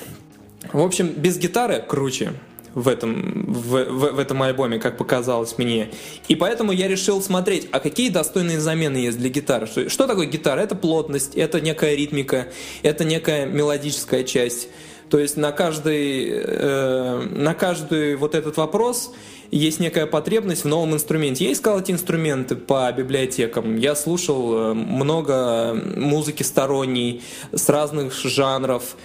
в 0.72 0.80
общем, 0.80 1.08
без 1.08 1.38
гитары 1.38 1.82
круче 1.86 2.32
в 2.74 2.88
этом, 2.88 3.52
в, 3.52 3.84
в, 3.84 4.12
в 4.12 4.18
этом 4.18 4.42
альбоме, 4.42 4.78
как 4.78 4.96
показалось 4.96 5.58
мне. 5.58 5.90
И 6.28 6.36
поэтому 6.36 6.72
я 6.72 6.88
решил 6.88 7.22
смотреть, 7.22 7.68
а 7.72 7.80
какие 7.80 8.10
достойные 8.10 8.60
замены 8.60 8.98
есть 8.98 9.18
для 9.18 9.30
гитары. 9.30 9.66
Что, 9.66 9.88
что 9.88 10.06
такое 10.06 10.26
гитара? 10.26 10.60
Это 10.60 10.74
плотность, 10.74 11.34
это 11.34 11.60
некая 11.60 11.94
ритмика, 11.94 12.48
это 12.82 13.04
некая 13.04 13.46
мелодическая 13.46 14.24
часть. 14.24 14.68
То 15.08 15.18
есть 15.18 15.36
на 15.36 15.52
каждый, 15.52 16.28
э, 16.28 17.28
на 17.30 17.54
каждый 17.54 18.16
вот 18.16 18.34
этот 18.34 18.56
вопрос 18.56 19.12
есть 19.50 19.78
некая 19.78 20.06
потребность 20.06 20.64
в 20.64 20.68
новом 20.68 20.94
инструменте. 20.94 21.44
Я 21.44 21.52
искал 21.52 21.80
эти 21.80 21.92
инструменты 21.92 22.56
по 22.56 22.90
библиотекам. 22.92 23.76
Я 23.76 23.94
слушал 23.94 24.54
э, 24.54 24.74
много 24.74 25.74
музыки 25.96 26.42
сторонней 26.42 27.22
с 27.52 27.68
разных 27.68 28.14
жанров 28.14 28.96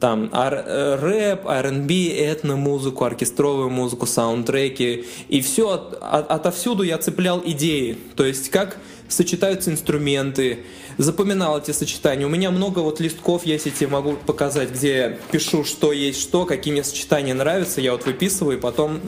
там 0.00 0.30
э, 0.32 0.96
рэп, 0.96 1.46
R&B, 1.46 2.08
этно-музыку, 2.08 3.04
оркестровую 3.04 3.68
музыку, 3.68 4.06
саундтреки. 4.06 5.04
И 5.28 5.42
все 5.42 5.70
от, 5.70 5.98
от, 6.00 6.30
отовсюду 6.30 6.82
я 6.82 6.96
цеплял 6.96 7.42
идеи. 7.44 7.98
То 8.16 8.24
есть 8.24 8.48
как 8.48 8.78
сочетаются 9.10 9.70
инструменты, 9.70 10.60
запоминал 10.96 11.58
эти 11.58 11.72
сочетания. 11.72 12.26
У 12.26 12.30
меня 12.30 12.50
много 12.50 12.78
вот 12.78 13.00
листков, 13.00 13.44
я 13.44 13.58
себе 13.58 13.88
могу 13.88 14.12
показать, 14.14 14.70
где 14.70 14.96
я 14.96 15.08
пишу, 15.30 15.64
что 15.64 15.92
есть 15.92 16.20
что, 16.20 16.46
какие 16.46 16.72
мне 16.72 16.84
сочетания 16.84 17.34
нравятся, 17.34 17.80
я 17.80 17.92
вот 17.92 18.06
выписываю, 18.06 18.56
и 18.56 18.60
потом 18.60 19.00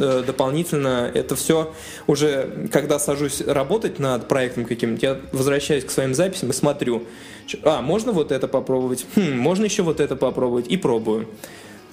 э, 0.00 0.22
дополнительно 0.26 1.10
это 1.12 1.36
все 1.36 1.74
уже, 2.06 2.68
когда 2.72 2.98
сажусь 2.98 3.40
работать 3.40 3.98
над 3.98 4.28
проектом 4.28 4.64
каким-то, 4.64 5.04
я 5.04 5.20
возвращаюсь 5.32 5.84
к 5.84 5.90
своим 5.90 6.14
записям 6.14 6.50
и 6.50 6.52
смотрю, 6.52 7.04
а, 7.64 7.82
можно 7.82 8.12
вот 8.12 8.32
это 8.32 8.48
попробовать, 8.48 9.04
хм, 9.16 9.36
можно 9.36 9.64
еще 9.64 9.82
вот 9.82 10.00
это 10.00 10.16
попробовать, 10.16 10.68
и 10.68 10.76
пробую. 10.76 11.28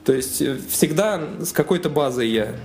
То 0.05 0.13
есть 0.13 0.41
э, 0.41 0.57
всегда 0.69 1.21
с 1.41 1.51
какой-то 1.51 1.89
базой 1.89 2.29
я 2.29 2.55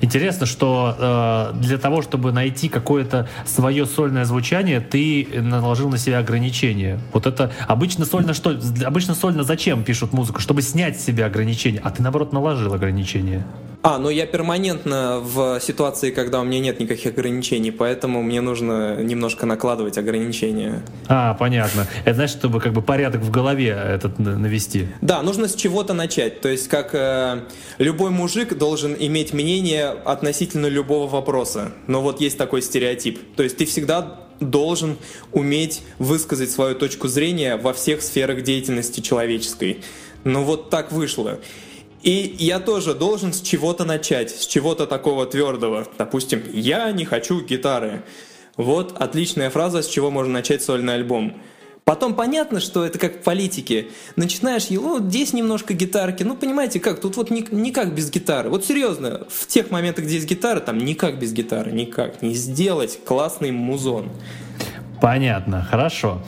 Интересно, 0.00 0.46
что 0.46 1.52
э, 1.54 1.60
для 1.60 1.78
того, 1.78 2.02
чтобы 2.02 2.32
найти 2.32 2.68
какое-то 2.68 3.28
свое 3.44 3.86
сольное 3.86 4.24
звучание, 4.24 4.80
ты 4.80 5.26
наложил 5.32 5.88
на 5.88 5.98
себя 5.98 6.18
ограничения. 6.18 6.98
Вот 7.12 7.26
это 7.26 7.52
обычно 7.66 8.04
сольно 8.04 8.34
что? 8.34 8.58
Обычно 8.84 9.14
сольно 9.14 9.42
зачем 9.42 9.84
пишут 9.84 10.12
музыку? 10.12 10.40
Чтобы 10.40 10.62
снять 10.62 11.00
с 11.00 11.04
себя 11.04 11.26
ограничения, 11.26 11.80
а 11.82 11.90
ты 11.90 12.02
наоборот 12.02 12.32
наложил 12.32 12.72
ограничения. 12.74 13.44
А, 13.86 13.98
ну 13.98 14.08
я 14.08 14.24
перманентно 14.24 15.20
в 15.22 15.60
ситуации, 15.60 16.10
когда 16.10 16.40
у 16.40 16.44
меня 16.44 16.58
нет 16.58 16.80
никаких 16.80 17.12
ограничений, 17.12 17.70
поэтому 17.70 18.22
мне 18.22 18.40
нужно 18.40 19.02
немножко 19.02 19.44
накладывать 19.44 19.98
ограничения. 19.98 20.82
А, 21.06 21.34
понятно. 21.34 21.86
Это 22.06 22.14
значит, 22.14 22.38
чтобы 22.38 22.60
как 22.60 22.72
бы 22.72 22.80
порядок 22.80 23.20
в 23.20 23.30
голове 23.30 23.68
этот 23.68 24.18
навести. 24.18 24.88
Да, 25.02 25.20
нужно 25.20 25.48
с 25.48 25.54
чего-то 25.54 25.92
начать. 25.92 26.40
То 26.40 26.48
есть, 26.48 26.68
как 26.68 26.94
э, 26.94 27.42
любой 27.76 28.08
мужик 28.08 28.56
должен 28.56 28.96
иметь 28.98 29.34
мнение 29.34 29.88
относительно 29.90 30.64
любого 30.64 31.06
вопроса. 31.06 31.72
Но 31.86 32.00
вот 32.00 32.22
есть 32.22 32.38
такой 32.38 32.62
стереотип. 32.62 33.34
То 33.36 33.42
есть 33.42 33.58
ты 33.58 33.66
всегда 33.66 34.18
должен 34.40 34.96
уметь 35.30 35.82
высказать 35.98 36.50
свою 36.50 36.74
точку 36.74 37.08
зрения 37.08 37.58
во 37.58 37.74
всех 37.74 38.00
сферах 38.00 38.44
деятельности 38.44 39.00
человеческой. 39.00 39.82
Но 40.24 40.42
вот 40.42 40.70
так 40.70 40.90
вышло. 40.90 41.38
И 42.04 42.36
я 42.38 42.60
тоже 42.60 42.94
должен 42.94 43.32
с 43.32 43.40
чего-то 43.40 43.86
начать, 43.86 44.30
с 44.30 44.46
чего-то 44.46 44.86
такого 44.86 45.24
твердого. 45.24 45.86
Допустим, 45.96 46.42
я 46.52 46.92
не 46.92 47.06
хочу 47.06 47.40
гитары. 47.40 48.02
Вот 48.58 48.94
отличная 49.00 49.48
фраза, 49.48 49.82
с 49.82 49.88
чего 49.88 50.10
можно 50.10 50.34
начать 50.34 50.62
сольный 50.62 50.94
альбом. 50.94 51.40
Потом 51.84 52.14
понятно, 52.14 52.60
что 52.60 52.84
это 52.84 52.98
как 52.98 53.20
в 53.20 53.22
политике. 53.22 53.88
Начинаешь 54.16 54.66
его, 54.66 54.90
вот 54.90 55.04
здесь 55.04 55.32
немножко 55.32 55.72
гитарки. 55.72 56.22
Ну, 56.22 56.36
понимаете, 56.36 56.78
как? 56.78 57.00
Тут 57.00 57.16
вот 57.16 57.30
ни, 57.30 57.46
никак 57.50 57.94
без 57.94 58.10
гитары. 58.10 58.50
Вот 58.50 58.66
серьезно, 58.66 59.26
в 59.30 59.46
тех 59.46 59.70
моментах, 59.70 60.04
где 60.04 60.16
есть 60.16 60.28
гитара, 60.28 60.60
там 60.60 60.78
никак 60.78 61.18
без 61.18 61.32
гитары, 61.32 61.72
никак. 61.72 62.20
Не 62.20 62.34
сделать 62.34 62.98
классный 63.04 63.50
музон. 63.50 64.10
Понятно, 65.00 65.62
хорошо. 65.62 66.22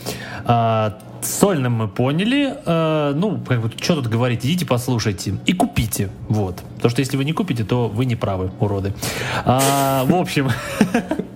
А, 0.46 0.98
сольным 1.26 1.72
мы 1.72 1.88
поняли. 1.88 2.54
А, 2.64 3.12
ну, 3.14 3.40
как 3.46 3.60
бы, 3.60 3.70
что 3.80 3.96
тут 3.96 4.06
говорить, 4.06 4.44
идите 4.44 4.66
послушайте 4.66 5.38
и 5.46 5.52
купите. 5.52 6.10
Вот. 6.28 6.62
Потому 6.76 6.90
что 6.90 7.00
если 7.00 7.16
вы 7.16 7.24
не 7.24 7.32
купите, 7.32 7.64
то 7.64 7.88
вы 7.88 8.04
не 8.04 8.16
правы, 8.16 8.50
уроды. 8.60 8.92
А, 9.44 10.04
в 10.04 10.14
общем... 10.14 10.50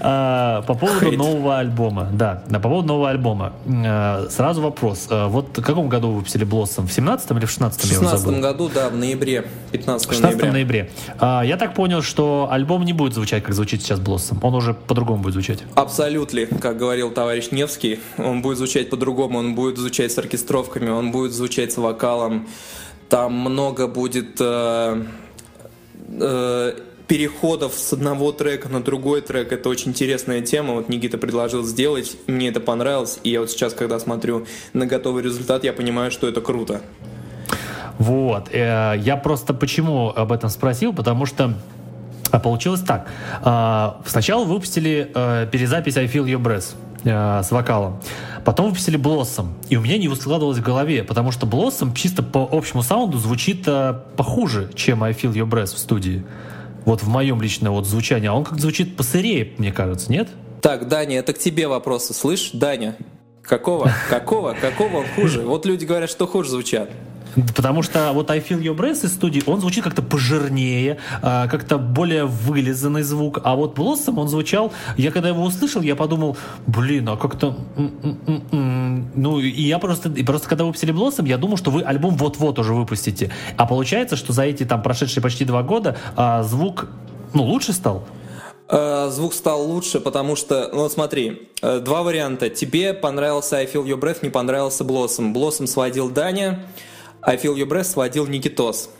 А, 0.00 0.62
по 0.62 0.74
поводу 0.74 1.00
Хейт. 1.00 1.16
нового 1.18 1.58
альбома, 1.58 2.08
да, 2.12 2.42
по 2.50 2.58
поводу 2.68 2.88
нового 2.88 3.10
альбома. 3.10 3.52
А, 3.66 4.26
сразу 4.30 4.62
вопрос. 4.62 5.06
А, 5.10 5.28
вот 5.28 5.56
в 5.56 5.62
каком 5.62 5.88
году 5.88 6.08
вы 6.08 6.14
выпустили 6.16 6.44
Блоссом? 6.44 6.86
В 6.86 6.92
17 6.92 7.30
или 7.32 7.46
в 7.46 7.50
16 7.50 7.82
В 7.82 7.86
16 7.88 8.40
году, 8.40 8.70
да, 8.74 8.88
в 8.88 8.96
ноябре, 8.96 9.46
15 9.72 10.08
в 10.08 10.12
16 10.12 10.40
ноября. 10.42 10.52
ноябре. 10.52 10.90
Я 11.20 11.56
так 11.58 11.74
понял, 11.74 12.02
что 12.02 12.48
альбом 12.50 12.84
не 12.84 12.92
будет 12.92 13.14
звучать, 13.14 13.42
как 13.42 13.54
звучит 13.54 13.82
сейчас 13.82 14.00
Блоссом. 14.00 14.38
Он 14.42 14.54
уже 14.54 14.74
по-другому 14.74 15.22
будет 15.22 15.34
звучать. 15.34 15.62
Абсолютно, 15.74 16.46
как 16.46 16.76
говорил 16.76 17.10
товарищ 17.10 17.48
Невский, 17.50 18.00
он 18.18 18.42
будет 18.42 18.58
звучать 18.58 18.90
по-другому, 18.90 19.38
он 19.38 19.54
будет 19.54 19.78
звучать 19.78 20.12
с 20.12 20.18
оркестровками, 20.18 20.88
он 20.90 21.10
будет 21.12 21.32
звучать 21.32 21.72
с 21.72 21.76
вокалом. 21.76 22.46
Там 23.08 23.32
много 23.34 23.86
будет 23.86 24.36
э, 24.40 25.04
э, 26.08 26.72
переходов 27.06 27.74
с 27.74 27.92
одного 27.92 28.32
трека 28.32 28.68
на 28.68 28.82
другой 28.82 29.20
трек. 29.20 29.52
Это 29.52 29.68
очень 29.68 29.90
интересная 29.90 30.40
тема. 30.40 30.74
Вот 30.74 30.88
Никита 30.88 31.18
предложил 31.18 31.62
сделать, 31.62 32.16
мне 32.26 32.48
это 32.48 32.60
понравилось. 32.60 33.18
И 33.24 33.30
я 33.30 33.40
вот 33.40 33.50
сейчас, 33.50 33.74
когда 33.74 33.98
смотрю 33.98 34.46
на 34.72 34.86
готовый 34.86 35.22
результат, 35.22 35.64
я 35.64 35.72
понимаю, 35.72 36.10
что 36.10 36.26
это 36.26 36.40
круто. 36.40 36.80
Вот. 37.98 38.48
Э, 38.52 38.94
я 38.96 39.16
просто 39.16 39.54
почему 39.54 40.10
об 40.10 40.32
этом 40.32 40.50
спросил, 40.50 40.92
потому 40.92 41.26
что 41.26 41.54
а, 42.30 42.40
получилось 42.40 42.80
так. 42.80 43.06
А, 43.42 44.00
сначала 44.06 44.44
выпустили 44.44 45.10
э, 45.14 45.46
перезапись 45.52 45.96
I 45.96 46.06
Feel 46.06 46.24
Your 46.24 46.42
Breath 46.42 46.74
э, 47.04 47.42
с 47.42 47.50
вокалом. 47.50 48.00
Потом 48.44 48.68
выпустили 48.68 48.98
Blossom. 48.98 49.48
И 49.68 49.76
у 49.76 49.80
меня 49.80 49.98
не 49.98 50.12
складывалось 50.14 50.58
в 50.58 50.62
голове, 50.62 51.04
потому 51.04 51.30
что 51.30 51.46
Blossom 51.46 51.94
чисто 51.94 52.22
по 52.22 52.48
общему 52.50 52.82
саунду 52.82 53.18
звучит 53.18 53.68
похуже, 54.16 54.70
чем 54.74 55.04
I 55.04 55.12
Feel 55.12 55.32
Your 55.32 55.48
Breath 55.48 55.74
в 55.74 55.78
студии 55.78 56.24
вот 56.84 57.02
в 57.02 57.08
моем 57.08 57.40
личном 57.40 57.74
вот 57.74 57.86
звучании, 57.86 58.28
а 58.28 58.34
он 58.34 58.44
как 58.44 58.58
звучит 58.58 58.96
посырее, 58.96 59.52
мне 59.58 59.72
кажется, 59.72 60.10
нет? 60.10 60.28
Так, 60.60 60.88
Даня, 60.88 61.18
это 61.18 61.32
к 61.32 61.38
тебе 61.38 61.68
вопросы, 61.68 62.14
слышь, 62.14 62.50
Даня? 62.52 62.96
Какого? 63.42 63.92
Какого? 64.08 64.54
Какого 64.54 65.04
хуже? 65.14 65.42
Вот 65.42 65.66
люди 65.66 65.84
говорят, 65.84 66.08
что 66.08 66.26
хуже 66.26 66.50
звучат. 66.50 66.90
Потому 67.56 67.82
что 67.82 68.12
вот 68.12 68.30
I 68.30 68.40
Feel 68.40 68.60
Your 68.60 68.76
Breath 68.76 69.04
из 69.04 69.14
студии, 69.14 69.42
он 69.46 69.60
звучит 69.60 69.84
как-то 69.84 70.02
пожирнее, 70.02 70.98
а, 71.22 71.48
как-то 71.48 71.78
более 71.78 72.24
вылизанный 72.24 73.02
звук. 73.02 73.40
А 73.44 73.54
вот 73.54 73.76
Blossom, 73.76 74.18
он 74.18 74.28
звучал, 74.28 74.72
я 74.96 75.10
когда 75.10 75.28
его 75.28 75.42
услышал, 75.44 75.82
я 75.82 75.96
подумал, 75.96 76.36
блин, 76.66 77.08
а 77.08 77.16
как-то... 77.16 77.56
Ну, 79.16 79.40
и 79.40 79.62
я 79.62 79.78
просто, 79.78 80.08
и 80.10 80.22
просто 80.22 80.48
когда 80.48 80.64
выпустили 80.64 80.94
Blossom, 80.94 81.26
я 81.26 81.38
думал, 81.38 81.56
что 81.56 81.70
вы 81.70 81.82
альбом 81.82 82.16
вот-вот 82.16 82.58
уже 82.58 82.74
выпустите. 82.74 83.30
А 83.56 83.66
получается, 83.66 84.16
что 84.16 84.32
за 84.32 84.42
эти 84.42 84.64
там 84.64 84.82
прошедшие 84.82 85.22
почти 85.22 85.44
два 85.44 85.62
года 85.62 85.96
а, 86.16 86.42
звук, 86.42 86.88
ну, 87.32 87.44
лучше 87.44 87.72
стал? 87.72 88.04
Э, 88.68 89.08
звук 89.10 89.34
стал 89.34 89.62
лучше, 89.62 90.00
потому 90.00 90.36
что, 90.36 90.70
ну 90.72 90.88
смотри, 90.88 91.50
э, 91.60 91.80
два 91.80 92.02
варианта. 92.02 92.48
Тебе 92.48 92.94
понравился 92.94 93.56
I 93.56 93.66
Feel 93.66 93.84
Your 93.84 94.00
Breath, 94.00 94.18
не 94.22 94.30
понравился 94.30 94.84
Blossom. 94.84 95.34
Blossom 95.34 95.66
сводил 95.66 96.08
Даня, 96.08 96.64
I 97.26 97.36
Feel 97.36 97.56
Your 97.56 97.66
Breath 97.66 97.84
сводил 97.84 98.26
Никитос. 98.26 98.90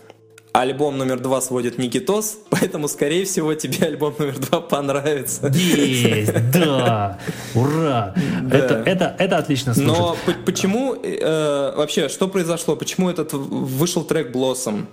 Альбом 0.53 0.99
номер 0.99 1.19
два 1.19 1.41
сводит 1.41 1.79
Никитос, 1.79 2.39
поэтому, 2.51 2.89
скорее 2.89 3.25
всего, 3.25 3.55
тебе 3.55 3.87
альбом 3.87 4.15
номер 4.19 4.39
два 4.39 4.61
понравится. 4.61 5.49
Есть, 5.49 6.33
да, 6.53 7.19
ура! 7.55 8.15
Да. 8.43 8.57
Это, 8.57 8.75
это, 8.87 9.17
это 9.19 9.39
отлично 9.39 9.75
слушать. 9.75 9.93
Но 9.93 10.17
почему, 10.47 10.95
э, 10.95 11.75
вообще, 11.77 12.09
что 12.09 12.29
произошло? 12.29 12.77
Почему 12.77 13.11
этот 13.11 13.33
вышел 13.33 14.05
трек 14.05 14.35
Blossom? 14.35 14.87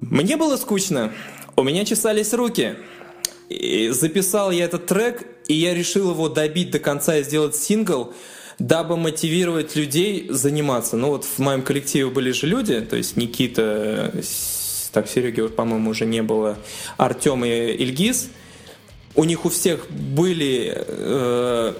Мне 0.00 0.36
было 0.36 0.56
скучно, 0.56 1.12
у 1.56 1.62
меня 1.62 1.84
чесались 1.84 2.34
руки. 2.34 2.76
И 3.48 3.88
записал 3.88 4.52
я 4.52 4.66
этот 4.66 4.86
трек, 4.86 5.26
и 5.48 5.54
я 5.54 5.74
решил 5.74 6.10
его 6.10 6.28
добить 6.28 6.70
до 6.70 6.78
конца 6.78 7.16
и 7.16 7.24
сделать 7.24 7.56
сингл– 7.56 8.12
дабы 8.60 8.96
мотивировать 8.96 9.74
людей 9.74 10.26
заниматься. 10.28 10.96
Ну 10.96 11.08
вот 11.08 11.24
в 11.24 11.38
моем 11.38 11.62
коллективе 11.62 12.10
были 12.10 12.30
же 12.30 12.46
люди, 12.46 12.80
то 12.82 12.94
есть 12.94 13.16
Никита, 13.16 14.12
так, 14.92 15.08
Сереги, 15.08 15.48
по-моему, 15.48 15.90
уже 15.90 16.04
не 16.04 16.22
было, 16.22 16.58
Артем 16.96 17.44
и 17.44 17.48
Ильгиз. 17.48 18.28
У 19.16 19.24
них 19.24 19.44
у 19.44 19.48
всех 19.48 19.90
были 19.90 20.74
э, 20.76 21.74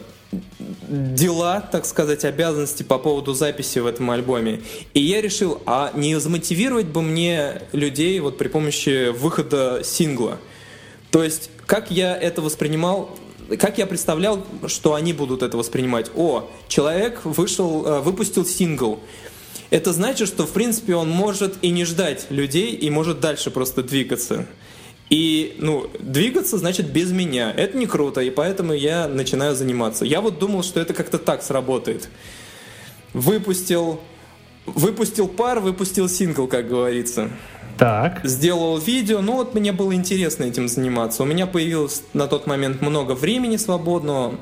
дела, 0.88 1.60
так 1.60 1.84
сказать, 1.84 2.24
обязанности 2.24 2.82
по 2.82 2.98
поводу 2.98 3.34
записи 3.34 3.78
в 3.78 3.86
этом 3.86 4.10
альбоме. 4.10 4.62
И 4.94 5.00
я 5.00 5.20
решил, 5.20 5.62
а 5.66 5.92
не 5.94 6.18
замотивировать 6.18 6.86
бы 6.86 7.02
мне 7.02 7.62
людей 7.72 8.18
вот 8.20 8.38
при 8.38 8.48
помощи 8.48 9.10
выхода 9.10 9.82
сингла. 9.84 10.38
То 11.10 11.22
есть, 11.22 11.50
как 11.66 11.90
я 11.90 12.16
это 12.16 12.40
воспринимал, 12.42 13.16
как 13.58 13.78
я 13.78 13.86
представлял, 13.86 14.44
что 14.66 14.94
они 14.94 15.12
будут 15.12 15.42
это 15.42 15.56
воспринимать? 15.56 16.10
О, 16.14 16.48
человек 16.68 17.24
вышел, 17.24 17.86
э, 17.86 18.00
выпустил 18.00 18.44
сингл. 18.44 19.00
Это 19.70 19.92
значит, 19.92 20.28
что, 20.28 20.46
в 20.46 20.52
принципе, 20.52 20.94
он 20.94 21.08
может 21.08 21.54
и 21.62 21.70
не 21.70 21.84
ждать 21.84 22.26
людей, 22.30 22.74
и 22.74 22.90
может 22.90 23.20
дальше 23.20 23.50
просто 23.50 23.82
двигаться. 23.82 24.46
И, 25.10 25.56
ну, 25.58 25.90
двигаться 25.98 26.58
значит 26.58 26.92
без 26.92 27.10
меня. 27.10 27.52
Это 27.56 27.76
не 27.76 27.86
круто, 27.86 28.20
и 28.20 28.30
поэтому 28.30 28.72
я 28.72 29.08
начинаю 29.08 29.54
заниматься. 29.56 30.04
Я 30.04 30.20
вот 30.20 30.38
думал, 30.38 30.62
что 30.62 30.80
это 30.80 30.94
как-то 30.94 31.18
так 31.18 31.42
сработает. 31.42 32.08
Выпустил, 33.12 34.00
выпустил 34.66 35.26
пар, 35.26 35.58
выпустил 35.60 36.08
сингл, 36.08 36.46
как 36.46 36.68
говорится. 36.68 37.30
Так. 37.78 38.20
Сделал 38.24 38.78
видео, 38.78 39.20
ну 39.20 39.36
вот 39.36 39.54
мне 39.54 39.72
было 39.72 39.94
интересно 39.94 40.44
этим 40.44 40.68
заниматься. 40.68 41.22
У 41.22 41.26
меня 41.26 41.46
появилось 41.46 42.02
на 42.12 42.26
тот 42.26 42.46
момент 42.46 42.82
много 42.82 43.12
времени 43.12 43.56
свободного. 43.56 44.34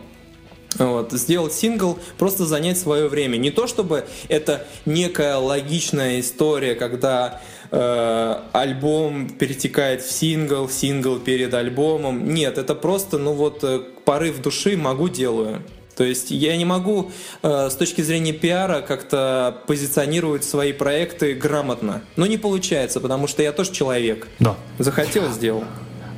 Вот, 0.79 1.13
сделать 1.13 1.55
сингл, 1.55 1.99
просто 2.19 2.45
занять 2.45 2.79
свое 2.79 3.09
время. 3.09 3.39
Не 3.39 3.51
то 3.51 3.67
чтобы 3.67 4.05
это 4.29 4.67
некая 4.85 5.37
логичная 5.37 6.21
история, 6.21 6.75
когда 6.75 7.41
э, 7.71 8.37
альбом 8.53 9.31
перетекает 9.31 10.03
в 10.03 10.13
сингл, 10.13 10.69
сингл 10.69 11.19
перед 11.19 11.55
альбомом. 11.55 12.33
Нет, 12.35 12.59
это 12.59 12.75
просто, 12.75 13.17
ну 13.19 13.33
вот, 13.33 13.65
э, 13.65 13.81
порыв 14.05 14.43
души, 14.43 14.77
могу, 14.77 15.09
делаю. 15.09 15.63
То 15.99 16.05
есть 16.05 16.31
я 16.31 16.57
не 16.57 16.65
могу 16.65 17.11
э, 17.43 17.69
с 17.71 17.75
точки 17.75 18.03
зрения 18.03 18.33
пиара 18.33 18.83
как-то 18.83 19.65
позиционировать 19.67 20.45
свои 20.45 20.73
проекты 20.73 21.35
грамотно. 21.35 22.03
Но 22.15 22.27
не 22.27 22.39
получается, 22.39 23.01
потому 23.01 23.27
что 23.27 23.43
я 23.43 23.51
тоже 23.51 23.73
человек. 23.73 24.29
Да. 24.39 24.55
Захотел, 24.79 25.29
сделал. 25.33 25.65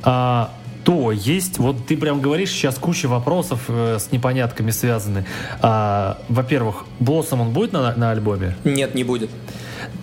А, 0.03 0.53
то 0.83 1.11
есть, 1.11 1.57
вот 1.57 1.87
ты 1.87 1.97
прям 1.97 2.21
говоришь, 2.21 2.51
сейчас 2.51 2.75
куча 2.75 3.07
вопросов 3.07 3.61
э, 3.69 3.97
с 3.99 4.11
непонятками 4.11 4.69
связаны. 4.69 5.25
А, 5.63 6.21
во-первых, 6.29 6.85
Блоссом 6.99 7.41
он 7.41 7.49
будет 7.49 7.73
на, 7.73 7.95
на 7.95 8.11
альбоме? 8.11 8.55
Нет, 8.63 8.93
не 8.93 9.03
будет. 9.03 9.31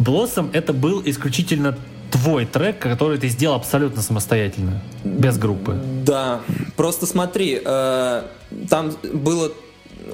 Блоссом 0.00 0.50
это 0.52 0.72
был 0.72 1.02
исключительно 1.04 1.78
твой 2.10 2.46
трек, 2.46 2.80
который 2.80 3.18
ты 3.18 3.28
сделал 3.28 3.54
абсолютно 3.54 4.02
самостоятельно, 4.02 4.82
без 5.04 5.38
группы. 5.38 5.80
Да, 6.02 6.40
просто 6.74 7.06
смотри, 7.06 7.62
э, 7.64 8.22
там 8.68 8.92
было 9.12 9.52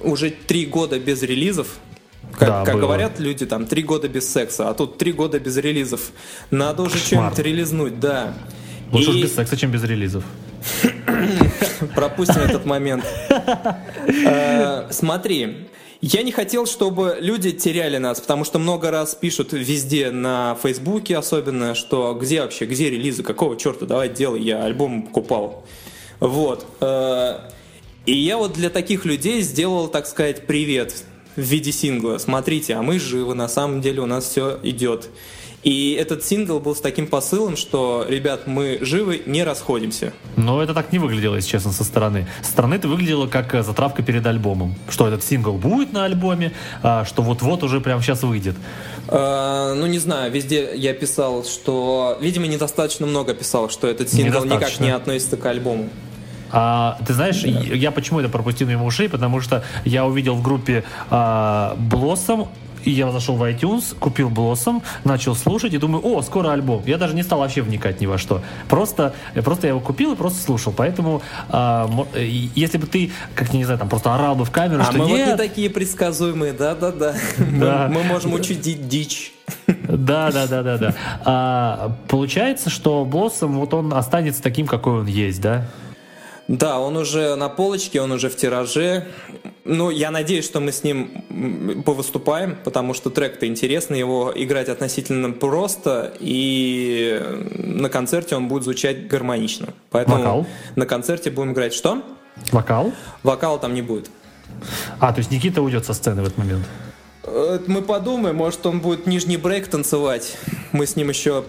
уже 0.02 0.30
три 0.30 0.66
года 0.66 0.98
без 0.98 1.22
релизов. 1.22 1.78
Как, 2.32 2.48
да, 2.48 2.64
как 2.64 2.80
говорят 2.80 3.20
люди, 3.20 3.46
там 3.46 3.66
три 3.66 3.82
года 3.82 4.08
без 4.08 4.30
секса, 4.30 4.68
а 4.68 4.74
тут 4.74 4.98
три 4.98 5.12
года 5.12 5.38
без 5.38 5.56
релизов. 5.56 6.10
Надо 6.50 6.82
уже 6.82 6.98
что-нибудь 6.98 7.38
релизнуть, 7.38 8.00
да. 8.00 8.34
Лучше 8.90 9.10
И... 9.12 9.22
без 9.22 9.34
секса, 9.34 9.56
чем 9.56 9.70
без 9.70 9.84
релизов. 9.84 10.24
Пропустим 11.94 12.42
этот 12.42 12.64
момент. 12.64 13.04
Э, 14.26 14.88
смотри, 14.90 15.66
я 16.02 16.22
не 16.22 16.30
хотел, 16.30 16.66
чтобы 16.66 17.16
люди 17.20 17.52
теряли 17.52 17.96
нас, 17.96 18.20
потому 18.20 18.44
что 18.44 18.58
много 18.58 18.90
раз 18.90 19.14
пишут 19.14 19.54
везде, 19.54 20.10
на 20.10 20.54
Фейсбуке 20.62 21.16
особенно, 21.16 21.74
что 21.74 22.12
где 22.12 22.42
вообще, 22.42 22.66
где 22.66 22.90
релизы, 22.90 23.22
какого 23.22 23.56
черта, 23.56 23.86
давай 23.86 24.10
делай, 24.10 24.42
я 24.42 24.62
альбом 24.64 25.04
покупал. 25.04 25.64
Вот. 26.20 26.66
Э, 28.06 28.10
и 28.10 28.16
я 28.16 28.36
вот 28.36 28.52
для 28.52 28.70
таких 28.70 29.04
людей 29.04 29.42
сделал, 29.42 29.88
так 29.88 30.06
сказать, 30.06 30.46
привет 30.46 31.04
в 31.36 31.40
виде 31.40 31.72
сингла. 31.72 32.18
Смотрите, 32.18 32.74
а 32.74 32.82
мы 32.82 32.98
живы, 32.98 33.34
на 33.34 33.48
самом 33.48 33.80
деле 33.80 34.00
у 34.00 34.06
нас 34.06 34.24
все 34.24 34.58
идет. 34.62 35.10
И 35.64 35.96
этот 35.98 36.22
сингл 36.22 36.60
был 36.60 36.76
с 36.76 36.80
таким 36.80 37.06
посылом, 37.06 37.56
что, 37.56 38.04
ребят, 38.06 38.46
мы 38.46 38.78
живы, 38.82 39.22
не 39.24 39.42
расходимся. 39.44 40.12
Но 40.36 40.62
это 40.62 40.74
так 40.74 40.92
не 40.92 40.98
выглядело, 40.98 41.36
если 41.36 41.48
честно, 41.48 41.72
со 41.72 41.84
стороны. 41.84 42.28
Со 42.42 42.50
стороны 42.50 42.74
это 42.74 42.86
выглядело 42.86 43.26
как 43.28 43.54
э, 43.54 43.62
затравка 43.62 44.02
перед 44.02 44.26
альбомом. 44.26 44.74
Что 44.90 45.08
этот 45.08 45.24
сингл 45.24 45.54
будет 45.54 45.94
на 45.94 46.04
альбоме, 46.04 46.52
а, 46.82 47.06
что 47.06 47.22
вот-вот 47.22 47.62
уже 47.62 47.80
прямо 47.80 48.02
сейчас 48.02 48.22
выйдет. 48.22 48.56
А, 49.08 49.72
ну, 49.72 49.86
не 49.86 49.98
знаю, 49.98 50.30
везде 50.30 50.72
я 50.76 50.92
писал, 50.92 51.46
что... 51.46 52.18
Видимо, 52.20 52.46
недостаточно 52.46 53.06
много 53.06 53.32
писал, 53.32 53.70
что 53.70 53.86
этот 53.86 54.10
сингл 54.10 54.44
никак 54.44 54.80
не 54.80 54.90
относится 54.90 55.38
к 55.38 55.46
альбому. 55.46 55.88
А, 56.50 56.98
ты 57.06 57.14
знаешь, 57.14 57.42
да. 57.42 57.48
я 57.48 57.90
почему 57.90 58.20
это 58.20 58.28
пропустил 58.28 58.68
мимо 58.68 58.84
ушей, 58.84 59.08
потому 59.08 59.40
что 59.40 59.64
я 59.84 60.06
увидел 60.06 60.34
в 60.34 60.42
группе 60.42 60.84
а, 61.10 61.76
Blossom 61.90 62.48
и 62.84 62.90
я 62.90 63.10
зашел 63.10 63.36
в 63.36 63.42
iTunes, 63.42 63.96
купил 63.98 64.28
Blossom, 64.28 64.82
начал 65.04 65.34
слушать 65.34 65.72
и 65.74 65.78
думаю, 65.78 66.06
о, 66.06 66.22
скоро 66.22 66.52
альбом. 66.52 66.82
Я 66.86 66.98
даже 66.98 67.14
не 67.14 67.22
стал 67.22 67.38
вообще 67.40 67.62
вникать 67.62 68.00
ни 68.00 68.06
во 68.06 68.18
что. 68.18 68.42
Просто, 68.68 69.14
просто 69.42 69.66
я 69.66 69.70
его 69.70 69.80
купил 69.80 70.12
и 70.12 70.16
просто 70.16 70.42
слушал. 70.42 70.72
Поэтому, 70.76 71.22
а, 71.48 71.90
если 72.14 72.78
бы 72.78 72.86
ты, 72.86 73.10
как 73.34 73.52
не 73.52 73.64
знаю, 73.64 73.78
там 73.78 73.88
просто 73.88 74.14
орал 74.14 74.34
бы 74.34 74.44
в 74.44 74.50
камеру, 74.50 74.82
а 74.82 74.84
что 74.84 74.98
мы 74.98 75.06
нет... 75.06 75.28
вот 75.28 75.32
не 75.32 75.36
такие 75.36 75.70
предсказуемые, 75.70 76.52
да-да-да. 76.52 77.14
Да. 77.54 77.88
Мы, 77.88 78.02
мы 78.02 78.04
можем 78.04 78.32
учудить 78.34 78.88
дичь. 78.88 79.32
Да, 79.66 80.30
да, 80.30 80.46
да, 80.46 80.62
да, 80.62 80.78
да. 80.78 80.94
А, 81.24 81.96
получается, 82.08 82.68
что 82.68 83.08
Blossom, 83.10 83.58
вот 83.58 83.74
он 83.74 83.94
останется 83.94 84.42
таким, 84.42 84.66
какой 84.66 85.00
он 85.00 85.06
есть, 85.06 85.40
да? 85.40 85.66
Да, 86.48 86.78
он 86.78 86.96
уже 86.96 87.34
на 87.36 87.48
полочке, 87.48 88.00
он 88.00 88.12
уже 88.12 88.28
в 88.28 88.36
тираже. 88.36 89.06
Ну, 89.64 89.88
я 89.90 90.10
надеюсь, 90.10 90.44
что 90.44 90.60
мы 90.60 90.72
с 90.72 90.84
ним 90.84 91.82
повыступаем, 91.86 92.56
потому 92.64 92.92
что 92.92 93.08
трек-то 93.08 93.46
интересный, 93.46 93.98
его 93.98 94.30
играть 94.34 94.68
относительно 94.68 95.30
просто, 95.30 96.12
и 96.20 97.20
на 97.54 97.88
концерте 97.88 98.36
он 98.36 98.48
будет 98.48 98.64
звучать 98.64 99.08
гармонично. 99.08 99.68
Поэтому 99.90 100.18
Вокал? 100.18 100.46
на 100.76 100.84
концерте 100.84 101.30
будем 101.30 101.52
играть 101.52 101.72
что? 101.72 102.02
Вокал? 102.52 102.92
Вокала 103.22 103.58
там 103.58 103.72
не 103.72 103.82
будет. 103.82 104.10
А, 105.00 105.12
то 105.12 105.20
есть 105.20 105.30
Никита 105.30 105.62
уйдет 105.62 105.86
со 105.86 105.94
сцены 105.94 106.22
в 106.22 106.26
этот 106.26 106.36
момент? 106.36 106.66
Э, 107.24 107.58
мы 107.66 107.80
подумаем, 107.80 108.36
может 108.36 108.66
он 108.66 108.80
будет 108.80 109.06
нижний 109.06 109.38
брейк 109.38 109.68
танцевать. 109.68 110.36
Мы 110.72 110.86
с 110.86 110.96
ним 110.96 111.08
еще 111.08 111.44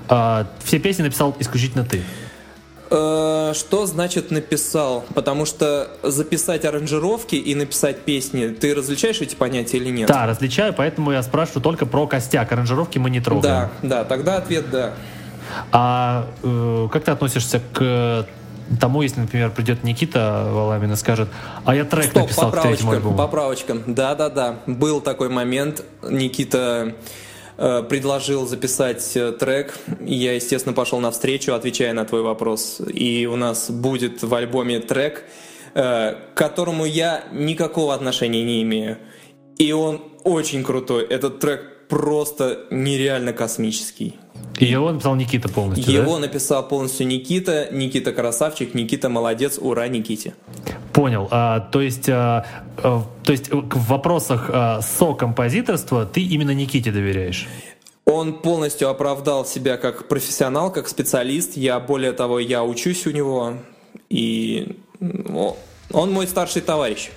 А, 0.08 0.46
все 0.62 0.78
песни 0.78 1.02
написал 1.02 1.34
исключительно 1.38 1.84
ты? 1.84 2.00
Что 2.88 3.86
значит 3.86 4.30
написал? 4.30 5.04
Потому 5.12 5.44
что 5.44 5.88
записать 6.04 6.64
аранжировки 6.64 7.34
и 7.34 7.56
написать 7.56 8.02
песни, 8.02 8.50
ты 8.50 8.76
различаешь 8.76 9.20
эти 9.20 9.34
понятия 9.34 9.78
или 9.78 9.90
нет? 9.90 10.06
Да, 10.06 10.24
различаю, 10.26 10.72
поэтому 10.72 11.10
я 11.10 11.24
спрашиваю 11.24 11.62
только 11.62 11.84
про 11.84 12.06
костяк. 12.06 12.52
Аранжировки 12.52 12.98
мы 12.98 13.10
не 13.10 13.20
трогаем. 13.20 13.42
Да, 13.42 13.70
да, 13.82 14.04
тогда 14.04 14.36
ответ 14.36 14.70
да. 14.70 14.94
А 15.72 16.26
э, 16.42 16.88
как 16.90 17.04
ты 17.04 17.10
относишься 17.10 17.60
к 17.72 18.26
тому, 18.80 19.02
если, 19.02 19.20
например, 19.20 19.50
придет 19.50 19.84
Никита 19.84 20.48
Валамин 20.50 20.92
и 20.92 20.96
скажет, 20.96 21.28
а 21.64 21.74
я 21.74 21.84
трек 21.84 22.06
Стоп, 22.06 22.22
написал 22.22 22.52
к 22.52 22.62
третьему 22.62 22.92
альбому. 22.92 23.16
Поправочка, 23.16 23.76
да-да-да, 23.86 24.60
был 24.66 25.00
такой 25.00 25.28
момент, 25.28 25.84
Никита 26.02 26.94
э, 27.56 27.82
предложил 27.88 28.46
записать 28.46 29.16
э, 29.16 29.32
трек, 29.32 29.78
и 30.00 30.14
я, 30.14 30.34
естественно, 30.34 30.74
пошел 30.74 30.98
навстречу, 31.00 31.54
отвечая 31.54 31.92
на 31.92 32.04
твой 32.04 32.22
вопрос, 32.22 32.80
и 32.92 33.26
у 33.26 33.36
нас 33.36 33.70
будет 33.70 34.22
в 34.22 34.34
альбоме 34.34 34.80
трек, 34.80 35.24
э, 35.74 36.14
к 36.34 36.36
которому 36.36 36.84
я 36.84 37.24
никакого 37.32 37.94
отношения 37.94 38.42
не 38.42 38.62
имею, 38.62 38.98
и 39.58 39.72
он 39.72 40.02
очень 40.24 40.64
крутой, 40.64 41.04
этот 41.04 41.38
трек 41.38 41.75
просто 41.88 42.66
нереально 42.70 43.32
космический. 43.32 44.16
И 44.58 44.64
его 44.64 44.90
написал 44.90 45.16
Никита 45.16 45.48
полностью, 45.48 45.92
Его 45.92 46.14
да? 46.14 46.20
написал 46.20 46.66
полностью 46.66 47.06
Никита. 47.06 47.68
Никита 47.70 48.12
красавчик, 48.12 48.74
Никита 48.74 49.08
молодец, 49.08 49.58
ура 49.60 49.86
Никите. 49.88 50.34
Понял. 50.92 51.28
А, 51.30 51.60
то 51.60 51.82
есть, 51.82 52.08
а, 52.08 52.46
а, 52.78 53.04
то 53.22 53.32
есть 53.32 53.50
в 53.50 53.86
вопросах 53.88 54.50
а, 54.52 54.80
со-композиторства 54.80 56.06
ты 56.06 56.22
именно 56.22 56.52
Никите 56.52 56.90
доверяешь? 56.90 57.46
Он 58.06 58.34
полностью 58.34 58.88
оправдал 58.88 59.44
себя 59.44 59.76
как 59.76 60.08
профессионал, 60.08 60.72
как 60.72 60.88
специалист. 60.88 61.56
Я, 61.56 61.78
более 61.80 62.12
того, 62.12 62.38
я 62.38 62.64
учусь 62.64 63.06
у 63.06 63.10
него. 63.10 63.54
И 64.08 64.78
он 65.92 66.12
мой 66.12 66.26
старший 66.26 66.62
товарищ. 66.62 67.10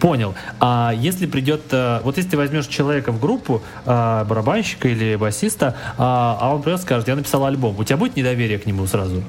Понял. 0.00 0.34
А 0.58 0.92
если 0.96 1.26
придет, 1.26 1.62
э, 1.70 2.00
вот 2.02 2.16
если 2.16 2.30
ты 2.30 2.36
возьмешь 2.36 2.66
человека 2.66 3.12
в 3.12 3.20
группу, 3.20 3.62
э, 3.86 4.24
барабанщика 4.24 4.88
или 4.88 5.14
басиста, 5.14 5.76
а, 5.96 6.36
а 6.40 6.54
он 6.54 6.62
придет 6.62 6.80
и 6.80 6.82
скажет, 6.82 7.06
я 7.06 7.14
написал 7.14 7.44
альбом, 7.44 7.78
у 7.78 7.84
тебя 7.84 7.96
будет 7.96 8.16
недоверие 8.16 8.58
к 8.58 8.66
нему 8.66 8.84
сразу? 8.86 9.22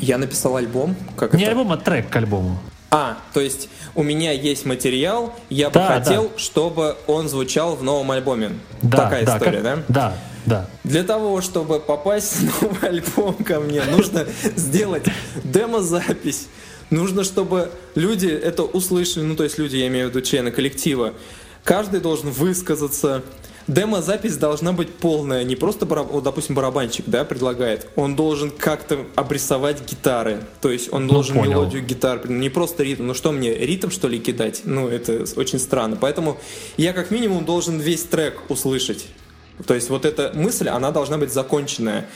Я 0.00 0.18
написал 0.18 0.56
альбом? 0.56 0.96
Как 1.16 1.32
Не 1.32 1.44
это? 1.44 1.52
альбом, 1.52 1.72
а 1.72 1.78
трек 1.78 2.10
к 2.10 2.16
альбому. 2.16 2.58
А, 2.90 3.16
то 3.32 3.40
есть 3.40 3.70
у 3.94 4.02
меня 4.02 4.32
есть 4.32 4.66
материал, 4.66 5.34
я 5.48 5.70
да, 5.70 5.80
бы 5.80 5.94
хотел, 5.94 6.24
да. 6.24 6.38
чтобы 6.38 6.96
он 7.06 7.26
звучал 7.30 7.74
в 7.74 7.82
новом 7.82 8.10
альбоме. 8.10 8.50
Да, 8.82 8.98
Такая 8.98 9.24
да, 9.24 9.36
история, 9.36 9.62
как, 9.62 9.62
да? 9.62 9.82
Да, 9.88 10.14
да. 10.44 10.66
Для 10.84 11.04
того, 11.04 11.40
чтобы 11.40 11.80
попасть 11.80 12.36
в 12.36 12.62
новый 12.62 12.88
альбом 12.90 13.34
ко 13.34 13.60
мне, 13.60 13.82
нужно 13.84 14.26
сделать 14.56 15.04
демозапись 15.42 16.48
Нужно, 16.92 17.24
чтобы 17.24 17.70
люди 17.94 18.26
это 18.26 18.64
услышали, 18.64 19.24
ну 19.24 19.34
то 19.34 19.44
есть 19.44 19.56
люди, 19.56 19.76
я 19.76 19.86
имею 19.88 20.08
в 20.08 20.10
виду 20.10 20.20
члены 20.20 20.50
коллектива. 20.50 21.14
Каждый 21.64 22.00
должен 22.00 22.30
высказаться. 22.30 23.22
Демо-запись 23.66 24.36
должна 24.36 24.74
быть 24.74 24.92
полная, 24.92 25.42
не 25.42 25.56
просто, 25.56 25.86
вот, 25.86 26.22
допустим, 26.22 26.54
барабанщик, 26.54 27.06
да, 27.06 27.24
предлагает. 27.24 27.88
Он 27.96 28.14
должен 28.14 28.50
как-то 28.50 29.06
обрисовать 29.14 29.88
гитары, 29.88 30.40
то 30.60 30.70
есть 30.70 30.92
он 30.92 31.06
ну, 31.06 31.14
должен 31.14 31.36
понял. 31.36 31.50
мелодию 31.52 31.82
гитар, 31.82 32.28
не 32.28 32.50
просто 32.50 32.82
ритм. 32.82 33.06
Ну 33.06 33.14
что 33.14 33.32
мне, 33.32 33.54
ритм 33.54 33.88
что 33.88 34.08
ли 34.08 34.18
кидать? 34.18 34.60
Ну 34.64 34.88
это 34.88 35.24
очень 35.36 35.60
странно. 35.60 35.96
Поэтому 35.98 36.38
я 36.76 36.92
как 36.92 37.10
минимум 37.10 37.46
должен 37.46 37.80
весь 37.80 38.02
трек 38.02 38.38
услышать. 38.50 39.06
То 39.66 39.72
есть 39.72 39.88
вот 39.88 40.04
эта 40.04 40.32
мысль, 40.34 40.68
она 40.68 40.90
должна 40.90 41.16
быть 41.16 41.32
законченная. 41.32 42.06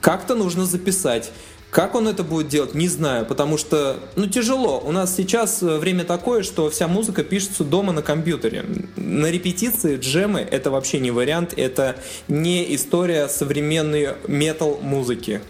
Как-то 0.00 0.34
нужно 0.34 0.64
записать. 0.64 1.30
Как 1.70 1.94
он 1.94 2.08
это 2.08 2.22
будет 2.22 2.48
делать, 2.48 2.74
не 2.74 2.88
знаю, 2.88 3.26
потому 3.26 3.58
что, 3.58 3.98
ну, 4.16 4.26
тяжело. 4.26 4.80
У 4.82 4.90
нас 4.90 5.14
сейчас 5.14 5.62
э, 5.62 5.76
время 5.76 6.04
такое, 6.04 6.42
что 6.42 6.70
вся 6.70 6.88
музыка 6.88 7.22
пишется 7.22 7.62
дома 7.62 7.92
на 7.92 8.00
компьютере. 8.00 8.64
На 8.96 9.30
репетиции 9.30 9.98
джемы— 9.98 10.40
это 10.50 10.70
вообще 10.70 10.98
не 10.98 11.10
вариант, 11.10 11.52
это 11.56 11.96
не 12.26 12.74
история 12.74 13.28
современной 13.28 14.14
метал-музыки. 14.26 15.42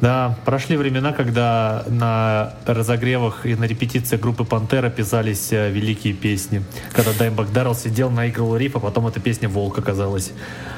Да, 0.00 0.38
прошли 0.44 0.76
времена, 0.76 1.12
когда 1.12 1.84
на 1.88 2.54
разогревах 2.66 3.46
и 3.46 3.54
на 3.54 3.64
репетициях 3.64 4.20
группы 4.20 4.44
Пантера 4.44 4.90
писались 4.90 5.52
э, 5.52 5.70
великие 5.70 6.14
песни. 6.14 6.62
Когда 6.92 7.12
Даймбак 7.12 7.52
Даррелл 7.52 7.74
сидел, 7.74 8.10
наигрывал 8.10 8.56
риф, 8.56 8.76
а 8.76 8.80
потом 8.80 9.08
эта 9.08 9.18
песня 9.18 9.48
«Волк» 9.48 9.78
оказалась. 9.78 10.32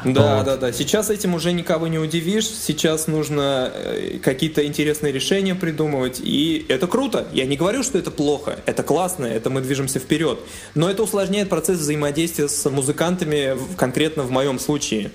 Да, 0.05 0.37
вот. 0.37 0.47
да, 0.47 0.57
да. 0.57 0.73
Сейчас 0.73 1.11
этим 1.11 1.35
уже 1.35 1.53
никого 1.53 1.87
не 1.87 1.99
удивишь. 1.99 2.47
Сейчас 2.47 3.09
нужно 3.09 3.71
э, 3.75 4.19
какие-то 4.23 4.67
интересные 4.67 5.13
решения 5.13 5.55
придумывать. 5.55 6.21
И 6.23 6.65
это 6.69 6.87
круто. 6.87 7.27
Я 7.33 7.45
не 7.45 7.57
говорю, 7.57 7.83
что 7.83 7.99
это 7.99 8.11
плохо. 8.11 8.59
Это 8.65 8.83
классно, 8.83 9.27
это 9.27 9.51
мы 9.51 9.61
движемся 9.61 9.99
вперед. 9.99 10.39
Но 10.75 10.89
это 10.89 11.03
усложняет 11.03 11.51
процесс 11.51 11.79
взаимодействия 11.79 12.49
с 12.49 12.71
музыкантами, 12.71 13.59
конкретно 13.77 14.23
в 14.23 14.31
моем 14.31 14.59
случае. 14.59 15.11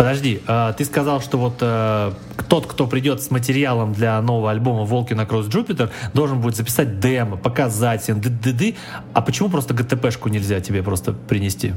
Подожди, 0.00 0.40
а, 0.46 0.72
ты 0.72 0.86
сказал, 0.86 1.20
что 1.20 1.36
вот 1.36 1.56
э, 1.60 2.12
тот, 2.48 2.66
кто 2.66 2.86
придет 2.86 3.22
с 3.22 3.30
материалом 3.30 3.92
для 3.92 4.18
нового 4.22 4.50
альбома 4.50 4.84
«Волки 4.84 5.12
на 5.12 5.26
Кросс 5.26 5.48
Джупитер», 5.48 5.90
должен 6.14 6.40
будет 6.40 6.56
записать 6.56 7.00
демо, 7.00 7.36
показать 7.36 8.08
им, 8.08 8.18
ды 8.18 8.30
ды 8.30 8.54
ды 8.54 8.76
А 9.12 9.20
почему 9.20 9.50
просто 9.50 9.74
ГТПшку 9.74 10.30
нельзя 10.30 10.60
тебе 10.60 10.82
просто 10.82 11.12
принести? 11.12 11.74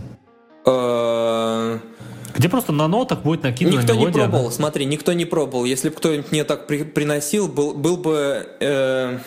Где 0.63 2.47
просто 2.47 2.71
на 2.71 2.87
нотах 2.87 3.23
будет 3.23 3.43
накинута 3.43 3.79
Никто 3.79 3.93
мелодия. 3.93 4.07
не 4.07 4.13
пробовал, 4.13 4.51
смотри, 4.51 4.85
никто 4.85 5.11
не 5.11 5.25
пробовал. 5.25 5.65
Если 5.65 5.89
бы 5.89 5.95
кто-нибудь 5.95 6.31
мне 6.31 6.45
так 6.45 6.65
при 6.65 6.83
приносил, 6.83 7.49
был, 7.49 7.73
был 7.73 7.97
бы... 7.97 8.47
Э 8.61 9.17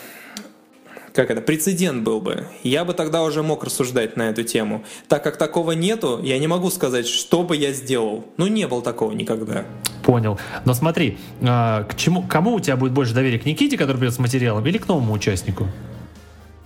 как 1.17 1.31
это, 1.31 1.41
прецедент 1.41 2.03
был 2.03 2.21
бы. 2.21 2.45
Я 2.61 2.85
бы 2.85 2.93
тогда 2.93 3.23
уже 3.23 3.41
мог 3.41 3.63
рассуждать 3.63 4.17
на 4.17 4.29
эту 4.29 4.43
тему. 4.43 4.83
Так 5.07 5.23
как 5.23 5.37
такого 5.37 5.71
нету, 5.71 6.21
я 6.21 6.37
не 6.37 6.45
могу 6.45 6.69
сказать, 6.69 7.07
что 7.07 7.41
бы 7.41 7.57
я 7.57 7.73
сделал. 7.73 8.23
Ну, 8.37 8.45
не 8.45 8.67
было 8.67 8.83
такого 8.83 9.11
никогда. 9.13 9.65
Понял. 10.03 10.39
Но 10.63 10.75
смотри, 10.75 11.17
а, 11.41 11.85
к 11.85 11.97
чему, 11.97 12.21
кому 12.21 12.53
у 12.53 12.59
тебя 12.59 12.77
будет 12.77 12.91
больше 12.91 13.15
доверия? 13.15 13.39
К 13.39 13.45
Никите, 13.45 13.79
который 13.79 13.97
придет 13.97 14.13
с 14.13 14.19
материалом, 14.19 14.63
или 14.67 14.77
к 14.77 14.87
новому 14.87 15.11
участнику? 15.11 15.67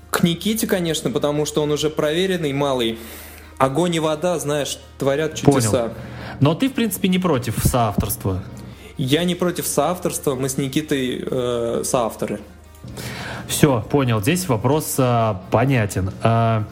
К 0.09 0.19
К 0.19 0.23
Никите, 0.23 0.67
конечно, 0.67 1.09
потому 1.11 1.45
что 1.45 1.63
он 1.63 1.71
уже 1.71 1.89
проверенный 1.89 2.51
малый. 2.51 2.99
Огонь 3.57 3.95
и 3.95 3.99
вода, 4.01 4.37
знаешь, 4.37 4.79
творят 4.99 5.35
чудеса. 5.35 5.69
Понял. 5.69 5.93
Но 6.41 6.55
ты, 6.55 6.67
в 6.67 6.73
принципе, 6.73 7.07
не 7.07 7.19
против 7.19 7.57
соавторства. 7.63 8.43
Я 8.97 9.23
не 9.23 9.35
против 9.35 9.65
соавторства, 9.65 10.35
мы 10.35 10.49
с 10.49 10.57
Никитой 10.57 11.23
э, 11.25 11.83
соавторы. 11.85 12.41
Все, 13.47 13.81
понял. 13.81 14.21
Здесь 14.21 14.47
вопрос 14.47 14.95
э, 14.97 15.35
понятен. 15.51 16.11
Э, 16.23 16.63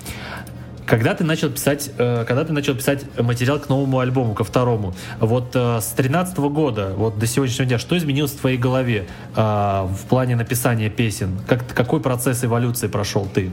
когда 0.86 1.14
ты 1.14 1.23
начал 1.23 1.49
писать, 1.49 1.91
э, 1.98 2.26
когда 2.27 2.45
ты 2.45 2.53
начал 2.53 2.73
писать 2.73 3.03
материал 3.19 3.60
к 3.60 3.69
новому 3.69 3.99
альбому, 3.99 4.34
ко 4.34 4.44
второму, 4.44 4.95
вот 5.19 5.56
с 5.56 5.88
13 5.95 6.38
года, 6.38 6.94
вот 6.95 7.19
до 7.19 7.27
сегодняшнего 7.27 7.68
дня, 7.68 7.80
что 7.80 7.98
изменилось 7.98 8.31
в 8.31 8.40
твоей 8.40 8.57
голове 8.57 9.07
в 9.36 9.99
плане 10.07 10.36
написания 10.36 10.90
песен? 10.90 11.40
Как, 11.48 11.68
какой 11.73 11.99
процесс 11.99 12.44
эволюции 12.44 12.88
прошел 12.88 13.27
ты 13.31 13.52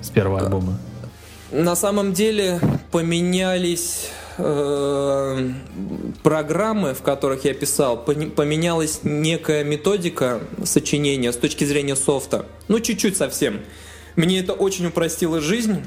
с 0.00 0.08
первого 0.08 0.40
альбома? 0.40 0.78
На 1.50 1.76
самом 1.76 2.12
деле 2.12 2.60
поменялись 2.90 4.10
э, 4.38 5.50
программы, 6.22 6.94
в 6.94 7.02
которых 7.02 7.44
я 7.44 7.54
писал, 7.54 8.02
поменялась 8.02 9.00
некая 9.02 9.64
методика 9.64 10.40
сочинения 10.64 11.32
с 11.32 11.36
точки 11.36 11.64
зрения 11.64 11.96
софта. 11.96 12.46
Ну, 12.68 12.80
чуть-чуть 12.80 13.16
совсем. 13.16 13.60
Мне 14.16 14.40
это 14.40 14.52
очень 14.52 14.86
упростило 14.86 15.40
жизнь, 15.40 15.82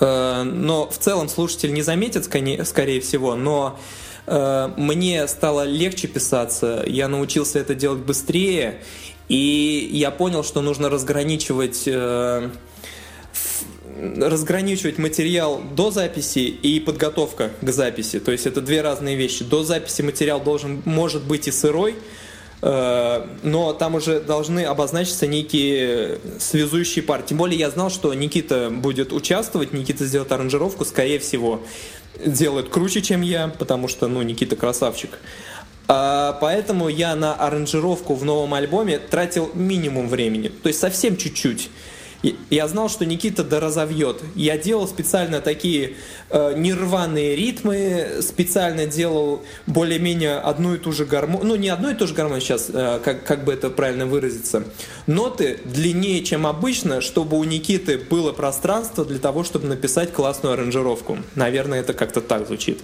э, 0.00 0.42
но 0.42 0.88
в 0.88 0.98
целом 0.98 1.28
слушатель 1.28 1.72
не 1.72 1.82
заметит, 1.82 2.24
скорее 2.24 3.00
всего, 3.00 3.34
но 3.34 3.78
э, 4.26 4.70
мне 4.76 5.26
стало 5.26 5.64
легче 5.64 6.08
писаться, 6.08 6.84
я 6.86 7.08
научился 7.08 7.58
это 7.58 7.74
делать 7.74 8.00
быстрее, 8.00 8.80
и 9.28 9.88
я 9.92 10.10
понял, 10.12 10.44
что 10.44 10.60
нужно 10.62 10.88
разграничивать 10.88 11.82
э, 11.86 12.50
разграничивать 14.18 14.98
материал 14.98 15.60
до 15.74 15.90
записи 15.90 16.38
и 16.38 16.80
подготовка 16.80 17.50
к 17.60 17.70
записи. 17.70 18.20
То 18.20 18.32
есть 18.32 18.46
это 18.46 18.60
две 18.60 18.82
разные 18.82 19.16
вещи. 19.16 19.44
До 19.44 19.64
записи 19.64 20.02
материал 20.02 20.40
должен, 20.40 20.82
может 20.84 21.22
быть 21.22 21.48
и 21.48 21.50
сырой, 21.50 21.94
э, 22.62 23.26
но 23.42 23.72
там 23.72 23.94
уже 23.94 24.20
должны 24.20 24.64
обозначиться 24.64 25.26
некие 25.26 26.18
связующие 26.38 27.02
пары. 27.02 27.22
Тем 27.26 27.38
более 27.38 27.58
я 27.58 27.70
знал, 27.70 27.90
что 27.90 28.12
Никита 28.14 28.70
будет 28.70 29.12
участвовать, 29.12 29.72
Никита 29.72 30.04
сделает 30.04 30.32
аранжировку, 30.32 30.84
скорее 30.84 31.18
всего, 31.18 31.62
делает 32.24 32.68
круче, 32.68 33.02
чем 33.02 33.22
я, 33.22 33.48
потому 33.48 33.88
что, 33.88 34.08
ну, 34.08 34.22
Никита 34.22 34.56
красавчик. 34.56 35.18
А, 35.88 36.36
поэтому 36.40 36.88
я 36.88 37.14
на 37.14 37.34
аранжировку 37.34 38.14
в 38.14 38.24
новом 38.24 38.54
альбоме 38.54 38.98
тратил 38.98 39.50
минимум 39.54 40.08
времени, 40.08 40.48
то 40.48 40.68
есть 40.68 40.80
совсем 40.80 41.16
чуть-чуть. 41.16 41.70
Я 42.50 42.68
знал, 42.68 42.88
что 42.88 43.04
Никита 43.04 43.44
доразовьет. 43.44 44.22
Я 44.34 44.58
делал 44.58 44.88
специально 44.88 45.40
такие 45.40 45.94
э, 46.30 46.54
нерваные 46.56 47.36
ритмы, 47.36 48.18
специально 48.20 48.86
делал 48.86 49.42
более-менее 49.66 50.38
одну 50.38 50.74
и 50.74 50.78
ту 50.78 50.92
же 50.92 51.04
гармонию, 51.04 51.46
ну 51.46 51.56
не 51.56 51.68
одну 51.68 51.90
и 51.90 51.94
ту 51.94 52.06
же 52.06 52.14
гармонию 52.14 52.40
сейчас, 52.40 52.70
э, 52.72 53.00
как, 53.04 53.24
как 53.24 53.44
бы 53.44 53.52
это 53.52 53.70
правильно 53.70 54.06
выразиться. 54.06 54.64
Ноты 55.06 55.60
длиннее, 55.64 56.24
чем 56.24 56.46
обычно, 56.46 57.00
чтобы 57.00 57.38
у 57.38 57.44
Никиты 57.44 57.98
было 57.98 58.32
пространство 58.32 59.04
для 59.04 59.18
того, 59.18 59.44
чтобы 59.44 59.68
написать 59.68 60.12
классную 60.12 60.54
аранжировку. 60.54 61.18
Наверное, 61.34 61.80
это 61.80 61.92
как-то 61.92 62.20
так 62.20 62.46
звучит. 62.46 62.80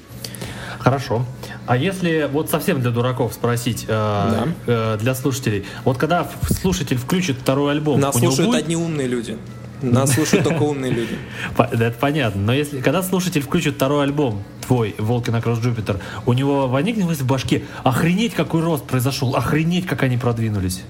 Хорошо. 0.79 1.25
А 1.67 1.77
если 1.77 2.29
вот 2.31 2.51
совсем 2.51 2.81
для 2.81 2.91
дураков 2.91 3.33
спросить, 3.33 3.85
э, 3.87 3.89
да. 3.89 4.49
э, 4.67 4.99
для 5.01 5.15
слушателей, 5.15 5.65
вот 5.85 5.97
когда 5.97 6.29
слушатель 6.49 6.97
включит 6.97 7.37
второй 7.39 7.73
альбом, 7.73 8.01
нас 8.01 8.19
слушают 8.19 8.51
будет... 8.51 8.65
одни 8.65 8.77
умные 8.77 9.07
люди. 9.07 9.37
Нас 9.81 10.13
слушают 10.13 10.45
только 10.45 10.63
умные 10.63 10.93
люди. 10.93 11.17
Это 11.59 11.97
понятно. 11.99 12.41
Но 12.41 12.53
если 12.53 12.81
когда 12.81 13.03
слушатель 13.03 13.43
включит 13.43 13.75
второй 13.75 14.05
альбом, 14.05 14.43
твой 14.67 14.95
Волки 14.99 15.31
на 15.31 15.41
Кросс 15.41 15.59
Джупитер, 15.61 15.99
у 16.27 16.33
него 16.33 16.69
возникнет 16.69 17.07
мысль 17.07 17.23
в 17.23 17.27
башке, 17.27 17.65
охренеть, 17.83 18.35
какой 18.35 18.63
рост 18.63 18.85
произошел, 18.85 19.35
охренеть, 19.35 19.87
как 19.87 20.03
они 20.03 20.19
продвинулись. 20.19 20.83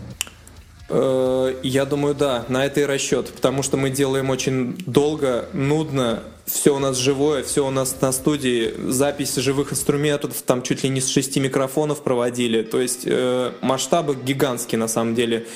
Э, 0.95 1.55
я 1.63 1.87
думаю, 1.87 2.15
да, 2.15 2.45
на 2.49 2.67
это 2.67 2.81
и 2.81 2.85
расчет, 2.85 3.31
потому 3.31 3.63
что 3.63 3.79
мы 3.79 3.89
делаем 3.89 4.29
очень 4.29 4.77
долго, 4.87 5.47
нудно, 5.55 6.23
все 6.45 6.77
у 6.77 6.79
нас 6.79 6.99
живое, 6.99 7.43
все 7.43 7.67
у 7.67 7.71
нас 7.71 7.97
на 8.03 8.13
студии, 8.13 8.75
запись 8.89 9.37
живых 9.37 9.73
инструментов, 9.73 10.43
там 10.45 10.63
чуть 10.63 10.83
ли 10.83 10.91
не 10.91 11.01
с 11.01 11.09
шести 11.09 11.41
микрофонов 11.41 12.03
проводили, 12.03 12.63
то 12.63 12.79
есть 12.79 13.03
э, 13.07 13.53
масштабы 13.63 14.17
гигантские 14.17 14.79
на 14.79 14.89
самом 14.89 15.15
деле. 15.15 15.47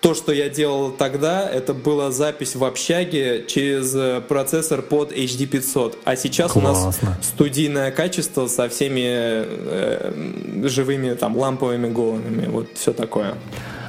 То, 0.00 0.14
что 0.14 0.32
я 0.32 0.48
делал 0.48 0.92
тогда, 0.92 1.48
это 1.48 1.74
была 1.74 2.10
запись 2.10 2.54
в 2.54 2.64
общаге 2.64 3.44
через 3.46 3.94
э, 3.94 4.22
процессор 4.26 4.80
под 4.80 5.12
HD 5.12 5.46
500. 5.46 5.98
А 6.04 6.16
сейчас 6.16 6.52
Классно. 6.52 6.70
у 7.02 7.06
нас 7.06 7.18
студийное 7.22 7.90
качество 7.90 8.46
со 8.46 8.68
всеми 8.68 9.02
э, 9.04 10.68
живыми 10.68 11.14
там 11.14 11.36
ламповыми 11.36 11.90
головами. 11.90 12.46
Вот 12.46 12.68
все 12.74 12.92
такое. 12.92 13.34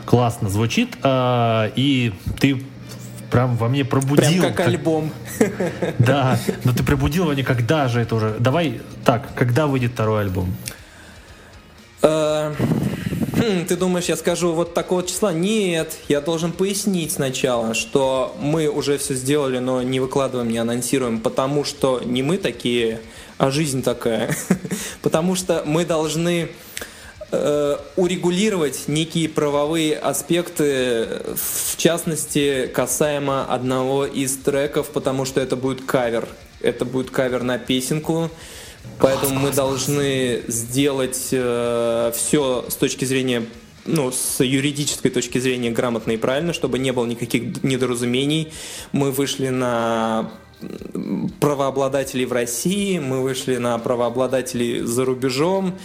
Классно 0.07 0.49
звучит. 0.49 0.95
Э, 1.03 1.69
и 1.75 2.13
ты 2.39 2.63
прям 3.29 3.57
во 3.57 3.67
мне 3.67 3.83
пробудил. 3.83 4.15
Прям 4.15 4.41
как, 4.41 4.55
как... 4.55 4.67
альбом. 4.67 5.11
Да, 5.99 6.39
но 6.63 6.71
ты 6.71 6.81
пробудил 6.81 7.25
во 7.25 7.33
мне, 7.33 7.43
когда 7.43 7.89
же 7.89 7.99
это 7.99 8.15
уже... 8.15 8.35
Давай 8.39 8.79
так, 9.03 9.27
когда 9.35 9.67
выйдет 9.67 9.91
второй 9.91 10.21
альбом? 10.21 10.55
Э, 12.01 12.53
хм, 12.57 13.65
ты 13.67 13.75
думаешь, 13.75 14.05
я 14.05 14.15
скажу 14.15 14.53
вот 14.53 14.73
такого 14.73 15.03
числа? 15.03 15.33
Нет, 15.33 15.97
я 16.07 16.21
должен 16.21 16.53
пояснить 16.53 17.11
сначала, 17.11 17.73
что 17.73 18.33
мы 18.39 18.69
уже 18.69 18.97
все 18.97 19.13
сделали, 19.13 19.59
но 19.59 19.81
не 19.81 19.99
выкладываем, 19.99 20.49
не 20.49 20.57
анонсируем, 20.57 21.19
потому 21.19 21.65
что 21.65 22.01
не 22.05 22.23
мы 22.23 22.37
такие, 22.37 23.01
а 23.37 23.51
жизнь 23.51 23.83
такая. 23.83 24.33
потому 25.01 25.35
что 25.35 25.63
мы 25.65 25.85
должны 25.85 26.49
урегулировать 27.31 28.87
некие 28.87 29.27
правовые 29.27 29.97
аспекты, 29.97 31.07
в 31.35 31.75
частности, 31.77 32.69
касаемо 32.73 33.45
одного 33.45 34.05
из 34.05 34.37
треков, 34.37 34.89
потому 34.91 35.25
что 35.25 35.41
это 35.41 35.55
будет 35.55 35.85
кавер. 35.85 36.27
Это 36.61 36.85
будет 36.85 37.11
кавер 37.11 37.43
на 37.43 37.57
песенку. 37.57 38.29
Поэтому 38.99 39.39
мы 39.39 39.51
должны 39.51 40.43
сделать 40.47 41.29
э, 41.31 42.11
все 42.15 42.65
с 42.67 42.75
точки 42.75 43.05
зрения, 43.05 43.45
ну, 43.85 44.11
с 44.11 44.43
юридической 44.43 45.09
точки 45.09 45.37
зрения 45.37 45.69
грамотно 45.69 46.11
и 46.11 46.17
правильно, 46.17 46.53
чтобы 46.53 46.79
не 46.79 46.91
было 46.91 47.05
никаких 47.05 47.63
недоразумений. 47.63 48.51
Мы 48.91 49.11
вышли 49.11 49.49
на 49.49 50.31
правообладателей 51.39 52.25
в 52.25 52.33
России, 52.33 52.97
мы 52.97 53.21
вышли 53.21 53.57
на 53.57 53.77
правообладателей 53.77 54.79
за 54.79 55.05
рубежом. 55.05 55.77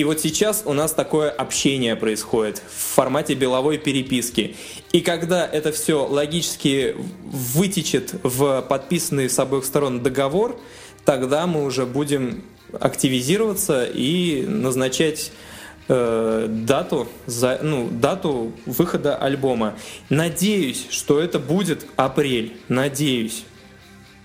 И 0.00 0.04
вот 0.04 0.18
сейчас 0.18 0.62
у 0.64 0.72
нас 0.72 0.94
такое 0.94 1.28
общение 1.28 1.94
происходит 1.94 2.62
в 2.66 2.94
формате 2.94 3.34
беловой 3.34 3.76
переписки. 3.76 4.56
И 4.92 5.02
когда 5.02 5.46
это 5.46 5.72
все 5.72 6.06
логически 6.06 6.96
вытечет 7.22 8.14
в 8.22 8.62
подписанный 8.62 9.28
с 9.28 9.38
обоих 9.38 9.66
сторон 9.66 10.02
договор, 10.02 10.58
тогда 11.04 11.46
мы 11.46 11.64
уже 11.66 11.84
будем 11.84 12.44
активизироваться 12.72 13.84
и 13.84 14.46
назначать 14.46 15.32
э, 15.88 16.46
дату, 16.48 17.06
за, 17.26 17.58
ну, 17.62 17.90
дату 17.90 18.54
выхода 18.64 19.16
альбома. 19.16 19.74
Надеюсь, 20.08 20.86
что 20.88 21.20
это 21.20 21.38
будет 21.38 21.84
апрель. 21.96 22.54
Надеюсь. 22.68 23.44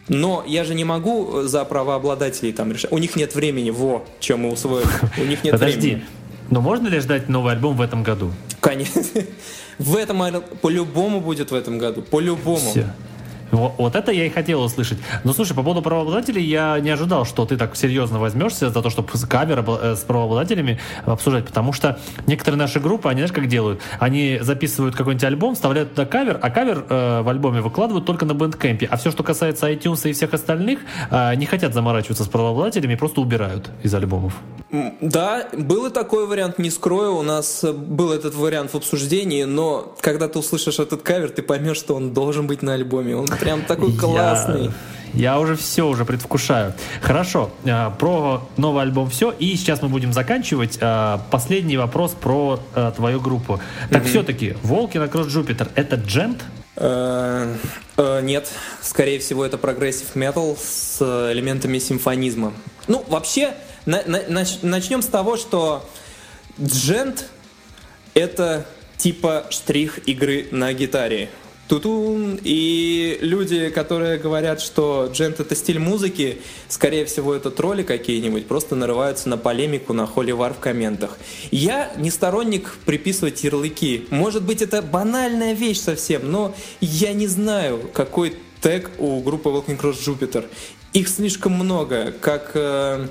Но 0.08 0.44
я 0.46 0.64
же 0.64 0.76
не 0.76 0.84
могу 0.84 1.42
за 1.44 1.66
правообладателей 1.66 2.54
там 2.54 2.72
решать. 2.72 2.92
У 2.92 2.98
них 2.98 3.16
нет 3.16 3.34
времени, 3.36 3.72
во, 3.72 4.06
чем 4.20 4.42
мы 4.42 4.52
усвоили. 4.52 4.88
У 5.18 5.24
них 5.24 5.44
нет 5.44 5.54
Подожди. 5.54 5.80
времени. 5.80 6.06
Но 6.52 6.62
можно 6.62 6.88
ли 6.88 7.00
ждать 7.00 7.28
новый 7.28 7.54
альбом 7.54 7.76
в 7.76 7.82
этом 7.82 8.04
году? 8.04 8.32
Конечно. 8.60 9.02
В 9.78 9.98
этом 9.98 10.24
по-любому 10.62 11.20
будет 11.20 11.52
в 11.52 11.54
этом 11.54 11.78
году. 11.80 12.02
По-любому. 12.02 12.58
Все. 12.58 12.88
Вот, 13.52 13.96
это 13.96 14.12
я 14.12 14.26
и 14.26 14.30
хотел 14.30 14.62
услышать. 14.62 14.98
Но 15.24 15.34
слушай, 15.34 15.54
по 15.54 15.64
поводу 15.64 15.82
правообладателей 15.82 16.44
я 16.44 16.80
не 16.80 16.90
ожидал, 16.90 17.26
что 17.26 17.46
ты 17.46 17.58
так 17.58 17.76
серьезно 17.76 18.20
возьмешься 18.20 18.70
за 18.70 18.82
то, 18.82 18.90
чтобы 18.90 19.10
кавер 19.30 19.64
э, 19.68 19.96
с 19.96 20.00
правообладателями 20.00 20.80
обсуждать, 21.06 21.46
потому 21.46 21.74
что 21.74 22.00
некоторые 22.28 22.60
наши 22.60 22.80
группы, 22.80 23.10
они 23.10 23.20
знаешь, 23.20 23.32
как 23.32 23.48
делают? 23.48 23.82
Они 24.00 24.40
записывают 24.42 24.96
какой-нибудь 24.96 25.24
альбом, 25.24 25.56
вставляют 25.56 25.92
туда 25.92 26.06
кавер, 26.06 26.40
а 26.42 26.50
кавер 26.50 26.86
э, 26.90 27.22
в 27.22 27.30
альбоме 27.30 27.62
выкладывают 27.62 28.06
только 28.06 28.26
на 28.26 28.34
Bandcamp'е. 28.34 28.88
А 28.88 28.98
все, 28.98 29.12
что 29.12 29.24
касается 29.24 29.72
iTunes 29.72 30.10
и 30.10 30.14
всех 30.14 30.34
остальных, 30.34 30.80
э, 31.12 31.36
не 31.36 31.46
хотят 31.46 31.74
заморачиваться 31.74 32.24
с 32.24 32.28
правообладателями, 32.28 32.96
просто 32.96 33.22
убирают 33.22 33.70
из 33.84 33.94
альбомов. 33.94 34.34
Да, 35.00 35.48
был 35.54 35.86
и 35.86 35.90
такой 35.90 36.28
вариант, 36.28 36.58
не 36.60 36.70
скрою, 36.70 37.16
у 37.16 37.22
нас 37.22 37.64
был 37.64 38.12
этот 38.12 38.36
вариант 38.36 38.72
в 38.72 38.76
обсуждении, 38.76 39.44
но 39.44 39.96
когда 40.02 40.28
ты 40.28 40.40
услышишь 40.40 40.80
этот 40.80 41.02
кавер, 41.02 41.30
ты 41.30 41.42
поймешь, 41.42 41.78
что 41.78 41.96
он 41.96 42.14
должен 42.14 42.48
быть 42.48 42.62
на 42.62 42.74
альбоме. 42.74 43.16
Он 43.16 43.28
прям 43.46 43.62
такой 43.62 43.94
классный. 43.96 44.72
Я... 45.14 45.40
Уже 45.40 45.56
все 45.56 45.88
уже 45.88 46.04
предвкушаю. 46.04 46.74
Хорошо, 47.02 47.50
э, 47.64 47.90
про 47.98 48.46
новый 48.58 48.84
альбом 48.84 49.10
все. 49.10 49.32
И 49.32 49.56
сейчас 49.56 49.82
мы 49.82 49.88
будем 49.88 50.12
заканчивать. 50.12 50.78
Э, 50.82 51.20
последний 51.32 51.78
вопрос 51.78 52.12
про 52.12 52.60
э, 52.76 52.92
твою 52.96 53.22
группу. 53.22 53.62
Так 53.90 54.04
mm-hmm. 54.04 54.10
все-таки, 54.10 54.58
Walking 54.62 55.08
Across 55.08 55.28
Jupiter 55.28 55.70
это 55.76 55.96
джент? 55.96 56.44
Нет, 57.98 58.52
скорее 58.82 59.20
всего, 59.20 59.46
это 59.46 59.58
прогрессив 59.58 60.14
метал 60.16 60.58
с 60.62 61.02
элементами 61.32 61.80
симфонизма. 61.80 62.52
Ну, 62.90 63.06
вообще, 63.08 63.54
на, 63.86 64.04
на, 64.06 64.20
нач, 64.28 64.58
начнем 64.62 65.02
с 65.02 65.06
того, 65.06 65.38
что 65.38 65.88
джент 66.62 67.28
это 68.14 68.66
типа 68.98 69.46
штрих 69.52 70.00
игры 70.06 70.48
на 70.52 70.74
гитаре. 70.74 71.30
Тутун. 71.68 72.40
И 72.44 73.18
люди, 73.22 73.70
которые 73.70 74.18
говорят, 74.18 74.62
что 74.62 75.10
джент 75.12 75.40
это 75.40 75.56
стиль 75.56 75.80
музыки, 75.80 76.42
скорее 76.68 77.06
всего, 77.06 77.34
это 77.34 77.50
тролли 77.50 77.84
какие-нибудь, 77.84 78.48
просто 78.48 78.76
нарываются 78.76 79.30
на 79.30 79.38
полемику, 79.38 79.94
на 79.94 80.06
холивар 80.06 80.54
в 80.54 80.60
комментах. 80.60 81.18
Я 81.52 81.92
не 81.98 82.12
сторонник 82.12 82.78
приписывать 82.86 83.44
ярлыки. 83.44 84.08
Может 84.12 84.44
быть, 84.44 84.62
это 84.62 84.82
банальная 84.82 85.54
вещь 85.54 85.80
совсем, 85.80 86.32
но 86.32 86.56
я 86.82 87.14
не 87.14 87.28
знаю, 87.28 87.90
какой 87.94 88.36
тег 88.62 88.92
у 89.00 89.22
группы 89.22 89.50
Walking 89.50 89.80
Cross 89.80 89.98
Jupiter. 90.06 90.46
Их 90.94 91.08
слишком 91.08 91.54
много, 91.54 92.14
как... 92.22 92.52
Э, 92.54 93.08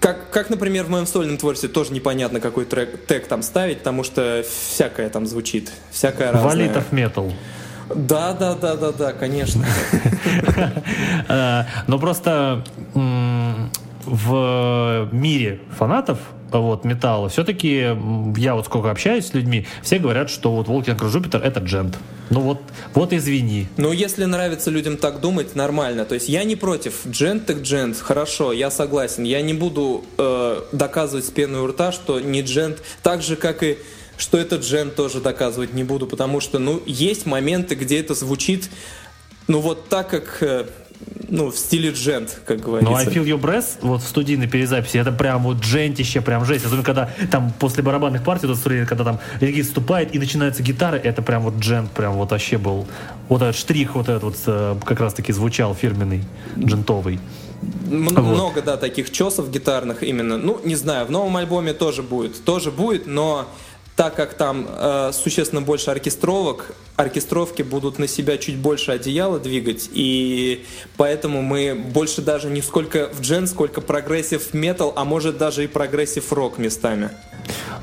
как, 0.00 0.30
как, 0.30 0.50
например, 0.50 0.84
в 0.84 0.90
моем 0.90 1.06
сольном 1.06 1.38
творчестве 1.38 1.68
тоже 1.68 1.92
непонятно, 1.92 2.40
какой 2.40 2.64
трек, 2.64 3.06
тег 3.06 3.26
там 3.26 3.42
ставить, 3.42 3.78
потому 3.78 4.04
что 4.04 4.44
всякое 4.48 5.08
там 5.08 5.26
звучит, 5.26 5.70
всякое 5.90 6.32
разное. 6.32 6.50
Валитов 6.50 6.92
метал. 6.92 7.32
Да, 7.94 8.32
да, 8.32 8.54
да, 8.54 8.74
да, 8.74 8.92
да, 8.92 9.12
конечно. 9.12 9.64
Э, 11.28 11.64
но 11.86 11.98
просто 11.98 12.64
в 14.06 15.08
мире 15.12 15.60
фанатов 15.76 16.18
вот, 16.52 16.84
металла, 16.84 17.28
все-таки 17.28 17.96
я 18.36 18.54
вот 18.54 18.66
сколько 18.66 18.90
общаюсь 18.90 19.26
с 19.26 19.34
людьми, 19.34 19.66
все 19.82 19.98
говорят, 19.98 20.30
что 20.30 20.52
вот 20.52 20.68
Across 20.68 21.20
Jupiter 21.20 21.42
это 21.42 21.60
джент. 21.60 21.98
Ну 22.30 22.40
вот, 22.40 22.60
вот 22.94 23.12
извини. 23.12 23.68
Ну, 23.76 23.92
если 23.92 24.24
нравится 24.24 24.70
людям 24.70 24.96
так 24.96 25.20
думать, 25.20 25.54
нормально. 25.54 26.04
То 26.04 26.14
есть 26.14 26.28
я 26.28 26.44
не 26.44 26.56
против. 26.56 27.06
Джент 27.06 27.46
так 27.46 27.58
джент, 27.58 27.98
хорошо, 27.98 28.52
я 28.52 28.70
согласен. 28.70 29.24
Я 29.24 29.42
не 29.42 29.54
буду 29.54 30.04
э, 30.18 30.62
доказывать 30.72 31.24
с 31.24 31.30
пеной 31.30 31.60
у 31.60 31.66
рта, 31.68 31.92
что 31.92 32.20
не 32.20 32.42
джент. 32.42 32.82
Так 33.02 33.22
же, 33.22 33.36
как 33.36 33.62
и 33.62 33.78
что 34.16 34.38
это 34.38 34.56
джент 34.56 34.94
тоже 34.94 35.20
доказывать 35.20 35.74
не 35.74 35.84
буду, 35.84 36.06
потому 36.06 36.40
что, 36.40 36.58
ну, 36.58 36.82
есть 36.86 37.26
моменты, 37.26 37.74
где 37.74 38.00
это 38.00 38.14
звучит, 38.14 38.70
ну, 39.46 39.60
вот 39.60 39.88
так, 39.88 40.08
как 40.08 40.38
э, 40.40 40.66
ну, 41.28 41.50
в 41.50 41.56
стиле 41.56 41.90
джент, 41.90 42.40
как 42.44 42.60
говорится. 42.60 42.90
Ну, 42.90 42.96
I 42.96 43.06
Feel 43.06 43.24
Your 43.24 43.40
Breath, 43.40 43.78
вот 43.82 44.02
в 44.02 44.06
студийной 44.06 44.46
перезаписи, 44.46 44.98
это 44.98 45.12
прям 45.12 45.42
вот 45.42 45.58
джентище, 45.58 46.20
прям 46.20 46.44
жесть. 46.44 46.64
Особенно, 46.64 46.84
когда 46.84 47.10
там 47.30 47.52
после 47.58 47.82
барабанных 47.82 48.22
партий, 48.22 48.46
вот, 48.46 48.58
когда 48.62 49.04
там 49.04 49.20
регист 49.40 49.70
вступает 49.70 50.14
и 50.14 50.18
начинается 50.18 50.62
гитара, 50.62 50.96
это 50.96 51.22
прям 51.22 51.42
вот 51.42 51.56
джент, 51.56 51.90
прям 51.90 52.14
вот 52.14 52.30
вообще 52.30 52.58
был. 52.58 52.86
Вот 53.28 53.42
этот 53.42 53.56
штрих 53.56 53.94
вот 53.94 54.08
этот 54.08 54.22
вот 54.22 54.36
э, 54.46 54.76
как 54.84 55.00
раз-таки 55.00 55.32
звучал 55.32 55.74
фирменный, 55.74 56.22
джентовый. 56.58 57.18
Много, 57.86 58.20
вот. 58.20 58.64
да, 58.64 58.76
таких 58.76 59.10
чесов 59.10 59.50
гитарных 59.50 60.02
именно. 60.02 60.36
Ну, 60.36 60.60
не 60.64 60.76
знаю, 60.76 61.06
в 61.06 61.10
новом 61.10 61.36
альбоме 61.36 61.72
тоже 61.72 62.02
будет. 62.02 62.44
Тоже 62.44 62.70
будет, 62.70 63.06
но 63.06 63.48
так 63.96 64.14
как 64.14 64.34
там 64.34 64.66
э, 64.68 65.10
существенно 65.14 65.62
больше 65.62 65.90
оркестровок, 65.90 66.74
оркестровки 66.96 67.62
будут 67.62 67.98
на 67.98 68.06
себя 68.06 68.36
чуть 68.36 68.56
больше 68.56 68.92
одеяла 68.92 69.40
двигать, 69.40 69.88
и 69.90 70.66
поэтому 70.98 71.40
мы 71.40 71.74
больше 71.74 72.20
даже 72.20 72.50
не 72.50 72.60
сколько 72.60 73.08
в 73.12 73.22
джент, 73.22 73.46
сколько 73.46 73.80
прогрессив 73.80 74.52
метал, 74.52 74.92
а 74.96 75.04
может 75.04 75.38
даже 75.38 75.64
и 75.64 75.66
прогрессив 75.66 76.30
рок 76.32 76.58
местами. 76.58 77.10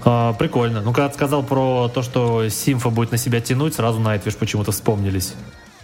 А, 0.05 0.33
прикольно. 0.33 0.81
Ну, 0.81 0.93
когда 0.93 1.09
ты 1.09 1.15
сказал 1.15 1.43
про 1.43 1.89
то, 1.89 2.03
что 2.03 2.47
Симфа 2.47 2.89
будет 2.89 3.11
на 3.11 3.17
себя 3.17 3.41
тянуть, 3.41 3.73
сразу 3.73 3.99
Nightwish 3.99 4.35
почему-то 4.35 4.71
вспомнились. 4.71 5.33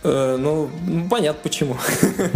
Э, 0.02 0.38
ну, 0.40 0.70
понятно 1.10 1.42
почему. 1.44 1.76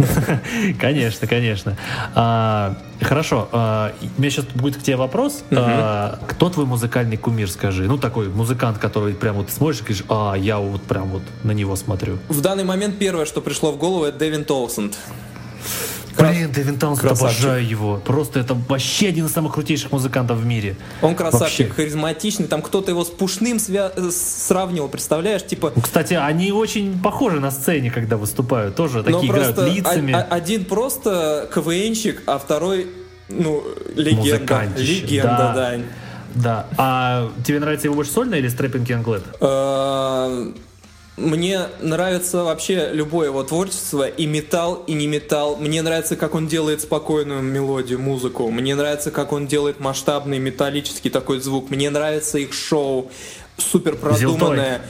Конечно, 0.80 1.26
конечно. 1.26 1.76
А, 2.14 2.76
хорошо, 3.00 3.48
а, 3.52 3.92
у 4.16 4.20
меня 4.20 4.30
сейчас 4.30 4.44
будет 4.46 4.76
к 4.76 4.82
тебе 4.82 4.96
вопрос. 4.96 5.42
Угу. 5.50 5.60
А, 5.60 6.18
кто 6.26 6.50
твой 6.50 6.66
музыкальный 6.66 7.16
кумир, 7.16 7.50
скажи? 7.50 7.84
Ну, 7.84 7.96
такой 7.96 8.28
музыкант, 8.28 8.78
который 8.78 9.14
прям 9.14 9.36
вот 9.36 9.50
смотришь 9.50 9.80
и 9.80 9.82
говоришь, 9.82 10.04
а, 10.08 10.34
я 10.34 10.58
вот 10.58 10.82
прям 10.82 11.08
вот 11.08 11.22
на 11.42 11.52
него 11.52 11.76
смотрю. 11.76 12.18
В 12.28 12.40
данный 12.40 12.64
момент 12.64 12.98
первое, 12.98 13.24
что 13.24 13.40
пришло 13.40 13.72
в 13.72 13.78
голову, 13.78 14.04
это 14.04 14.18
Дэвин 14.18 14.44
Толсенд. 14.44 14.98
Блин, 16.18 16.52
Дэвин 16.52 16.78
Таунсенд, 16.78 17.12
обожаю 17.12 17.66
его. 17.66 18.00
Просто 18.04 18.40
это 18.40 18.54
вообще 18.68 19.08
один 19.08 19.26
из 19.26 19.32
самых 19.32 19.54
крутейших 19.54 19.92
музыкантов 19.92 20.38
в 20.38 20.46
мире. 20.46 20.76
Он 21.02 21.14
красавчик, 21.14 21.68
вообще. 21.68 21.74
харизматичный. 21.74 22.46
Там 22.46 22.62
кто-то 22.62 22.90
его 22.90 23.04
с 23.04 23.10
Пушным 23.10 23.56
свя- 23.56 23.92
э, 23.94 24.10
сравнивал, 24.10 24.88
представляешь? 24.88 25.44
Типа... 25.44 25.72
Кстати, 25.80 26.14
они 26.14 26.52
очень 26.52 27.00
похожи 27.00 27.40
на 27.40 27.50
сцене, 27.50 27.90
когда 27.90 28.16
выступают. 28.16 28.76
Тоже 28.76 29.02
такие 29.02 29.30
играют 29.30 29.58
лицами. 29.58 30.12
один 30.12 30.64
просто 30.64 31.48
КВНщик, 31.52 32.22
а 32.26 32.38
второй, 32.38 32.88
ну, 33.28 33.64
легенда. 33.96 34.68
Легенда, 34.76 35.28
да. 35.28 35.54
да. 35.54 35.80
Да. 36.34 36.66
А 36.76 37.30
тебе 37.46 37.60
нравится 37.60 37.86
его 37.86 37.94
больше 37.94 38.10
сольно 38.10 38.34
или 38.34 38.50
Strapping 38.50 38.84
Young 38.86 39.04
Lad? 39.04 40.54
Мне 41.16 41.68
нравится 41.80 42.42
вообще 42.42 42.90
любое 42.92 43.28
его 43.28 43.44
творчество, 43.44 44.08
и 44.08 44.26
металл, 44.26 44.82
и 44.86 44.94
не 44.94 45.06
металл. 45.06 45.56
Мне 45.56 45.80
нравится, 45.80 46.16
как 46.16 46.34
он 46.34 46.48
делает 46.48 46.80
спокойную 46.80 47.40
мелодию, 47.40 48.00
музыку. 48.00 48.50
Мне 48.50 48.74
нравится, 48.74 49.12
как 49.12 49.32
он 49.32 49.46
делает 49.46 49.78
масштабный 49.78 50.40
металлический 50.40 51.10
такой 51.10 51.40
звук. 51.40 51.70
Мне 51.70 51.88
нравится 51.90 52.38
их 52.38 52.52
шоу, 52.52 53.12
супер 53.58 53.94
продуманное. 53.96 54.82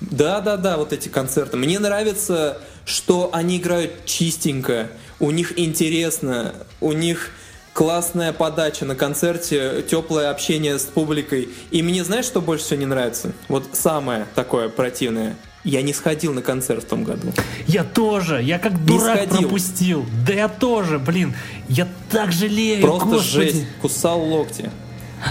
Да, 0.00 0.40
да, 0.40 0.56
да, 0.56 0.76
вот 0.76 0.92
эти 0.92 1.08
концерты. 1.08 1.56
Мне 1.56 1.80
нравится, 1.80 2.58
что 2.84 3.30
они 3.32 3.56
играют 3.56 4.04
чистенько, 4.04 4.90
у 5.18 5.30
них 5.30 5.58
интересно, 5.58 6.54
у 6.80 6.92
них 6.92 7.30
классная 7.72 8.32
подача 8.32 8.84
на 8.84 8.94
концерте, 8.94 9.84
теплое 9.88 10.30
общение 10.30 10.78
с 10.78 10.84
публикой. 10.84 11.48
И 11.70 11.82
мне 11.82 12.04
знаешь, 12.04 12.26
что 12.26 12.40
больше 12.40 12.64
всего 12.64 12.80
не 12.80 12.86
нравится? 12.86 13.32
Вот 13.48 13.64
самое 13.72 14.26
такое 14.34 14.68
противное. 14.68 15.36
Я 15.64 15.80
не 15.80 15.94
сходил 15.94 16.34
на 16.34 16.42
концерт 16.42 16.84
в 16.84 16.86
том 16.86 17.04
году. 17.04 17.32
Я 17.66 17.84
тоже. 17.84 18.42
Я 18.42 18.58
как 18.58 18.84
дурак 18.84 19.16
сходил. 19.16 19.38
пропустил. 19.38 20.06
Да 20.26 20.34
я 20.34 20.48
тоже, 20.48 20.98
блин. 20.98 21.34
Я 21.68 21.88
так 22.10 22.32
жалею. 22.32 22.82
Просто 22.82 23.06
Господи. 23.06 23.30
жесть. 23.30 23.66
Кусал 23.80 24.20
локти. 24.22 24.70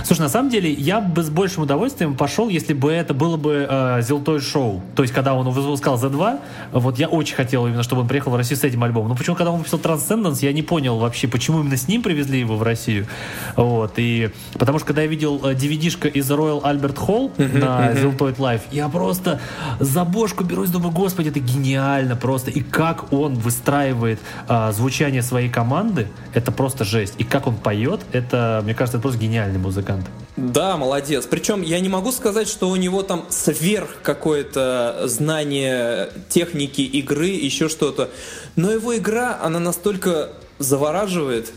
Слушай, 0.03 0.21
на 0.21 0.29
самом 0.29 0.49
деле, 0.49 0.71
я 0.71 0.99
бы 0.99 1.23
с 1.23 1.29
большим 1.29 1.63
удовольствием 1.63 2.15
пошел, 2.15 2.49
если 2.49 2.73
бы 2.73 2.91
это 2.91 3.13
было 3.13 3.37
бы 3.37 3.67
э, 3.69 4.01
Золотой 4.01 4.39
шоу. 4.39 4.81
То 4.95 5.03
есть, 5.03 5.13
когда 5.13 5.33
он 5.33 5.49
выпускал 5.49 5.97
за 5.97 6.09
два, 6.09 6.39
вот 6.71 6.97
я 6.97 7.07
очень 7.07 7.35
хотел 7.35 7.67
именно, 7.67 7.83
чтобы 7.83 8.01
он 8.01 8.07
приехал 8.07 8.31
в 8.31 8.35
Россию 8.35 8.57
с 8.57 8.63
этим 8.63 8.83
альбомом. 8.83 9.09
Но 9.09 9.15
почему, 9.15 9.35
когда 9.35 9.51
он 9.51 9.59
выпустил 9.59 9.79
Transcendence, 9.79 10.39
я 10.41 10.51
не 10.53 10.61
понял 10.63 10.97
вообще, 10.97 11.27
почему 11.27 11.61
именно 11.61 11.77
с 11.77 11.87
ним 11.87 12.01
привезли 12.01 12.39
его 12.39 12.57
в 12.57 12.63
Россию. 12.63 13.07
Вот, 13.55 13.93
и 13.97 14.31
потому 14.53 14.79
что, 14.79 14.87
когда 14.87 15.03
я 15.03 15.07
видел 15.07 15.37
DVD-шка 15.37 16.07
э, 16.07 16.11
из 16.11 16.29
Royal 16.29 16.61
Albert 16.63 16.97
Hall 17.07 17.31
uh-huh, 17.35 17.57
на 17.57 17.91
uh-huh. 17.91 18.17
Ziltoid 18.17 18.37
Life, 18.37 18.61
я 18.71 18.89
просто 18.89 19.39
за 19.79 20.03
бошку 20.03 20.43
берусь, 20.43 20.69
думаю, 20.69 20.91
господи, 20.91 21.29
это 21.29 21.39
гениально 21.39 22.15
просто. 22.15 22.51
И 22.51 22.61
как 22.61 23.13
он 23.13 23.35
выстраивает 23.35 24.19
э, 24.47 24.71
звучание 24.71 25.21
своей 25.21 25.49
команды, 25.49 26.07
это 26.33 26.51
просто 26.51 26.83
жесть. 26.83 27.15
И 27.17 27.23
как 27.23 27.47
он 27.47 27.55
поет, 27.55 28.01
это, 28.11 28.61
мне 28.63 28.73
кажется, 28.73 28.97
это 28.97 29.01
просто 29.03 29.19
гениальный 29.19 29.59
музыка 29.59 29.82
музыкант. 29.83 30.05
Да, 30.35 30.77
молодец. 30.77 31.27
Причем 31.29 31.61
я 31.61 31.79
не 31.79 31.89
могу 31.89 32.11
сказать, 32.11 32.47
что 32.47 32.69
у 32.69 32.75
него 32.75 33.03
там 33.03 33.25
сверх 33.29 34.01
какое-то 34.01 35.03
знание 35.05 36.09
техники 36.29 36.81
игры, 36.81 37.27
еще 37.27 37.69
что-то. 37.69 38.09
Но 38.55 38.71
его 38.71 38.97
игра, 38.97 39.39
она 39.41 39.59
настолько 39.59 40.29
завораживает, 40.57 41.51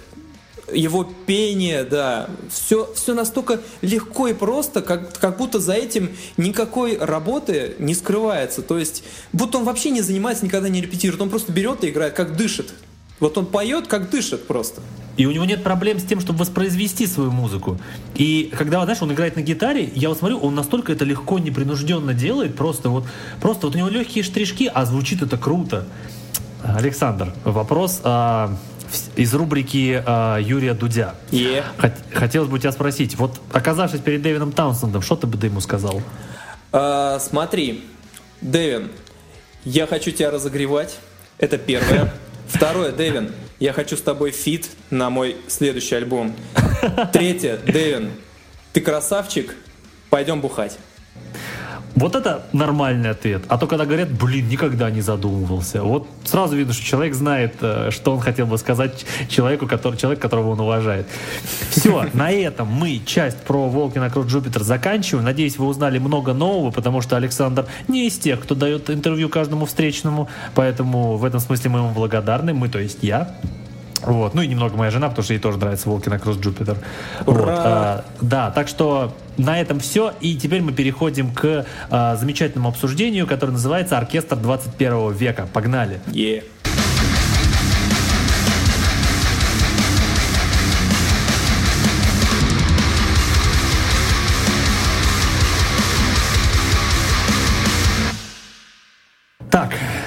его 0.73 1.09
пение, 1.27 1.85
да, 1.85 2.28
все, 2.51 2.93
все 2.94 3.15
настолько 3.15 3.61
легко 3.82 4.27
и 4.27 4.35
просто, 4.35 4.82
как, 4.82 5.16
как 5.16 5.36
будто 5.36 5.61
за 5.61 5.74
этим 5.74 6.11
никакой 6.36 6.98
работы 6.98 7.77
не 7.78 7.94
скрывается. 7.94 8.62
То 8.62 8.77
есть, 8.77 9.05
будто 9.32 9.59
он 9.59 9.65
вообще 9.65 9.90
не 9.90 10.03
занимается, 10.03 10.44
никогда 10.44 10.69
не 10.69 10.81
репетирует, 10.81 11.23
он 11.23 11.31
просто 11.31 11.53
берет 11.53 11.85
и 11.85 11.90
играет, 11.90 12.15
как 12.15 12.36
дышит. 12.36 12.74
Вот 13.20 13.38
он 13.38 13.47
поет, 13.47 13.86
как 13.86 14.10
дышит 14.10 14.47
просто. 14.47 14.82
И 15.16 15.24
у 15.24 15.30
него 15.30 15.47
нет 15.47 15.64
проблем 15.64 15.98
с 15.98 16.05
тем, 16.05 16.20
чтобы 16.20 16.40
воспроизвести 16.40 17.06
свою 17.06 17.30
музыку. 17.30 17.78
И 18.14 18.52
когда, 18.56 18.82
знаешь, 18.84 19.01
он 19.01 19.12
играет 19.12 19.36
на 19.36 19.40
гитаре, 19.40 19.90
я 19.94 20.10
вот 20.10 20.18
смотрю, 20.18 20.38
он 20.38 20.55
настолько 20.55 20.93
это 20.93 21.06
легко, 21.06 21.38
непринужденно 21.38 22.12
делает, 22.12 22.55
просто 22.55 22.90
вот, 22.90 23.05
просто 23.40 23.66
вот 23.66 23.74
у 23.74 23.78
него 23.78 23.88
легкие 23.88 24.22
штришки, 24.22 24.70
а 24.72 24.84
звучит 24.84 25.22
это 25.22 25.38
круто. 25.38 25.86
Александр, 26.62 27.32
вопрос 27.44 28.01
а, 28.05 28.55
из 29.14 29.32
рубрики 29.34 30.02
а, 30.05 30.38
Юрия 30.38 30.74
Дудя. 30.74 31.14
Yeah. 31.30 31.64
Хотелось 32.12 32.51
бы 32.51 32.59
тебя 32.59 32.72
спросить, 32.72 33.16
вот 33.16 33.40
оказавшись 33.52 34.01
перед 34.01 34.20
Дэвином 34.20 34.52
Таунсендом, 34.52 35.01
что 35.01 35.16
ты 35.16 35.26
бы 35.26 35.43
ему 35.47 35.60
сказал? 35.60 36.02
А, 36.72 37.18
смотри, 37.20 37.84
Дэвин, 38.43 38.90
я 39.64 39.86
хочу 39.86 40.10
тебя 40.10 40.30
разогревать. 40.30 40.98
Это 41.38 41.56
первое. 41.56 42.12
Второе, 42.48 42.93
Дэвин, 42.93 43.32
я 43.59 43.73
хочу 43.73 43.97
с 43.97 44.02
тобой 44.02 44.31
feat 44.31 44.70
на 44.90 45.10
мой 45.10 45.36
следующий 45.48 45.94
альбом. 45.94 46.35
Третье, 47.12 47.59
Дэвин, 47.59 48.12
ты 48.73 48.81
красавчик, 48.81 49.55
пойдем 50.10 50.40
бухать. 50.40 50.78
Вот 51.97 52.14
это 52.14 52.43
нормальный 52.52 53.09
ответ. 53.09 53.44
А 53.48 53.56
то, 53.56 53.66
когда 53.66 53.86
говорят, 53.86 54.10
блин, 54.12 54.48
никогда 54.48 54.90
не 54.90 55.01
задумывался. 55.01 55.82
Вот 55.82 56.06
сразу 56.24 56.55
видно, 56.55 56.74
что 56.74 56.85
человек 56.85 57.14
знает, 57.14 57.55
э, 57.62 57.90
что 57.90 58.12
он 58.12 58.20
хотел 58.20 58.47
бы 58.47 58.59
сказать 58.59 59.06
человеку, 59.31 59.66
который, 59.66 59.97
человек, 59.97 60.20
которого 60.20 60.51
он 60.51 60.60
уважает. 60.60 61.06
Все, 61.70 62.06
на 62.12 62.31
этом 62.31 62.68
мы 62.68 63.01
часть 63.06 63.39
про 63.44 63.70
Волкина 63.70 64.10
Крут 64.10 64.27
Джупитер 64.27 64.62
заканчиваем. 64.62 65.24
Надеюсь, 65.24 65.56
вы 65.56 65.66
узнали 65.66 65.98
много 65.98 66.35
нового, 66.35 66.70
потому 66.70 67.01
что 67.01 67.16
Александр 67.16 67.64
не 67.89 68.09
из 68.09 68.18
тех, 68.18 68.40
кто 68.40 68.55
дает 68.55 68.90
интервью 68.90 69.31
каждому 69.31 69.64
встречному. 69.64 70.28
Поэтому 70.55 71.16
в 71.16 71.24
этом 71.24 71.40
смысле 71.40 71.70
мы 71.70 71.78
ему 71.78 71.93
благодарны. 71.93 72.52
Мы, 72.52 72.68
то 72.68 72.78
есть 72.78 72.98
я. 73.01 73.35
Вот. 74.07 74.35
Ну 74.35 74.43
и 74.43 74.47
немного 74.47 74.77
моя 74.77 74.91
жена, 74.91 75.09
потому 75.09 75.24
что 75.24 75.35
ей 75.35 75.41
тоже 75.41 75.59
нравится 75.59 75.89
Волкина 75.89 76.19
Кросс 76.19 76.39
Джупитер. 76.39 76.78
Вот. 77.27 77.49
А, 77.49 78.05
да, 78.20 78.51
так 78.51 78.69
что 78.69 79.15
на 79.37 79.61
этом 79.61 79.81
все. 79.81 80.15
И 80.20 80.37
теперь 80.37 80.62
мы 80.62 80.73
переходим 80.73 81.33
к 81.33 81.66
а, 81.91 82.16
замечательному 82.16 82.69
обсуждению, 82.69 83.27
которое 83.27 83.53
называется 83.53 83.99
«Оркестр 83.99 84.37
21 84.37 85.12
века». 85.12 85.49
Погнали! 85.53 86.01
Yeah. 86.07 86.45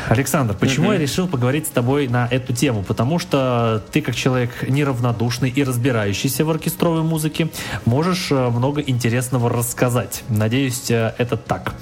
Александр, 0.09 0.55
почему 0.59 0.89
mm-hmm. 0.89 0.93
я 0.93 0.99
решил 0.99 1.27
поговорить 1.27 1.67
с 1.67 1.69
тобой 1.69 2.07
на 2.07 2.27
эту 2.29 2.51
тему? 2.51 2.83
Потому 2.83 3.19
что 3.19 3.83
ты, 3.91 4.01
как 4.01 4.15
человек 4.15 4.67
неравнодушный 4.67 5.49
и 5.49 5.63
разбирающийся 5.63 6.45
в 6.45 6.49
оркестровой 6.49 7.03
музыке, 7.03 7.49
можешь 7.85 8.31
э, 8.31 8.49
много 8.49 8.81
интересного 8.81 9.49
рассказать. 9.49 10.23
Надеюсь, 10.27 10.89
э, 10.89 11.13
это 11.19 11.37
так. 11.37 11.75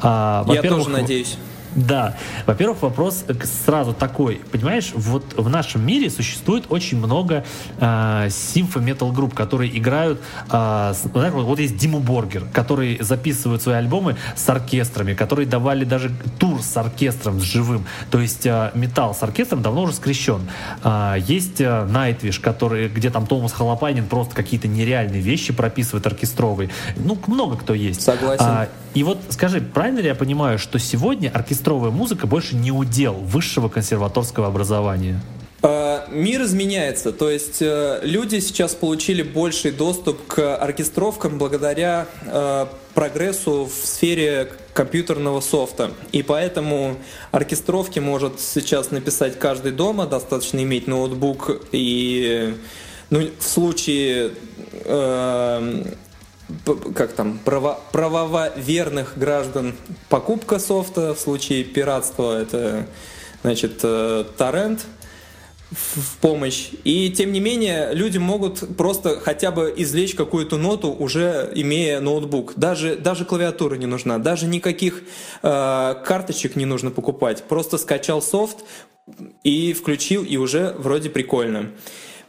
А, 0.00 0.46
я 0.48 0.62
тоже 0.62 0.88
надеюсь. 0.88 1.36
Да. 1.74 2.16
Во-первых, 2.46 2.82
вопрос 2.82 3.24
сразу 3.64 3.92
такой. 3.92 4.40
Понимаешь, 4.52 4.92
вот 4.94 5.34
в 5.36 5.48
нашем 5.48 5.86
мире 5.86 6.10
существует 6.10 6.66
очень 6.68 6.98
много 6.98 7.44
э, 7.78 8.28
симфо-метал 8.30 9.12
групп, 9.12 9.34
которые 9.34 9.76
играют... 9.76 10.20
Э, 10.50 10.92
знаешь, 11.12 11.32
вот, 11.32 11.44
вот 11.44 11.58
есть 11.58 11.76
Диму 11.76 12.00
Боргер, 12.00 12.44
который 12.52 12.98
записывают 13.00 13.62
свои 13.62 13.76
альбомы 13.76 14.16
с 14.36 14.48
оркестрами, 14.48 15.14
которые 15.14 15.46
давали 15.46 15.84
даже 15.84 16.10
тур 16.38 16.62
с 16.62 16.76
оркестром, 16.76 17.40
с 17.40 17.42
живым. 17.42 17.86
То 18.10 18.20
есть 18.20 18.46
э, 18.46 18.70
металл 18.74 19.14
с 19.14 19.22
оркестром 19.22 19.62
давно 19.62 19.82
уже 19.82 19.94
скрещен. 19.94 20.48
Э, 20.82 21.16
есть 21.18 21.60
э, 21.60 21.64
Nightwish, 21.64 22.40
который, 22.40 22.88
где 22.88 23.10
там 23.10 23.26
Томас 23.26 23.52
Халапайнин 23.52 24.06
просто 24.06 24.34
какие-то 24.34 24.68
нереальные 24.68 25.20
вещи 25.20 25.52
прописывает 25.52 26.06
оркестровые. 26.06 26.70
Ну, 26.96 27.18
много 27.26 27.56
кто 27.56 27.74
есть. 27.74 28.02
Согласен. 28.02 28.44
А, 28.44 28.68
и 28.94 29.02
вот 29.02 29.18
скажи, 29.30 29.60
правильно 29.60 29.98
ли 29.98 30.06
я 30.06 30.14
понимаю, 30.14 30.58
что 30.58 30.78
сегодня 30.78 31.28
оркестровая 31.64 31.90
музыка 31.90 32.26
больше 32.26 32.56
не 32.56 32.70
удел 32.70 33.14
высшего 33.14 33.70
консерваторского 33.70 34.48
образования? 34.48 35.18
А, 35.62 36.06
мир 36.10 36.42
изменяется, 36.42 37.10
то 37.10 37.30
есть 37.30 37.62
э, 37.62 38.00
люди 38.02 38.40
сейчас 38.40 38.74
получили 38.74 39.22
больший 39.22 39.70
доступ 39.70 40.26
к 40.26 40.56
оркестровкам 40.56 41.38
благодаря 41.38 42.06
э, 42.26 42.66
прогрессу 42.92 43.64
в 43.64 43.86
сфере 43.86 44.50
компьютерного 44.74 45.40
софта. 45.40 45.92
И 46.12 46.22
поэтому 46.22 46.96
оркестровки 47.30 47.98
может 47.98 48.40
сейчас 48.40 48.90
написать 48.90 49.38
каждый 49.38 49.72
дома, 49.72 50.04
достаточно 50.04 50.62
иметь 50.62 50.86
ноутбук 50.86 51.50
и 51.72 52.54
ну, 53.08 53.22
в 53.38 53.42
случае 53.42 54.32
э, 54.84 55.84
как 56.94 57.12
там, 57.12 57.38
право, 57.44 57.80
правоверных 57.92 59.16
граждан 59.16 59.74
покупка 60.08 60.58
софта, 60.58 61.14
в 61.14 61.18
случае 61.18 61.64
пиратства 61.64 62.40
это, 62.40 62.86
значит, 63.42 63.80
э, 63.82 64.24
торрент 64.36 64.86
в 65.70 66.18
помощь. 66.18 66.70
И 66.84 67.10
тем 67.10 67.32
не 67.32 67.40
менее, 67.40 67.90
люди 67.92 68.18
могут 68.18 68.76
просто 68.76 69.20
хотя 69.20 69.50
бы 69.50 69.72
извлечь 69.76 70.14
какую-то 70.14 70.56
ноту, 70.56 70.92
уже 70.92 71.50
имея 71.54 72.00
ноутбук. 72.00 72.54
Даже, 72.56 72.96
даже 72.96 73.24
клавиатура 73.24 73.74
не 73.76 73.86
нужна, 73.86 74.18
даже 74.18 74.46
никаких 74.46 75.02
э, 75.42 75.94
карточек 76.04 76.56
не 76.56 76.66
нужно 76.66 76.90
покупать. 76.90 77.44
Просто 77.44 77.78
скачал 77.78 78.22
софт 78.22 78.58
и 79.42 79.72
включил, 79.72 80.24
и 80.24 80.36
уже 80.36 80.74
вроде 80.78 81.10
прикольно. 81.10 81.70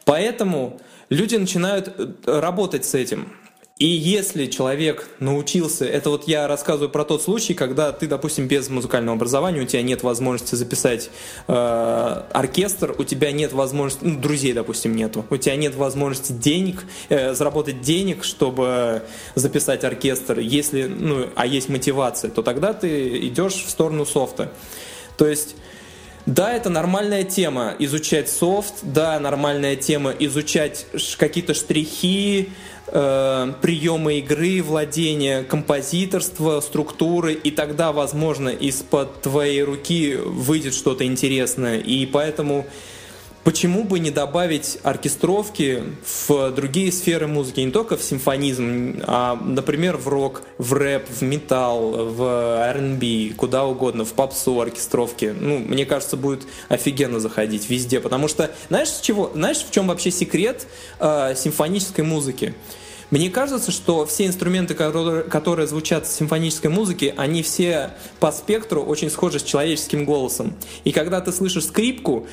Поэтому 0.06 0.80
люди 1.10 1.36
начинают 1.36 1.94
э, 1.98 2.40
работать 2.40 2.86
с 2.86 2.94
этим. 2.96 3.32
И 3.78 3.88
если 3.88 4.46
человек 4.46 5.10
научился, 5.20 5.84
это 5.84 6.10
вот 6.10 6.30
я 6.30 6.48
рассказываю 6.48 6.90
про 6.90 7.04
тот 7.04 7.22
случай, 7.22 7.54
когда 7.54 7.92
ты, 7.92 8.08
допустим, 8.08 8.48
без 8.48 8.70
музыкального 8.70 9.18
образования, 9.18 9.60
у 9.60 9.66
тебя 9.66 9.82
нет 9.82 10.02
возможности 10.02 10.56
записать 10.56 11.10
э, 11.50 11.54
оркестр, 12.32 12.96
у 12.98 13.04
тебя 13.04 13.34
нет 13.34 13.52
возможности, 13.52 14.06
ну, 14.06 14.18
друзей, 14.18 14.54
допустим, 14.54 14.96
нету, 14.96 15.26
у 15.30 15.36
тебя 15.36 15.58
нет 15.58 15.76
возможности 15.76 16.32
денег, 16.32 16.86
э, 17.10 17.34
заработать 17.34 17.82
денег, 17.82 18.24
чтобы 18.24 19.02
записать 19.36 19.84
оркестр, 19.84 20.40
если, 20.40 20.84
ну, 20.84 21.28
а 21.36 21.46
есть 21.46 21.68
мотивация, 21.68 22.32
то 22.32 22.44
тогда 22.44 22.72
ты 22.72 23.28
идешь 23.28 23.56
в 23.56 23.70
сторону 23.70 24.06
софта. 24.06 24.54
То 25.18 25.28
есть 25.28 25.58
да, 26.26 26.54
это 26.54 26.70
нормальная 26.70 27.24
тема 27.24 27.76
изучать 27.78 28.30
софт, 28.30 28.76
да, 28.82 29.20
нормальная 29.20 29.76
тема 29.76 30.12
изучать 30.18 30.88
какие-то 31.18 31.54
штрихи, 31.54 32.50
э, 32.88 33.54
приемы 33.62 34.20
игры, 34.20 34.64
владение 34.64 35.44
композиторства, 35.44 36.62
структуры, 36.62 37.34
и 37.34 37.52
тогда, 37.52 37.92
возможно, 37.92 38.50
из-под 38.50 39.22
твоей 39.22 39.62
руки 39.62 40.16
выйдет 40.16 40.74
что-то 40.74 41.06
интересное. 41.06 41.78
И 41.78 42.08
поэтому 42.08 42.66
Почему 43.46 43.84
бы 43.84 44.00
не 44.00 44.10
добавить 44.10 44.80
оркестровки 44.82 45.84
в 46.28 46.50
другие 46.50 46.92
сферы 46.92 47.28
музыки, 47.28 47.60
не 47.60 47.72
только 47.72 47.96
в 47.96 48.02
симфонизм, 48.02 49.04
а, 49.04 49.36
например, 49.36 49.98
в 49.98 50.08
рок, 50.08 50.42
в 50.58 50.74
рэп, 50.74 51.08
в 51.08 51.22
металл, 51.22 52.08
в 52.08 52.24
R&B, 52.24 53.36
куда 53.38 53.66
угодно, 53.66 54.04
в 54.04 54.14
попсу 54.14 54.60
оркестровки. 54.60 55.32
Ну, 55.40 55.60
мне 55.60 55.86
кажется, 55.86 56.18
будет 56.18 56.48
офигенно 56.70 57.20
заходить 57.20 57.70
везде, 57.70 58.00
потому 58.00 58.28
что, 58.30 58.50
знаешь, 58.70 58.90
чего, 59.04 59.30
знаешь, 59.36 59.58
в 59.58 59.70
чем 59.70 59.90
вообще 59.90 60.10
секрет 60.10 60.66
э, 61.00 61.36
симфонической 61.38 62.04
музыки? 62.04 62.56
Мне 63.12 63.30
кажется, 63.30 63.72
что 63.72 64.08
все 64.08 64.26
инструменты, 64.26 64.74
которые 64.74 65.68
звучат 65.68 66.08
в 66.08 66.12
симфонической 66.12 66.72
музыке, 66.72 67.14
они 67.16 67.44
все 67.44 67.92
по 68.20 68.32
спектру 68.32 68.82
очень 68.82 69.12
схожи 69.12 69.40
с 69.40 69.44
человеческим 69.44 70.06
голосом. 70.06 70.56
И 70.84 70.92
когда 70.92 71.22
ты 71.22 71.32
слышишь 71.32 71.66
скрипку, 71.66 72.26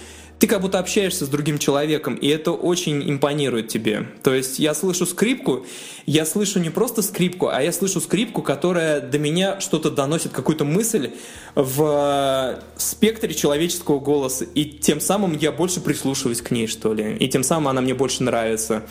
ты 0.42 0.48
как 0.48 0.60
будто 0.60 0.80
общаешься 0.80 1.24
с 1.24 1.28
другим 1.28 1.56
человеком, 1.56 2.16
и 2.16 2.26
это 2.26 2.50
очень 2.50 3.08
импонирует 3.08 3.68
тебе. 3.68 4.08
То 4.24 4.34
есть 4.34 4.58
я 4.58 4.74
слышу 4.74 5.06
скрипку, 5.06 5.64
я 6.04 6.26
слышу 6.26 6.58
не 6.58 6.68
просто 6.68 7.02
скрипку, 7.02 7.46
а 7.46 7.62
я 7.62 7.70
слышу 7.70 8.00
скрипку, 8.00 8.42
которая 8.42 9.00
до 9.00 9.20
меня 9.20 9.60
что-то 9.60 9.88
доносит, 9.88 10.32
какую-то 10.32 10.64
мысль 10.64 11.12
в 11.54 12.58
спектре 12.76 13.32
человеческого 13.34 14.00
голоса, 14.00 14.44
и 14.44 14.64
тем 14.64 15.00
самым 15.00 15.38
я 15.38 15.52
больше 15.52 15.80
прислушиваюсь 15.80 16.42
к 16.42 16.50
ней, 16.50 16.66
что 16.66 16.92
ли, 16.92 17.16
и 17.18 17.28
тем 17.28 17.44
самым 17.44 17.68
она 17.68 17.80
мне 17.80 17.94
больше 17.94 18.24
нравится. 18.24 18.82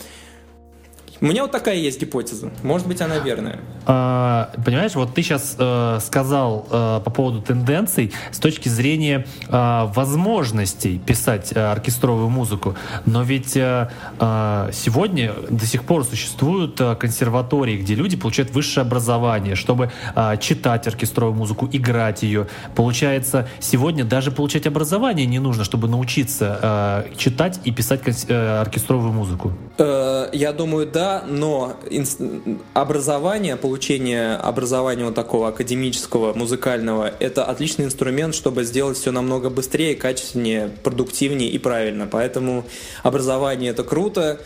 У 1.22 1.26
меня 1.26 1.42
вот 1.42 1.52
такая 1.52 1.76
есть 1.76 2.00
гипотеза. 2.00 2.50
Может 2.64 2.88
быть, 2.88 3.00
она 3.00 3.18
верная. 3.18 3.60
А, 3.86 4.50
понимаешь, 4.66 4.96
вот 4.96 5.14
ты 5.14 5.22
сейчас 5.22 5.54
э, 5.56 5.98
сказал 6.04 6.66
э, 6.68 7.00
по 7.04 7.10
поводу 7.12 7.40
тенденций 7.40 8.12
с 8.32 8.38
точки 8.38 8.68
зрения 8.68 9.24
э, 9.48 9.84
возможностей 9.94 10.98
писать 10.98 11.52
э, 11.54 11.60
оркестровую 11.60 12.28
музыку. 12.28 12.74
Но 13.06 13.22
ведь 13.22 13.56
э, 13.56 13.88
э, 14.18 14.70
сегодня 14.72 15.32
до 15.48 15.64
сих 15.64 15.84
пор 15.84 16.04
существуют 16.04 16.80
э, 16.80 16.96
консерватории, 16.96 17.76
где 17.76 17.94
люди 17.94 18.16
получают 18.16 18.50
высшее 18.50 18.82
образование, 18.82 19.54
чтобы 19.54 19.92
э, 20.16 20.36
читать 20.40 20.88
оркестровую 20.88 21.36
музыку, 21.36 21.68
играть 21.70 22.24
ее. 22.24 22.48
Получается, 22.74 23.46
сегодня 23.60 24.04
даже 24.04 24.32
получать 24.32 24.66
образование 24.66 25.26
не 25.26 25.38
нужно, 25.38 25.62
чтобы 25.62 25.86
научиться 25.86 27.04
э, 27.06 27.16
читать 27.16 27.60
и 27.62 27.70
писать 27.70 28.00
э, 28.26 28.60
оркестровую 28.60 29.12
музыку. 29.12 29.52
Э, 29.78 30.28
я 30.32 30.52
думаю, 30.52 30.90
да 30.90 31.11
но 31.26 31.76
образование, 32.72 33.56
получение 33.56 34.34
образования 34.36 35.04
вот 35.04 35.14
такого 35.14 35.48
академического, 35.48 36.32
музыкального, 36.32 37.12
это 37.20 37.44
отличный 37.44 37.84
инструмент, 37.84 38.34
чтобы 38.34 38.64
сделать 38.64 38.96
все 38.96 39.10
намного 39.10 39.50
быстрее, 39.50 39.94
качественнее, 39.94 40.70
продуктивнее 40.82 41.50
и 41.50 41.58
правильно. 41.58 42.06
Поэтому 42.06 42.64
образование 43.02 43.70
это 43.70 43.84
круто, 43.84 44.40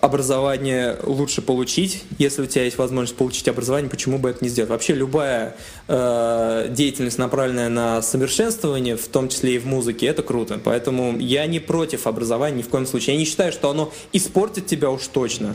образование 0.00 0.96
лучше 1.02 1.42
получить, 1.42 2.02
если 2.18 2.42
у 2.42 2.46
тебя 2.46 2.64
есть 2.64 2.78
возможность 2.78 3.16
получить 3.16 3.46
образование, 3.48 3.90
почему 3.90 4.18
бы 4.18 4.30
это 4.30 4.42
не 4.42 4.48
сделать? 4.48 4.70
Вообще 4.70 4.94
любая 4.94 5.56
э, 5.88 6.68
деятельность, 6.70 7.18
направленная 7.18 7.68
на 7.68 8.02
совершенствование, 8.02 8.96
в 8.96 9.06
том 9.08 9.28
числе 9.28 9.56
и 9.56 9.58
в 9.58 9.66
музыке, 9.66 10.06
это 10.06 10.22
круто. 10.22 10.60
Поэтому 10.62 11.16
я 11.18 11.46
не 11.46 11.60
против 11.60 12.06
образования 12.06 12.58
ни 12.58 12.62
в 12.62 12.68
коем 12.68 12.86
случае. 12.86 13.14
Я 13.14 13.20
не 13.20 13.26
считаю, 13.26 13.52
что 13.52 13.70
оно 13.70 13.92
испортит 14.12 14.66
тебя 14.66 14.90
уж 14.90 15.06
точно. 15.06 15.54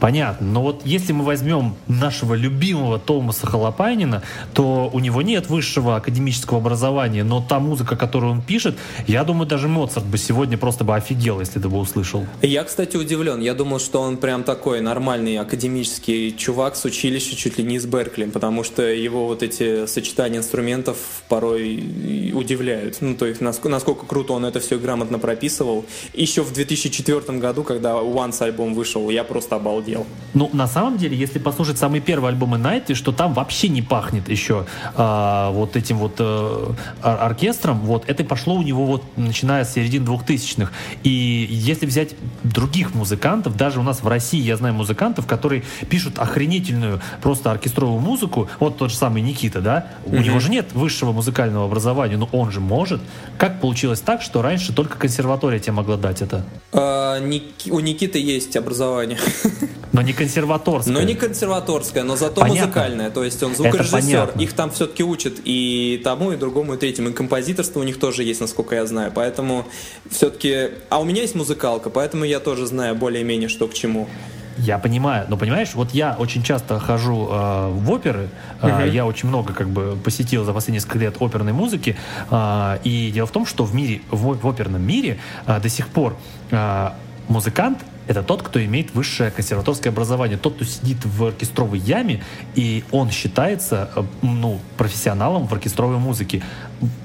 Понятно. 0.00 0.46
Но 0.46 0.62
вот 0.62 0.82
если 0.84 1.12
мы 1.12 1.24
возьмем 1.24 1.76
нашего 1.88 2.34
любимого 2.34 2.98
Томаса 2.98 3.46
Халапайнина, 3.46 4.22
то 4.52 4.90
у 4.92 5.00
него 5.00 5.22
нет 5.22 5.48
высшего 5.48 5.96
академического 5.96 6.58
образования, 6.58 7.24
но 7.24 7.40
та 7.40 7.58
музыка, 7.58 7.96
которую 7.96 8.32
он 8.32 8.42
пишет, 8.42 8.76
я 9.06 9.24
думаю, 9.24 9.46
даже 9.46 9.68
Моцарт 9.68 10.06
бы 10.06 10.18
сегодня 10.18 10.58
просто 10.58 10.84
бы 10.84 10.94
офигел, 10.94 11.40
если 11.40 11.58
бы 11.58 11.78
услышал. 11.78 12.26
Я, 12.42 12.64
кстати, 12.64 12.96
удивлен. 12.96 13.40
Я 13.40 13.54
думал, 13.54 13.78
что 13.78 14.00
он 14.00 14.16
прям 14.16 14.44
такой 14.44 14.80
нормальный 14.80 15.38
академический 15.38 16.32
чувак 16.36 16.76
с 16.76 16.84
училища 16.84 17.36
чуть 17.36 17.58
ли 17.58 17.64
не 17.64 17.76
из 17.76 17.86
Беркли, 17.86 18.24
потому 18.26 18.64
что 18.64 18.82
его 18.82 19.26
вот 19.26 19.42
эти 19.42 19.86
сочетания 19.86 20.38
инструментов 20.38 20.96
порой 21.28 22.32
удивляют. 22.34 22.98
Ну, 23.00 23.14
то 23.14 23.26
есть, 23.26 23.40
насколько 23.40 24.06
круто 24.06 24.32
он 24.32 24.44
это 24.44 24.60
все 24.60 24.78
грамотно 24.78 25.18
прописывал. 25.18 25.84
Еще 26.12 26.42
в 26.42 26.52
2004 26.52 27.38
году, 27.38 27.62
когда 27.62 27.94
Once 27.94 28.42
альбом 28.42 28.74
вышел, 28.74 29.10
я 29.10 29.24
просто 29.24 29.53
обалдел. 29.54 30.06
Ну, 30.34 30.50
на 30.52 30.66
самом 30.66 30.98
деле, 30.98 31.16
если 31.16 31.38
послушать 31.38 31.78
самый 31.78 32.00
первый 32.00 32.30
альбом 32.30 32.54
Night, 32.54 32.94
что 32.94 33.12
там 33.12 33.32
вообще 33.34 33.68
не 33.68 33.82
пахнет 33.82 34.28
еще 34.28 34.66
а, 34.96 35.50
вот 35.52 35.76
этим 35.76 35.98
вот 35.98 36.16
а, 36.18 36.74
оркестром, 37.02 37.80
вот 37.80 38.04
это 38.08 38.24
пошло 38.24 38.54
у 38.54 38.62
него 38.62 38.84
вот 38.84 39.04
начиная 39.16 39.64
с 39.64 39.72
середины 39.72 40.04
2000-х. 40.04 40.72
И 41.04 41.46
если 41.48 41.86
взять 41.86 42.14
других 42.42 42.94
музыкантов, 42.94 43.56
даже 43.56 43.78
у 43.78 43.84
нас 43.84 44.02
в 44.02 44.08
России 44.08 44.40
я 44.40 44.56
знаю 44.56 44.74
музыкантов, 44.74 45.26
которые 45.26 45.62
пишут 45.88 46.18
охренительную 46.18 47.00
просто 47.22 47.52
оркестровую 47.52 48.00
музыку, 48.00 48.48
вот 48.58 48.76
тот 48.76 48.90
же 48.90 48.96
самый 48.96 49.22
Никита, 49.22 49.60
да, 49.60 49.86
mm-hmm. 50.04 50.18
у 50.18 50.22
него 50.22 50.40
же 50.40 50.50
нет 50.50 50.72
высшего 50.72 51.12
музыкального 51.12 51.66
образования, 51.66 52.16
но 52.16 52.28
он 52.32 52.50
же 52.50 52.60
может. 52.60 53.00
Как 53.38 53.60
получилось 53.60 54.00
так, 54.00 54.20
что 54.20 54.42
раньше 54.42 54.72
только 54.72 54.98
консерватория 54.98 55.60
тебе 55.60 55.72
могла 55.72 55.96
дать 55.96 56.22
это? 56.22 56.44
А, 56.72 57.20
у 57.20 57.80
Никиты 57.80 58.18
есть 58.18 58.56
образование. 58.56 59.18
Но 59.92 60.02
не 60.02 60.12
консерваторское. 60.12 60.92
Но 60.92 61.02
не 61.02 61.14
консерваторское, 61.14 62.02
но 62.02 62.16
зато 62.16 62.40
понятно. 62.40 62.62
музыкальное. 62.62 63.10
То 63.10 63.24
есть 63.24 63.42
он 63.42 63.54
звукорежиссер. 63.54 64.32
Их 64.38 64.52
там 64.52 64.70
все-таки 64.70 65.04
учат 65.04 65.34
и 65.44 66.00
тому, 66.02 66.32
и 66.32 66.36
другому, 66.36 66.74
и 66.74 66.76
третьему. 66.76 67.10
И 67.10 67.12
композиторство 67.12 67.80
у 67.80 67.84
них 67.84 67.98
тоже 67.98 68.24
есть, 68.24 68.40
насколько 68.40 68.74
я 68.74 68.86
знаю. 68.86 69.12
Поэтому 69.14 69.66
все-таки... 70.10 70.70
А 70.88 71.00
у 71.00 71.04
меня 71.04 71.22
есть 71.22 71.34
музыкалка, 71.34 71.90
поэтому 71.90 72.24
я 72.24 72.40
тоже 72.40 72.66
знаю 72.66 72.94
более-менее, 72.96 73.48
что 73.48 73.68
к 73.68 73.74
чему. 73.74 74.08
Я 74.56 74.78
понимаю, 74.78 75.26
но 75.28 75.36
понимаешь, 75.36 75.74
вот 75.74 75.90
я 75.92 76.14
очень 76.16 76.42
часто 76.44 76.78
хожу 76.78 77.28
э, 77.28 77.68
в 77.70 77.90
оперы, 77.90 78.28
э, 78.62 78.68
uh-huh. 78.68 78.90
я 78.90 79.04
очень 79.04 79.28
много 79.28 79.52
как 79.52 79.68
бы 79.68 79.96
посетил 80.02 80.44
за 80.44 80.52
последние 80.52 80.78
несколько 80.78 80.98
лет 80.98 81.16
оперной 81.20 81.52
музыки, 81.52 81.96
э, 82.30 82.78
и 82.84 83.10
дело 83.12 83.26
в 83.26 83.32
том, 83.32 83.46
что 83.46 83.64
в 83.64 83.74
мире, 83.74 84.02
в, 84.12 84.38
в 84.38 84.48
оперном 84.48 84.82
мире 84.82 85.18
э, 85.46 85.58
до 85.58 85.68
сих 85.68 85.88
пор 85.88 86.16
э, 86.52 86.90
музыкант 87.26 87.78
это 88.06 88.22
тот, 88.22 88.42
кто 88.42 88.64
имеет 88.64 88.94
высшее 88.94 89.30
консерваторское 89.30 89.92
образование, 89.92 90.36
тот, 90.36 90.54
кто 90.54 90.64
сидит 90.64 91.04
в 91.04 91.24
оркестровой 91.24 91.78
яме, 91.78 92.22
и 92.54 92.84
он 92.90 93.10
считается 93.10 93.90
э, 93.96 94.02
ну, 94.22 94.60
профессионалом 94.76 95.46
в 95.46 95.52
оркестровой 95.52 95.98
музыке. 95.98 96.42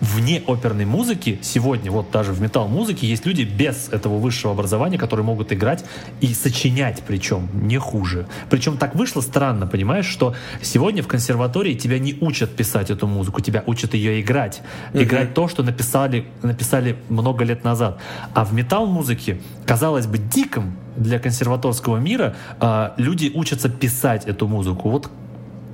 Вне 0.01 0.41
оперной 0.47 0.85
музыки 0.85 1.39
сегодня, 1.41 1.91
вот 1.91 2.11
даже 2.11 2.33
в 2.33 2.41
металл-музыке, 2.41 3.07
есть 3.07 3.25
люди 3.25 3.43
без 3.43 3.89
этого 3.89 4.17
высшего 4.17 4.53
образования, 4.53 4.97
которые 4.97 5.25
могут 5.25 5.53
играть 5.53 5.85
и 6.21 6.33
сочинять, 6.33 7.03
причем 7.07 7.49
не 7.53 7.77
хуже. 7.77 8.27
Причем 8.49 8.77
так 8.77 8.95
вышло 8.95 9.21
странно, 9.21 9.67
понимаешь, 9.67 10.05
что 10.05 10.35
сегодня 10.61 11.03
в 11.03 11.07
консерватории 11.07 11.75
тебя 11.75 11.99
не 11.99 12.17
учат 12.19 12.55
писать 12.55 12.89
эту 12.89 13.07
музыку, 13.07 13.41
тебя 13.41 13.63
учат 13.65 13.93
ее 13.93 14.19
играть. 14.21 14.61
Mm-hmm. 14.93 15.03
Играть 15.03 15.33
то, 15.33 15.47
что 15.47 15.63
написали, 15.63 16.25
написали 16.41 16.97
много 17.09 17.43
лет 17.43 17.63
назад. 17.63 17.99
А 18.33 18.43
в 18.45 18.53
металл-музыке, 18.53 19.39
казалось 19.65 20.07
бы, 20.07 20.17
диком 20.17 20.75
для 20.97 21.19
консерваторского 21.19 21.97
мира 21.97 22.35
э, 22.59 22.89
люди 22.97 23.31
учатся 23.33 23.69
писать 23.69 24.25
эту 24.25 24.47
музыку. 24.47 24.89
Вот 24.89 25.09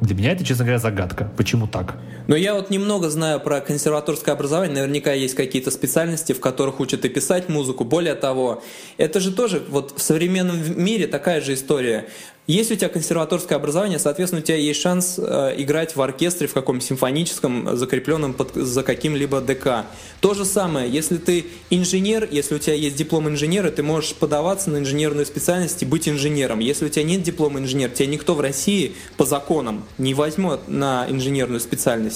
для 0.01 0.15
меня 0.15 0.31
это, 0.31 0.43
честно 0.43 0.65
говоря, 0.65 0.79
загадка. 0.79 1.29
Почему 1.37 1.67
так? 1.67 1.95
Но 2.27 2.35
я 2.35 2.55
вот 2.55 2.69
немного 2.69 3.09
знаю 3.09 3.39
про 3.39 3.61
консерваторское 3.61 4.33
образование. 4.33 4.75
Наверняка 4.75 5.13
есть 5.13 5.35
какие-то 5.35 5.71
специальности, 5.71 6.33
в 6.33 6.39
которых 6.39 6.79
учат 6.79 7.05
и 7.05 7.09
писать 7.09 7.49
музыку. 7.49 7.83
Более 7.83 8.15
того, 8.15 8.63
это 8.97 9.19
же 9.19 9.31
тоже 9.31 9.63
вот 9.69 9.93
в 9.97 10.01
современном 10.01 10.59
мире 10.81 11.07
такая 11.07 11.41
же 11.41 11.53
история. 11.53 12.07
Если 12.47 12.75
у 12.75 12.77
тебя 12.77 12.89
консерваторское 12.89 13.57
образование, 13.57 13.97
соответственно, 13.97 14.43
у 14.43 14.45
тебя 14.45 14.57
есть 14.57 14.79
шанс 14.79 15.15
э, 15.17 15.55
играть 15.57 15.95
в 15.95 16.01
оркестре 16.01 16.45
в 16.45 16.53
каком-то 16.53 16.85
симфоническом, 16.85 17.75
закрепленном 17.75 18.35
под, 18.35 18.53
за 18.53 18.83
каким-либо 18.83 19.41
ДК. 19.41 19.85
То 20.21 20.35
же 20.35 20.45
самое, 20.45 20.87
если 20.87 21.17
ты 21.17 21.47
инженер, 21.71 22.27
если 22.29 22.53
у 22.53 22.59
тебя 22.59 22.75
есть 22.75 22.97
диплом 22.97 23.27
инженера, 23.27 23.71
ты 23.71 23.81
можешь 23.81 24.13
подаваться 24.13 24.69
на 24.69 24.77
инженерную 24.77 25.25
специальность 25.25 25.81
и 25.81 25.87
быть 25.87 26.07
инженером. 26.07 26.59
Если 26.59 26.85
у 26.85 26.89
тебя 26.89 27.03
нет 27.03 27.23
диплома 27.23 27.59
инженера, 27.59 27.89
тебя 27.89 28.07
никто 28.07 28.35
в 28.35 28.41
России 28.41 28.93
по 29.17 29.25
законам 29.25 29.83
не 29.97 30.13
возьмет 30.13 30.67
на 30.67 31.07
инженерную 31.09 31.59
специальность. 31.59 32.14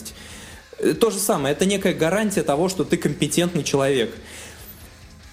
Э, 0.80 0.94
то 0.94 1.10
же 1.10 1.20
самое, 1.20 1.54
это 1.54 1.66
некая 1.66 1.94
гарантия 1.94 2.44
того, 2.44 2.70
что 2.70 2.84
ты 2.84 2.98
компетентный 2.98 3.64
человек. 3.64 4.14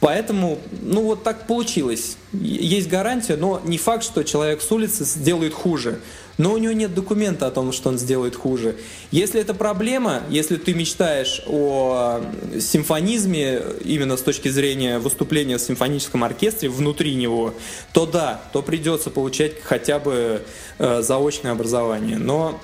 Поэтому, 0.00 0.58
ну 0.82 1.02
вот 1.02 1.24
так 1.24 1.46
получилось. 1.46 2.16
Есть 2.32 2.88
гарантия, 2.88 3.36
но 3.36 3.62
не 3.64 3.78
факт, 3.78 4.04
что 4.04 4.22
человек 4.24 4.60
с 4.60 4.70
улицы 4.70 5.04
сделает 5.04 5.54
хуже. 5.54 6.00
Но 6.38 6.52
у 6.52 6.58
него 6.58 6.74
нет 6.74 6.94
документа 6.94 7.46
о 7.46 7.50
том, 7.50 7.72
что 7.72 7.88
он 7.88 7.98
сделает 7.98 8.36
хуже. 8.36 8.76
Если 9.10 9.40
это 9.40 9.54
проблема, 9.54 10.22
если 10.28 10.56
ты 10.56 10.74
мечтаешь 10.74 11.42
о 11.46 12.20
симфонизме 12.60 13.62
именно 13.84 14.18
с 14.18 14.22
точки 14.22 14.48
зрения 14.48 14.98
выступления 14.98 15.56
в 15.56 15.62
симфоническом 15.62 16.24
оркестре 16.24 16.68
внутри 16.68 17.14
него, 17.14 17.54
то 17.94 18.04
да, 18.04 18.42
то 18.52 18.60
придется 18.60 19.08
получать 19.08 19.62
хотя 19.62 19.98
бы 19.98 20.42
э, 20.78 21.00
заочное 21.00 21.52
образование. 21.52 22.18
Но, 22.18 22.60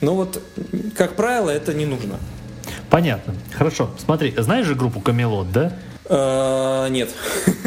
но 0.00 0.14
вот, 0.14 0.42
как 0.96 1.16
правило, 1.16 1.50
это 1.50 1.74
не 1.74 1.86
нужно. 1.86 2.18
Понятно. 2.88 3.34
Хорошо. 3.52 3.90
Смотри, 3.98 4.34
знаешь 4.36 4.66
же 4.66 4.74
группу 4.74 5.00
Камелот, 5.00 5.52
да? 5.52 5.72
Э, 6.08 6.88
нет. 6.90 7.10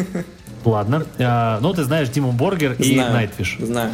Ладно. 0.65 1.05
Э, 1.18 1.60
ну, 1.61 1.73
ты 1.73 1.84
знаешь 1.84 2.10
Dimmu 2.10 2.31
Borgir 2.31 2.73
и 2.73 2.95
Nightwish. 2.97 3.57
Знаю. 3.60 3.93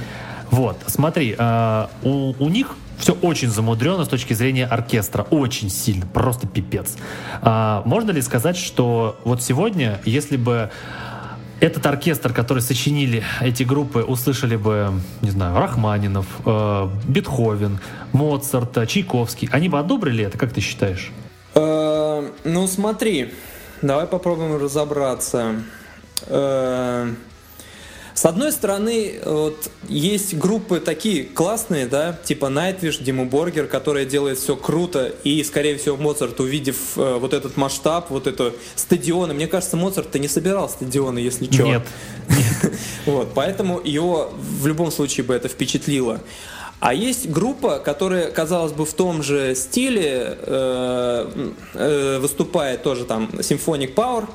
Вот, 0.50 0.78
смотри, 0.88 1.36
э, 1.38 1.88
у, 2.04 2.34
у 2.40 2.50
них 2.50 2.76
все 2.98 3.14
очень 3.14 3.50
замудрено 3.50 4.04
с 4.04 4.08
точки 4.08 4.34
зрения 4.34 4.66
оркестра. 4.66 5.24
Очень 5.30 5.70
сильно, 5.70 6.06
просто 6.06 6.48
пипец. 6.48 6.98
можно 7.42 8.12
ли 8.12 8.22
сказать, 8.22 8.58
что 8.58 9.18
вот 9.24 9.42
сегодня, 9.42 10.02
если 10.04 10.36
бы 10.36 10.70
этот 11.60 11.86
оркестр, 11.86 12.34
который 12.34 12.62
сочинили 12.62 13.24
эти 13.42 13.64
группы, 13.64 14.00
услышали 14.00 14.56
бы, 14.56 14.94
не 15.22 15.32
знаю, 15.32 15.58
Рахманинов, 15.58 16.26
э, 16.46 16.90
Бетховен, 17.08 17.80
Моцарт, 18.14 18.88
Чайковский, 18.88 19.50
они 19.52 19.70
бы 19.70 19.80
одобрили 19.80 20.24
это, 20.26 20.38
как 20.38 20.54
ты 20.54 20.62
считаешь? 20.62 21.12
Э, 21.56 22.30
ну, 22.44 22.68
смотри, 22.68 23.32
Давай 23.82 24.08
попробуем 24.08 24.62
разобраться. 24.62 25.56
Э, 28.20 28.22
с 28.22 28.26
одной 28.26 28.52
стороны, 28.52 29.20
вот 29.26 29.72
есть 29.88 30.38
группы 30.38 30.80
такие 30.80 31.24
классные, 31.24 31.88
да, 31.88 32.20
типа 32.24 32.48
Nightwish, 32.48 33.02
Диму 33.02 33.26
Боргер, 33.26 33.68
которые 33.68 34.06
делают 34.06 34.40
все 34.40 34.56
круто, 34.58 35.14
и, 35.24 35.42
скорее 35.44 35.78
всего, 35.78 35.96
Моцарт, 35.96 36.40
увидев 36.40 36.98
э, 36.98 37.18
вот 37.18 37.34
этот 37.34 37.56
масштаб, 37.56 38.10
вот 38.10 38.28
это 38.28 38.54
стадионы, 38.76 39.34
мне 39.34 39.48
кажется, 39.48 39.78
Моцарт-то 39.78 40.20
не 40.20 40.28
собирал 40.28 40.68
стадионы, 40.70 41.20
если 41.20 41.52
что. 41.52 41.64
Нет. 41.64 41.84
Вот, 43.06 43.30
поэтому 43.34 43.82
его 43.84 44.32
в 44.38 44.68
любом 44.68 44.92
случае 44.92 45.26
бы 45.26 45.34
это 45.34 45.48
впечатлило. 45.48 46.20
А 46.80 46.94
есть 46.94 47.30
группа, 47.30 47.80
которая, 47.80 48.32
казалось 48.32 48.72
бы, 48.72 48.86
в 48.86 48.94
том 48.94 49.24
же 49.24 49.56
стиле 49.56 50.38
э, 50.42 51.52
э, 51.74 52.20
выступает 52.20 52.84
тоже 52.84 53.06
там 53.06 53.30
Symphonic 53.34 53.94
Power 53.94 54.28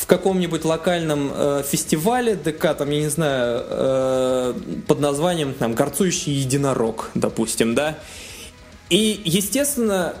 в 0.00 0.06
каком-нибудь 0.06 0.64
локальном 0.64 1.32
э, 1.34 1.62
фестивале 1.68 2.34
ДК, 2.36 2.74
там, 2.74 2.90
я 2.90 3.00
не 3.00 3.08
знаю, 3.08 3.64
э, 3.64 4.54
под 4.86 5.00
названием 5.00 5.54
там 5.54 5.74
«Горцующий 5.74 6.32
единорог», 6.32 7.10
допустим, 7.14 7.74
да. 7.74 7.98
И, 8.90 9.20
естественно, 9.24 10.14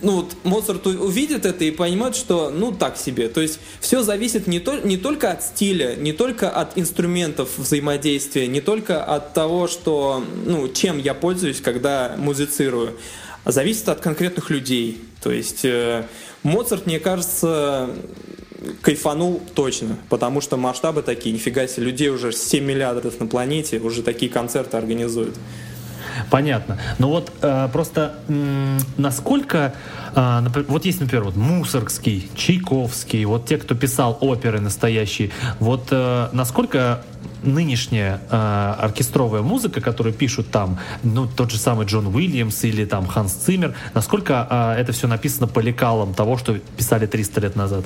ну 0.00 0.16
вот 0.16 0.36
Моцарт 0.44 0.86
увидит 0.86 1.44
это 1.44 1.64
и 1.64 1.70
поймет, 1.70 2.16
что 2.16 2.50
ну 2.50 2.72
так 2.72 2.96
себе. 2.96 3.28
То 3.28 3.40
есть 3.40 3.60
все 3.80 4.02
зависит 4.02 4.46
не, 4.46 4.60
то, 4.60 4.78
не 4.78 4.96
только 4.96 5.30
от 5.30 5.42
стиля, 5.42 5.94
не 5.96 6.12
только 6.12 6.50
от 6.50 6.78
инструментов 6.78 7.58
взаимодействия, 7.58 8.46
не 8.46 8.60
только 8.60 9.04
от 9.04 9.34
того, 9.34 9.68
что, 9.68 10.24
ну, 10.46 10.68
чем 10.68 10.98
я 10.98 11.14
пользуюсь, 11.14 11.60
когда 11.60 12.14
музицирую, 12.16 12.96
а 13.44 13.52
зависит 13.52 13.88
от 13.88 14.00
конкретных 14.00 14.50
людей. 14.50 15.02
То 15.22 15.32
есть 15.32 15.64
э, 15.64 16.06
Моцарт, 16.42 16.86
мне 16.86 17.00
кажется, 17.00 17.90
кайфанул 18.82 19.40
точно, 19.54 19.96
потому 20.08 20.40
что 20.40 20.56
масштабы 20.56 21.02
такие, 21.02 21.32
нифига 21.34 21.66
себе, 21.66 21.86
людей 21.86 22.08
уже 22.08 22.32
7 22.32 22.64
миллиардов 22.64 23.20
на 23.20 23.26
планете, 23.26 23.78
уже 23.78 24.02
такие 24.02 24.30
концерты 24.30 24.76
организуют. 24.76 25.36
Понятно. 26.30 26.78
Но 26.98 27.10
вот 27.10 27.32
э, 27.42 27.68
просто 27.72 28.18
м, 28.28 28.78
насколько, 28.96 29.74
э, 30.14 30.40
например, 30.40 30.66
вот 30.68 30.84
есть, 30.84 31.00
например, 31.00 31.24
вот 31.24 31.36
Мусоргский, 31.36 32.28
Чайковский, 32.34 33.24
вот 33.24 33.46
те, 33.46 33.58
кто 33.58 33.74
писал 33.74 34.18
оперы 34.20 34.60
настоящие, 34.60 35.30
вот 35.60 35.88
э, 35.90 36.28
насколько 36.32 37.04
нынешняя 37.42 38.20
э, 38.30 38.74
оркестровая 38.80 39.42
музыка, 39.42 39.80
которую 39.80 40.12
пишут 40.12 40.50
там, 40.50 40.78
ну, 41.04 41.26
тот 41.28 41.50
же 41.50 41.58
самый 41.58 41.86
Джон 41.86 42.08
Уильямс 42.08 42.64
или 42.64 42.84
там 42.84 43.06
Ханс 43.06 43.32
Циммер, 43.32 43.74
насколько 43.94 44.46
э, 44.50 44.80
это 44.80 44.92
все 44.92 45.06
написано 45.06 45.46
по 45.46 45.60
лекалам 45.60 46.14
того, 46.14 46.36
что 46.36 46.58
писали 46.76 47.06
300 47.06 47.40
лет 47.40 47.56
назад? 47.56 47.84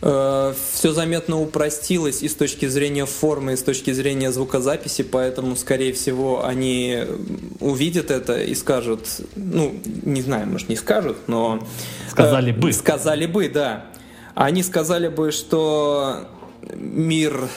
Э, 0.00 0.54
все 0.72 0.92
заметно 0.92 1.40
упростилось 1.40 2.22
и 2.22 2.28
с 2.28 2.34
точки 2.34 2.66
зрения 2.66 3.04
формы, 3.04 3.54
и 3.54 3.56
с 3.56 3.62
точки 3.62 3.92
зрения 3.92 4.30
звукозаписи, 4.30 5.02
поэтому, 5.02 5.56
скорее 5.56 5.92
всего, 5.92 6.44
они 6.44 7.04
увидят 7.58 8.10
это 8.10 8.40
и 8.40 8.54
скажут, 8.54 9.08
ну, 9.34 9.74
не 10.04 10.22
знаю, 10.22 10.46
может, 10.46 10.68
не 10.68 10.76
скажут, 10.76 11.16
но... 11.26 11.66
Сказали 12.10 12.52
бы. 12.52 12.72
Сказали 12.72 13.26
бы, 13.26 13.48
да. 13.48 13.86
Они 14.34 14.62
сказали 14.62 15.08
бы, 15.08 15.32
что 15.32 16.28
мир 16.74 17.48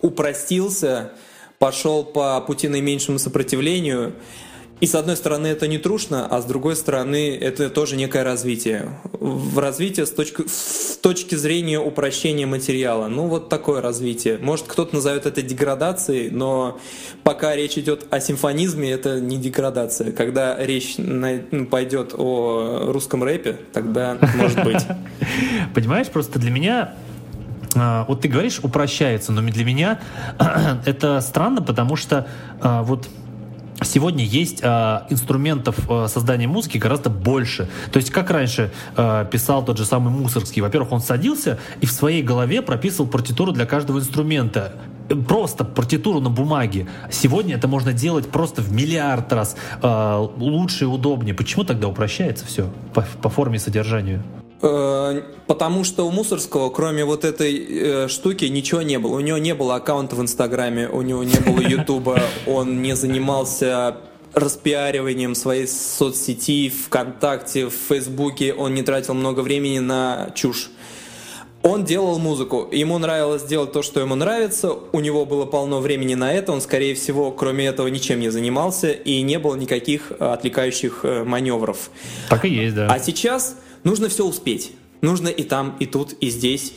упростился, 0.00 1.12
пошел 1.58 2.04
по 2.04 2.40
пути 2.40 2.68
наименьшему 2.68 3.18
сопротивлению, 3.18 4.14
и 4.82 4.86
с 4.86 4.96
одной 4.96 5.16
стороны 5.16 5.46
это 5.46 5.68
не 5.68 5.78
трушно, 5.78 6.26
а 6.26 6.42
с 6.42 6.44
другой 6.44 6.74
стороны 6.74 7.38
это 7.40 7.70
тоже 7.70 7.94
некое 7.94 8.24
развитие. 8.24 8.88
В 9.12 9.60
развитие 9.60 10.06
с 10.06 10.10
точки, 10.10 10.42
с 10.48 10.98
точки 11.00 11.36
зрения 11.36 11.78
упрощения 11.78 12.48
материала. 12.48 13.06
Ну 13.06 13.28
вот 13.28 13.48
такое 13.48 13.80
развитие. 13.80 14.38
Может 14.38 14.66
кто-то 14.66 14.96
назовет 14.96 15.24
это 15.24 15.40
деградацией, 15.40 16.30
но 16.30 16.80
пока 17.22 17.54
речь 17.54 17.78
идет 17.78 18.08
о 18.10 18.18
симфонизме, 18.18 18.90
это 18.90 19.20
не 19.20 19.36
деградация. 19.36 20.10
Когда 20.10 20.56
речь 20.58 20.96
ну, 20.98 21.66
пойдет 21.66 22.12
о 22.18 22.90
русском 22.90 23.22
рэпе, 23.22 23.60
тогда 23.72 24.18
может 24.34 24.64
быть. 24.64 24.82
Понимаешь, 25.76 26.08
просто 26.08 26.40
для 26.40 26.50
меня 26.50 26.94
а, 27.76 28.04
вот 28.08 28.22
ты 28.22 28.26
говоришь, 28.26 28.58
упрощается, 28.60 29.30
но 29.30 29.42
для 29.42 29.64
меня 29.64 30.00
это 30.86 31.20
странно, 31.20 31.62
потому 31.62 31.94
что 31.94 32.26
а, 32.60 32.82
вот 32.82 33.08
Сегодня 33.84 34.24
есть 34.24 34.60
э, 34.62 35.00
инструментов 35.10 35.76
э, 35.90 36.06
создания 36.08 36.46
музыки 36.46 36.78
гораздо 36.78 37.10
больше. 37.10 37.68
То 37.92 37.98
есть, 37.98 38.10
как 38.10 38.30
раньше 38.30 38.72
э, 38.96 39.26
писал 39.30 39.64
тот 39.64 39.78
же 39.78 39.84
самый 39.84 40.12
Мусоргский, 40.12 40.60
во-первых, 40.60 40.92
он 40.92 41.00
садился 41.00 41.58
и 41.80 41.86
в 41.86 41.92
своей 41.92 42.22
голове 42.22 42.62
прописывал 42.62 43.08
партитуру 43.08 43.52
для 43.52 43.66
каждого 43.66 43.98
инструмента 43.98 44.72
просто 45.28 45.64
партитуру 45.64 46.20
на 46.20 46.30
бумаге. 46.30 46.86
Сегодня 47.10 47.56
это 47.56 47.68
можно 47.68 47.92
делать 47.92 48.28
просто 48.28 48.62
в 48.62 48.72
миллиард 48.72 49.32
раз 49.32 49.56
э, 49.82 50.28
лучше 50.36 50.84
и 50.84 50.86
удобнее. 50.86 51.34
Почему 51.34 51.64
тогда 51.64 51.88
упрощается 51.88 52.46
все 52.46 52.70
по, 52.94 53.02
по 53.22 53.28
форме 53.28 53.56
и 53.56 53.58
содержанию? 53.58 54.22
Э, 54.62 55.22
потому 55.48 55.82
что 55.82 56.06
у 56.06 56.10
Мусорского, 56.10 56.70
кроме 56.70 57.04
вот 57.04 57.24
этой 57.24 57.66
э, 57.68 58.08
штуки, 58.08 58.44
ничего 58.44 58.82
не 58.82 58.98
было. 58.98 59.16
У 59.16 59.20
него 59.20 59.38
не 59.38 59.54
было 59.54 59.74
аккаунта 59.74 60.14
в 60.14 60.22
Инстаграме, 60.22 60.88
у 60.88 61.02
него 61.02 61.24
не 61.24 61.38
было 61.38 61.60
Ютуба, 61.60 62.20
он 62.46 62.80
не 62.80 62.94
занимался 62.94 63.96
распиариванием 64.34 65.34
своей 65.34 65.66
соцсети, 65.66 66.70
ВКонтакте, 66.70 67.66
в 67.66 67.74
Фейсбуке, 67.88 68.54
он 68.54 68.74
не 68.74 68.82
тратил 68.82 69.14
много 69.14 69.40
времени 69.40 69.78
на 69.78 70.30
чушь. 70.34 70.70
Он 71.62 71.84
делал 71.84 72.18
музыку, 72.18 72.68
ему 72.72 72.98
нравилось 72.98 73.44
делать 73.44 73.70
то, 73.72 73.82
что 73.82 74.00
ему 74.00 74.16
нравится, 74.16 74.72
у 74.72 74.98
него 74.98 75.24
было 75.24 75.44
полно 75.44 75.80
времени 75.80 76.14
на 76.14 76.32
это, 76.32 76.50
он, 76.50 76.60
скорее 76.60 76.96
всего, 76.96 77.30
кроме 77.30 77.66
этого 77.66 77.86
ничем 77.86 78.18
не 78.18 78.30
занимался, 78.30 78.90
и 78.90 79.22
не 79.22 79.38
было 79.38 79.54
никаких 79.54 80.10
отвлекающих 80.18 81.00
э, 81.04 81.22
маневров. 81.22 81.90
Так 82.30 82.44
и 82.44 82.48
есть, 82.48 82.74
да. 82.74 82.88
А 82.88 82.98
сейчас 82.98 83.56
нужно 83.84 84.08
все 84.08 84.24
успеть. 84.24 84.72
Нужно 85.00 85.28
и 85.28 85.42
там, 85.42 85.76
и 85.80 85.86
тут, 85.86 86.12
и 86.14 86.30
здесь. 86.30 86.74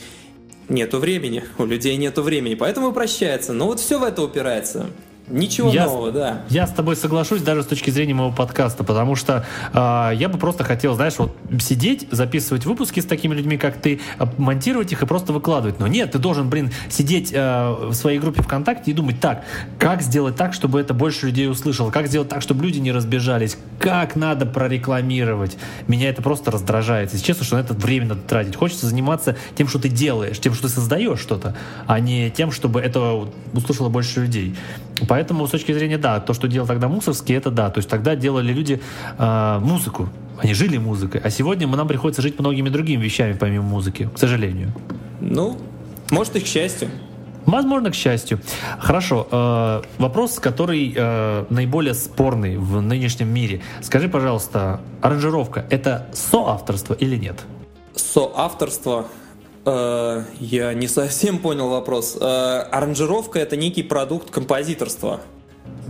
Нету 0.68 0.98
времени, 0.98 1.44
у 1.60 1.66
людей 1.66 1.96
нету 1.96 2.24
времени, 2.24 2.56
поэтому 2.56 2.92
прощается. 2.92 3.54
Но 3.54 3.68
вот 3.68 3.80
все 3.80 4.00
в 4.00 4.04
это 4.04 4.24
упирается. 4.24 4.90
Ничего 5.28 5.72
я, 5.72 5.86
нового, 5.86 6.12
да. 6.12 6.44
Я 6.50 6.68
с 6.68 6.72
тобой 6.72 6.96
соглашусь 6.96 7.42
даже 7.42 7.64
с 7.64 7.66
точки 7.66 7.90
зрения 7.90 8.14
моего 8.14 8.32
подкаста, 8.32 8.84
потому 8.84 9.16
что 9.16 9.44
э, 9.74 10.12
я 10.16 10.30
бы 10.30 10.38
просто 10.38 10.64
хотел, 10.64 10.94
знаешь, 10.94 11.16
вот 11.18 11.36
сидеть, 11.60 12.08
записывать 12.12 12.66
выпуски 12.66 13.00
с 13.00 13.06
такими 13.06 13.34
людьми, 13.34 13.58
как 13.58 13.78
ты, 13.78 14.02
монтировать 14.38 14.92
их 14.92 15.02
и 15.02 15.06
просто 15.08 15.34
выкладывать. 15.34 15.80
Но 15.80 15.88
нет, 15.88 16.12
ты 16.12 16.20
должен, 16.20 16.48
блин, 16.48 16.72
сидеть 16.90 17.32
э, 17.34 17.76
в 17.90 17.94
своей 17.94 18.20
группе 18.20 18.44
ВКонтакте 18.44 18.92
и 18.92 18.94
думать, 18.94 19.20
так, 19.20 19.44
как 19.80 20.04
сделать 20.04 20.36
так, 20.36 20.54
чтобы 20.54 20.80
это 20.80 20.94
больше 20.94 21.26
людей 21.26 21.50
услышало, 21.50 21.90
как 21.90 22.08
сделать 22.08 22.30
так, 22.30 22.44
чтобы 22.44 22.64
люди 22.64 22.78
не 22.78 22.92
разбежались, 22.92 23.58
как 23.80 24.16
надо 24.16 24.46
прорекламировать. 24.46 25.58
Меня 25.88 26.10
это 26.10 26.22
просто 26.22 26.52
раздражает. 26.52 27.14
Если 27.14 27.26
честно, 27.26 27.46
что 27.46 27.56
на 27.56 27.62
это 27.62 27.74
время 27.74 28.08
надо 28.08 28.22
тратить. 28.22 28.56
Хочется 28.56 28.86
заниматься 28.86 29.36
тем, 29.56 29.68
что 29.68 29.80
ты 29.80 29.90
делаешь, 29.90 30.40
тем, 30.40 30.54
что 30.54 30.68
ты 30.68 30.70
создаешь 30.70 31.20
что-то, 31.20 31.56
а 31.88 32.00
не 32.00 32.30
тем, 32.30 32.52
чтобы 32.52 32.80
это 32.80 33.28
услышало 33.54 33.90
больше 33.90 34.22
людей. 34.22 34.56
Поэтому 35.08 35.48
с 35.48 35.52
точки 35.52 35.74
зрения, 35.74 35.98
да, 35.98 36.20
то, 36.20 36.34
что 36.34 36.48
делал 36.48 36.68
тогда 36.68 36.88
Мусорский, 36.88 37.36
это 37.36 37.52
да. 37.52 37.70
То 37.70 37.80
есть 37.80 37.90
тогда 37.90 38.16
делали 38.16 38.54
люди 38.54 38.82
э, 39.18 39.60
музыку, 39.62 40.10
они 40.42 40.54
жили 40.54 40.78
музыкой. 40.78 41.22
А 41.24 41.30
сегодня 41.30 41.68
нам 41.68 41.88
приходится 41.88 42.22
жить 42.22 42.40
многими 42.40 42.70
другими 42.70 43.04
вещами, 43.04 43.34
помимо 43.34 43.64
музыки, 43.64 44.10
к 44.14 44.18
сожалению. 44.18 44.74
Ну, 45.22 45.58
может 46.12 46.36
и 46.36 46.40
к 46.40 46.48
счастью. 46.48 46.90
Возможно, 47.46 47.92
к 47.92 47.96
счастью. 47.96 48.40
Хорошо. 48.80 49.28
Э, 49.32 49.82
вопрос, 49.98 50.40
который 50.40 50.94
э, 50.96 51.46
наиболее 51.50 51.94
спорный 51.94 52.58
в 52.58 52.82
нынешнем 52.82 53.30
мире. 53.30 53.62
Скажи, 53.82 54.10
пожалуйста, 54.10 54.82
аранжировка— 55.02 55.66
это 55.70 56.08
соавторство 56.14 56.94
или 56.94 57.18
нет? 57.18 57.44
Соавторство 57.96 59.06
я 59.66 60.74
не 60.74 60.88
совсем 60.88 61.40
понял 61.40 61.70
вопрос. 61.70 62.18
Э, 62.20 62.68
аранжировка 62.72 63.40
это 63.40 63.56
некий 63.58 63.84
продукт 63.84 64.30
композиторства. 64.30 65.22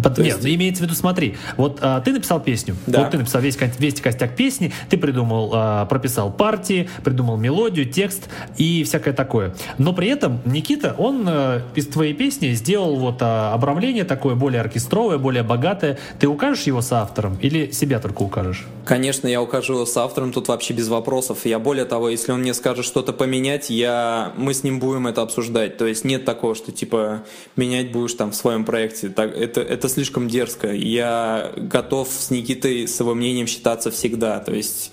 Под, 0.02 0.18
нет, 0.18 0.44
есть... 0.44 0.46
имеется 0.46 0.84
в 0.84 0.86
виду, 0.86 0.96
смотри, 0.96 1.38
вот 1.58 1.80
а, 1.82 2.02
ты 2.02 2.12
написал 2.12 2.40
песню, 2.40 2.76
да. 2.86 3.02
вот 3.02 3.12
ты 3.12 3.18
написал 3.18 3.42
весь, 3.42 3.58
весь 3.80 4.02
костяк 4.02 4.36
песни, 4.36 4.74
ты 4.90 4.98
придумал, 4.98 5.52
а, 5.54 5.86
прописал 5.86 6.32
партии, 6.32 6.90
придумал 7.04 7.38
мелодию, 7.38 7.86
текст 7.86 8.30
и 8.58 8.84
всякое 8.84 9.14
такое. 9.14 9.56
Но 9.78 9.94
при 9.94 10.08
этом 10.10 10.42
Никита, 10.46 10.96
он 10.98 11.26
а, 11.28 11.62
из 11.76 11.88
твоей 11.88 12.14
песни 12.14 12.52
сделал 12.52 12.98
вот 12.98 13.18
а, 13.22 13.54
обрамление 13.54 14.04
такое 14.04 14.36
более 14.36 14.62
оркестровое, 14.62 15.18
более 15.18 15.44
богатое. 15.44 15.98
Ты 16.20 16.28
укажешь 16.28 16.64
его 16.64 16.82
с 16.82 16.92
автором 16.92 17.38
или 17.42 17.72
себя 17.72 18.00
только 18.00 18.24
укажешь? 18.24 18.66
Конечно, 18.86 19.28
я 19.28 19.42
укажу 19.42 19.74
его 19.74 19.86
с 19.86 19.98
автором, 19.98 20.32
тут 20.32 20.48
вообще 20.48 20.74
без 20.74 20.90
вопросов. 20.90 21.40
Я 21.46 21.58
более 21.58 21.86
того, 21.86 22.10
если 22.10 22.32
он 22.32 22.42
мне 22.42 22.54
скажет 22.54 22.86
что-то 22.86 23.14
поменять, 23.14 23.70
я, 23.70 24.34
мы 24.38 24.54
с 24.54 24.64
ним 24.64 24.80
будем 24.80 25.08
это 25.08 25.22
обсуждать. 25.22 25.78
То 25.78 25.88
есть 25.88 26.04
нет 26.06 26.26
такого, 26.26 26.54
что 26.54 26.72
типа 26.72 27.24
менять 27.56 27.92
будешь 27.92 28.14
там 28.14 28.32
в 28.32 28.36
своем 28.36 28.66
проекте. 28.66 29.10
Так, 29.10 29.36
это, 29.36 29.62
это 29.70 29.90
слишком 29.90 30.28
дерзко. 30.28 30.72
Я 30.74 31.52
готов 31.56 32.10
с 32.10 32.30
Никитой 32.32 32.88
с 32.88 33.00
его 33.00 33.14
мнением 33.14 33.48
считаться 33.48 33.92
всегда. 33.92 34.40
То 34.40 34.54
есть 34.54 34.92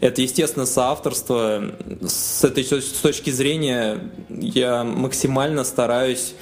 это, 0.00 0.22
естественно, 0.22 0.66
соавторство. 0.66 1.62
С 2.06 2.44
этой 2.44 2.64
с 2.64 3.00
точки 3.00 3.30
зрения 3.30 3.98
я 4.28 4.84
максимально 4.84 5.64
стараюсь 5.64 6.34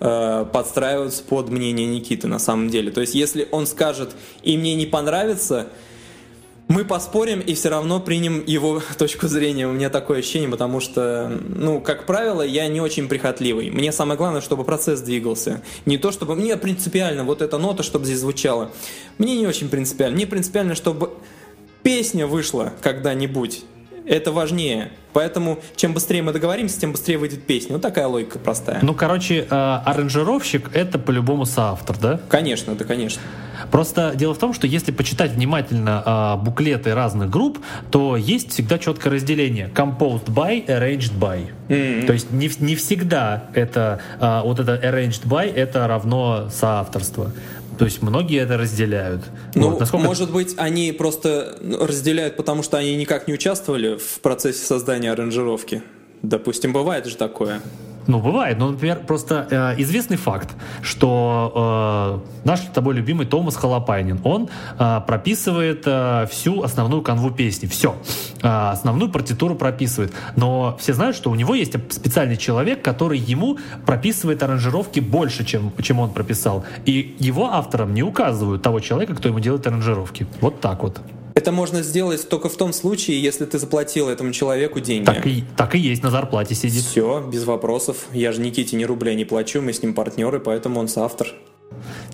э, 0.00 0.46
подстраиваться 0.52 1.22
под 1.22 1.48
мнение 1.48 1.86
Никиты 1.86 2.26
на 2.28 2.38
самом 2.38 2.68
деле. 2.68 2.90
То 2.90 3.00
есть 3.00 3.14
если 3.14 3.48
он 3.50 3.66
скажет 3.66 4.10
и 4.42 4.56
мне 4.56 4.74
не 4.74 4.86
понравится, 4.86 5.68
мы 6.68 6.84
поспорим 6.84 7.40
и 7.40 7.54
все 7.54 7.68
равно 7.68 8.00
примем 8.00 8.42
его 8.46 8.82
точку 8.98 9.28
зрения. 9.28 9.66
У 9.66 9.72
меня 9.72 9.90
такое 9.90 10.18
ощущение, 10.18 10.48
потому 10.48 10.80
что, 10.80 11.28
ну, 11.48 11.80
как 11.80 12.06
правило, 12.06 12.42
я 12.42 12.66
не 12.68 12.80
очень 12.80 13.08
прихотливый. 13.08 13.70
Мне 13.70 13.92
самое 13.92 14.18
главное, 14.18 14.40
чтобы 14.40 14.64
процесс 14.64 15.00
двигался. 15.00 15.62
Не 15.84 15.98
то, 15.98 16.10
чтобы 16.12 16.34
мне 16.34 16.56
принципиально 16.56 17.24
вот 17.24 17.42
эта 17.42 17.58
нота, 17.58 17.82
чтобы 17.82 18.04
здесь 18.04 18.18
звучала. 18.18 18.72
Мне 19.18 19.36
не 19.36 19.46
очень 19.46 19.68
принципиально. 19.68 20.16
Мне 20.16 20.26
принципиально, 20.26 20.74
чтобы 20.74 21.10
песня 21.82 22.26
вышла 22.26 22.72
когда-нибудь. 22.80 23.64
Это 24.04 24.30
важнее. 24.30 24.92
Поэтому 25.12 25.58
чем 25.74 25.94
быстрее 25.94 26.22
мы 26.22 26.32
договоримся, 26.32 26.80
тем 26.80 26.92
быстрее 26.92 27.18
выйдет 27.18 27.44
песня. 27.44 27.72
Вот 27.72 27.82
такая 27.82 28.06
логика 28.06 28.38
простая. 28.38 28.78
Ну, 28.82 28.94
короче, 28.94 29.46
э, 29.48 29.48
аранжировщик— 29.50 30.70
это 30.74 30.98
по-любому 30.98 31.44
соавтор, 31.44 31.96
да? 31.98 32.20
Конечно, 32.28 32.74
да, 32.74 32.84
конечно. 32.84 33.20
Просто 33.70 34.12
дело 34.14 34.34
в 34.34 34.38
том, 34.38 34.52
что 34.52 34.66
если 34.66 34.92
почитать 34.92 35.32
внимательно 35.32 36.36
э, 36.38 36.44
буклеты 36.44 36.94
разных 36.94 37.30
групп, 37.30 37.58
то 37.90 38.16
есть 38.16 38.52
всегда 38.52 38.78
четкое 38.78 39.12
разделение. 39.12 39.70
Composed 39.74 40.26
by, 40.26 40.66
arranged 40.66 41.18
by. 41.18 41.46
Mm-hmm. 41.68 42.06
То 42.06 42.12
есть 42.12 42.30
не, 42.30 42.50
не 42.60 42.76
всегда 42.76 43.50
это 43.54 44.00
э, 44.20 44.40
вот 44.44 44.60
это 44.60 44.74
arranged 44.74 45.26
by 45.26 45.52
это 45.52 45.86
равно 45.86 46.48
соавторство. 46.50 47.32
То 47.78 47.84
есть 47.84 48.00
многие 48.02 48.40
это 48.40 48.56
разделяют. 48.56 49.22
Ну, 49.54 49.70
вот, 49.70 49.80
насколько... 49.80 50.06
может 50.06 50.32
быть, 50.32 50.54
они 50.56 50.92
просто 50.92 51.58
разделяют, 51.60 52.36
потому 52.36 52.62
что 52.62 52.78
они 52.78 52.96
никак 52.96 53.28
не 53.28 53.34
участвовали 53.34 53.98
в 53.98 54.20
процессе 54.20 54.64
создания 54.64 55.12
аранжировки. 55.12 55.82
Допустим, 56.22 56.72
бывает 56.72 57.06
же 57.06 57.16
такое. 57.16 57.60
Ну, 58.06 58.20
бывает. 58.20 58.58
Ну, 58.58 58.70
например, 58.70 59.00
просто 59.06 59.46
э, 59.50 59.82
известный 59.82 60.16
факт, 60.16 60.54
что 60.82 62.22
э, 62.44 62.46
наш 62.46 62.60
с 62.60 62.66
тобой 62.66 62.94
любимый 62.94 63.26
Томас 63.26 63.56
Халапайнин, 63.56 64.20
он 64.24 64.48
э, 64.78 65.00
прописывает 65.06 65.82
э, 65.86 66.26
всю 66.30 66.62
основную 66.62 67.02
канву 67.02 67.30
песни. 67.30 67.66
Все. 67.66 67.96
Э, 68.42 68.70
основную 68.70 69.10
партитуру 69.10 69.56
прописывает. 69.56 70.12
Но 70.36 70.76
все 70.78 70.94
знают, 70.94 71.16
что 71.16 71.30
у 71.30 71.34
него 71.34 71.54
есть 71.54 71.72
специальный 71.92 72.36
человек, 72.36 72.82
который 72.82 73.18
ему 73.18 73.58
прописывает 73.84 74.42
аранжировки 74.42 75.00
больше, 75.00 75.44
чем, 75.44 75.72
чем 75.82 75.98
он 75.98 76.10
прописал. 76.10 76.64
И 76.84 77.16
его 77.18 77.46
авторам 77.52 77.92
не 77.94 78.02
указывают 78.02 78.62
того 78.62 78.80
человека, 78.80 79.14
кто 79.14 79.28
ему 79.28 79.40
делает 79.40 79.66
аранжировки. 79.66 80.26
Вот 80.40 80.60
так 80.60 80.82
вот. 80.82 81.00
Это 81.36 81.52
можно 81.52 81.82
сделать 81.82 82.26
только 82.30 82.48
в 82.48 82.56
том 82.56 82.72
случае, 82.72 83.20
если 83.20 83.44
ты 83.44 83.58
заплатил 83.58 84.08
этому 84.08 84.32
человеку 84.32 84.80
деньги. 84.80 85.04
Так 85.04 85.26
и, 85.26 85.44
так 85.54 85.74
и 85.74 85.78
есть, 85.78 86.02
на 86.02 86.10
зарплате 86.10 86.54
сидит. 86.54 86.82
Все, 86.82 87.20
без 87.20 87.44
вопросов. 87.44 88.06
Я 88.14 88.32
же 88.32 88.40
Никите 88.40 88.74
ни 88.74 88.84
рубля 88.84 89.14
не 89.14 89.26
плачу, 89.26 89.60
мы 89.60 89.74
с 89.74 89.82
ним 89.82 89.92
партнеры, 89.92 90.40
поэтому 90.40 90.80
он 90.80 90.88
соавтор. 90.88 91.28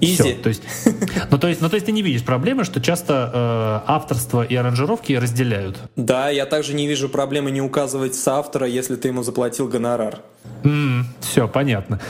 Изи. 0.01 0.15
Все, 0.15 0.35
то 0.35 0.49
есть, 0.49 0.63
ну, 1.31 1.39
то 1.39 1.47
есть, 1.47 1.61
ну, 1.61 1.69
то 1.69 1.75
есть 1.75 1.87
ты 1.87 1.93
не 1.93 2.03
видишь 2.03 2.25
проблемы, 2.25 2.65
что 2.65 2.81
часто 2.81 3.83
э, 3.87 3.91
авторство 3.93 4.43
и 4.43 4.57
аранжировки 4.57 5.13
разделяют? 5.13 5.79
Да, 5.95 6.29
я 6.29 6.45
также 6.45 6.75
не 6.75 6.89
вижу 6.89 7.09
проблемы 7.09 7.53
не 7.53 7.63
указывать 7.63 8.17
соавтора, 8.17 8.67
если 8.67 8.97
ты 8.97 9.07
ему 9.07 9.23
заплатил 9.23 9.69
гонорар. 9.69 10.19
Mm, 10.65 11.05
все, 11.21 11.47
понятно. 11.47 12.01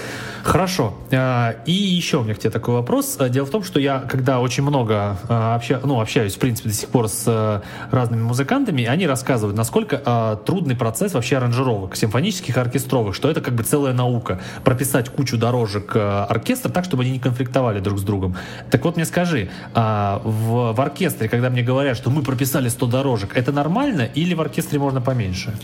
Хорошо. 0.43 0.94
А, 1.12 1.55
и 1.66 1.73
еще 1.73 2.19
у 2.19 2.24
меня 2.24 2.35
к 2.35 2.39
тебе 2.39 2.51
такой 2.51 2.74
вопрос. 2.74 3.16
А, 3.19 3.28
дело 3.28 3.47
в 3.47 3.51
том, 3.51 3.62
что 3.62 3.78
я, 3.78 4.01
когда 4.01 4.40
очень 4.40 4.64
много 4.64 5.16
а, 5.28 5.55
обща, 5.55 5.81
ну, 5.85 6.01
общаюсь, 6.01 6.35
в 6.35 6.39
принципе, 6.39 6.69
до 6.69 6.74
сих 6.74 6.89
пор 6.89 7.09
с 7.09 7.62
разными 7.90 8.23
музыкантами, 8.23 8.85
они 8.85 9.06
рассказывают, 9.06 9.56
насколько 9.56 10.40
трудный 10.44 10.77
процесс 10.77 11.14
вообще 11.14 11.36
аранжировок, 11.36 11.97
симфонических 11.97 12.56
оркестровых, 12.56 13.14
что 13.14 13.31
это 13.31 13.40
как 13.40 13.55
бы 13.55 13.62
целая 13.62 13.93
наука. 13.93 14.40
Прописать 14.64 15.09
кучу 15.09 15.36
дорожек 15.36 15.94
оркестра 15.94 16.70
так, 16.70 16.85
чтобы 16.85 17.05
они 17.05 17.12
не 17.12 17.19
конфликтовали 17.19 17.81
друг 17.81 17.98
с 17.98 18.02
другом. 18.02 18.36
Так 18.70 18.85
вот 18.85 18.97
мне 18.97 19.05
скажи, 19.05 19.51
в, 19.74 20.73
в 20.73 20.81
оркестре, 20.81 21.28
когда 21.28 21.51
мне 21.51 21.62
говорят, 21.62 21.97
что 21.97 22.10
мы 22.10 22.23
прописали 22.23 22.69
100 22.69 22.86
дорожек, 22.86 23.36
это 23.36 23.52
нормально 23.52 24.02
или 24.02 24.35
в 24.35 24.40
оркестре 24.40 24.78
можно 24.78 25.01
поменьше? 25.01 25.55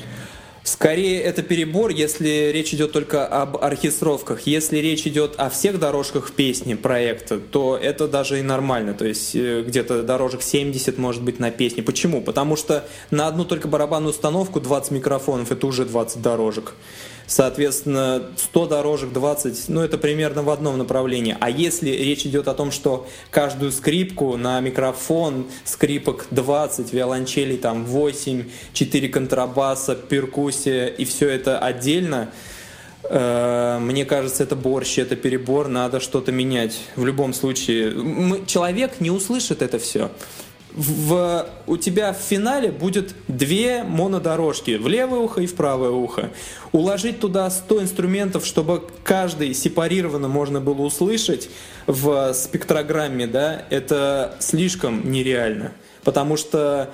Скорее, 0.69 1.23
это 1.23 1.43
перебор, 1.43 1.91
если 1.93 2.51
речь 2.53 2.75
идет 2.75 2.93
только 2.93 3.27
об 3.27 3.57
оркестровках. 3.57 4.43
Если 4.43 4.77
речь 4.77 5.07
идет 5.07 5.35
о 5.39 5.49
всех 5.49 5.79
дорожках 5.79 6.31
песни 6.33 6.75
проекта, 6.75 7.39
то 7.39 7.75
это 7.75 8.07
даже 8.07 8.39
и 8.39 8.43
нормально. 8.43 8.93
То 8.93 9.07
есть 9.07 9.35
э, 9.35 9.63
где-то 9.67 10.03
дорожек 10.03 10.43
70 10.43 10.99
может 10.99 11.23
быть 11.23 11.41
на 11.41 11.51
песне. 11.51 11.83
Почему? 11.83 12.21
Потому 12.21 12.55
что 12.55 12.87
на 13.11 13.29
одну 13.29 13.47
только 13.47 13.67
барабанную 13.67 14.11
установку 14.11 14.61
20 14.61 14.91
микрофонов 14.91 15.51
это 15.51 15.67
уже 15.67 15.87
20 15.87 16.21
дорожек. 16.21 16.75
Соответственно, 17.29 18.23
100 18.39 18.67
дорожек, 18.69 19.13
20, 19.13 19.69
ну 19.69 19.83
это 19.83 19.99
примерно 19.99 20.43
в 20.43 20.49
одном 20.49 20.79
направлении. 20.79 21.37
А 21.39 21.51
если 21.51 21.91
речь 21.91 22.25
идет 22.25 22.49
о 22.49 22.55
том, 22.55 22.71
что 22.73 23.07
каждую 23.31 23.71
скрипку 23.71 24.39
на 24.39 24.59
микрофон, 24.61 25.47
скрипок 25.65 26.25
20, 26.31 26.91
виолончелей 26.91 27.59
там 27.59 27.85
8, 27.85 28.45
4 28.73 29.09
контрабаса, 29.11 29.95
перкуссия 29.95 30.87
и 30.87 31.05
все 31.05 31.29
это 31.29 31.59
отдельно, 31.59 32.31
э, 33.03 33.79
мне 33.79 34.07
кажется, 34.07 34.43
это 34.43 34.57
борщ, 34.57 34.97
это 34.97 35.15
перебор, 35.15 35.69
надо 35.69 36.01
что-то 36.01 36.33
менять. 36.33 36.81
В 36.97 37.05
любом 37.05 37.35
случае, 37.35 37.91
мы, 37.91 38.47
человек 38.47 39.01
не 39.01 39.11
услышит 39.11 39.61
это 39.61 39.79
все 39.79 40.11
в, 40.75 41.47
у 41.67 41.77
тебя 41.77 42.13
в 42.13 42.19
финале 42.19 42.71
будет 42.71 43.15
две 43.27 43.83
монодорожки, 43.83 44.77
в 44.77 44.87
левое 44.89 45.21
ухо 45.21 45.41
и 45.41 45.47
в 45.47 45.55
правое 45.55 45.91
ухо. 45.91 46.31
Уложить 46.73 47.21
туда 47.21 47.49
100 47.51 47.83
инструментов, 47.83 48.47
чтобы 48.47 48.85
каждый 49.03 49.55
сепарированно 49.55 50.29
можно 50.29 50.61
было 50.61 50.83
услышать 50.83 51.49
в 51.87 52.33
спектрограмме, 52.35 53.27
да, 53.27 53.65
это 53.71 54.37
слишком 54.41 55.11
нереально. 55.11 55.73
Потому 56.05 56.37
что 56.37 56.91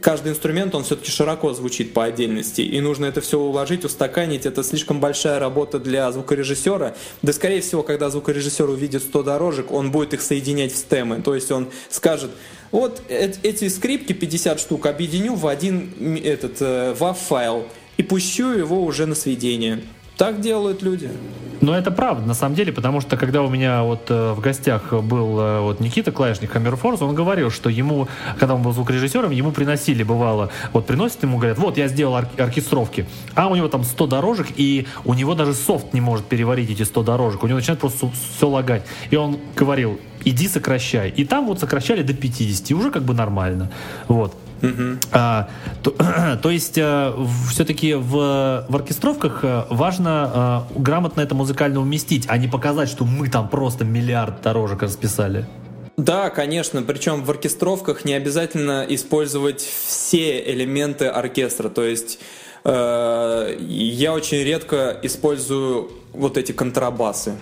каждый 0.00 0.32
инструмент, 0.32 0.74
он 0.74 0.84
все-таки 0.84 1.10
широко 1.10 1.52
звучит 1.54 1.92
по 1.92 2.04
отдельности, 2.04 2.60
и 2.60 2.80
нужно 2.80 3.06
это 3.06 3.20
все 3.20 3.38
уложить, 3.38 3.84
устаканить. 3.84 4.46
Это 4.46 4.62
слишком 4.62 5.00
большая 5.00 5.38
работа 5.38 5.78
для 5.78 6.10
звукорежиссера. 6.12 6.94
Да, 7.22 7.32
скорее 7.32 7.60
всего, 7.60 7.82
когда 7.82 8.10
звукорежиссер 8.10 8.68
увидит 8.68 9.02
100 9.02 9.22
дорожек, 9.22 9.72
он 9.72 9.90
будет 9.90 10.14
их 10.14 10.22
соединять 10.22 10.72
в 10.72 10.76
стемы. 10.76 11.22
То 11.22 11.34
есть 11.34 11.50
он 11.50 11.68
скажет, 11.90 12.30
вот 12.70 13.02
эти 13.08 13.68
скрипки 13.68 14.12
50 14.12 14.58
штук 14.58 14.86
объединю 14.86 15.34
в 15.34 15.46
один 15.46 16.16
этот 16.24 16.60
э, 16.60 16.94
WAV-файл 16.98 17.68
и 17.96 18.02
пущу 18.02 18.50
его 18.50 18.82
уже 18.82 19.06
на 19.06 19.14
сведение. 19.14 19.82
Так 20.16 20.40
делают 20.40 20.82
люди. 20.82 21.10
Но 21.60 21.74
это 21.74 21.90
правда, 21.90 22.26
на 22.26 22.34
самом 22.34 22.54
деле, 22.54 22.72
потому 22.72 23.00
что 23.00 23.16
когда 23.16 23.42
у 23.42 23.48
меня 23.48 23.84
вот 23.84 24.10
э, 24.10 24.32
в 24.32 24.40
гостях 24.40 24.92
был 24.92 25.40
э, 25.40 25.60
вот 25.60 25.80
Никита 25.80 26.12
Клавишник 26.12 26.52
Хаммерфорс, 26.52 27.00
он 27.00 27.14
говорил, 27.14 27.50
что 27.50 27.70
ему, 27.70 28.06
когда 28.38 28.54
он 28.54 28.62
был 28.62 28.72
звукорежиссером, 28.72 29.30
ему 29.30 29.50
приносили, 29.50 30.02
бывало, 30.02 30.50
вот 30.74 30.86
приносят 30.86 31.22
ему, 31.22 31.38
говорят, 31.38 31.58
вот 31.58 31.78
я 31.78 31.88
сделал 31.88 32.14
ор- 32.14 32.28
оркестровки, 32.36 33.06
а 33.34 33.48
у 33.48 33.56
него 33.56 33.68
там 33.68 33.82
100 33.82 34.06
дорожек, 34.08 34.48
и 34.56 34.86
у 35.06 35.14
него 35.14 35.34
даже 35.34 35.54
софт 35.54 35.94
не 35.94 36.02
может 36.02 36.26
переварить 36.26 36.70
эти 36.70 36.82
100 36.82 37.02
дорожек, 37.02 37.42
у 37.42 37.46
него 37.46 37.56
начинает 37.56 37.80
просто 37.80 38.10
все 38.36 38.48
лагать. 38.48 38.82
И 39.10 39.16
он 39.16 39.38
говорил, 39.56 39.98
иди 40.24 40.48
сокращай. 40.48 41.08
И 41.08 41.24
там 41.24 41.46
вот 41.46 41.60
сокращали 41.60 42.02
до 42.02 42.12
50, 42.12 42.70
и 42.70 42.74
уже 42.74 42.90
как 42.90 43.04
бы 43.04 43.14
нормально. 43.14 43.70
Вот. 44.08 44.36
А, 45.12 45.48
то, 45.82 45.94
то 46.42 46.50
есть 46.50 46.78
а, 46.78 47.14
все-таки 47.50 47.94
в, 47.94 48.66
в 48.68 48.76
оркестровках 48.76 49.40
э, 49.42 49.64
важно 49.70 50.10
а, 50.10 50.68
грамотно 50.74 51.20
это 51.20 51.34
музыкально 51.34 51.80
уместить, 51.80 52.24
а 52.28 52.38
не 52.38 52.48
показать, 52.48 52.88
что 52.88 53.04
мы 53.04 53.28
там 53.28 53.48
просто 53.48 53.84
миллиард 53.84 54.42
дорожек 54.42 54.82
расписали. 54.82 55.46
Да, 55.96 56.30
конечно. 56.30 56.82
Причем 56.82 57.22
в 57.22 57.30
оркестровках 57.30 58.04
не 58.04 58.14
обязательно 58.14 58.84
использовать 58.88 59.60
все 59.60 60.42
элементы 60.52 61.06
оркестра. 61.06 61.68
То 61.68 61.84
есть 61.84 62.18
э, 62.64 63.56
я 63.60 64.12
очень 64.12 64.42
редко 64.42 64.98
использую 65.02 65.90
вот 66.12 66.36
эти 66.36 66.52
контрабасы. 66.52 67.34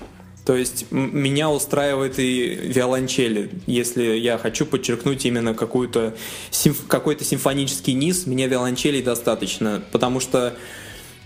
То 0.45 0.57
есть 0.57 0.87
меня 0.91 1.51
устраивает 1.51 2.19
и 2.19 2.49
виолончели. 2.49 3.51
Если 3.67 4.03
я 4.17 4.39
хочу 4.39 4.67
подчеркнуть 4.67 5.25
именно 5.25 5.55
какую-то 5.55 6.15
симф... 6.51 6.87
какой-то 6.89 7.25
симфонический 7.25 7.93
низ, 7.93 8.27
мне 8.27 8.49
виолончелей 8.49 9.03
достаточно, 9.03 9.83
потому 9.93 10.19
что 10.19 10.55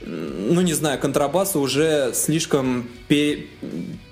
ну 0.07 0.61
не 0.61 0.75
знаю, 0.75 1.01
контрабасы 1.01 1.59
уже 1.59 2.13
слишком 2.15 2.89
пе 3.09 3.47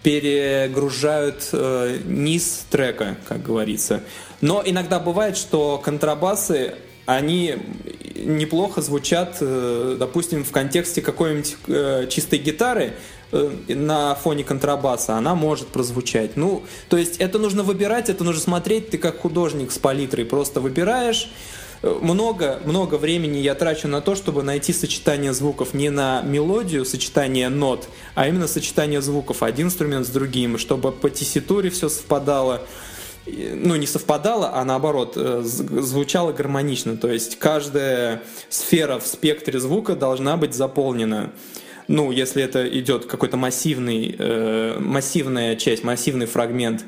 перегружают 0.03 1.49
э, 1.53 1.99
низ 2.05 2.67
трека, 2.71 3.17
как 3.29 3.43
говорится. 3.43 4.03
Но 4.41 4.63
иногда 4.65 4.99
бывает, 4.99 5.37
что 5.37 5.81
контрабасы 5.83 6.75
они 7.07 7.57
неплохо 8.17 8.81
звучат, 8.81 9.37
э, 9.41 9.97
допустим, 9.99 10.45
в 10.45 10.51
контексте 10.51 11.01
какой-нибудь 11.01 11.57
э, 11.69 12.07
чистой 12.11 12.39
гитары, 12.39 12.95
на 13.69 14.15
фоне 14.15 14.45
контрабаса, 14.45 15.17
она 15.17 15.35
может 15.35 15.69
прозвучать. 15.69 16.37
Ну, 16.37 16.65
то 16.89 16.97
есть 16.97 17.17
это 17.19 17.39
нужно 17.39 17.63
выбирать, 17.63 18.09
это 18.09 18.25
нужно 18.25 18.41
смотреть, 18.41 18.91
ты 18.91 18.99
как 18.99 19.21
художник 19.21 19.73
с 19.73 19.79
палитрой 19.79 20.25
просто 20.25 20.61
выбираешь, 20.61 21.31
э, 21.83 21.99
много, 22.01 22.61
много 22.65 22.95
времени 22.95 23.39
я 23.39 23.55
трачу 23.55 23.89
на 23.89 24.01
то, 24.01 24.15
чтобы 24.15 24.43
найти 24.43 24.73
сочетание 24.73 25.33
звуков 25.33 25.75
не 25.75 25.91
на 25.91 26.23
мелодию, 26.23 26.85
сочетание 26.85 27.49
нот, 27.49 27.89
а 28.15 28.29
именно 28.29 28.47
сочетание 28.47 29.03
звуков. 29.03 29.43
Один 29.43 29.67
инструмент 29.67 30.07
с 30.07 30.11
другим, 30.11 30.59
чтобы 30.59 30.93
по 30.93 31.11
тесситуре 31.11 31.71
все 31.71 31.89
совпадало, 31.89 32.63
ну 33.27 33.77
не 33.77 33.87
совпадало, 33.87 34.53
а 34.55 34.65
наоборот 34.65 35.15
э, 35.17 35.43
звучало 35.43 36.33
гармонично. 36.33 36.97
То 36.97 37.11
есть 37.11 37.39
каждая 37.39 38.23
сфера 38.49 38.99
в 38.99 39.07
спектре 39.07 39.59
звука 39.59 39.97
должна 39.97 40.37
быть 40.37 40.55
заполнена 40.55 41.33
ну, 41.89 42.11
если 42.11 42.43
это 42.43 42.67
идет 42.67 43.07
какой-то 43.07 43.37
массивный, 43.37 44.15
э, 44.19 44.79
массивная 44.81 45.57
часть, 45.57 45.85
массивный 45.85 46.27
фрагмент, 46.27 46.85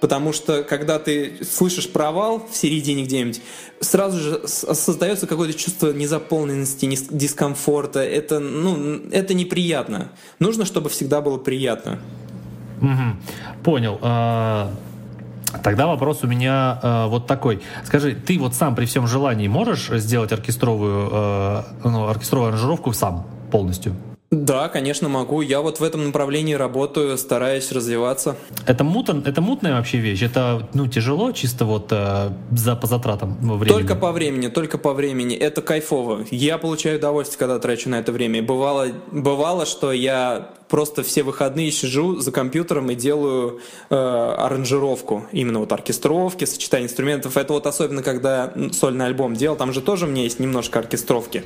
потому 0.00 0.32
что 0.32 0.64
когда 0.64 0.98
ты 0.98 1.44
слышишь 1.48 1.88
провал 1.88 2.44
в 2.50 2.56
середине 2.56 3.04
где-нибудь, 3.04 3.40
сразу 3.80 4.18
же 4.18 4.48
создается 4.48 5.26
какое-то 5.26 5.56
чувство 5.56 5.92
незаполненности, 5.92 6.86
дискомфорта. 7.10 8.00
Это, 8.00 8.40
ну, 8.40 9.00
это 9.12 9.32
неприятно. 9.34 10.08
Нужно, 10.40 10.64
чтобы 10.64 10.90
всегда 10.90 11.20
было 11.20 11.38
приятно. 11.38 12.00
Угу. 12.80 13.62
Понял. 13.62 13.98
А, 14.02 14.72
тогда 15.62 15.86
вопрос 15.86 16.24
у 16.24 16.26
меня 16.26 16.80
э, 16.82 17.06
вот 17.06 17.28
такой. 17.28 17.62
Скажи, 17.84 18.16
ты 18.16 18.40
вот 18.40 18.54
сам 18.54 18.74
при 18.74 18.86
всем 18.86 19.06
желании 19.06 19.46
можешь 19.46 19.88
сделать 20.00 20.32
оркестровую, 20.32 21.10
э, 21.12 21.62
ну, 21.84 22.08
оркестровую 22.08 22.48
аранжировку 22.48 22.92
сам 22.92 23.24
полностью? 23.52 23.94
Да, 24.32 24.70
конечно, 24.70 25.10
могу. 25.10 25.42
Я 25.42 25.60
вот 25.60 25.78
в 25.78 25.84
этом 25.84 26.06
направлении 26.06 26.54
работаю, 26.54 27.18
стараюсь 27.18 27.70
развиваться. 27.70 28.34
Это, 28.66 28.82
мутан, 28.82 29.22
это 29.26 29.42
мутная 29.42 29.74
вообще 29.76 29.98
вещь? 29.98 30.22
Это 30.22 30.66
ну, 30.72 30.86
тяжело 30.86 31.32
чисто 31.32 31.66
вот 31.66 31.88
э, 31.90 32.30
за, 32.50 32.74
по 32.74 32.86
затратам 32.86 33.36
времени? 33.58 33.68
Только 33.68 33.94
по 33.94 34.10
времени, 34.10 34.48
только 34.48 34.78
по 34.78 34.94
времени. 34.94 35.36
Это 35.36 35.60
кайфово. 35.60 36.24
Я 36.30 36.56
получаю 36.56 36.96
удовольствие, 36.96 37.40
когда 37.40 37.58
трачу 37.58 37.90
на 37.90 37.98
это 37.98 38.10
время. 38.10 38.42
Бывало, 38.42 38.88
бывало 39.10 39.66
что 39.66 39.92
я 39.92 40.48
просто 40.66 41.02
все 41.02 41.24
выходные 41.24 41.70
сижу 41.70 42.18
за 42.18 42.32
компьютером 42.32 42.90
и 42.90 42.94
делаю 42.94 43.60
э, 43.90 43.94
аранжировку. 43.94 45.26
Именно 45.32 45.58
вот 45.58 45.72
оркестровки, 45.72 46.46
сочетание 46.46 46.86
инструментов. 46.86 47.36
Это 47.36 47.52
вот 47.52 47.66
особенно, 47.66 48.02
когда 48.02 48.54
сольный 48.72 49.04
альбом 49.04 49.34
делал. 49.34 49.56
Там 49.56 49.74
же 49.74 49.82
тоже 49.82 50.06
у 50.06 50.08
меня 50.08 50.22
есть 50.22 50.40
немножко 50.40 50.78
оркестровки. 50.78 51.44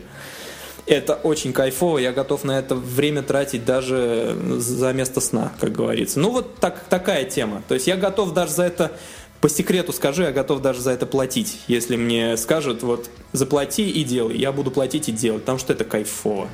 Это 0.87 1.15
очень 1.15 1.53
кайфово, 1.53 1.99
я 1.99 2.13
готов 2.13 2.45
на 2.45 2.59
это 2.59 2.77
время 2.77 3.23
тратить 3.23 3.65
даже 3.65 4.37
за 4.59 4.93
место 4.93 5.21
сна, 5.21 5.53
как 5.61 5.73
говорится. 5.73 6.21
Ну 6.21 6.31
вот 6.31 6.57
так, 6.61 6.85
такая 6.89 7.25
тема. 7.25 7.63
То 7.67 7.75
есть 7.75 7.89
я 7.89 7.97
готов 7.97 8.33
даже 8.33 8.53
за 8.53 8.63
это, 8.65 8.93
по 9.41 9.49
секрету 9.49 9.93
скажу, 9.93 10.23
я 10.23 10.31
готов 10.31 10.63
даже 10.63 10.81
за 10.81 10.93
это 10.93 11.07
платить. 11.07 11.59
Если 11.67 11.97
мне 11.97 12.37
скажут, 12.37 12.85
вот 12.85 13.11
заплати 13.33 13.91
и 13.91 14.05
делай, 14.05 14.37
я 14.37 14.53
буду 14.53 14.71
платить 14.71 15.09
и 15.09 15.13
делать, 15.13 15.43
потому 15.43 15.59
что 15.59 15.73
это 15.73 15.85
кайфово. 15.85 16.49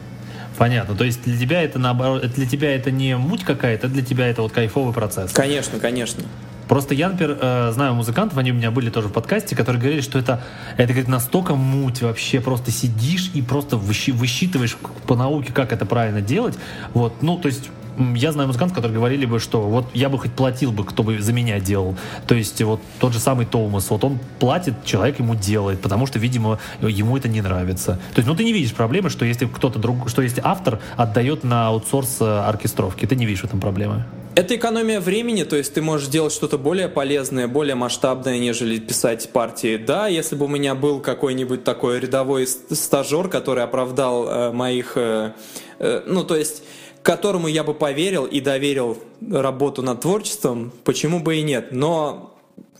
Понятно. 0.56 0.94
То 0.94 1.04
есть 1.04 1.22
для 1.24 1.38
тебя 1.38 1.62
это 1.62 1.78
наоборот, 1.78 2.22
для 2.32 2.46
тебя 2.46 2.74
это 2.74 2.90
не 2.90 3.16
муть 3.16 3.44
какая-то, 3.44 3.88
для 3.88 4.02
тебя 4.02 4.28
это 4.28 4.42
вот 4.42 4.52
кайфовый 4.52 4.94
процесс. 4.94 5.32
Конечно, 5.32 5.78
конечно. 5.78 6.24
Просто 6.72 6.94
я, 6.94 7.10
например, 7.10 7.36
э, 7.38 7.70
знаю 7.74 7.92
музыкантов, 7.92 8.38
они 8.38 8.50
у 8.50 8.54
меня 8.54 8.70
были 8.70 8.88
тоже 8.88 9.08
в 9.08 9.12
подкасте, 9.12 9.54
которые 9.54 9.78
говорили, 9.78 10.00
что 10.00 10.18
это, 10.18 10.42
это 10.78 10.94
как 10.94 11.06
настолько 11.06 11.54
муть 11.54 12.00
вообще, 12.00 12.40
просто 12.40 12.70
сидишь 12.70 13.30
и 13.34 13.42
просто 13.42 13.76
высчитываешь 13.76 14.78
по 15.06 15.14
науке, 15.14 15.52
как 15.52 15.74
это 15.74 15.84
правильно 15.84 16.22
делать. 16.22 16.54
Вот, 16.94 17.20
ну, 17.20 17.36
то 17.36 17.48
есть 17.48 17.68
я 18.14 18.32
знаю 18.32 18.46
музыкантов, 18.46 18.74
которые 18.74 18.96
говорили 18.96 19.26
бы, 19.26 19.38
что 19.38 19.60
вот 19.60 19.84
я 19.92 20.08
бы 20.08 20.18
хоть 20.18 20.32
платил 20.32 20.72
бы, 20.72 20.86
кто 20.86 21.02
бы 21.02 21.20
за 21.20 21.34
меня 21.34 21.60
делал. 21.60 21.94
То 22.26 22.34
есть 22.34 22.62
вот 22.62 22.80
тот 22.98 23.12
же 23.12 23.18
самый 23.18 23.44
Томас, 23.44 23.90
вот 23.90 24.02
он 24.02 24.18
платит, 24.38 24.82
человек 24.86 25.18
ему 25.18 25.34
делает, 25.34 25.82
потому 25.82 26.06
что, 26.06 26.18
видимо, 26.18 26.58
ему 26.80 27.18
это 27.18 27.28
не 27.28 27.42
нравится. 27.42 28.00
То 28.14 28.20
есть, 28.20 28.26
ну 28.26 28.34
ты 28.34 28.44
не 28.44 28.54
видишь 28.54 28.72
проблемы, 28.72 29.10
что 29.10 29.26
если 29.26 29.44
кто-то 29.44 29.78
друг, 29.78 30.08
что 30.08 30.22
если 30.22 30.40
автор 30.42 30.78
отдает 30.96 31.44
на 31.44 31.66
аутсорс 31.66 32.16
э, 32.22 32.24
оркестровки, 32.24 33.04
ты 33.04 33.14
не 33.14 33.26
видишь 33.26 33.42
в 33.42 33.44
этом 33.44 33.60
проблемы. 33.60 34.06
Это 34.34 34.56
экономия 34.56 34.98
времени, 34.98 35.44
то 35.44 35.56
есть 35.56 35.74
ты 35.74 35.82
можешь 35.82 36.08
делать 36.08 36.32
что-то 36.32 36.56
более 36.56 36.88
полезное, 36.88 37.48
более 37.48 37.74
масштабное, 37.74 38.38
нежели 38.38 38.78
писать 38.78 39.28
партии. 39.30 39.76
Да, 39.76 40.08
если 40.08 40.36
бы 40.36 40.46
у 40.46 40.48
меня 40.48 40.74
был 40.74 41.00
какой-нибудь 41.00 41.64
такой 41.64 42.00
рядовой 42.00 42.46
стажер, 42.46 43.28
который 43.28 43.62
оправдал 43.62 44.26
э, 44.26 44.52
моих... 44.52 44.96
Э, 44.96 45.32
э, 45.78 46.02
ну, 46.06 46.24
то 46.24 46.36
есть 46.36 46.62
которому 47.02 47.48
я 47.48 47.62
бы 47.62 47.74
поверил 47.74 48.24
и 48.24 48.40
доверил 48.40 48.96
работу 49.30 49.82
над 49.82 50.00
творчеством, 50.00 50.72
почему 50.84 51.20
бы 51.20 51.36
и 51.36 51.42
нет. 51.42 51.72
Но 51.72 52.31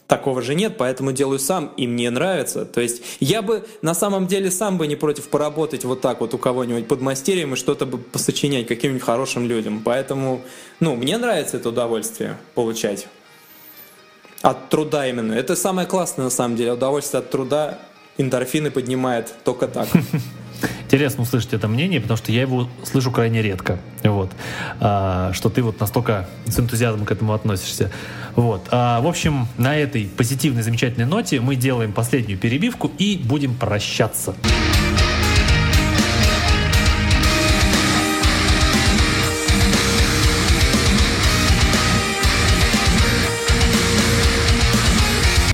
такого 0.06 0.42
же 0.42 0.54
нет, 0.54 0.76
поэтому 0.76 1.12
делаю 1.12 1.38
сам, 1.38 1.72
и 1.76 1.86
мне 1.86 2.10
нравится. 2.10 2.64
То 2.64 2.80
есть 2.80 3.02
я 3.20 3.42
бы 3.42 3.64
на 3.80 3.94
самом 3.94 4.26
деле 4.26 4.50
сам 4.50 4.78
бы 4.78 4.86
не 4.86 4.96
против 4.96 5.28
поработать 5.28 5.84
вот 5.84 6.00
так 6.00 6.20
вот 6.20 6.34
у 6.34 6.38
кого-нибудь 6.38 6.86
под 6.86 7.00
мастерием 7.00 7.54
и 7.54 7.56
что-то 7.56 7.86
бы 7.86 7.98
посочинять 7.98 8.66
каким-нибудь 8.66 9.02
хорошим 9.02 9.46
людям. 9.46 9.82
Поэтому, 9.84 10.42
ну, 10.80 10.96
мне 10.96 11.16
нравится 11.16 11.56
это 11.56 11.70
удовольствие 11.70 12.36
получать. 12.54 13.06
От 14.42 14.68
труда 14.68 15.06
именно. 15.06 15.32
Это 15.32 15.56
самое 15.56 15.86
классное 15.86 16.24
на 16.24 16.30
самом 16.30 16.56
деле. 16.56 16.72
Удовольствие 16.72 17.20
от 17.20 17.30
труда 17.30 17.78
эндорфины 18.18 18.70
поднимает 18.70 19.32
только 19.44 19.68
так. 19.68 19.88
Интересно 20.92 21.22
услышать 21.22 21.54
это 21.54 21.68
мнение, 21.68 22.02
потому 22.02 22.18
что 22.18 22.32
я 22.32 22.42
его 22.42 22.68
слышу 22.84 23.10
крайне 23.10 23.40
редко. 23.40 23.78
Вот. 24.02 24.30
А, 24.78 25.32
что 25.32 25.48
ты 25.48 25.62
вот 25.62 25.80
настолько 25.80 26.28
с 26.44 26.60
энтузиазмом 26.60 27.06
к 27.06 27.10
этому 27.10 27.32
относишься. 27.32 27.90
Вот. 28.36 28.68
А, 28.70 29.00
в 29.00 29.06
общем, 29.06 29.48
на 29.56 29.74
этой 29.74 30.04
позитивной, 30.04 30.62
замечательной 30.62 31.06
ноте 31.06 31.40
мы 31.40 31.56
делаем 31.56 31.94
последнюю 31.94 32.38
перебивку 32.38 32.92
и 32.98 33.18
будем 33.24 33.54
прощаться. 33.54 34.34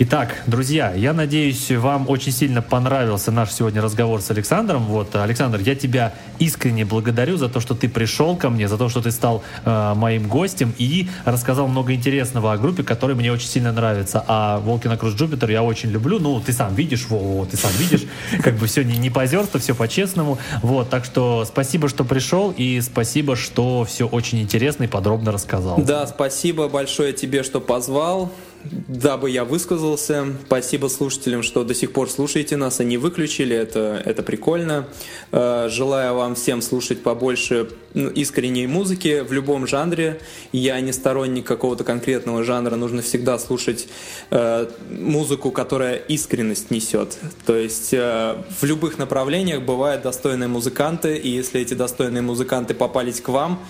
Итак, 0.01 0.45
друзья, 0.47 0.93
я 0.95 1.13
надеюсь, 1.13 1.73
вам 1.73 2.09
очень 2.09 2.31
сильно 2.31 2.63
понравился 2.63 3.33
наш 3.33 3.51
сегодня 3.51 3.83
разговор 3.83 4.23
с 4.23 4.31
Александром. 4.31 4.85
Вот, 4.85 5.17
Александр, 5.17 5.59
я 5.59 5.75
тебя 5.75 6.15
искренне 6.39 6.85
благодарю 6.85 7.37
за 7.37 7.49
то, 7.49 7.59
что 7.59 7.75
ты 7.75 7.89
пришел 7.89 8.37
ко 8.37 8.49
мне, 8.49 8.69
за 8.69 8.79
то, 8.79 8.89
что 8.89 9.03
ты 9.03 9.11
стал 9.11 9.43
э, 9.65 9.95
моим 9.97 10.29
гостем 10.29 10.73
и 10.79 11.09
рассказал 11.25 11.67
много 11.67 11.95
интересного 11.95 12.53
о 12.53 12.59
группе, 12.59 12.85
которая 12.85 13.17
мне 13.17 13.33
очень 13.33 13.49
сильно 13.49 13.73
нравится. 13.73 14.25
А 14.29 14.61
Волкина 14.61 14.97
Круз 14.97 15.15
Джупитер 15.15 15.51
я 15.51 15.65
очень 15.65 15.91
люблю. 15.91 16.21
Ну, 16.21 16.41
ты 16.41 16.53
сам 16.53 16.77
видишь, 16.77 17.09
Вова, 17.09 17.45
ты 17.47 17.57
сам 17.57 17.73
видишь, 17.73 18.05
как 18.45 18.55
бы 18.55 18.69
все 18.69 18.85
не, 18.85 18.99
не 18.99 19.11
позерство, 19.11 19.59
все 19.59 19.75
по-честному. 19.75 20.39
Вот, 20.63 20.91
так 20.91 21.05
что 21.05 21.45
спасибо, 21.45 21.89
что 21.89 22.05
пришел, 22.05 22.55
и 22.57 22.81
спасибо, 22.83 23.35
что 23.35 23.85
все 23.85 24.07
очень 24.07 24.41
интересно 24.43 24.85
и 24.85 24.87
подробно 24.87 25.33
рассказал. 25.33 25.77
Да, 25.79 26.07
спасибо 26.07 26.69
большое 26.69 27.13
тебе, 27.13 27.43
что 27.43 27.61
позвал 27.61 28.31
дабы 28.65 29.31
я 29.31 29.45
высказался. 29.45 30.27
Спасибо 30.47 30.89
слушателям, 30.89 31.43
что 31.43 31.65
до 31.65 31.75
сих 31.75 31.93
пор 31.93 32.11
слушаете 32.11 32.57
нас, 32.57 32.81
они 32.81 32.97
выключили, 32.97 33.55
это, 33.55 34.03
это 34.05 34.23
прикольно. 34.23 34.89
Э, 35.33 35.69
желаю 35.71 36.15
вам 36.15 36.35
всем 36.35 36.61
слушать 36.63 37.03
побольше 37.03 37.71
ну, 37.95 38.09
искренней 38.09 38.67
музыки 38.67 39.25
в 39.27 39.33
любом 39.33 39.67
жанре. 39.67 40.21
Я 40.53 40.81
не 40.81 40.93
сторонник 40.93 41.47
какого-то 41.47 41.85
конкретного 41.85 42.45
жанра, 42.45 42.77
нужно 42.77 43.03
всегда 43.03 43.39
слушать 43.39 43.89
э, 44.31 44.67
музыку, 44.91 45.51
которая 45.51 45.97
искренность 45.97 46.71
несет. 46.71 47.17
То 47.47 47.57
есть 47.57 47.93
э, 47.93 48.37
в 48.61 48.65
любых 48.65 48.99
направлениях 48.99 49.63
бывают 49.63 50.03
достойные 50.03 50.49
музыканты, 50.49 51.17
и 51.17 51.29
если 51.29 51.61
эти 51.61 51.75
достойные 51.75 52.23
музыканты 52.23 52.75
попались 52.75 53.21
к 53.21 53.29
вам, 53.29 53.61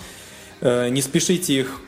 не 0.61 1.01
спешите 1.01 1.53
их 1.53 1.79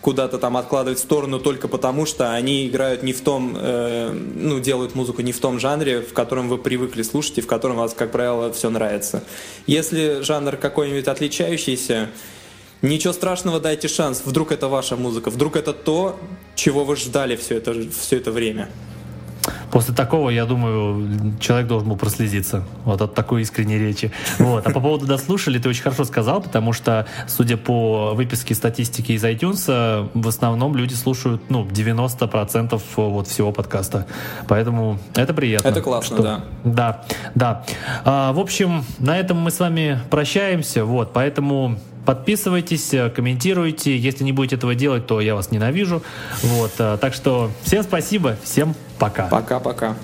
куда-то 0.00 0.38
там 0.38 0.56
откладывать 0.56 0.98
в 0.98 1.02
сторону 1.02 1.40
только 1.40 1.68
потому, 1.68 2.06
что 2.06 2.32
они 2.32 2.68
играют 2.68 3.02
не 3.02 3.12
в 3.12 3.20
том, 3.20 3.56
э, 3.58 4.10
ну, 4.12 4.60
делают 4.60 4.94
музыку 4.94 5.22
не 5.22 5.32
в 5.32 5.40
том 5.40 5.58
жанре, 5.58 6.00
в 6.00 6.12
котором 6.12 6.48
вы 6.48 6.58
привыкли 6.58 7.02
слушать 7.02 7.38
и 7.38 7.40
в 7.40 7.46
котором 7.46 7.76
вас, 7.76 7.94
как 7.94 8.12
правило, 8.12 8.52
все 8.52 8.70
нравится. 8.70 9.24
Если 9.66 10.20
жанр 10.22 10.56
какой-нибудь 10.56 11.08
отличающийся, 11.08 12.10
ничего 12.82 13.12
страшного, 13.12 13.60
дайте 13.60 13.88
шанс. 13.88 14.22
Вдруг 14.24 14.52
это 14.52 14.68
ваша 14.68 14.96
музыка, 14.96 15.30
вдруг 15.30 15.56
это 15.56 15.72
то, 15.72 16.18
чего 16.54 16.84
вы 16.84 16.96
ждали 16.96 17.36
все 17.36 17.56
это, 17.56 17.74
все 17.90 18.16
это 18.16 18.30
время. 18.30 18.70
После 19.70 19.94
такого, 19.94 20.30
я 20.30 20.44
думаю, 20.44 21.36
человек 21.40 21.66
должен 21.66 21.88
был 21.88 21.96
прослезиться 21.96 22.64
вот 22.84 23.00
от 23.00 23.14
такой 23.14 23.42
искренней 23.42 23.78
речи. 23.78 24.12
Вот. 24.38 24.66
А 24.66 24.70
по 24.70 24.80
поводу 24.80 25.06
дослушали, 25.06 25.58
ты 25.58 25.68
очень 25.68 25.82
хорошо 25.82 26.04
сказал, 26.04 26.40
потому 26.40 26.72
что, 26.72 27.06
судя 27.26 27.56
по 27.56 28.12
выписке 28.14 28.54
статистики 28.54 29.12
из 29.12 29.24
iTunes, 29.24 30.10
в 30.14 30.28
основном 30.28 30.76
люди 30.76 30.94
слушают 30.94 31.42
ну, 31.48 31.64
90% 31.64 32.80
вот 32.96 33.28
всего 33.28 33.52
подкаста. 33.52 34.06
Поэтому 34.48 34.98
это 35.14 35.34
приятно. 35.34 35.68
Это 35.68 35.80
классно, 35.80 36.16
что... 36.16 36.22
да. 36.22 36.44
Да, 36.64 37.04
да. 37.34 37.64
А, 38.04 38.32
в 38.32 38.38
общем, 38.38 38.84
на 38.98 39.18
этом 39.18 39.38
мы 39.38 39.50
с 39.50 39.58
вами 39.58 40.00
прощаемся. 40.10 40.84
Вот, 40.84 41.12
поэтому 41.12 41.78
Подписывайтесь, 42.08 42.94
э, 42.94 43.10
комментируйте. 43.10 43.94
Если 43.94 44.24
не 44.24 44.32
будете 44.32 44.56
этого 44.56 44.74
делать, 44.74 45.06
то 45.06 45.20
я 45.20 45.34
вас 45.34 45.50
ненавижу. 45.50 46.02
Вот, 46.42 46.70
э, 46.78 46.96
так 46.98 47.12
что 47.12 47.50
всем 47.64 47.82
спасибо, 47.82 48.38
всем 48.42 48.74
пока. 48.98 49.26
Пока-пока. 49.26 49.94